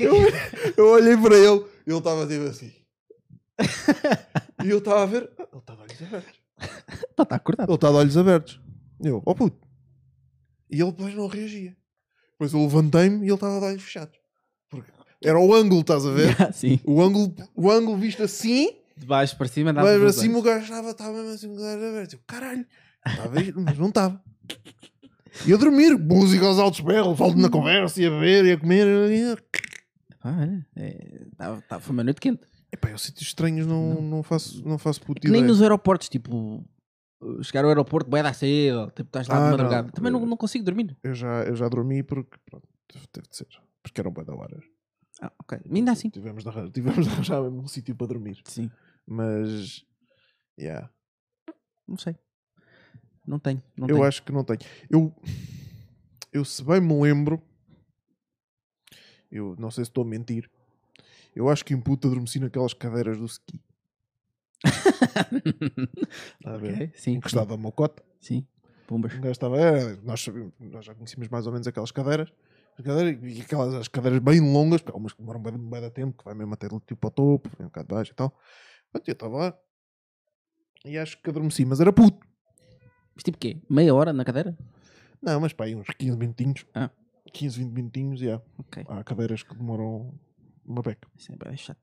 eu, 0.00 0.14
eu 0.76 0.86
olhei 0.92 1.16
para 1.16 1.36
ele 1.36 1.64
e 1.86 1.90
ele 1.90 1.98
estava 1.98 2.26
tipo 2.26 2.44
assim. 2.44 2.72
E 4.64 4.68
eu 4.70 4.78
estava 4.78 5.02
a 5.02 5.06
ver. 5.06 5.30
"Ah, 5.38 5.46
Ele 5.50 5.58
está 5.58 5.74
de 5.74 5.80
olhos 5.82 6.02
abertos. 6.02 6.40
Está 7.10 7.36
acordado. 7.36 7.68
Ele 7.70 7.74
está 7.74 7.88
de 7.90 7.96
olhos 7.96 8.16
abertos. 8.16 8.60
Eu, 9.02 9.22
oh 9.24 9.34
puto. 9.34 9.66
E 10.70 10.80
ele 10.80 10.90
depois 10.90 11.14
não 11.14 11.26
reagia. 11.26 11.76
Depois 12.32 12.52
eu 12.52 12.60
levantei-me 12.60 13.18
e 13.20 13.28
ele 13.28 13.34
estava 13.34 13.58
de 13.60 13.64
olhos 13.66 13.82
fechados. 13.82 14.18
Porque 14.68 14.90
era 15.24 15.38
o 15.38 15.54
ângulo, 15.54 15.80
estás 15.80 16.04
a 16.04 16.10
ver? 16.10 16.36
Yeah. 16.62 16.82
O 16.84 17.00
ângulo, 17.02 17.34
o 17.54 17.70
ângulo 17.70 17.96
visto 17.96 18.22
assim, 18.22 18.76
De 18.96 19.06
baixo 19.06 19.36
para 19.36 19.46
cima, 19.48 19.72
dava 19.72 19.86
mas 19.88 19.98
para 20.00 20.12
cima 20.12 20.38
o 20.38 20.42
gajo 20.42 20.64
estava, 20.64 20.90
estava 20.90 21.12
mesmo 21.12 21.30
assim 21.30 21.50
os 21.50 21.62
olhos 21.62 21.84
abertos. 21.84 22.14
Eu, 22.14 22.20
caralho, 22.26 22.66
estava 23.06 23.30
mas 23.60 23.78
não 23.78 23.88
estava. 23.88 24.22
E 25.46 25.52
a 25.52 25.56
dormir, 25.56 25.98
música 25.98 26.46
aos 26.46 26.58
altos 26.58 26.80
berros, 26.80 27.18
falto 27.18 27.36
na 27.36 27.50
conversa, 27.50 28.00
e 28.00 28.06
a 28.06 28.10
beber, 28.10 28.44
e 28.46 28.52
a 28.52 28.58
comer. 28.58 28.86
E... 29.10 29.36
Ah, 30.22 30.38
olha, 30.40 30.66
é, 30.76 31.26
tava- 31.36 31.62
tava- 31.62 31.80
foi 31.82 31.92
uma 31.92 32.02
noite 32.04 32.20
quente. 32.20 32.40
Epá, 32.72 32.90
eu 32.90 32.98
sítios 32.98 33.28
estranhos 33.28 33.66
não, 33.66 34.00
não. 34.00 34.22
faço, 34.22 34.66
não 34.66 34.78
faço 34.78 35.00
puta 35.02 35.20
Que 35.20 35.28
nem 35.28 35.42
nos 35.42 35.60
aeroportos, 35.62 36.08
tipo, 36.08 36.64
chegar 37.42 37.64
ao 37.64 37.68
aeroporto, 37.68 38.10
vai 38.10 38.22
dar 38.22 38.34
cedo, 38.34 38.86
tipo, 38.96 39.02
estás 39.08 39.28
lá 39.28 39.34
Ah, 39.36 39.38
de 39.38 39.44
não. 39.44 39.50
madrugada. 39.52 39.92
Também 39.92 40.10
não, 40.10 40.24
não 40.24 40.36
consigo 40.36 40.64
dormir. 40.64 40.96
Eu 41.02 41.14
já, 41.14 41.42
eu 41.44 41.54
já 41.54 41.68
dormi 41.68 42.02
porque, 42.02 42.36
pronto, 42.48 42.66
teve 43.12 43.28
de 43.28 43.36
ser. 43.36 43.46
Porque 43.82 44.00
eram 44.00 44.10
bué 44.10 44.24
da 44.24 44.34
horas. 44.34 44.64
Ah, 45.20 45.30
ok. 45.38 45.58
Ainda 45.70 45.92
assim. 45.92 46.10
Tivemos 46.10 46.42
de 46.44 46.70
tivemos 46.70 47.04
de 47.06 47.10
arranjar 47.12 47.42
um 47.42 47.66
sítio 47.68 47.94
para 47.94 48.06
dormir. 48.08 48.38
Sim. 48.44 48.70
Mas, 49.06 49.84
yeah, 50.58 50.90
Não 51.86 51.96
sei. 51.96 52.16
Não 53.26 53.38
tenho. 53.38 53.62
Não 53.76 53.88
eu 53.88 53.96
tenho. 53.96 54.06
acho 54.06 54.22
que 54.22 54.32
não 54.32 54.44
tenho. 54.44 54.60
Eu, 54.90 55.14
eu 56.32 56.44
se 56.44 56.62
bem 56.62 56.80
me 56.80 57.00
lembro, 57.00 57.42
eu 59.30 59.56
não 59.58 59.70
sei 59.70 59.84
se 59.84 59.90
estou 59.90 60.04
a 60.04 60.06
mentir, 60.06 60.50
eu 61.34 61.48
acho 61.48 61.64
que 61.64 61.74
em 61.74 61.80
puta 61.80 62.08
adormeci 62.08 62.38
naquelas 62.40 62.72
cadeiras 62.72 63.18
do 63.18 63.26
ski. 63.26 63.60
Está 64.64 66.54
a 66.54 66.56
ver? 66.58 66.74
Ok, 66.74 66.92
Sim. 66.94 67.12
Encostado 67.14 67.54
a 67.54 67.56
mocota. 67.56 68.02
Sim. 68.20 68.46
Pumbas. 68.86 69.12
Um 69.14 69.30
estava, 69.30 69.58
é, 69.58 69.96
nós, 70.02 70.24
nós 70.60 70.84
já 70.84 70.94
conhecíamos 70.94 71.28
mais 71.28 71.46
ou 71.46 71.52
menos 71.52 71.66
aquelas 71.66 71.90
cadeiras. 71.90 72.32
As 72.78 72.84
cadeiras 72.84 73.18
e 73.22 73.40
aquelas 73.40 73.74
as 73.74 73.88
cadeiras 73.88 74.20
bem 74.20 74.40
longas, 74.40 74.80
porque 74.82 74.96
há 74.96 75.00
umas 75.00 75.12
que 75.12 75.18
demoram 75.20 75.40
bem, 75.40 75.56
bem 75.58 75.80
da 75.80 75.90
tempo, 75.90 76.16
que 76.18 76.24
vai 76.24 76.34
mesmo 76.34 76.54
até 76.54 76.68
tipo 76.68 77.06
ao 77.06 77.10
topo, 77.10 77.48
vem 77.58 77.66
um 77.66 77.70
bocado 77.70 77.88
de 77.88 77.94
baixo 77.94 78.12
e 78.12 78.14
tal. 78.14 78.38
Pronto, 78.96 79.08
eu 79.08 79.12
estava 79.12 79.36
lá. 79.36 79.58
E 80.84 80.96
acho 80.96 81.20
que 81.20 81.30
adormeci, 81.30 81.64
mas 81.64 81.80
era 81.80 81.92
puto. 81.92 82.26
Mas 83.14 83.22
tipo 83.22 83.38
quê? 83.38 83.60
Meia 83.68 83.94
hora 83.94 84.12
na 84.12 84.24
cadeira? 84.24 84.56
Não, 85.20 85.40
mas 85.40 85.52
pá, 85.52 85.64
aí 85.64 85.74
uns 85.74 85.86
15 85.86 86.16
minutinhos. 86.16 86.66
Ah. 86.74 86.90
15, 87.32 87.58
20 87.58 87.72
minutinhos, 87.72 88.22
e 88.22 88.30
há. 88.30 88.40
Ok. 88.58 88.84
Há 88.88 89.02
cadeiras 89.04 89.42
que 89.42 89.54
demoram 89.54 90.14
uma 90.64 90.82
beca. 90.82 91.08
Isso 91.16 91.32
é 91.32 91.36
bem 91.36 91.56
chato. 91.56 91.80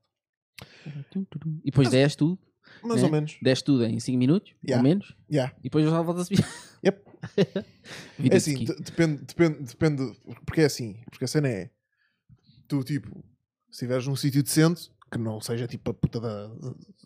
E 1.62 1.70
depois 1.70 1.90
desce 1.90 2.16
tudo. 2.16 2.38
Mais 2.82 3.00
né? 3.00 3.06
ou 3.06 3.12
menos. 3.12 3.36
Desce 3.42 3.62
tudo 3.62 3.84
em 3.84 4.00
5 4.00 4.18
minutos, 4.18 4.54
Yeah. 4.66 4.82
ou 4.82 4.88
menos. 4.88 5.14
Yeah. 5.30 5.54
E 5.60 5.64
depois 5.64 5.84
já 5.84 6.00
volta 6.00 6.22
a 6.22 6.24
subir. 6.24 6.44
Yep. 6.84 7.04
É 8.30 8.36
assim, 8.36 8.64
de- 8.64 8.74
depende, 8.76 9.22
depende, 9.24 9.62
depende, 9.62 10.20
porque 10.44 10.60
é 10.60 10.64
assim, 10.66 11.02
porque 11.10 11.24
a 11.24 11.28
cena 11.28 11.48
é, 11.48 11.70
tu 12.68 12.84
tipo, 12.84 13.24
se 13.70 13.72
estiveres 13.72 14.06
num 14.06 14.14
sítio 14.16 14.42
decente, 14.42 14.90
que 15.14 15.18
não 15.24 15.40
seja 15.40 15.66
tipo 15.66 15.90
a 15.90 15.94
puta 15.94 16.20
da, 16.20 16.48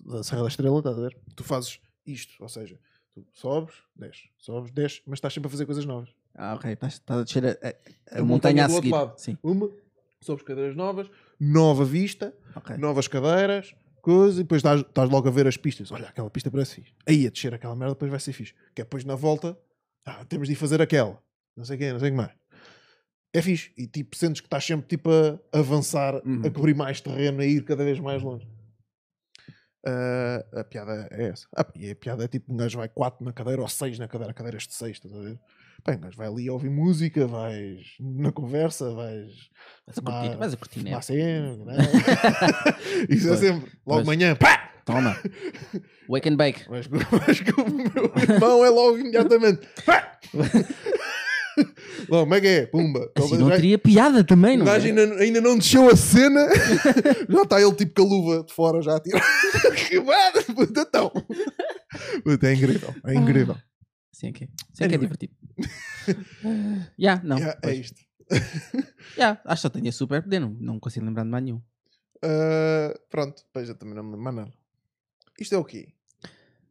da, 0.05 0.23
Serra 0.23 0.43
da 0.43 0.49
Estrela, 0.49 0.79
estás 0.79 0.99
a 0.99 1.01
ver? 1.01 1.17
Tu 1.37 1.45
fazes 1.45 1.79
isto, 2.07 2.35
ou 2.43 2.49
seja, 2.49 2.79
tu 3.15 3.25
sobes, 3.33 3.75
desces, 3.95 4.29
sobes, 4.39 4.71
desces, 4.73 5.03
mas 5.07 5.19
estás 5.19 5.33
sempre 5.35 5.49
a 5.49 5.51
fazer 5.51 5.67
coisas 5.67 5.85
novas. 5.85 6.11
Ah, 6.35 6.55
ok. 6.55 6.73
Estás 6.73 6.95
estás 6.95 7.21
a 7.21 7.25
descer 7.25 7.45
a, 7.47 7.51
a- 7.51 8.19
a 8.21 8.25
montanha 8.25 8.25
montanha 8.25 8.67
a 8.67 8.69
seguir. 8.69 8.95
Sim. 9.17 9.39
Uma, 9.43 9.71
sobes 10.21 10.43
cadeiras 10.45 10.75
novas, 10.77 11.11
nova 11.39 11.85
vista, 11.85 12.35
Ok. 12.55 12.77
novas 12.77 13.09
cadeiras, 13.09 13.75
coisa, 14.01 14.41
e 14.41 14.43
depois 14.45 14.61
estás, 14.61 14.81
estás 14.81 15.11
logo 15.11 15.29
a 15.29 15.31
ver 15.31 15.47
as 15.47 15.57
pistas. 15.57 15.91
Olha, 15.93 16.09
aquela 16.09 16.31
pista 16.31 16.51
parece 16.51 16.77
fixe. 16.77 16.93
Aí 17.07 17.27
a 17.27 17.31
descer 17.31 17.53
aquela 17.55 17.75
merda 17.77 17.95
depois 17.95 18.11
vai 18.11 18.21
ser 18.21 18.33
fixe. 18.33 18.55
Que 18.75 18.83
é 18.83 18.85
depois 18.85 19.05
na 19.05 19.15
volta, 19.17 19.59
ah, 20.07 20.25
temos 20.25 20.49
de 20.49 20.55
ir 20.55 20.57
fazer 20.57 20.81
aquela. 20.81 21.21
não 21.57 21.65
sei 21.65 21.77
quem, 21.77 21.93
não 21.93 21.99
sei 21.99 22.09
o 22.09 22.13
que 22.13 22.17
mais. 22.17 22.33
É 23.33 23.43
fixe. 23.43 23.71
E 23.77 23.87
tipo, 23.87 24.17
sentes 24.17 24.41
que 24.41 24.47
estás 24.47 24.65
sempre 24.65 24.87
tipo 24.89 25.11
a 25.11 25.39
avançar, 25.59 26.15
Uhum. 26.25 26.43
a 26.47 26.51
cobrir 26.51 26.75
mais 26.75 27.01
terreno, 27.01 27.41
a 27.41 27.45
ir 27.47 27.63
cada 27.65 27.85
vez 27.85 27.99
mais 28.01 28.23
longe. 28.23 28.47
Ah, 29.87 30.45
a 30.61 30.65
piada 30.65 31.09
é 31.11 31.29
essa. 31.29 31.47
Ah, 31.57 31.65
e 31.75 31.91
a 31.91 31.95
piada 31.97 32.25
é 32.25 32.29
tipo: 32.29 32.53
um 32.53 32.57
gajo 32.57 32.79
vai 32.79 32.89
4 32.89 33.25
na 33.25 33.33
cadeira 33.33 33.63
ou 33.63 33.69
6 33.69 33.99
na 33.99 34.09
cadeira, 34.09 34.35
cadeiras 34.35 34.67
de 34.67 34.75
6, 34.75 34.93
estás 34.97 35.15
a 35.15 35.19
ver? 35.21 35.39
Bem, 35.87 35.97
um 35.97 36.01
gajo 36.01 36.17
vai 36.17 36.27
ali 36.27 36.51
ouvir 36.51 36.71
música, 36.71 37.27
vais 37.27 37.87
na 38.01 38.33
conversa, 38.33 38.93
vais. 38.93 39.31
Vais 39.87 39.99
a 39.99 40.03
curtir, 40.03 40.37
vais 40.37 40.53
a 40.55 40.57
curtir, 40.57 40.83
né? 40.83 41.01
cena, 41.01 41.65
né? 41.65 41.77
Isso 43.09 43.27
é 43.27 43.29
Pois, 43.29 43.41
sempre. 43.41 43.71
Logo 43.71 43.71
pois. 43.87 44.01
de 44.03 44.07
manhã, 44.07 44.35
pá! 44.37 44.65
Toma. 44.85 45.17
Wake 46.09 46.29
and 46.31 46.37
bake. 46.37 46.65
Mas, 46.69 46.89
mas 46.89 47.41
que 47.41 47.61
o 47.61 47.69
meu 47.71 48.13
irmão 48.35 48.65
é 48.65 48.71
logo 48.71 48.99
imediatamente. 48.99 49.67
Pá! 49.85 50.19
Logo, 52.09 52.23
como 52.25 52.35
é 52.35 52.41
que 52.41 52.47
é? 52.47 52.67
Pumba. 52.67 53.11
Assim 53.17 53.39
não 53.39 53.49
já- 53.49 53.57
teria 53.57 53.79
piada 53.79 54.25
também, 54.25 54.57
não 54.57 54.67
é? 54.67 54.77
ainda, 54.77 55.03
ainda 55.17 55.41
não 55.41 55.59
desceu 55.59 55.89
a 55.89 55.97
cena, 55.97 56.49
já 57.29 57.43
está 57.43 57.61
ele 57.61 57.75
tipo 57.75 57.95
com 57.95 58.03
a 58.03 58.11
luva 58.11 58.45
de 58.45 58.53
fora 58.53 58.81
já 58.83 58.97
a 58.97 59.01
tirar. 59.01 59.23
que 59.89 60.01
merda, 60.01 60.43
puta, 60.55 60.81
então. 60.83 61.11
Puta, 62.25 62.49
é 62.49 62.55
incrível, 62.55 62.95
é 63.05 63.15
incrível. 63.15 63.57
Sim, 64.13 64.33
que, 64.33 64.47
sim, 64.47 64.51
que 64.77 64.83
é 64.83 64.87
Anyway. 64.87 64.99
divertido. 65.01 65.33
Já, 66.99 67.21
não. 67.23 67.39
Yeah, 67.39 67.59
é 67.63 67.75
isto. 67.75 68.01
Já, 69.17 69.41
acho 69.45 69.55
que 69.55 69.63
só 69.63 69.69
tenho 69.71 69.93
super 69.93 70.23
poder, 70.23 70.39
não, 70.41 70.51
não 70.61 70.79
consigo 70.81 71.07
lembrar 71.07 71.23
de 71.25 71.31
mais 71.31 71.45
nenhum. 71.45 71.63
Ah, 72.23 72.95
pronto, 73.09 73.43
pois 73.53 73.69
eu 73.69 73.75
também 73.75 73.95
não 73.95 74.03
me 74.03 74.17
lembro 74.17 74.33
nada. 74.33 74.53
Isto 75.41 75.55
é 75.55 75.59
o 75.59 75.65
quê? 75.65 75.89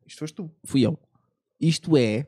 Isto 0.05 0.19
foste 0.19 0.35
tu. 0.35 0.51
Fui 0.65 0.81
eu. 0.85 0.99
Isto 1.59 1.97
é. 1.97 2.25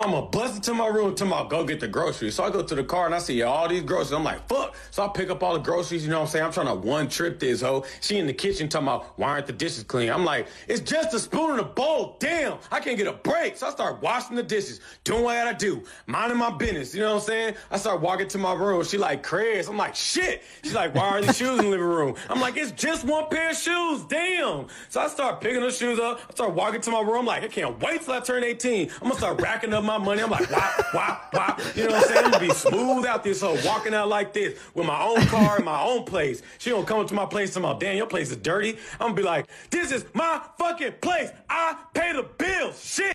I'm 0.00 0.10
gonna 0.10 0.26
bust 0.26 0.56
into 0.56 0.74
my 0.74 0.88
room 0.88 1.14
to 1.14 1.24
my 1.24 1.48
go 1.48 1.64
get 1.64 1.80
the 1.80 1.88
groceries. 1.88 2.34
So 2.34 2.44
I 2.44 2.50
go 2.50 2.62
to 2.62 2.74
the 2.74 2.84
car 2.84 3.06
and 3.06 3.14
I 3.14 3.18
see 3.18 3.40
all 3.40 3.66
these 3.66 3.82
groceries. 3.82 4.12
I'm 4.12 4.24
like, 4.24 4.46
fuck. 4.46 4.74
So 4.90 5.02
I 5.02 5.08
pick 5.08 5.30
up 5.30 5.42
all 5.42 5.54
the 5.54 5.58
groceries, 5.58 6.04
you 6.04 6.10
know 6.10 6.18
what 6.20 6.26
I'm 6.26 6.30
saying? 6.32 6.44
I'm 6.44 6.52
trying 6.52 6.66
to 6.66 6.74
one 6.74 7.08
trip 7.08 7.40
this 7.40 7.62
hoe. 7.62 7.86
She 8.02 8.18
in 8.18 8.26
the 8.26 8.34
kitchen 8.34 8.68
talking 8.68 8.88
about 8.88 9.18
why 9.18 9.30
aren't 9.30 9.46
the 9.46 9.54
dishes 9.54 9.84
clean? 9.84 10.10
I'm 10.10 10.22
like, 10.22 10.48
it's 10.68 10.82
just 10.82 11.14
a 11.14 11.18
spoon 11.18 11.52
and 11.52 11.60
a 11.60 11.64
bowl. 11.64 12.18
Damn, 12.20 12.58
I 12.70 12.78
can't 12.80 12.98
get 12.98 13.06
a 13.06 13.14
break. 13.14 13.56
So 13.56 13.68
I 13.68 13.70
start 13.70 14.02
washing 14.02 14.36
the 14.36 14.42
dishes, 14.42 14.80
doing 15.02 15.24
what 15.24 15.34
I 15.34 15.44
gotta 15.44 15.56
do, 15.56 15.82
minding 16.06 16.36
my 16.36 16.50
business, 16.50 16.94
you 16.94 17.00
know 17.00 17.14
what 17.14 17.22
I'm 17.22 17.26
saying? 17.28 17.54
I 17.70 17.78
start 17.78 18.02
walking 18.02 18.28
to 18.28 18.36
my 18.36 18.52
room. 18.52 18.84
She 18.84 18.98
like, 18.98 19.22
Chris. 19.22 19.66
I'm 19.66 19.78
like, 19.78 19.94
shit. 19.94 20.42
She's 20.62 20.74
like, 20.74 20.94
why 20.94 21.08
are 21.08 21.22
these 21.22 21.38
shoes 21.38 21.58
in 21.58 21.64
the 21.64 21.70
living 21.70 21.86
room? 21.86 22.16
I'm 22.28 22.40
like, 22.42 22.58
it's 22.58 22.72
just 22.72 23.06
one 23.06 23.30
pair 23.30 23.48
of 23.48 23.56
shoes. 23.56 24.04
Damn. 24.04 24.66
So 24.90 25.00
I 25.00 25.08
start 25.08 25.40
picking 25.40 25.62
the 25.62 25.70
shoes 25.70 25.98
up. 25.98 26.20
I 26.28 26.34
start 26.34 26.52
walking 26.52 26.82
to 26.82 26.90
my 26.90 27.00
room. 27.00 27.20
I'm 27.20 27.24
like, 27.24 27.44
I 27.44 27.48
can't 27.48 27.80
wait 27.80 28.02
till 28.02 28.12
I 28.12 28.20
turn 28.20 28.44
18. 28.44 28.90
I'm 29.00 29.08
gonna 29.08 29.14
start 29.14 29.40
racking 29.40 29.72
up 29.72 29.85
my 29.86 29.98
money. 29.98 30.22
I'm 30.22 30.30
like, 30.30 30.50
wop, 30.50 30.94
wop, 30.94 31.32
wop. 31.32 31.60
You 31.74 31.84
know 31.84 31.94
what 31.94 32.02
I'm 32.02 32.08
saying? 32.08 32.24
I'm 32.24 32.30
gonna 32.32 32.46
be 32.46 32.54
smooth 32.54 33.06
out 33.06 33.24
this 33.24 33.40
hoe, 33.40 33.56
walking 33.64 33.94
out 33.94 34.08
like 34.08 34.32
this 34.32 34.58
with 34.74 34.86
my 34.86 35.02
own 35.02 35.20
car 35.26 35.58
in 35.58 35.64
my 35.64 35.82
own 35.82 36.04
place. 36.04 36.42
She 36.58 36.70
gonna 36.70 36.84
come 36.84 37.06
to 37.06 37.14
my 37.14 37.26
place 37.26 37.56
and 37.56 37.64
about, 37.64 37.80
damn, 37.80 37.96
your 37.96 38.06
place 38.06 38.30
is 38.30 38.36
dirty. 38.36 38.76
I'm 39.00 39.08
gonna 39.08 39.14
be 39.14 39.22
like, 39.22 39.46
this 39.70 39.92
is 39.92 40.04
my 40.12 40.40
fucking 40.58 40.94
place. 41.00 41.30
I 41.48 41.76
pay 41.94 42.12
the 42.12 42.24
bills. 42.36 42.84
Shit. 42.84 43.14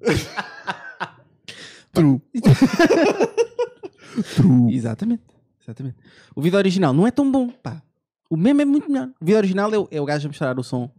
True. 4.36 4.68
Exatamente. 4.70 5.22
Exatamente. 5.62 5.96
O 6.34 6.42
vídeo 6.42 6.58
original 6.58 6.92
não 6.92 7.06
é 7.06 7.10
tão 7.10 7.30
bom, 7.30 7.48
pá. 7.48 7.82
O 8.28 8.36
meme 8.36 8.62
é 8.62 8.64
muito 8.64 8.90
melhor. 8.90 9.08
O 9.20 9.24
vídeo 9.24 9.38
original 9.38 9.72
é 9.72 9.78
o, 9.78 9.88
é 9.90 10.00
o 10.00 10.04
gajo 10.04 10.26
a 10.26 10.28
mostrar 10.28 10.58
o 10.58 10.62
som. 10.62 10.90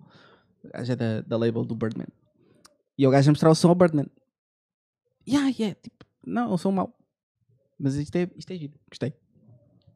O 0.64 0.70
gajo 0.70 0.92
é 0.92 0.96
da, 0.96 1.22
da 1.22 1.38
label 1.38 1.64
do 1.64 1.76
Birdman. 1.76 2.08
E 2.98 3.04
é 3.06 3.08
o 3.08 3.12
gajo 3.12 3.30
a 3.30 3.34
mostrar 3.34 3.50
o 3.50 3.56
som 3.56 3.70
ao 3.70 3.76
Birdman. 3.76 4.08
Yeah, 5.28 5.50
yeah. 5.58 5.76
Tipo, 5.82 6.06
não, 6.26 6.52
é 6.52 6.54
um 6.54 6.58
som 6.58 6.72
mau. 6.72 6.98
Mas 7.80 7.96
isto 7.96 8.16
é, 8.16 8.30
isto 8.38 8.52
é 8.52 8.58
giro. 8.58 8.74
Gostei. 8.90 9.14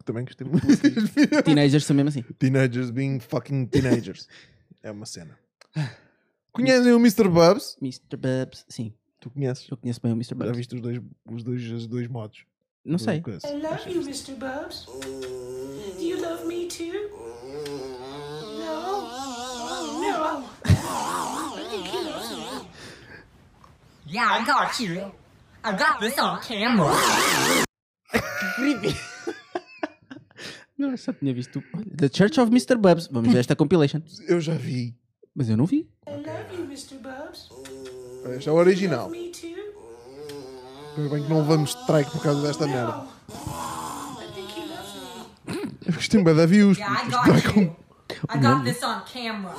Também 0.06 0.26
gostei 0.26 0.46
muito. 0.50 0.66
Teenagers 1.44 1.86
são 1.86 1.96
mesmo 1.96 2.10
assim. 2.10 2.22
Teenagers 2.40 2.90
being 2.92 3.20
fucking 3.20 3.66
teenagers. 3.68 4.28
É 4.82 4.90
uma 4.92 5.06
cena. 5.06 5.38
Conhecem 6.54 6.94
o 6.94 7.00
Mr. 7.00 7.28
Bubs? 7.28 7.76
Mr. 7.82 8.16
Bubs, 8.16 8.66
sim. 8.70 8.94
Tu 9.20 9.30
conheces? 9.30 9.68
Eu 9.70 9.76
conheço 9.76 10.00
bem 10.02 10.14
o 10.14 10.16
Mr. 10.16 10.30
Já 10.30 10.36
Bubs. 10.46 10.56
viste 10.58 10.76
os 10.76 10.82
dois, 10.82 11.02
os 11.30 11.44
dois, 11.44 11.62
os 11.70 11.86
dois 11.86 12.08
modos? 12.08 12.46
Não 12.86 12.98
sei. 12.98 13.18
I 13.18 13.22
love 13.62 13.92
you, 13.92 14.02
Mr. 14.02 14.36
Bubs. 14.36 14.86
Do 14.86 16.02
you 16.02 16.22
love 16.22 16.46
me 16.48 16.66
too? 16.70 17.19
Yeah, 24.10 24.28
I 24.42 24.46
got 24.46 24.80
you. 24.80 25.12
I 25.64 25.72
got 25.74 26.00
this 26.00 26.18
on 26.18 26.40
camera. 26.42 26.90
Não, 30.78 30.92
eu 30.92 30.98
só 30.98 31.12
tinha 31.14 31.34
visto. 31.34 31.62
The 31.98 32.08
Church 32.12 32.40
of 32.40 32.50
Mr. 32.52 32.76
Bubs. 32.78 33.08
Vamos 33.12 33.32
ver 33.34 33.40
esta 33.40 33.56
compilation. 33.56 34.02
Eu 34.28 34.40
já 34.40 34.54
vi. 34.54 34.96
Mas 35.36 35.50
eu 35.50 35.58
não 35.58 35.66
vi. 35.66 35.88
I 36.08 36.12
love 36.12 36.56
you, 36.56 36.64
Mr. 36.66 36.96
Bubs. 36.96 37.50
Este 38.38 38.50
é 38.50 38.52
o 38.52 38.56
original. 38.56 39.10
Me 39.10 39.30
too. 39.32 39.50
Ainda 40.98 41.10
bem 41.16 41.24
que 41.24 41.30
não 41.30 41.40
levamos 41.42 41.72
strike 41.72 42.10
por 42.12 42.22
causa 42.24 42.42
desta 42.42 42.66
merda. 42.68 43.06
I 43.30 44.32
think 44.34 44.52
he 44.58 44.66
loves 44.66 44.94
me. 45.46 45.78
Eu 45.86 45.94
gostei 45.94 46.24
bem 46.24 46.36
da 46.36 46.46
views. 46.46 46.78
Yeah, 46.78 47.06
I 47.06 47.10
got 47.12 47.44
you. 47.46 47.54
com- 47.54 47.76
I 48.30 48.38
got 48.40 48.64
this 48.64 48.82
on 48.84 49.02
camera. 49.12 49.54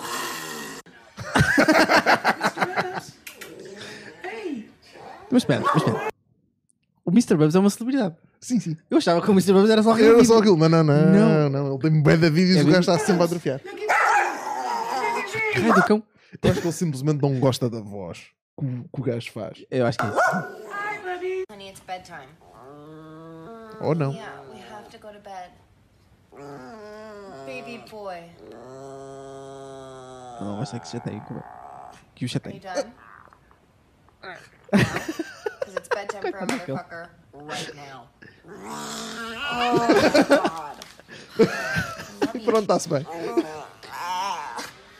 Mas 5.31 5.43
espera, 5.43 5.61
mas 5.65 5.77
espera. 5.77 6.11
O 7.05 7.11
Mr. 7.11 7.37
Bubs 7.37 7.55
é 7.55 7.59
uma 7.59 7.71
celebridade. 7.71 8.15
Sim, 8.41 8.61
sim. 8.61 8.77
Eu 8.91 8.99
achava 8.99 9.21
que 9.21 9.29
o 9.29 9.33
Mr. 9.33 9.53
Bubs 9.53 9.71
era 9.71 9.83
só 9.83 9.93
aquele 9.93 10.09
Era 10.11 10.25
só 10.25 10.39
aquilo, 10.39 10.57
mas 10.57 10.71
não, 10.71 10.83
não, 10.85 11.11
Não. 11.13 11.49
não. 11.51 11.69
Ele 11.75 11.79
tem 11.79 12.03
bem 12.03 12.19
da 12.19 12.29
vídeos 12.31 12.57
É 12.59 12.61
e 12.61 12.63
o 12.63 12.67
gajo 12.67 12.81
está 12.81 12.99
sempre 12.99 13.23
a 13.23 13.25
atrofiar. 13.25 13.61
Raio 15.55 15.75
do 15.75 15.83
cão. 15.85 16.03
Eu 16.43 16.51
acho 16.51 16.61
que 16.61 16.67
ele 16.67 16.73
simplesmente 16.73 17.21
não 17.23 17.39
gosta 17.41 17.69
da 17.69 17.81
voz 17.81 18.19
que 18.59 18.65
o, 18.65 18.85
que 18.95 19.01
o 19.01 19.03
gajo 19.05 19.33
faz. 19.33 19.65
Eu 19.71 19.87
acho 19.87 19.99
que 19.99 20.05
é 20.05 20.09
isso. 20.09 20.19
Honey, 21.53 21.69
it's 21.71 21.83
bedtime. 21.87 22.29
Ou 23.81 23.95
não. 23.95 24.13
Yeah, 24.13 24.43
we 24.53 24.61
have 24.73 24.89
to 24.91 24.99
go 24.99 25.09
to 25.13 25.21
bed. 25.21 25.51
Baby 27.47 27.85
boy, 27.91 28.23
Não 30.41 30.57
vai 30.59 30.67
ser 30.67 30.79
que 30.81 30.87
se 30.87 30.93
chateie. 30.93 31.21
com- 31.21 31.43
Que 32.15 32.25
o 32.25 32.29
are 32.29 32.29
you 32.29 32.29
chateie. 32.29 32.61
done? 32.61 32.93
Because 34.71 35.77
it's 35.77 35.89
bedtime 35.89 36.23
for 36.23 36.39
a 36.39 36.47
motherfucker 36.47 37.09
right 37.35 37.75
now. 37.75 38.09
Oh, 39.53 39.79
God. 40.29 40.77
Pronto, 42.45 42.61
está-se 42.63 42.89
bem. 42.89 43.07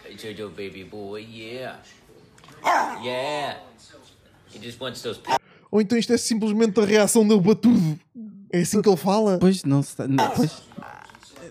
Hey, 0.05 0.17
Jojo, 0.17 0.49
baby 0.51 0.85
boy, 0.85 1.21
yeah. 1.29 1.77
Yeah. 3.03 3.57
He 4.53 4.59
just 4.59 4.81
wants 4.81 5.03
those. 5.03 5.21
Ou 5.71 5.81
então 5.81 5.97
isto 5.97 6.13
é 6.13 6.19
simplesmente 6.19 6.79
a 6.81 6.85
reação 6.85 7.27
dele 7.27 7.41
para 7.41 7.55
tudo. 7.55 7.99
É 8.53 8.61
assim 8.61 8.83
que 8.83 8.89
ele 8.89 8.97
fala. 8.97 9.39
Pois, 9.39 9.63
não, 9.65 9.83
se- 9.83 10.07
não, 10.09 10.31
pois, 10.31 10.63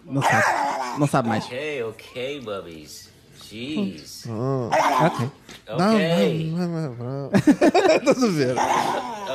não 0.05 0.21
sabe. 0.21 0.99
Não 0.99 1.07
sabe 1.07 1.29
mais. 1.29 1.45
Okay, 1.45 1.83
okay, 1.83 2.41
bubbies. 2.41 3.09
Jeez. 3.49 4.25
Ok. 4.27 5.31
Não, 5.77 5.95
Okay. 5.95 6.51
não, 6.51 6.67
não, 6.67 6.95
não, 6.95 6.95
não. 6.95 7.29
Estás 7.33 8.23
a 8.23 8.27
ver? 8.27 8.55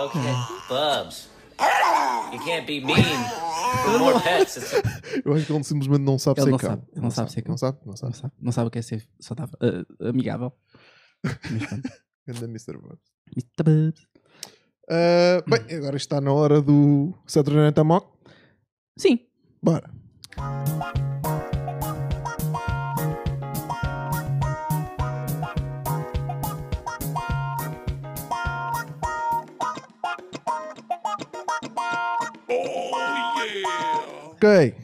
Okay, 0.06 0.32
Bubs. 0.68 1.28
You 2.32 2.40
can't 2.44 2.66
be 2.66 2.80
mean. 2.84 3.04
For 3.84 3.98
more 3.98 4.20
pets. 4.24 4.56
It's 4.56 4.72
Eu 5.24 5.32
acho 5.34 5.46
que 5.46 5.52
ele 5.52 5.62
simplesmente 5.64 6.02
não 6.02 6.18
sabe 6.18 6.40
Ele 6.40 6.46
ser 6.46 6.50
não 6.50 6.58
cão. 6.58 6.70
sabe. 6.70 6.82
Ele 6.92 7.00
não 7.02 7.10
sabe 7.10 7.32
ser 7.32 7.42
cão. 7.42 7.50
Não 7.52 7.58
sabe, 7.58 7.78
não 7.84 7.90
Não 7.92 7.96
sabe. 7.96 8.16
sabe, 8.16 8.32
não 8.40 8.52
sabe 8.52 8.68
o 8.68 8.70
que 8.70 8.78
é 8.78 8.82
ser 8.82 9.08
saudável, 9.20 9.56
ah, 9.60 10.08
amigável. 10.08 10.52
Ganda 12.26 12.44
Mr. 12.46 12.78
Bubs. 12.78 12.98
Mr. 13.36 13.62
Bubs. 13.64 14.06
Ah, 14.90 15.42
bem, 15.46 15.76
agora 15.78 15.96
está 15.96 16.20
na 16.20 16.32
hora 16.32 16.60
do 16.60 17.14
Saturday 17.26 17.62
Night 17.62 17.78
Amok. 17.80 18.08
Sim. 18.98 19.20
Bora. 19.62 19.88
Ok. 34.44 34.74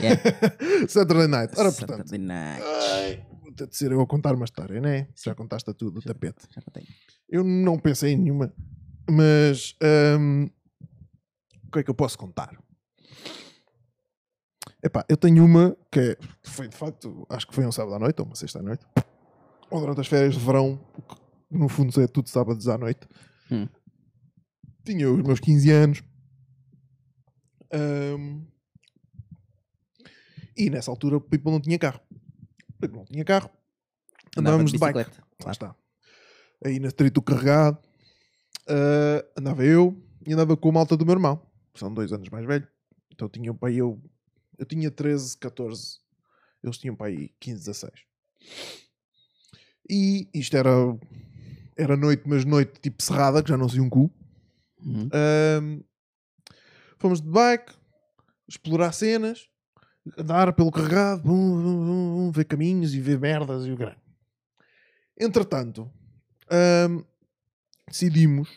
Yeah. 0.00 0.22
Saturday 0.88 1.26
Night. 1.28 1.52
Ora, 1.58 1.70
portanto, 1.72 2.08
Saturday 2.08 2.18
night. 2.18 2.62
ai, 2.64 3.26
vou 3.42 3.52
ter 3.52 3.66
de 3.66 3.76
ser 3.76 3.92
eu 3.92 4.00
a 4.00 4.06
contar 4.06 4.34
uma 4.34 4.44
história, 4.44 4.80
né? 4.80 5.08
Já 5.22 5.34
contaste 5.34 5.68
a 5.68 5.74
tudo, 5.74 5.98
o 5.98 6.02
tapete. 6.02 6.46
Já 6.54 6.62
contei. 6.62 6.84
Eu 7.28 7.44
não 7.44 7.78
pensei 7.78 8.12
em 8.12 8.16
nenhuma, 8.16 8.52
mas 9.10 9.74
hum, 10.18 10.48
o 11.66 11.70
que 11.72 11.80
é 11.80 11.82
que 11.82 11.90
eu 11.90 11.94
posso 11.94 12.16
contar? 12.16 12.56
Epá, 14.82 15.04
eu 15.08 15.16
tenho 15.16 15.44
uma 15.44 15.76
que 15.90 16.00
é- 16.00 16.16
foi 16.44 16.68
de 16.68 16.76
facto, 16.76 17.26
acho 17.28 17.46
que 17.48 17.54
foi 17.54 17.66
um 17.66 17.72
sábado 17.72 17.96
à 17.96 17.98
noite 17.98 18.20
ou 18.20 18.26
uma 18.26 18.36
sexta 18.36 18.60
à 18.60 18.62
noite, 18.62 18.86
ou 19.70 19.80
durante 19.80 20.00
as 20.00 20.06
férias 20.06 20.34
de 20.34 20.40
verão, 20.40 20.80
no 21.50 21.68
fundo 21.68 22.00
é 22.00 22.06
tudo 22.06 22.28
sábados 22.28 22.68
à 22.68 22.78
noite. 22.78 23.06
Hum. 23.50 23.66
tinha 24.84 25.10
os 25.12 25.22
meus 25.22 25.40
15 25.40 25.70
anos. 25.70 26.02
Ahm, 27.72 28.46
e 30.58 30.68
nessa 30.70 30.90
altura 30.90 31.16
o 31.16 31.20
People 31.20 31.52
não 31.52 31.60
tinha 31.60 31.78
carro. 31.78 32.00
O 32.68 32.72
People 32.80 32.98
não 32.98 33.04
tinha 33.04 33.24
carro. 33.24 33.50
Andávamos 34.36 34.72
de 34.72 34.78
bike. 34.78 34.98
bicicleta, 34.98 35.24
Lá 35.44 35.52
está. 35.52 35.74
Aí 36.64 36.78
na 36.80 36.88
street 36.88 37.12
do 37.14 37.22
carregado. 37.22 37.78
ah, 38.68 39.24
andava 39.36 39.64
eu 39.64 39.96
e 40.26 40.32
andava 40.32 40.56
com 40.56 40.68
a 40.68 40.72
malta 40.72 40.96
do 40.96 41.06
meu 41.06 41.14
irmão. 41.14 41.40
São 41.74 41.92
dois 41.94 42.12
anos 42.12 42.28
mais 42.28 42.44
velho. 42.44 42.66
Então 43.12 43.28
tinha 43.28 43.52
um 43.52 43.56
pai 43.56 43.74
eu. 43.76 44.02
Eu 44.58 44.66
tinha 44.66 44.90
13, 44.90 45.38
14. 45.38 46.00
Eles 46.62 46.78
tinham 46.78 46.96
pai 46.96 47.30
15, 47.38 47.64
16. 47.64 47.92
E 49.88 50.28
isto 50.34 50.56
era. 50.56 50.70
Era 51.76 51.96
noite, 51.96 52.24
mas 52.26 52.44
noite 52.44 52.80
tipo 52.80 53.00
cerrada, 53.00 53.42
que 53.42 53.48
já 53.48 53.56
não 53.56 53.68
se 53.68 53.80
um 53.80 53.88
cu. 53.88 54.12
Uhum. 54.84 55.08
Ahm, 55.12 55.80
fomos 56.98 57.20
de 57.20 57.28
bike, 57.28 57.72
explorar 58.48 58.90
cenas, 58.92 59.48
andar 60.16 60.52
pelo 60.52 60.70
carregado, 60.70 61.22
bum, 61.22 61.62
bum, 61.62 61.84
bum, 62.16 62.30
ver 62.32 62.44
caminhos 62.44 62.94
e 62.94 63.00
ver 63.00 63.18
merdas 63.18 63.66
e 63.66 63.70
o 63.72 63.76
grande. 63.76 63.98
Entretanto, 65.18 65.90
decidimos. 67.88 68.48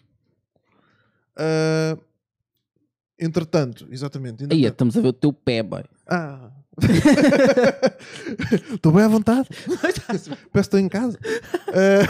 entretanto, 3.20 3.88
exatamente. 3.92 4.44
Aí, 4.44 4.66
entretanto- 4.66 4.68
estamos 4.72 4.98
a 4.98 5.02
ver 5.02 5.08
o 5.10 5.14
teu 5.14 5.34
pé, 5.34 5.64
boy. 5.64 5.84
ah. 6.08 6.52
Estou 8.74 8.92
bem 8.94 9.04
à 9.04 9.08
vontade. 9.08 9.48
Parece 10.08 10.30
que 10.32 10.60
estou 10.60 10.80
em 10.80 10.88
casa. 10.90 11.20
Ah, 11.68 12.06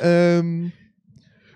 ahm, 0.40 0.70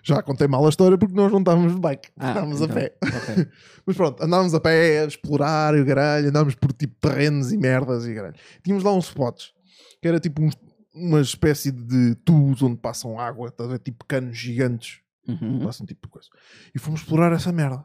já 0.07 0.23
contei 0.23 0.47
mal 0.47 0.65
a 0.65 0.69
história 0.69 0.97
porque 0.97 1.15
nós 1.15 1.33
não 1.33 1.41
estávamos 1.41 1.75
de 1.75 1.81
bike. 1.81 2.11
Ah, 2.19 2.29
estávamos 2.29 2.61
então, 2.61 2.77
a 2.77 2.81
pé. 2.81 2.97
ok. 3.03 3.49
Mas 3.85 3.97
pronto, 3.97 4.23
andávamos 4.23 4.55
a 4.55 4.61
pé 4.61 5.01
a 5.03 5.07
explorar 5.07 5.75
e 5.77 5.81
o 5.81 5.87
caralho, 5.87 6.29
andávamos 6.29 6.55
por 6.55 6.73
tipo 6.73 6.95
terrenos 7.01 7.53
e 7.53 7.57
merdas 7.59 8.07
e 8.07 8.15
caralho. 8.15 8.37
Tínhamos 8.63 8.85
lá 8.85 8.93
uns 8.95 9.07
spots 9.09 9.53
que 10.01 10.07
era 10.09 10.21
tipo 10.21 10.43
uns- 10.43 10.57
uma 10.95 11.21
espécie 11.21 11.71
de 11.73 12.15
tubos 12.25 12.63
onde 12.63 12.77
passam 12.79 13.19
água, 13.19 13.49
estás 13.49 13.69
a 13.69 13.73
ver? 13.73 13.79
Tipo 13.81 14.05
canos 14.07 14.37
gigantes. 14.39 15.01
Uhum. 15.29 15.59
Passam 15.65 15.85
tipo 15.85 16.09
coisa. 16.09 16.29
E 16.75 16.79
fomos 16.79 17.01
explorar 17.01 17.33
essa 17.33 17.51
merda. 17.53 17.85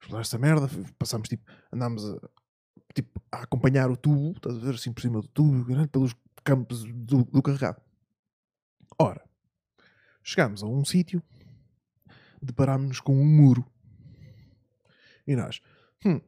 Explorar 0.00 0.22
essa 0.22 0.38
merda, 0.38 0.68
passámos 0.98 1.28
tipo, 1.28 1.44
andámos 1.72 2.04
a, 2.04 2.18
tipo, 2.94 3.20
a 3.30 3.42
acompanhar 3.42 3.90
o 3.90 3.96
tubo, 3.96 4.32
estás 4.36 4.56
a 4.56 4.58
ver 4.58 4.74
assim 4.74 4.92
por 4.92 5.00
cima 5.02 5.20
do 5.20 5.28
tubo, 5.28 5.66
caralho, 5.66 5.88
pelos 5.88 6.14
campos 6.44 6.84
do, 6.84 7.24
do 7.24 7.42
carregado. 7.42 7.80
Ora, 8.98 9.22
chegámos 10.26 10.62
a 10.64 10.66
um 10.66 10.84
sítio, 10.84 11.22
deparámos-nos 12.42 12.98
com 12.98 13.16
um 13.16 13.24
muro. 13.24 13.64
E 15.24 15.36
nós, 15.36 15.60
hum, 16.04 16.20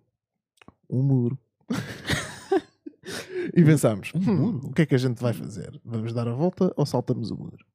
um 0.88 1.02
muro. 1.02 1.36
e 3.54 3.64
pensámos, 3.64 4.12
hum, 4.14 4.60
o 4.62 4.72
que 4.72 4.82
é 4.82 4.86
que 4.86 4.94
a 4.94 4.98
gente 4.98 5.20
vai 5.20 5.32
fazer? 5.32 5.80
Vamos 5.84 6.12
dar 6.12 6.28
a 6.28 6.32
volta 6.32 6.72
ou 6.76 6.86
saltamos 6.86 7.32
o 7.32 7.36
muro? 7.36 7.66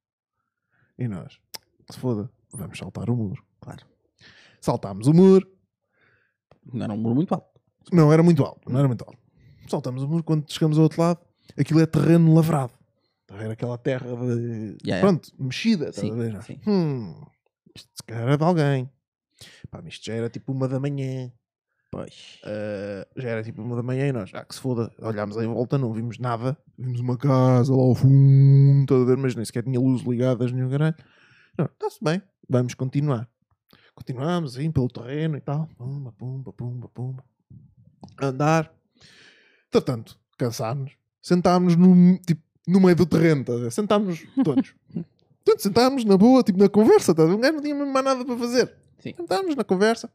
E 0.98 1.10
nós, 1.10 1.38
se 1.92 2.00
foda, 2.00 2.32
vamos 2.54 2.78
saltar 2.78 3.10
o 3.10 3.16
muro. 3.18 3.44
Claro. 3.60 3.86
Saltámos 4.62 5.08
o 5.08 5.14
muro. 5.14 5.46
Não 6.72 6.86
era 6.86 6.94
um 6.94 6.98
muro 6.98 7.16
muito 7.16 7.34
alto. 7.34 7.60
Não 7.92 8.14
era 8.14 8.24
muito 8.24 8.44
alto, 8.46 8.72
não 8.72 8.80
era 8.80 8.88
muito 8.88 9.04
alto. 9.04 9.20
Saltamos 9.68 10.04
o 10.04 10.08
muro, 10.08 10.24
quando 10.24 10.50
chegamos 10.50 10.78
ao 10.78 10.84
outro 10.84 11.02
lado, 11.02 11.20
aquilo 11.58 11.82
é 11.82 11.86
terreno 11.86 12.34
lavrado. 12.34 12.72
Está 13.24 13.36
a 13.36 13.38
ver 13.38 13.52
aquela 13.52 13.78
terra 13.78 14.16
de... 14.16 14.42
Yeah, 14.42 14.78
yeah. 14.86 15.02
pronto, 15.02 15.30
mexida, 15.40 15.90
estás 15.90 16.12
a 16.12 16.16
ver? 16.16 16.42
sim. 16.44 16.60
Hum, 16.68 17.26
isto 17.76 17.90
se 17.96 18.04
calhar 18.04 18.24
era 18.24 18.38
de 18.38 18.44
alguém. 18.44 18.90
Pá, 19.72 19.82
mas 19.82 19.94
isto 19.94 20.06
já 20.06 20.14
era 20.14 20.30
tipo 20.30 20.52
uma 20.52 20.68
da 20.68 20.80
manhã. 20.80 21.32
Pois. 21.94 22.40
Ah, 22.44 23.08
já 23.16 23.30
era 23.30 23.44
tipo 23.44 23.62
uma 23.62 23.76
da 23.76 23.84
manhã 23.84 24.08
e 24.08 24.12
nós, 24.12 24.32
ah, 24.34 24.44
que 24.44 24.56
se 24.56 24.62
foda, 24.62 24.92
olhámos 25.00 25.38
em 25.38 25.48
volta, 25.48 25.78
não 25.78 25.94
vimos 25.94 26.18
nada. 26.18 26.58
Vimos 26.78 27.00
uma 27.00 27.18
casa 27.18 27.72
lá 27.72 27.82
ao 27.82 27.94
fundo, 27.96 28.82
estás 28.82 29.02
a 29.02 29.06
ver? 29.06 29.18
Mas 29.18 29.36
nem 29.36 29.46
sequer 29.46 29.64
tinha 29.64 29.80
luz 29.80 30.02
ligadas, 30.02 30.52
nenhum 30.52 30.70
caralho. 30.70 30.96
Não, 31.58 31.66
está-se 31.66 32.04
bem, 32.04 32.22
vamos 32.50 32.74
continuar. 32.74 33.30
Continuamos 33.94 34.58
aí 34.58 34.72
pelo 34.72 34.88
terreno 34.88 35.38
e 35.38 35.42
tal. 35.42 35.68
Pumba, 35.78 36.12
pumba, 36.14 36.52
pumba, 36.52 36.90
pumba. 36.90 37.24
Andar. 38.20 38.74
Entretanto, 39.68 40.20
cansámos. 40.36 40.94
Sentámos 41.22 41.76
no, 41.76 42.18
tipo, 42.20 42.42
no 42.68 42.80
meio 42.80 42.96
do 42.96 43.06
terreno, 43.06 43.44
ver? 43.60 43.72
Sentámos 43.72 44.24
todos. 44.44 44.74
Portanto, 45.46 45.62
sentámos 45.62 46.06
na 46.06 46.18
boa, 46.18 46.42
tipo 46.44 46.58
na 46.58 46.70
conversa, 46.70 47.14
ver? 47.28 47.34
Um 47.34 47.40
gajo 47.40 47.54
não 47.56 47.62
tinha 47.62 47.76
mais 47.76 48.06
nada 48.06 48.24
para 48.24 48.38
fazer. 48.38 48.74
Sim. 49.00 49.14
Sentámos 49.16 49.56
na 49.56 49.64
conversa. 49.64 50.10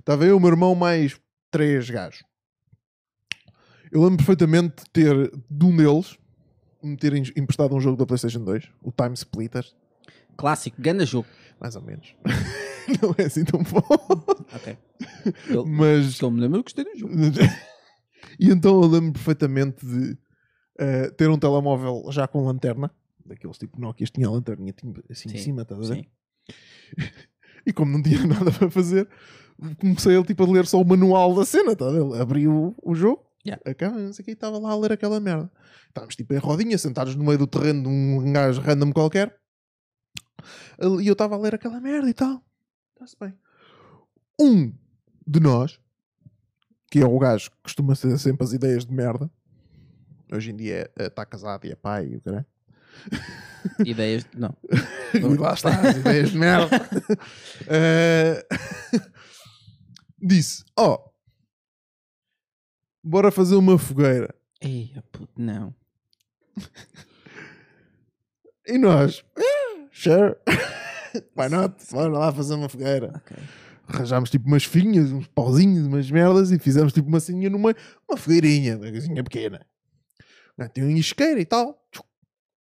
Estava 0.00 0.24
eu, 0.24 0.36
o 0.36 0.40
meu 0.40 0.48
irmão, 0.50 0.74
mais 0.74 1.18
três 1.50 1.88
gajos. 1.90 2.24
Eu 3.92 4.00
lembro 4.02 4.16
perfeitamente 4.16 4.82
de 4.84 4.90
ter, 4.90 5.30
de 5.50 5.64
um 5.66 5.76
deles, 5.76 6.18
me 6.82 6.96
ter 6.96 7.12
em- 7.14 7.22
emprestado 7.36 7.74
um 7.74 7.80
jogo 7.80 7.96
da 7.96 8.06
PlayStation 8.06 8.40
2, 8.40 8.64
o 8.82 8.90
Time 8.90 9.14
Splitter. 9.14 9.64
Clássico, 10.36 10.80
grande 10.80 11.04
jogo. 11.04 11.28
Mais 11.60 11.76
ou 11.76 11.82
menos. 11.82 12.14
não 13.00 13.14
é 13.18 13.22
assim 13.24 13.44
tão 13.44 13.62
bom. 13.62 13.82
Ok. 14.54 14.76
Eu, 15.48 15.64
Mas. 15.64 16.20
me 16.20 16.40
lembro, 16.40 16.58
eu 16.58 16.62
gostei 16.62 16.84
do 16.84 16.98
jogo. 16.98 17.14
e 18.38 18.50
então 18.50 18.80
eu 18.82 18.88
lembro 18.88 19.12
perfeitamente 19.12 19.84
de 19.86 20.16
eh, 20.78 21.10
ter 21.10 21.28
um 21.30 21.38
telemóvel 21.38 22.04
já 22.10 22.26
com 22.26 22.44
lanterna, 22.44 22.90
daqueles 23.24 23.58
tipo 23.58 23.80
Nokia, 23.80 24.06
tinha 24.06 24.26
a 24.28 24.30
lanterninha 24.30 24.72
tinha 24.72 24.92
assim 25.10 25.28
em 25.28 25.32
Sim, 25.32 25.38
cima, 25.38 25.62
estás 25.62 25.90
a 25.90 25.94
ver? 25.94 26.08
E 27.66 27.72
como 27.72 27.90
não 27.92 28.02
tinha 28.02 28.20
nada 28.26 28.52
para 28.52 28.70
fazer, 28.70 29.08
comecei 29.80 30.14
a, 30.18 30.22
tipo, 30.22 30.42
a 30.44 30.52
ler 30.52 30.66
só 30.66 30.78
o 30.78 30.84
manual 30.84 31.34
da 31.34 31.46
cena, 31.46 31.74
tá 31.74 31.86
a 31.88 31.90
ver? 31.90 32.20
Abri 32.20 32.46
o, 32.46 32.74
jogo, 32.94 33.24
Yeah. 33.46 33.62
a 33.70 33.74
câmera, 33.74 34.04
não 34.04 34.12
sei 34.12 34.22
o 34.22 34.24
que, 34.24 34.30
e 34.30 34.34
estava 34.34 34.58
lá 34.58 34.70
a 34.70 34.76
ler 34.76 34.92
aquela 34.92 35.20
merda. 35.20 35.50
Estávamos 35.88 36.16
tipo 36.16 36.32
em 36.32 36.38
rodinha, 36.38 36.78
sentados 36.78 37.14
no 37.14 37.24
meio 37.24 37.36
do 37.38 37.46
terreno 37.46 37.82
de 37.82 37.88
um 37.88 38.32
gajo 38.32 38.60
random 38.60 38.90
qualquer, 38.92 39.38
e 41.00 41.06
eu 41.06 41.12
estava 41.12 41.34
a 41.34 41.38
ler 41.38 41.54
aquela 41.54 41.80
merda 41.80 42.08
e 42.08 42.14
tal. 42.14 42.42
Está-se 42.94 43.16
bem. 43.20 43.34
Um 44.40 44.72
de 45.26 45.40
nós, 45.40 45.78
que 46.90 47.00
é 47.00 47.06
o 47.06 47.18
gajo 47.18 47.50
que 47.50 47.56
costuma 47.62 47.94
ter 47.94 48.18
sempre 48.18 48.44
as 48.44 48.52
ideias 48.52 48.84
de 48.84 48.92
merda, 48.92 49.30
hoje 50.36 50.50
em 50.50 50.56
dia 50.56 50.90
está 50.98 51.24
casado 51.24 51.66
e 51.66 51.70
é 51.70 51.76
pai 51.76 52.06
e 52.06 52.16
o 52.16 52.20
caralho. 52.20 52.46
Ideias. 53.84 54.26
Não. 54.34 54.56
Lá 55.38 55.54
está, 55.54 55.80
as 55.80 55.96
ideias 55.96 56.30
de 56.30 56.38
merda. 56.38 56.70
Eh, 57.66 58.46
disse: 60.20 60.64
Ó, 60.78 60.98
bora 63.02 63.30
fazer 63.30 63.56
uma 63.56 63.78
fogueira. 63.78 64.34
Ei, 64.60 64.92
puto, 65.12 65.32
não. 65.40 65.74
E 68.66 68.78
nós, 68.78 69.24
"Eh, 69.36 69.86
sure, 69.92 70.36
why 71.36 71.48
not? 71.50 71.74
Bora 71.92 72.08
lá 72.12 72.32
fazer 72.32 72.54
uma 72.54 72.68
fogueira. 72.68 73.12
Ok. 73.16 73.36
Arranjámos 73.86 74.30
tipo 74.30 74.46
umas 74.46 74.64
finhas, 74.64 75.12
uns 75.12 75.26
pauzinhos, 75.28 75.86
umas 75.86 76.10
merdas 76.10 76.50
e 76.50 76.58
fizemos 76.58 76.92
tipo 76.92 77.08
uma 77.08 77.20
no 77.50 77.58
meio, 77.58 77.76
uma 78.08 78.16
fogueirinha, 78.16 78.76
uma 78.78 78.90
coisinha 78.90 79.22
pequena. 79.22 79.66
Não, 80.56 80.68
Tem 80.68 80.84
um 80.84 80.90
isqueiro 80.90 81.40
e 81.40 81.44
tal. 81.44 81.80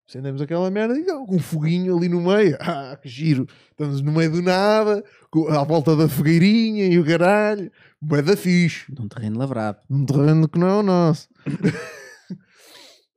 Acendemos 0.07 0.41
aquela 0.41 0.69
merda 0.69 0.97
e 0.97 1.05
com 1.05 1.35
um 1.35 1.39
foguinho 1.39 1.95
ali 1.97 2.09
no 2.09 2.21
meio. 2.21 2.57
Ah, 2.61 2.97
que 3.01 3.07
giro. 3.07 3.47
Estamos 3.71 4.01
no 4.01 4.11
meio 4.11 4.31
do 4.31 4.41
nada, 4.41 5.03
à 5.49 5.63
volta 5.63 5.95
da 5.95 6.09
fogueirinha 6.09 6.85
e 6.85 6.99
o 6.99 7.05
caralho. 7.05 7.71
Bué 8.01 8.21
da 8.21 8.35
fixe. 8.35 8.93
Num 8.93 9.07
terreno 9.07 9.39
lavrado. 9.39 9.79
Num 9.89 10.05
terreno 10.05 10.49
que 10.49 10.59
não 10.59 10.67
é 10.67 10.75
o 10.75 10.83
nosso. 10.83 11.29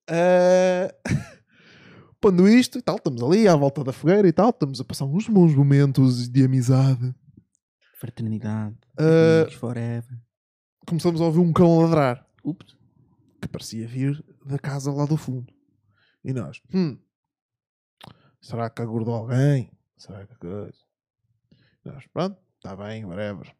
Ah, 0.07 0.93
Pondo 2.21 2.49
isto 2.49 2.79
e 2.79 2.83
tal, 2.83 2.97
estamos 2.97 3.23
ali 3.23 3.49
à 3.49 3.57
volta 3.57 3.83
da 3.85 3.93
fogueira 3.93 4.27
e 4.29 4.33
tal, 4.33 4.51
estamos 4.51 4.81
a 4.81 4.85
passar 4.85 5.05
uns 5.07 5.29
bons 5.29 5.55
momentos 5.55 6.29
de 6.29 6.45
amizade. 6.45 7.15
Fraternidade. 7.99 8.77
Amigos 8.99 9.55
forever. 9.55 10.19
começamos 10.87 11.21
a 11.21 11.25
ouvir 11.25 11.41
um 11.41 11.53
cão 11.53 11.81
ladrar 11.81 12.27
Ups. 12.45 12.77
que 13.41 13.49
parecia 13.49 13.87
vir 13.87 14.23
da 14.45 14.59
casa 14.59 14.93
lá 14.93 15.07
do 15.07 15.16
fundo. 15.16 15.53
E 16.25 16.33
nós, 16.33 16.61
hum, 16.73 16.99
será 18.41 18.69
que 18.71 18.83
acordou 18.83 19.15
alguém? 19.15 19.71
Será 19.97 20.27
que 20.27 20.35
coisa? 20.37 20.79
E 21.85 21.89
Nós, 21.89 22.07
pronto, 22.07 22.37
está 22.57 22.75
bem, 22.77 23.05
whatever. 23.05 23.55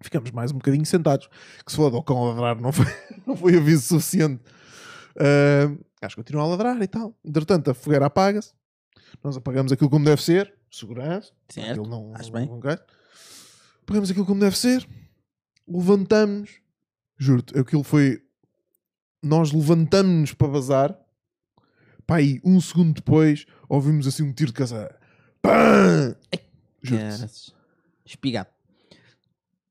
Ficamos 0.00 0.30
mais 0.30 0.52
um 0.52 0.56
bocadinho 0.58 0.86
sentados. 0.86 1.28
Que 1.64 1.70
se 1.72 1.76
foda, 1.76 1.96
o 1.96 2.02
cão 2.02 2.24
a 2.24 2.28
ladrar 2.32 2.60
não 2.60 2.72
foi, 2.72 2.84
não 3.26 3.36
foi 3.36 3.56
aviso 3.56 3.82
suficiente. 3.82 4.42
Ah, 5.18 5.76
acho 6.02 6.14
que 6.16 6.22
continua 6.22 6.42
a 6.42 6.46
ladrar 6.46 6.80
e 6.80 6.86
tal. 6.86 7.16
Entretanto, 7.24 7.70
a 7.70 7.74
fogueira 7.74 8.06
apaga-se. 8.06 8.52
Nós 9.22 9.36
apagamos 9.36 9.72
aquilo 9.72 9.90
como 9.90 10.04
deve 10.04 10.22
ser. 10.22 10.54
Segurança. 10.70 11.32
Certo, 11.48 11.70
Aquilo 11.70 11.88
não, 11.88 12.14
acho 12.14 12.30
não- 12.32 12.38
bem. 12.38 12.46
não. 12.48 12.78
Apagamos 13.82 14.10
aquilo 14.10 14.26
como 14.26 14.40
deve 14.40 14.56
ser. 14.56 14.86
Levantamos. 15.66 16.60
Juro-te, 17.18 17.58
aquilo 17.58 17.82
foi. 17.82 18.22
Nós 19.22 19.52
levantamos-nos 19.52 20.32
para 20.32 20.48
bazar. 20.48 20.98
Pá, 22.06 22.16
aí, 22.16 22.40
um 22.44 22.60
segundo 22.60 22.94
depois, 22.94 23.46
ouvimos 23.68 24.06
assim 24.06 24.22
um 24.22 24.32
tiro 24.32 24.52
de. 24.52 24.58
Caraças. 26.84 27.54
Espigado. 28.04 28.48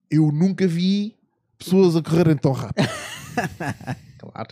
Eu 0.10 0.32
nunca 0.32 0.68
vi 0.68 1.18
pessoas 1.58 1.96
a 1.96 2.02
correrem 2.02 2.38
tão 2.38 2.52
rápido. 2.52 2.88
Claro. 4.18 4.50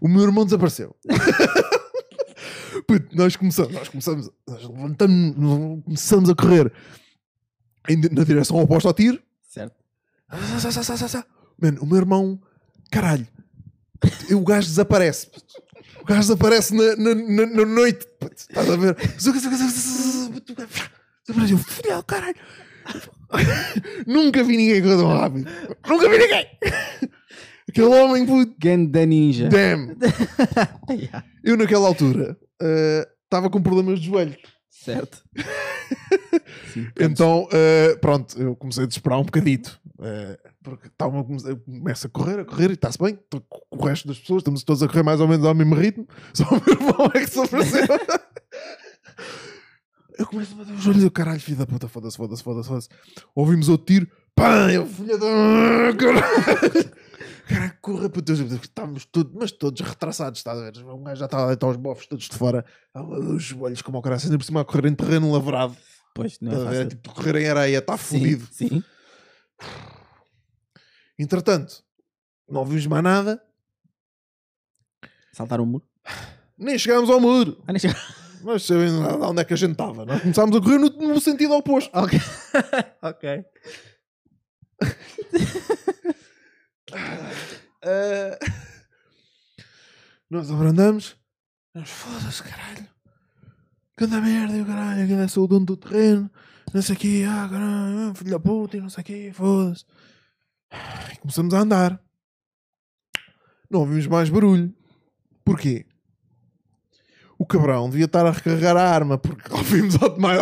O 0.00 0.08
meu 0.08 0.22
irmão 0.24 0.44
desapareceu. 0.44 0.94
Puto, 2.86 3.16
nós 3.16 3.36
começamos, 3.36 3.72
nós 3.72 3.88
começamos, 3.88 4.30
nós 4.46 4.62
levantamos, 4.68 5.84
começamos 5.84 6.28
a 6.28 6.34
correr 6.34 6.72
na 8.12 8.24
direção 8.24 8.56
oposta 8.56 8.88
ao 8.88 8.94
tiro. 8.94 9.22
Certo. 9.42 9.76
O 11.80 11.86
meu 11.86 11.96
irmão, 11.96 12.40
caralho, 12.90 13.26
o 14.32 14.40
gajo 14.40 14.68
desaparece. 14.68 15.28
O 16.00 16.04
gajo 16.04 16.20
desaparece 16.20 16.74
na, 16.74 16.96
na, 16.96 17.14
na, 17.14 17.46
na 17.46 17.64
noite. 17.64 18.06
Estás 18.36 18.70
a 18.70 18.76
ver? 18.76 18.94
Desapareceu, 18.94 21.58
filha 21.58 22.02
caralho. 22.02 22.36
Nunca 24.06 24.44
vi 24.44 24.56
ninguém 24.56 24.82
correr 24.82 24.96
tão 24.96 25.08
rápido. 25.08 25.50
Nunca 25.88 26.08
vi 26.08 26.18
ninguém. 26.18 26.46
Aquele 27.68 27.86
homem, 27.86 28.24
puto. 28.24 28.54
Ganda 28.58 29.04
ninja. 29.04 29.48
Damn. 29.48 29.96
Eu, 31.42 31.56
naquela 31.56 31.88
altura, 31.88 32.38
eh, 32.62 33.08
estava 33.24 33.50
com 33.50 33.60
problemas 33.60 33.98
de 34.00 34.06
joelhos. 34.06 34.36
Certo. 34.70 35.24
Então, 36.98 37.48
eh, 37.52 37.96
pronto, 38.00 38.40
eu 38.40 38.54
comecei 38.54 38.84
a 38.84 38.86
desesperar 38.86 39.18
um 39.18 39.24
bocadito. 39.24 39.80
eh, 40.02 40.38
porque 40.62 40.88
tava, 40.96 41.18
eu 41.18 41.56
começo 41.58 42.06
a 42.08 42.10
correr, 42.10 42.40
a 42.40 42.44
correr 42.44 42.70
e 42.70 42.74
está-se 42.74 42.98
bem. 42.98 43.16
Tô 43.30 43.40
com 43.40 43.60
o 43.70 43.84
resto 43.86 44.08
das 44.08 44.18
pessoas, 44.18 44.40
estamos 44.40 44.62
todos 44.64 44.82
a 44.82 44.88
correr 44.88 45.04
mais 45.04 45.20
ou 45.20 45.28
menos 45.28 45.46
ao 45.46 45.54
mesmo 45.54 45.74
ritmo. 45.74 46.06
Só 46.34 46.44
o 46.44 46.54
meu 46.54 46.74
irmão 46.74 47.10
é 47.14 47.20
que 47.20 47.30
se 47.30 47.38
ofereceu. 47.38 47.86
eu 50.18 50.26
começo 50.26 50.54
a 50.54 50.56
bater 50.56 50.74
os 50.74 50.86
olhos 50.86 51.02
eu, 51.04 51.10
caralho, 51.10 51.40
filho 51.40 51.58
da 51.58 51.66
puta, 51.66 51.88
foda-se, 51.88 52.16
foda-se, 52.16 52.42
foda-se, 52.42 52.68
foda-se. 52.68 52.88
Ouvimos 53.34 53.68
outro 53.68 53.86
tiro, 53.86 54.08
pá, 54.34 54.72
eu, 54.72 54.86
filha 54.86 55.16
da. 55.16 55.26
Caralho, 57.48 57.78
corra, 57.80 58.08
puta, 58.10 58.32
estávamos 58.32 59.04
todos, 59.04 59.32
mas 59.32 59.52
todos 59.52 59.80
retraçados, 59.80 60.40
estás 60.40 60.58
a 60.58 60.70
ver? 60.70 60.84
Um 60.84 61.04
gajo 61.04 61.20
já 61.20 61.26
estava 61.26 61.44
a 61.44 61.46
deitar 61.48 61.68
os 61.68 61.76
bofos 61.76 62.06
todos 62.06 62.28
de 62.28 62.36
fora, 62.36 62.64
os 62.94 63.42
joelhos 63.42 63.82
como 63.82 63.96
ao 63.98 64.02
caralho, 64.02 64.20
ainda 64.24 64.36
por 64.38 64.44
cima 64.44 64.60
a 64.62 64.64
correr 64.64 64.88
em 64.88 64.94
terreno 64.94 65.30
lavrado. 65.32 65.76
Pois, 66.14 66.40
não 66.40 66.50
é 66.52 66.56
ver? 66.56 66.64
fácil. 66.64 66.88
Tipo, 66.88 67.14
correr 67.14 67.36
em 67.36 67.48
areia, 67.48 67.78
está 67.78 67.96
fodido. 67.96 68.48
Sim. 68.50 68.82
Entretanto, 71.18 71.84
não 72.48 72.64
vimos 72.64 72.86
mais 72.86 73.04
nada, 73.04 73.42
Saltar 75.32 75.60
o 75.60 75.66
muro. 75.66 75.84
nem 76.58 76.76
chegámos 76.78 77.10
ao 77.10 77.20
muro. 77.20 77.62
Ah, 77.66 77.72
nem 77.72 77.78
chega- 77.78 77.94
Mas 78.42 78.64
sabem 78.64 78.90
lá 78.90 79.28
onde 79.30 79.42
é 79.42 79.44
que 79.44 79.52
a 79.52 79.56
gente 79.56 79.72
estava. 79.72 80.04
Nós 80.06 80.20
começámos 80.22 80.56
a 80.56 80.60
correr 80.60 80.78
no, 80.78 80.88
no 80.88 81.20
sentido 81.20 81.54
oposto. 81.54 81.90
Ok. 81.94 82.18
ok. 83.02 83.44
Ah, 86.92 88.38
nós 90.30 90.50
abrandamos. 90.50 91.16
Nós, 91.74 91.90
foda-se, 91.90 92.42
caralho. 92.42 92.88
Canta 93.96 94.20
merda, 94.20 94.54
o 94.54 94.66
caralho. 94.66 95.04
Aquele 95.04 95.22
é 95.22 95.26
o 95.38 95.46
dono 95.46 95.66
do 95.66 95.76
terreno. 95.76 96.30
Não 96.72 96.82
sei 96.82 96.94
o 96.94 96.98
quê. 96.98 97.24
Ah, 97.28 97.48
caralho. 97.48 98.14
Filho 98.14 98.30
da 98.30 98.40
puta 98.40 98.76
e 98.76 98.80
não 98.80 98.88
sei 98.88 99.02
o 99.02 99.04
quê. 99.04 99.30
Foda-se. 99.34 99.84
Começamos 101.20 101.54
a 101.54 101.60
andar. 101.60 102.00
Não 103.70 103.80
ouvimos 103.80 104.06
mais 104.06 104.30
barulho. 104.30 104.74
Porquê? 105.44 105.86
O 107.38 107.44
cabrão 107.44 107.90
devia 107.90 108.06
estar 108.06 108.24
a 108.24 108.30
recarregar 108.30 108.76
a 108.76 108.88
arma 108.88 109.18
porque 109.18 109.52
ouvimos 109.52 109.96
mais, 110.18 110.40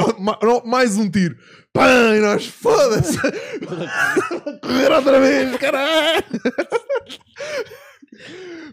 mais, 0.65 0.97
um 0.97 1.11
tiro. 1.11 1.37
Pã! 1.73 2.17
E 2.17 2.21
nós, 2.21 2.47
foda-se! 2.47 3.19
Correr 4.63 4.93
outra 4.93 5.19
vez, 5.21 5.57
caralho! 5.57 6.25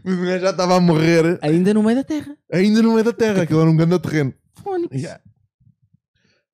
Mas 0.03 0.17
o 0.17 0.21
gajo 0.21 0.39
já 0.39 0.49
estava 0.51 0.75
a 0.75 0.79
morrer. 0.79 1.39
Ainda 1.41 1.73
no 1.73 1.81
meio 1.81 1.97
da 1.97 2.03
terra. 2.03 2.37
Ainda 2.51 2.81
no 2.81 2.91
meio 2.93 3.03
da 3.03 3.13
terra, 3.13 3.41
aquilo 3.41 3.61
era 3.61 3.69
um 3.69 3.75
grande 3.75 3.99
terreno. 3.99 4.33
Yeah. 4.93 5.19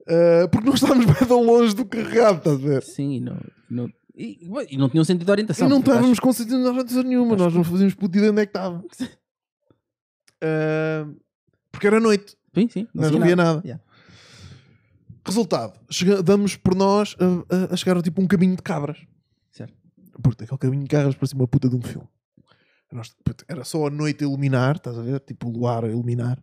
Uh, 0.03 0.47
porque 0.49 0.69
nós 0.69 0.75
estávamos 0.75 1.05
bem 1.05 1.27
tão 1.27 1.43
longe 1.43 1.75
do 1.75 1.85
carregado, 1.85 2.37
estás 2.37 2.55
a 2.55 2.59
ver? 2.59 2.83
Sim, 2.83 3.11
e 3.15 3.19
não, 3.19 3.37
não, 3.69 3.89
e, 4.15 4.47
e 4.69 4.77
não 4.77 4.87
tinham 4.87 5.03
sentido 5.03 5.25
de 5.25 5.31
orientação. 5.31 5.67
E 5.67 5.69
não 5.69 5.79
estávamos 5.79 6.17
com 6.19 6.31
sentido 6.31 6.61
de 6.61 6.67
orientação 6.67 7.03
nenhuma, 7.03 7.35
nós 7.35 7.53
não 7.53 7.63
fazíamos 7.63 7.93
puta 7.93 8.17
ideia 8.17 8.31
onde 8.31 8.41
é 8.41 8.45
que 8.45 8.51
estava. 8.51 8.77
Uh, 10.41 11.17
porque 11.77 11.85
era 11.87 11.99
noite, 11.99 12.35
Sim, 12.55 12.67
sim. 12.69 12.87
sei 12.99 13.11
não 13.11 13.21
via 13.21 13.35
nada. 13.35 13.61
Yeah. 13.63 13.83
Resultado, 15.23 15.79
chega- 15.91 16.23
damos 16.23 16.55
por 16.55 16.73
nós 16.73 17.15
a, 17.19 17.55
a- 17.55 17.73
a 17.73 17.77
chegar 17.77 17.95
a 17.97 18.01
tipo 18.01 18.19
um 18.19 18.25
caminho 18.27 18.55
de 18.55 18.63
cabras. 18.63 18.97
Certo. 19.51 19.73
Porque 20.23 20.43
aquele 20.45 20.57
caminho 20.57 20.83
de 20.83 20.89
cabras 20.89 21.13
parecia 21.15 21.37
uma 21.37 21.47
puta 21.47 21.69
de 21.69 21.75
um 21.75 21.81
filme. 21.81 22.07
Nós, 22.91 23.13
puta, 23.23 23.45
era 23.47 23.63
só 23.63 23.85
a 23.85 23.89
noite 23.91 24.23
a 24.23 24.27
iluminar, 24.27 24.77
estás 24.77 24.97
a 24.97 25.01
ver? 25.03 25.19
Tipo 25.19 25.49
o 25.49 25.51
luar 25.51 25.83
a 25.85 25.89
iluminar. 25.89 26.41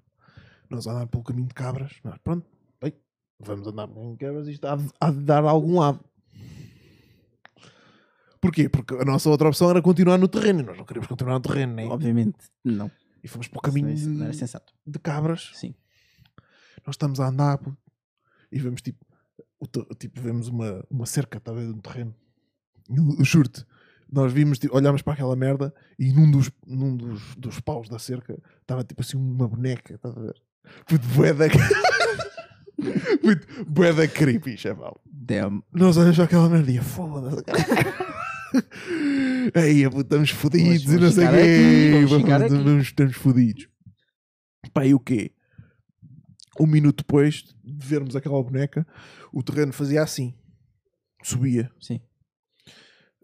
Nós 0.70 0.86
a 0.86 0.92
andar 0.92 1.06
pelo 1.08 1.24
caminho 1.24 1.48
de 1.48 1.54
cabras. 1.54 1.92
Nós, 2.04 2.16
pronto, 2.22 2.46
bem, 2.80 2.92
vamos 3.40 3.66
andar 3.66 3.88
pelo 3.88 3.96
caminho 3.96 4.16
de 4.16 4.24
cabras 4.24 4.46
e 4.46 4.52
isto 4.52 4.66
há 4.66 4.76
de, 4.76 4.88
há 5.00 5.10
de 5.10 5.18
dar 5.20 5.44
a 5.44 5.50
algum 5.50 5.80
lado. 5.80 5.98
Porquê? 8.40 8.68
Porque 8.68 8.94
a 8.94 9.04
nossa 9.04 9.28
outra 9.30 9.48
opção 9.48 9.70
era 9.70 9.80
continuar 9.80 10.18
no 10.18 10.28
terreno. 10.28 10.60
e 10.60 10.62
Nós 10.62 10.76
não 10.76 10.84
queríamos 10.84 11.08
continuar 11.08 11.34
no 11.34 11.40
terreno, 11.40 11.74
né? 11.74 11.86
Obviamente, 11.86 12.36
não. 12.62 12.90
E 13.24 13.28
fomos 13.28 13.48
para 13.48 13.58
o 13.58 13.62
caminho 13.62 13.88
Isso 13.90 14.06
não 14.08 14.24
era 14.24 14.32
de, 14.32 14.36
sensato. 14.38 14.74
de 14.86 14.98
cabras. 14.98 15.50
Sim. 15.54 15.74
Nós 16.86 16.94
estamos 16.94 17.18
a 17.18 17.28
andar 17.28 17.58
e 18.52 18.58
vemos 18.60 18.82
tipo, 18.82 19.02
o 19.58 19.66
tipo 19.94 20.20
vemos 20.20 20.48
uma, 20.48 20.84
uma 20.90 21.06
cerca, 21.06 21.40
a 21.42 21.52
ver, 21.52 21.66
de 21.66 21.72
um 21.72 21.80
terreno. 21.80 22.14
Juro-te, 23.20 23.64
nós 24.12 24.30
vimos, 24.30 24.58
tipo, 24.58 24.76
olhámos 24.76 25.00
para 25.00 25.14
aquela 25.14 25.34
merda 25.34 25.74
e 25.98 26.12
num 26.12 26.30
dos, 26.30 26.50
num 26.66 26.94
dos, 26.94 27.34
dos 27.36 27.60
paus 27.60 27.88
da 27.88 27.98
cerca 27.98 28.38
estava 28.60 28.84
tipo 28.84 29.00
assim 29.00 29.16
uma 29.16 29.48
boneca, 29.48 29.94
estás 29.94 30.14
a 30.14 30.20
ver? 30.20 30.36
Puto, 30.86 31.08
boeda. 31.08 31.46
Puto, 33.22 33.64
boeda 33.66 34.06
creepy, 34.06 34.58
chaval. 34.58 35.00
Damn. 35.06 35.62
Nós 35.72 35.96
olhamos 35.96 36.16
para 36.16 36.26
aquela 36.26 36.50
merda 36.50 36.70
e 36.70 36.78
foda-se. 36.78 37.42
Aí, 39.54 39.84
puto, 39.84 40.00
estamos 40.02 40.30
fodidos 40.30 40.82
e 40.82 40.86
Vamos 40.86 41.02
não 41.02 41.12
sei 41.12 41.24
o 41.24 41.30
vamos 41.30 41.42
quê. 41.42 42.44
aqui. 42.44 42.54
Vamos- 42.64 42.86
Estamos 42.86 43.16
fodidos. 43.16 43.68
Pá, 44.72 44.86
e 44.86 44.94
o 44.94 45.00
quê? 45.00 45.32
Um 46.58 46.66
minuto 46.66 46.98
depois 46.98 47.42
de 47.64 47.86
vermos 47.86 48.14
aquela 48.14 48.40
boneca, 48.42 48.86
o 49.32 49.42
terreno 49.42 49.72
fazia 49.72 50.02
assim. 50.02 50.34
Subia. 51.22 51.70
Sim. 51.80 52.00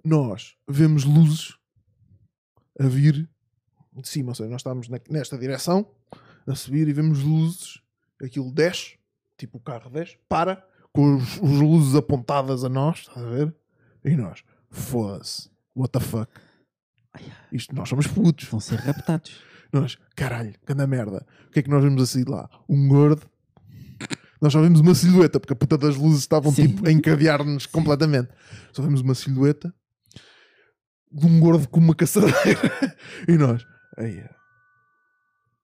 Nós 0.05 0.57
vemos 0.69 1.05
luzes 1.05 1.55
a 2.79 2.87
vir 2.87 3.29
de 3.97 4.09
cima. 4.09 4.31
Ou 4.31 4.35
seja, 4.35 4.49
nós 4.51 4.61
estamos 4.61 4.89
na- 4.89 5.01
nesta 5.09 5.39
direção 5.39 5.89
a 6.47 6.55
subir 6.55 6.89
e 6.89 6.93
vemos 6.93 7.23
luzes. 7.23 7.81
Aquilo 8.23 8.51
desce, 8.53 8.99
tipo 9.39 9.59
o 9.59 9.61
carro 9.61 9.91
desce, 9.91 10.19
para, 10.29 10.67
com 10.93 11.17
os, 11.17 11.37
os 11.39 11.61
luzes 11.61 11.95
apontadas 11.95 12.65
a 12.65 12.69
nós, 12.69 12.99
estás 13.01 13.19
a 13.25 13.29
ver? 13.31 13.55
E 14.05 14.17
nós, 14.17 14.43
foda-se, 14.71 15.49
what 15.75 15.93
the 15.93 16.01
fuck? 16.01 16.31
Isto, 17.53 17.75
nós 17.75 17.89
somos 17.89 18.07
putos. 18.07 18.49
Vão 18.49 18.61
ser 18.61 18.77
raptados. 18.77 19.41
Nós, 19.73 19.97
caralho, 20.17 20.55
grande 20.67 20.87
merda. 20.87 21.25
O 21.47 21.51
que 21.53 21.61
é 21.61 21.63
que 21.63 21.71
nós 21.71 21.83
vimos 21.85 22.03
assim 22.03 22.25
lá? 22.27 22.51
Um 22.69 22.89
gordo. 22.89 23.25
Nós 24.43 24.53
só 24.53 24.61
vimos 24.61 24.81
uma 24.81 24.95
silhueta, 24.97 25.39
porque 25.39 25.53
a 25.53 25.57
puta 25.57 25.79
das 25.79 25.97
luzes 25.97 26.21
estavam 26.21 26.51
Sim. 26.51 26.69
tipo 26.69 26.89
a 26.89 26.91
encadear-nos 26.91 27.67
completamente. 27.67 28.31
Só 28.73 28.83
vimos 28.83 29.01
uma 29.01 29.15
silhueta 29.15 29.73
de 31.13 31.27
um 31.27 31.39
gordo 31.39 31.69
com 31.69 31.79
uma 31.79 31.95
caçadeira. 31.95 32.61
e 33.29 33.37
nós, 33.37 33.65
aí, 33.97 34.25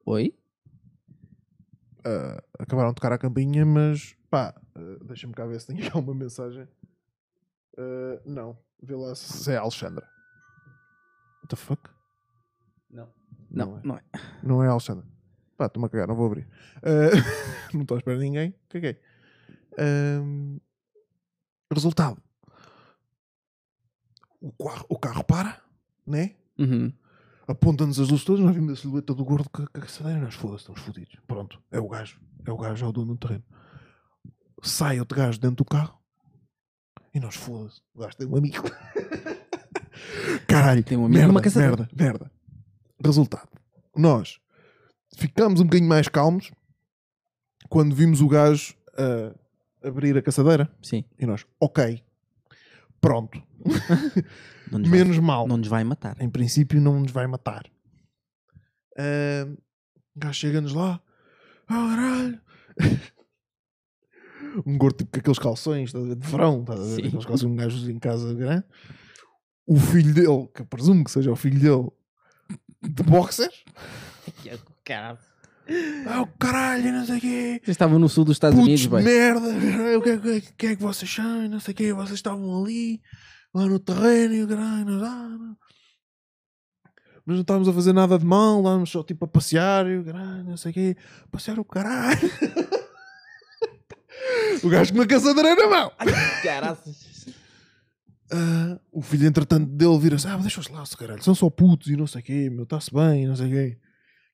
Oi? 0.05 0.35
ah, 2.05 2.43
acabaram 2.59 2.91
de 2.91 2.97
tocar 2.97 3.13
a 3.13 3.19
campainha, 3.19 3.65
mas 3.65 4.15
pá, 4.31 4.55
ah, 4.75 5.05
deixa-me 5.05 5.33
cá 5.33 5.47
ver 5.47 5.61
se 5.61 5.67
tem 5.69 5.79
alguma 5.93 6.15
mensagem. 6.15 6.69
Ah, 7.77 8.21
não, 8.25 8.57
vê 8.83 8.95
lá 8.95 9.15
se 9.15 9.51
é 9.53 9.57
a 9.57 9.61
Alexandra. 9.61 10.07
What 11.43 11.49
the 11.49 11.57
fuck? 11.57 11.91
Não. 12.91 13.09
Não 13.51 13.67
Não, 13.67 13.77
é. 13.79 13.81
não 13.85 13.97
é. 13.97 14.03
Não 14.43 14.65
é 14.65 14.69
Alexandre. 14.69 15.07
Pá, 15.57 15.67
estou-me 15.67 15.87
a 15.87 15.89
cagar, 15.89 16.07
não 16.09 16.15
vou 16.15 16.27
abrir. 16.27 16.47
Ah, 16.83 17.11
não 17.73 17.83
estou 17.83 17.95
à 17.97 17.99
espera 17.99 18.19
de 18.19 18.25
ninguém. 18.25 18.55
Caguei. 18.69 19.01
Ahm, 19.79 20.59
resultado. 21.73 22.23
O 24.41 24.53
carro, 24.53 24.87
o 24.89 24.99
carro 24.99 25.25
para, 25.25 25.61
né? 26.07 26.37
Uhum. 26.59 26.93
Aponta-nos 27.49 27.99
as 27.99 28.09
luzes 28.09 28.25
todas. 28.25 28.45
Nós 28.45 28.55
vimos 28.55 28.73
a 28.73 28.77
silhueta 28.77 29.15
do 29.15 29.25
gordo 29.25 29.49
com 29.51 29.63
a 29.63 29.67
com 29.67 29.79
a 29.79 29.81
caçadeira. 29.83 30.21
Nós 30.21 30.35
foda-se, 30.35 30.63
estamos 30.63 30.81
fodidos. 30.81 31.17
Pronto, 31.27 31.63
é 31.71 31.79
o 31.81 31.89
gajo. 31.89 32.21
É 32.45 32.51
o 32.53 32.57
gajo, 32.57 32.85
é 32.85 32.89
o 32.89 32.93
dono 32.93 33.15
do 33.15 33.19
terreno. 33.19 33.45
Sai 34.63 34.99
outro 35.01 35.17
gajo 35.17 35.41
dentro 35.41 35.57
do 35.57 35.65
carro. 35.65 35.96
E 37.17 37.21
nós 37.21 37.35
foda-se. 37.35 37.81
O 37.95 38.01
gajo 38.01 38.15
tem 38.19 38.27
um 38.27 38.37
amigo. 38.37 38.63
Caralho, 40.47 40.85
Tem 40.85 40.99
um 40.99 41.07
amigo 41.07 41.15
merda, 41.15 41.29
numa 41.33 41.41
caçadeira. 41.41 41.77
merda, 41.77 41.91
merda. 41.97 42.31
Resultado. 43.03 43.49
Nós 43.97 44.39
ficámos 45.17 45.61
um 45.61 45.65
bocadinho 45.65 45.89
mais 45.89 46.09
calmos 46.09 46.51
quando 47.71 47.95
vimos 47.95 48.21
o 48.21 48.29
gajo 48.29 48.75
a 48.99 49.89
abrir 49.89 50.15
a 50.19 50.21
caçadeira? 50.23 50.71
Sim. 50.83 51.05
E 51.19 51.25
nós, 51.25 51.47
ok. 51.59 52.03
Pronto. 53.01 53.43
Não 54.71 54.79
nos 54.81 54.89
vai- 54.91 54.99
Menos 54.99 55.19
mal. 55.19 55.49
Não 55.49 55.57
nos 55.57 55.69
vai 55.69 55.85
matar. 55.85 56.21
Em 56.21 56.29
princípio 56.29 56.79
não 56.81 57.01
nos 57.01 57.13
vai 57.13 57.27
matar. 57.27 57.65
Ah, 58.99 59.47
o 60.15 60.19
gajo 60.19 60.35
chega-nos 60.35 60.75
lá. 60.75 61.01
Oh, 61.65 61.73
caralho. 61.73 62.41
Um 64.65 64.79
gordo 64.79 64.99
tipo 64.99 65.11
com 65.13 65.19
aqueles 65.19 65.39
calções 65.39 65.93
de 65.93 66.15
verão. 66.29 66.61
Estás 66.61 66.81
a 66.81 66.83
ver? 66.85 66.89
Sim. 66.95 67.07
Aqueles 67.09 67.27
calções 67.27 67.51
um 67.53 67.57
gajo 67.57 67.91
em 67.91 67.99
casa 67.99 68.33
grande. 68.35 68.65
O 69.67 69.77
filho 69.79 70.15
dele, 70.15 70.49
que 70.55 70.63
eu 70.63 70.67
presumo 70.67 71.05
que 71.05 71.11
seja 71.11 71.33
o 71.33 71.37
filho 71.37 71.59
dele, 71.61 71.91
de 72.89 73.03
boxer. 73.03 73.51
Caralho. 74.85 75.19
Ah, 76.07 76.23
o 76.23 76.27
caralho, 76.39 76.93
não 76.93 77.05
sei 77.05 77.19
o 77.19 77.21
quê. 77.21 77.61
Vocês 77.65 77.75
estavam 77.75 77.99
no 77.99 78.09
sul 78.09 78.25
dos 78.25 78.37
Estados 78.37 78.57
Putos 78.57 78.85
Unidos, 78.85 78.87
bem. 78.87 79.05
merda, 79.05 79.49
o 79.99 80.03
que, 80.03 80.11
é- 80.11 80.19
que, 80.19 80.29
é- 80.29 80.41
que 80.57 80.67
é 80.69 80.77
que 80.77 80.83
vocês 80.83 81.13
são? 81.13 81.49
Não 81.49 81.59
sei 81.59 81.75
o 81.75 81.77
quê, 81.77 81.93
vocês 81.93 82.13
estavam 82.19 82.63
ali, 82.63 83.01
lá 83.53 83.67
no 83.67 83.81
terreno, 83.81 84.35
e 84.35 84.45
o 84.45 84.49
caralho, 84.49 84.85
não. 84.85 85.57
Mas 87.25 87.35
não 87.35 87.41
estávamos 87.41 87.69
a 87.69 87.73
fazer 87.73 87.93
nada 87.93 88.17
de 88.17 88.25
mal, 88.25 88.59
estávamos 88.59 88.91
só 88.91 89.03
tipo 89.03 89.25
a 89.25 89.29
passear, 89.29 89.89
e 89.89 89.99
o 89.99 90.05
caralho, 90.05 90.45
não 90.45 90.57
sei 90.57 90.71
o 90.71 90.75
quê, 90.75 90.97
passear 91.33 91.59
o 91.59 91.65
caralho. 91.65 92.17
o 94.63 94.69
gajo 94.69 94.93
com 94.93 94.99
uma 94.99 95.07
caçadeira 95.07 95.55
na 95.55 95.67
mão. 95.69 95.93
Caraças. 96.43 97.27
Ah, 98.33 98.81
o 98.91 99.03
filho, 99.03 99.27
entretanto, 99.27 99.67
dele 99.67 99.99
vira-se: 99.99 100.27
Ah, 100.27 100.37
deixa-os 100.37 100.69
lá, 100.69 100.85
se 100.85 100.97
caralho, 100.97 101.23
são 101.23 101.35
só 101.35 101.49
putos 101.49 101.89
e 101.89 101.97
não 101.97 102.07
sei 102.07 102.21
o 102.21 102.25
quê, 102.25 102.51
meu, 102.51 102.65
está-se 102.65 102.93
bem, 102.93 103.27
não 103.27 103.37
sei 103.37 103.47
o 103.47 103.51
quê. 103.51 103.79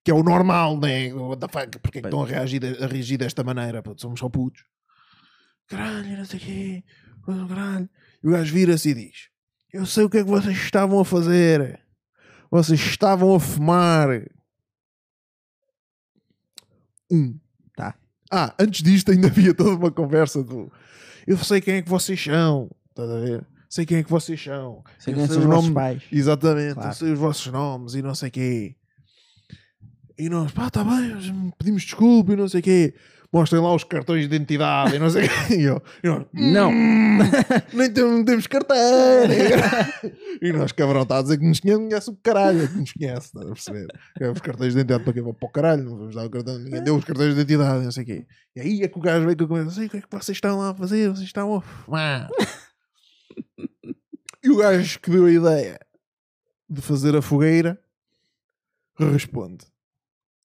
Que 0.04 0.10
é 0.10 0.14
o 0.14 0.22
normal, 0.22 0.78
né? 0.80 1.12
What 1.12 1.40
the 1.40 1.48
fuck? 1.48 1.78
Porque 1.78 1.98
é 1.98 2.00
que 2.00 2.08
estão 2.08 2.22
a 2.22 2.26
reagir, 2.26 2.60
a 2.82 2.86
reagir 2.86 3.18
desta 3.18 3.44
maneira? 3.44 3.82
Puto, 3.82 4.00
somos 4.00 4.18
só 4.18 4.28
putos. 4.28 4.64
Caralho, 5.68 6.16
não 6.16 6.24
sei 6.24 6.38
o 6.38 6.42
quê, 6.42 6.84
caralho. 7.24 7.88
E 8.22 8.28
o 8.28 8.32
gajo 8.32 8.52
vira-se 8.52 8.90
e 8.90 8.94
diz: 8.94 9.28
Eu 9.72 9.86
sei 9.86 10.04
o 10.04 10.10
que 10.10 10.18
é 10.18 10.24
que 10.24 10.30
vocês 10.30 10.56
estavam 10.56 10.98
a 10.98 11.04
fazer. 11.04 11.80
Vocês 12.50 12.80
estavam 12.80 13.34
a 13.34 13.40
fumar. 13.40 14.08
Um. 17.10 17.38
Ah, 18.32 18.54
antes 18.58 18.82
disto 18.82 19.10
ainda 19.12 19.28
havia 19.28 19.52
toda 19.54 19.76
uma 19.76 19.90
conversa 19.90 20.42
do 20.42 20.72
eu 21.26 21.36
sei 21.38 21.60
quem 21.60 21.74
é 21.74 21.82
que 21.82 21.88
vocês 21.88 22.20
são, 22.22 22.68
estás 22.90 23.08
a 23.08 23.20
ver? 23.20 23.46
Sei 23.68 23.86
quem 23.86 23.98
é 23.98 24.02
que 24.02 24.10
vocês 24.10 24.42
são. 24.42 24.82
Sei 24.98 25.14
quem 25.14 25.26
são 25.26 25.38
os 25.38 25.44
vossos 25.44 25.70
pais. 25.70 26.02
Exatamente, 26.10 26.74
Claro. 26.74 26.88
eu 26.90 26.92
sei 26.94 27.12
os 27.12 27.18
vossos 27.18 27.46
nomes 27.52 27.94
e 27.94 28.02
não 28.02 28.14
sei 28.14 28.30
quê. 28.30 28.74
E 30.18 30.28
nós, 30.28 30.50
pá, 30.52 30.68
tá 30.68 30.82
bem, 30.84 31.52
pedimos 31.58 31.82
desculpa 31.82 32.32
e 32.32 32.36
não 32.36 32.48
sei 32.48 32.60
quê. 32.60 32.94
Mostrem 33.32 33.62
lá 33.62 33.74
os 33.74 33.82
cartões 33.82 34.28
de 34.28 34.34
identidade 34.36 34.94
e 34.94 34.98
não 34.98 35.08
sei 35.08 35.26
quê. 35.26 35.54
E 35.56 35.62
eu, 35.62 35.82
Não. 36.34 36.70
"Hum, 36.70 37.18
nem 37.72 37.90
temos, 37.90 38.24
temos 38.26 38.46
carteira. 38.46 39.32
e 40.42 40.52
nós, 40.52 40.70
cabrão, 40.72 41.02
está 41.02 41.18
a 41.18 41.22
dizer 41.22 41.38
que 41.38 41.46
nos 41.46 41.58
conhece, 41.60 42.10
o 42.10 42.16
caralho, 42.22 42.62
é 42.62 42.66
que 42.68 42.74
nos 42.76 42.92
conhece, 42.92 43.26
estás 43.28 43.46
a 43.46 43.52
perceber? 43.52 43.86
É 44.20 44.30
Os 44.30 44.40
cartões 44.40 44.74
de 44.74 44.80
identidade 44.80 45.04
para 45.04 45.12
quê? 45.14 45.22
Para 45.22 45.30
o 45.46 45.48
caralho, 45.50 45.84
não 45.84 45.96
vamos 45.96 46.14
dar 46.14 46.26
o 46.26 46.30
cartão, 46.30 46.58
ninguém 46.58 46.82
deu 46.84 46.94
os 46.94 47.04
cartões 47.04 47.34
de 47.34 47.40
identidade, 47.40 47.84
não 47.84 47.90
sei 47.92 48.02
o 48.02 48.06
quê. 48.06 48.26
E 48.54 48.60
aí 48.60 48.82
é 48.82 48.88
que 48.88 48.98
o 48.98 49.00
gajo 49.00 49.24
veio 49.24 49.36
que 49.36 49.42
eu 49.44 49.48
começo, 49.48 49.70
sei 49.70 49.86
o 49.86 49.90
que 49.90 49.96
é 49.96 50.00
que 50.02 50.08
vocês 50.10 50.36
estão 50.36 50.58
lá 50.58 50.70
a 50.70 50.74
fazer, 50.74 51.08
vocês 51.08 51.26
estão 51.26 51.54
a 51.54 51.60
fumar. 51.62 52.28
E 54.44 54.50
o 54.50 54.56
gajo 54.58 55.00
que 55.00 55.10
deu 55.10 55.24
a 55.24 55.30
ideia 55.32 55.80
de 56.68 56.82
fazer 56.82 57.16
a 57.16 57.22
fogueira 57.22 57.80
responde 58.98 59.64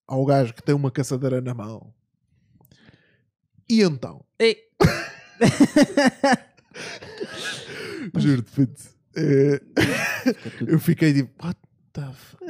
ao 0.08 0.24
gajo 0.26 0.54
que 0.54 0.64
tem 0.64 0.74
uma 0.74 0.90
caçadeira 0.92 1.42
na 1.42 1.54
mão. 1.54 1.94
E 3.70 3.82
então? 3.82 4.24
Juro-te, 8.18 8.52
puto. 8.52 8.82
Eh, 9.16 9.62
eu 10.68 10.80
fiquei 10.80 11.14
tipo, 11.14 11.32
what 11.44 11.60
the 11.94 12.12
fuck? 12.14 12.46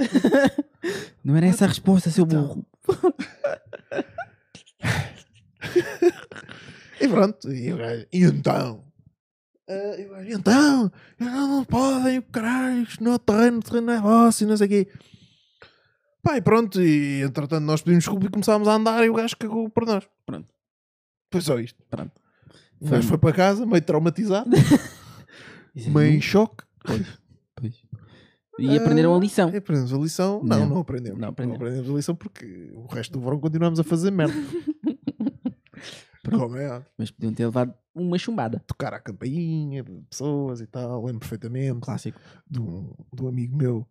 Não 1.24 1.36
era 1.36 1.48
essa 1.48 1.66
a 1.66 1.68
resposta, 1.70 2.12
seu 2.12 2.26
burro. 2.26 2.66
E 7.00 7.08
pronto, 7.08 7.54
e, 7.54 7.72
o 7.72 7.78
gajo, 7.78 8.08
e 8.12 8.24
então? 8.24 8.84
Eh, 9.68 10.02
e 10.02 10.06
o 10.08 10.10
gajo, 10.10 10.30
então? 10.32 10.92
Não, 11.20 11.48
não 11.48 11.64
podem, 11.64 12.20
caralho, 12.22 12.82
isto 12.82 13.04
não 13.04 13.14
é 13.14 13.18
terreno, 13.20 13.60
o 13.60 13.62
terreno 13.62 13.92
é 13.92 14.02
vosso 14.02 14.44
e 14.44 14.48
não 14.48 14.58
sei 14.58 14.66
o 14.66 14.70
quê. 14.70 14.88
Pá, 16.24 16.38
e 16.38 16.42
pronto, 16.42 16.82
e 16.82 17.22
entretanto 17.22 17.64
nós 17.64 17.82
pedimos 17.82 18.04
desculpa 18.04 18.26
e 18.26 18.30
começámos 18.30 18.68
a 18.68 18.74
andar 18.74 19.06
e 19.06 19.10
o 19.10 19.14
gajo 19.14 19.38
cagou 19.38 19.70
por 19.70 19.86
nós. 19.86 20.08
Pronto. 20.26 20.48
Foi 21.32 21.42
só 21.42 21.60
isto. 21.60 21.82
Pronto. 21.90 22.12
Gajo 22.82 23.08
foi 23.08 23.18
para 23.18 23.34
casa, 23.34 23.66
meio 23.66 23.82
traumatizado, 23.82 24.50
é 25.76 25.90
meio 25.90 26.14
em 26.16 26.22
choque. 26.22 26.64
E 28.60 28.76
aprenderam 28.78 29.16
a 29.16 29.20
lição. 29.20 29.50
Aprendemos 29.50 29.94
a 29.94 29.98
lição? 29.98 30.42
Não, 30.44 30.60
Não. 30.60 30.70
não, 30.70 30.78
aprendemos. 30.80 31.18
Não 31.20 31.26
Não 31.28 31.30
aprendemos. 31.30 31.62
aprendemos. 31.62 31.90
a 31.92 31.94
lição 31.96 32.16
porque 32.16 32.72
o 32.76 32.86
resto 32.88 33.14
do 33.14 33.20
verão 33.20 33.40
continuamos 33.40 33.80
a 33.80 33.84
fazer 33.84 34.12
merda. 34.12 34.34
É? 36.60 36.84
Mas 36.98 37.10
podiam 37.10 37.34
ter 37.34 37.46
levado 37.46 37.74
uma 37.96 38.18
chumbada. 38.18 38.62
Tocar 38.68 38.94
a 38.94 39.00
campainha 39.00 39.82
de 39.82 40.02
pessoas 40.10 40.60
e 40.60 40.68
tal, 40.68 41.06
lembro 41.06 41.20
perfeitamente. 41.22 41.80
Clássico. 41.80 42.20
De 42.46 42.60
um 42.60 42.94
amigo 43.30 43.56
meu. 43.56 43.88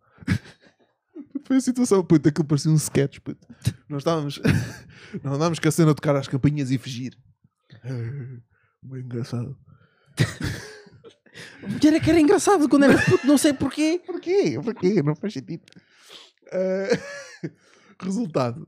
Foi 1.43 1.57
a 1.57 1.61
situação, 1.61 2.03
puto, 2.03 2.29
aquilo 2.29 2.47
parecia 2.47 2.71
um 2.71 2.75
sketch, 2.75 3.19
puto. 3.19 3.47
Nós 3.89 4.01
estávamos, 4.01 4.39
nós 5.23 5.33
andávamos 5.35 5.59
com 5.59 5.67
a 5.67 5.71
cena 5.71 5.91
a 5.91 5.95
tocar 5.95 6.15
as 6.15 6.27
campainhas 6.27 6.71
e 6.71 6.77
fugir. 6.77 7.17
Bem 8.83 9.01
engraçado. 9.01 9.57
Porque 11.61 11.87
era 11.87 11.99
que 11.99 12.09
era 12.09 12.19
engraçado 12.19 12.67
quando 12.67 12.85
era 12.85 12.97
puto, 13.03 13.27
não 13.27 13.37
sei 13.37 13.53
porquê. 13.53 14.01
Porquê? 14.05 14.59
Porquê? 14.63 15.03
Não 15.03 15.15
faz 15.15 15.33
sentido. 15.33 15.63
Eh, 16.51 16.99
resultado. 18.01 18.67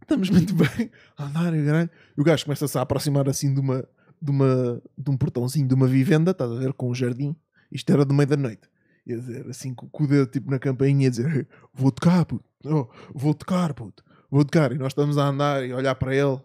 Estamos 0.00 0.30
muito 0.30 0.54
bem 0.54 0.90
a 1.16 1.26
andar 1.26 1.54
e 1.54 1.64
caralho. 1.64 1.90
E 2.16 2.20
o 2.20 2.24
gajo 2.24 2.44
começa-se 2.44 2.76
a 2.78 2.82
aproximar 2.82 3.28
assim 3.28 3.52
de 3.52 3.60
uma, 3.60 3.86
de 4.20 4.30
uma 4.30 4.82
de 4.96 5.10
um 5.10 5.16
portãozinho 5.16 5.66
de 5.66 5.74
uma 5.74 5.86
vivenda, 5.86 6.32
estás 6.32 6.50
a 6.50 6.54
ver, 6.54 6.72
com 6.72 6.90
um 6.90 6.94
jardim. 6.94 7.36
Isto 7.70 7.92
era 7.92 8.04
do 8.04 8.12
meio 8.12 8.28
da 8.28 8.36
noite. 8.36 8.68
E 9.06 9.12
a 9.12 9.16
dizer 9.16 9.46
assim 9.48 9.74
com, 9.74 9.88
o 9.92 10.06
dedo 10.06 10.26
tipo 10.26 10.50
na 10.50 10.58
campainha, 10.58 11.08
a 11.08 11.10
dizer 11.10 11.48
vou 11.74 11.90
tocar, 11.90 12.24
puto. 12.24 12.44
Oh, 12.64 12.86
vou 13.12 13.34
tocar, 13.34 13.74
puto. 13.74 14.04
Vou 14.30 14.44
tocar. 14.44 14.72
E 14.72 14.78
nós 14.78 14.88
estamos 14.88 15.18
a 15.18 15.26
andar 15.26 15.66
e 15.66 15.72
a 15.72 15.76
olhar 15.76 15.94
para 15.94 16.14
ele. 16.14 16.40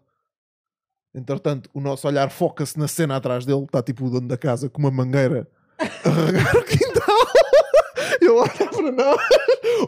Entretanto, 1.14 1.70
o 1.74 1.80
nosso 1.80 2.08
olhar 2.08 2.30
foca-se 2.30 2.78
na 2.78 2.88
cena 2.88 3.16
atrás 3.16 3.46
dele. 3.46 3.64
Está 3.64 3.82
tipo 3.82 4.06
o 4.06 4.10
dono 4.10 4.28
da 4.28 4.38
casa 4.38 4.70
com 4.70 4.80
uma 4.80 4.92
mangueira 4.92 5.48
a 5.80 6.10
regar 6.10 6.56
o 6.56 6.64
quintal. 6.64 7.18
Ele 8.20 8.30
olha 8.30 8.50
para 8.50 8.92
nós. 8.92 9.22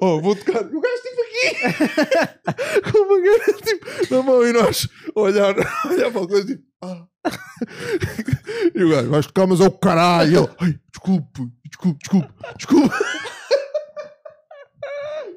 Oh, 0.02 0.22
vou 0.22 0.36
tocar. 0.36 0.64
O 0.64 0.82
gajo 0.82 1.04
tipo 1.04 1.22
aqui. 1.22 2.92
com 2.92 3.04
a 3.04 3.08
mangueira 3.08 3.54
tipo 3.54 4.16
na 4.16 4.24
mão 4.24 4.48
e 4.48 4.54
nós 4.54 4.88
olhar, 5.16 5.56
olhar 5.90 6.12
para 6.12 6.24
a 6.24 6.28
coisa 6.28 6.48
tipo. 6.48 6.64
Ah. 6.82 7.09
E 8.76 8.84
o 8.84 8.90
gajo, 8.90 9.10
vais 9.10 9.26
tocar, 9.28 9.48
mas 9.48 9.60
é 9.60 9.66
o 9.66 9.72
caralho. 9.72 10.32
E 10.32 10.36
ele, 10.38 10.50
ai, 10.60 10.80
desculpe, 10.92 11.52
desculpe, 11.66 12.00
desculpe, 12.00 12.30
desculpe. 12.58 12.96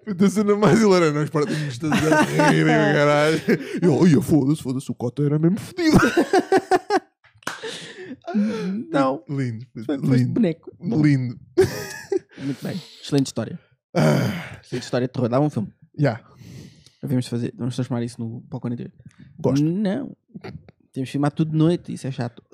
Foi 0.04 0.26
a 0.26 0.30
cena 0.30 0.56
mais 0.56 0.80
hilarante. 0.80 1.14
Nós 1.14 1.30
partimos 1.30 1.78
a 1.84 2.22
rir, 2.50 2.58
e 2.58 2.62
o 2.62 2.66
caralho. 2.66 3.36
E 3.48 3.76
ele, 3.84 3.88
olha, 3.88 4.20
foda-se, 4.22 4.62
foda-se, 4.62 4.90
o 4.90 4.94
cota 4.94 5.22
era 5.24 5.38
mesmo 5.38 5.58
fodido. 5.60 5.98
Não. 8.90 9.22
Lindo, 9.28 9.66
Foi- 9.84 9.98
foi 9.98 10.16
lindo. 10.18 10.32
boneco. 10.32 10.70
Lindo. 10.80 11.38
Muito 12.38 12.62
bem. 12.64 12.80
Excelente 13.02 13.26
história. 13.26 13.58
Ah, 13.94 14.58
Excelente 14.62 14.84
história 14.84 15.06
de 15.06 15.12
terror. 15.12 15.28
Dava 15.28 15.44
um 15.44 15.50
filme. 15.50 15.72
já. 15.98 16.20
Devemos 17.02 17.26
fazer, 17.26 17.52
vamos 17.58 17.74
transformar 17.74 18.04
isso 18.04 18.20
no 18.20 18.40
Palco 18.42 18.60
48. 18.62 18.92
Gosto. 19.38 19.64
Não. 19.64 20.16
Temos 20.92 21.08
de 21.08 21.12
filmar 21.12 21.32
tudo 21.32 21.50
de 21.52 21.56
noite, 21.56 21.92
isso 21.92 22.06
é 22.06 22.10
chato. 22.10 22.42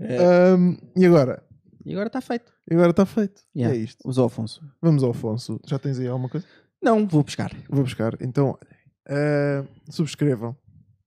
Ahm, 0.00 0.76
e 0.96 1.06
agora? 1.06 1.42
E 1.84 1.92
agora 1.92 2.08
está 2.08 2.20
feito. 2.20 2.52
E 2.68 2.74
agora 2.74 2.90
está 2.90 3.06
feito. 3.06 3.42
Yeah. 3.54 3.76
É 3.76 3.78
isto. 3.78 4.08
Usou 4.08 4.26
Afonso. 4.26 4.60
Vamos 4.80 5.04
ao 5.04 5.10
Afonso. 5.10 5.60
Já 5.66 5.78
tens 5.78 5.98
aí 5.98 6.08
alguma 6.08 6.28
coisa? 6.28 6.46
Não, 6.82 7.06
vou 7.06 7.22
buscar. 7.22 7.54
Vou 7.68 7.84
buscar. 7.84 8.16
Então, 8.20 8.48
olhem. 8.48 8.78
ah, 9.08 9.64
subscrevam. 9.90 10.56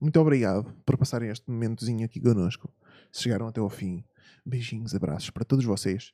Muito 0.00 0.18
obrigado 0.20 0.72
por 0.86 0.96
passarem 0.96 1.28
este 1.28 1.50
momentozinho 1.50 2.04
aqui 2.04 2.20
connosco. 2.20 2.72
Se 3.12 3.24
chegaram 3.24 3.48
até 3.48 3.60
ao 3.60 3.68
fim. 3.68 4.04
Beijinhos, 4.46 4.94
abraços 4.94 5.30
para 5.30 5.44
todos 5.44 5.64
vocês. 5.64 6.12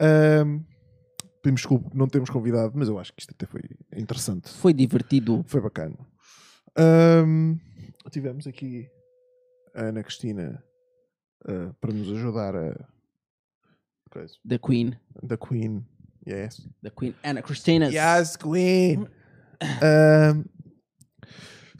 Ahm, 0.00 0.60
pedimos 1.42 1.60
desculpa, 1.60 1.90
não 1.94 2.08
temos 2.08 2.30
convidado, 2.30 2.72
mas 2.74 2.88
eu 2.88 2.98
acho 2.98 3.12
que 3.12 3.20
isto 3.20 3.34
até 3.34 3.46
foi 3.46 3.60
interessante. 3.94 4.48
Foi 4.48 4.72
divertido. 4.72 5.44
Foi 5.46 5.60
bacana. 5.60 5.96
Ahm, 6.76 7.56
tivemos 8.10 8.46
aqui 8.46 8.88
a 9.74 9.84
Ana 9.84 10.02
Cristina 10.02 10.62
ah, 11.46 11.74
para 11.80 11.92
nos 11.92 12.10
ajudar 12.12 12.56
a. 12.56 12.88
The 14.46 14.58
Queen. 14.58 14.98
Da 15.22 15.36
Queen. 15.36 15.86
Yes. 16.26 16.66
The 16.82 16.90
Queen 16.90 17.14
Anna 17.22 17.42
Christina. 17.42 17.88
Yes, 17.90 18.36
Queen. 18.36 19.06
Ahm, 19.82 20.44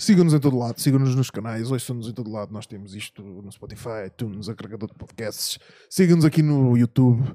Sigam-nos 0.00 0.32
em 0.32 0.38
todo 0.38 0.56
lado, 0.56 0.80
sigam-nos 0.80 1.16
nos 1.16 1.28
canais, 1.28 1.72
ouçam-nos 1.72 2.08
em 2.08 2.12
todo 2.12 2.30
lado. 2.30 2.52
Nós 2.52 2.68
temos 2.68 2.94
isto 2.94 3.20
no 3.20 3.50
Spotify, 3.50 4.06
iTunes, 4.06 4.48
agregador 4.48 4.88
de 4.88 4.94
podcasts. 4.94 5.58
Sigam-nos 5.90 6.24
aqui 6.24 6.40
no 6.40 6.76
YouTube, 6.76 7.34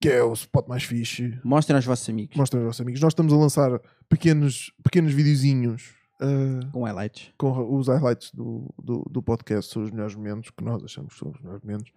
que 0.00 0.08
é 0.08 0.20
o 0.20 0.32
spot 0.32 0.66
mais 0.66 0.82
fixe. 0.82 1.38
Mostrem 1.44 1.76
aos 1.76 1.84
vossos 1.84 2.08
amigos. 2.08 2.36
Mostrem 2.36 2.60
aos 2.60 2.70
vossos 2.70 2.80
amigos. 2.80 3.00
Nós 3.00 3.12
estamos 3.12 3.32
a 3.32 3.36
lançar 3.36 3.80
pequenos, 4.08 4.72
pequenos 4.82 5.12
videozinhos 5.12 5.94
uh, 6.22 6.70
Com 6.72 6.84
highlights. 6.84 7.32
com 7.38 7.76
os 7.76 7.88
highlights 7.88 8.30
do, 8.32 8.72
do, 8.82 9.04
do 9.10 9.22
podcast, 9.22 9.72
são 9.72 9.82
os 9.82 9.90
melhores 9.90 10.14
momentos 10.14 10.50
que 10.50 10.62
nós 10.64 10.82
achamos 10.84 11.12
que 11.14 11.18
são 11.18 11.30
os 11.30 11.40
melhores 11.40 11.62
momentos. 11.62 11.92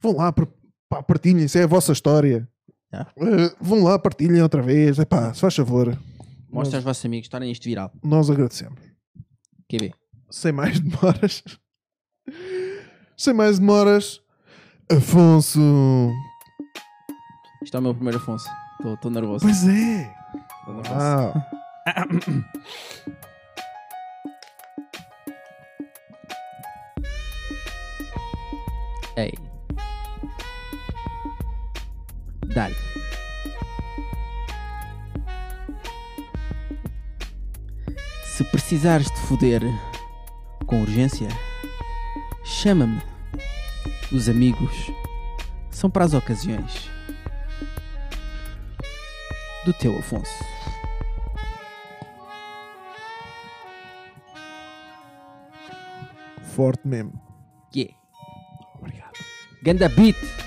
Vão 0.00 0.16
lá, 0.16 0.32
pá, 0.32 1.02
partilhem, 1.02 1.44
isso 1.44 1.58
é 1.58 1.64
a 1.64 1.66
vossa 1.66 1.92
história. 1.92 2.48
Yeah. 2.92 3.12
Uh, 3.16 3.54
vão 3.60 3.84
lá, 3.84 3.98
partilhem 3.98 4.42
outra 4.42 4.62
vez. 4.62 4.98
Epá, 4.98 5.32
se 5.32 5.40
faz 5.40 5.54
favor. 5.54 5.96
Mostrem 6.50 6.78
aos 6.78 6.84
vossos 6.84 7.04
amigos. 7.04 7.28
Tornem 7.28 7.52
isto 7.52 7.64
viral. 7.64 7.92
nós 8.02 8.28
agradecemos. 8.30 8.80
QB. 9.68 9.92
Sem 10.30 10.52
mais 10.52 10.80
demoras. 10.80 11.44
Sem 13.16 13.32
mais 13.34 13.58
demoras. 13.60 14.20
Afonso. 14.90 15.60
Isto 17.62 17.76
é 17.76 17.80
o 17.80 17.82
meu 17.82 17.94
primeiro 17.94 18.18
Afonso. 18.18 18.48
Estou 18.84 19.10
nervoso. 19.10 19.44
Pois 19.44 19.68
é. 19.68 20.12
Tô 20.64 20.72
nervoso. 20.72 21.44
Ei. 29.16 29.32
Dale. 32.46 32.76
Se 38.24 38.44
precisares 38.44 39.06
de 39.08 39.20
foder 39.20 39.62
com 40.66 40.80
urgência, 40.82 41.28
chama-me. 42.44 43.02
Os 44.12 44.28
amigos 44.28 44.90
são 45.70 45.90
para 45.90 46.04
as 46.04 46.14
ocasiões. 46.14 46.90
Do 49.64 49.72
teu 49.74 49.98
Afonso. 49.98 50.44
Forte 56.42 56.88
mesmo. 56.88 57.12
Yeah. 57.74 57.99
Ganda 59.62 59.88
beat. 59.88 60.39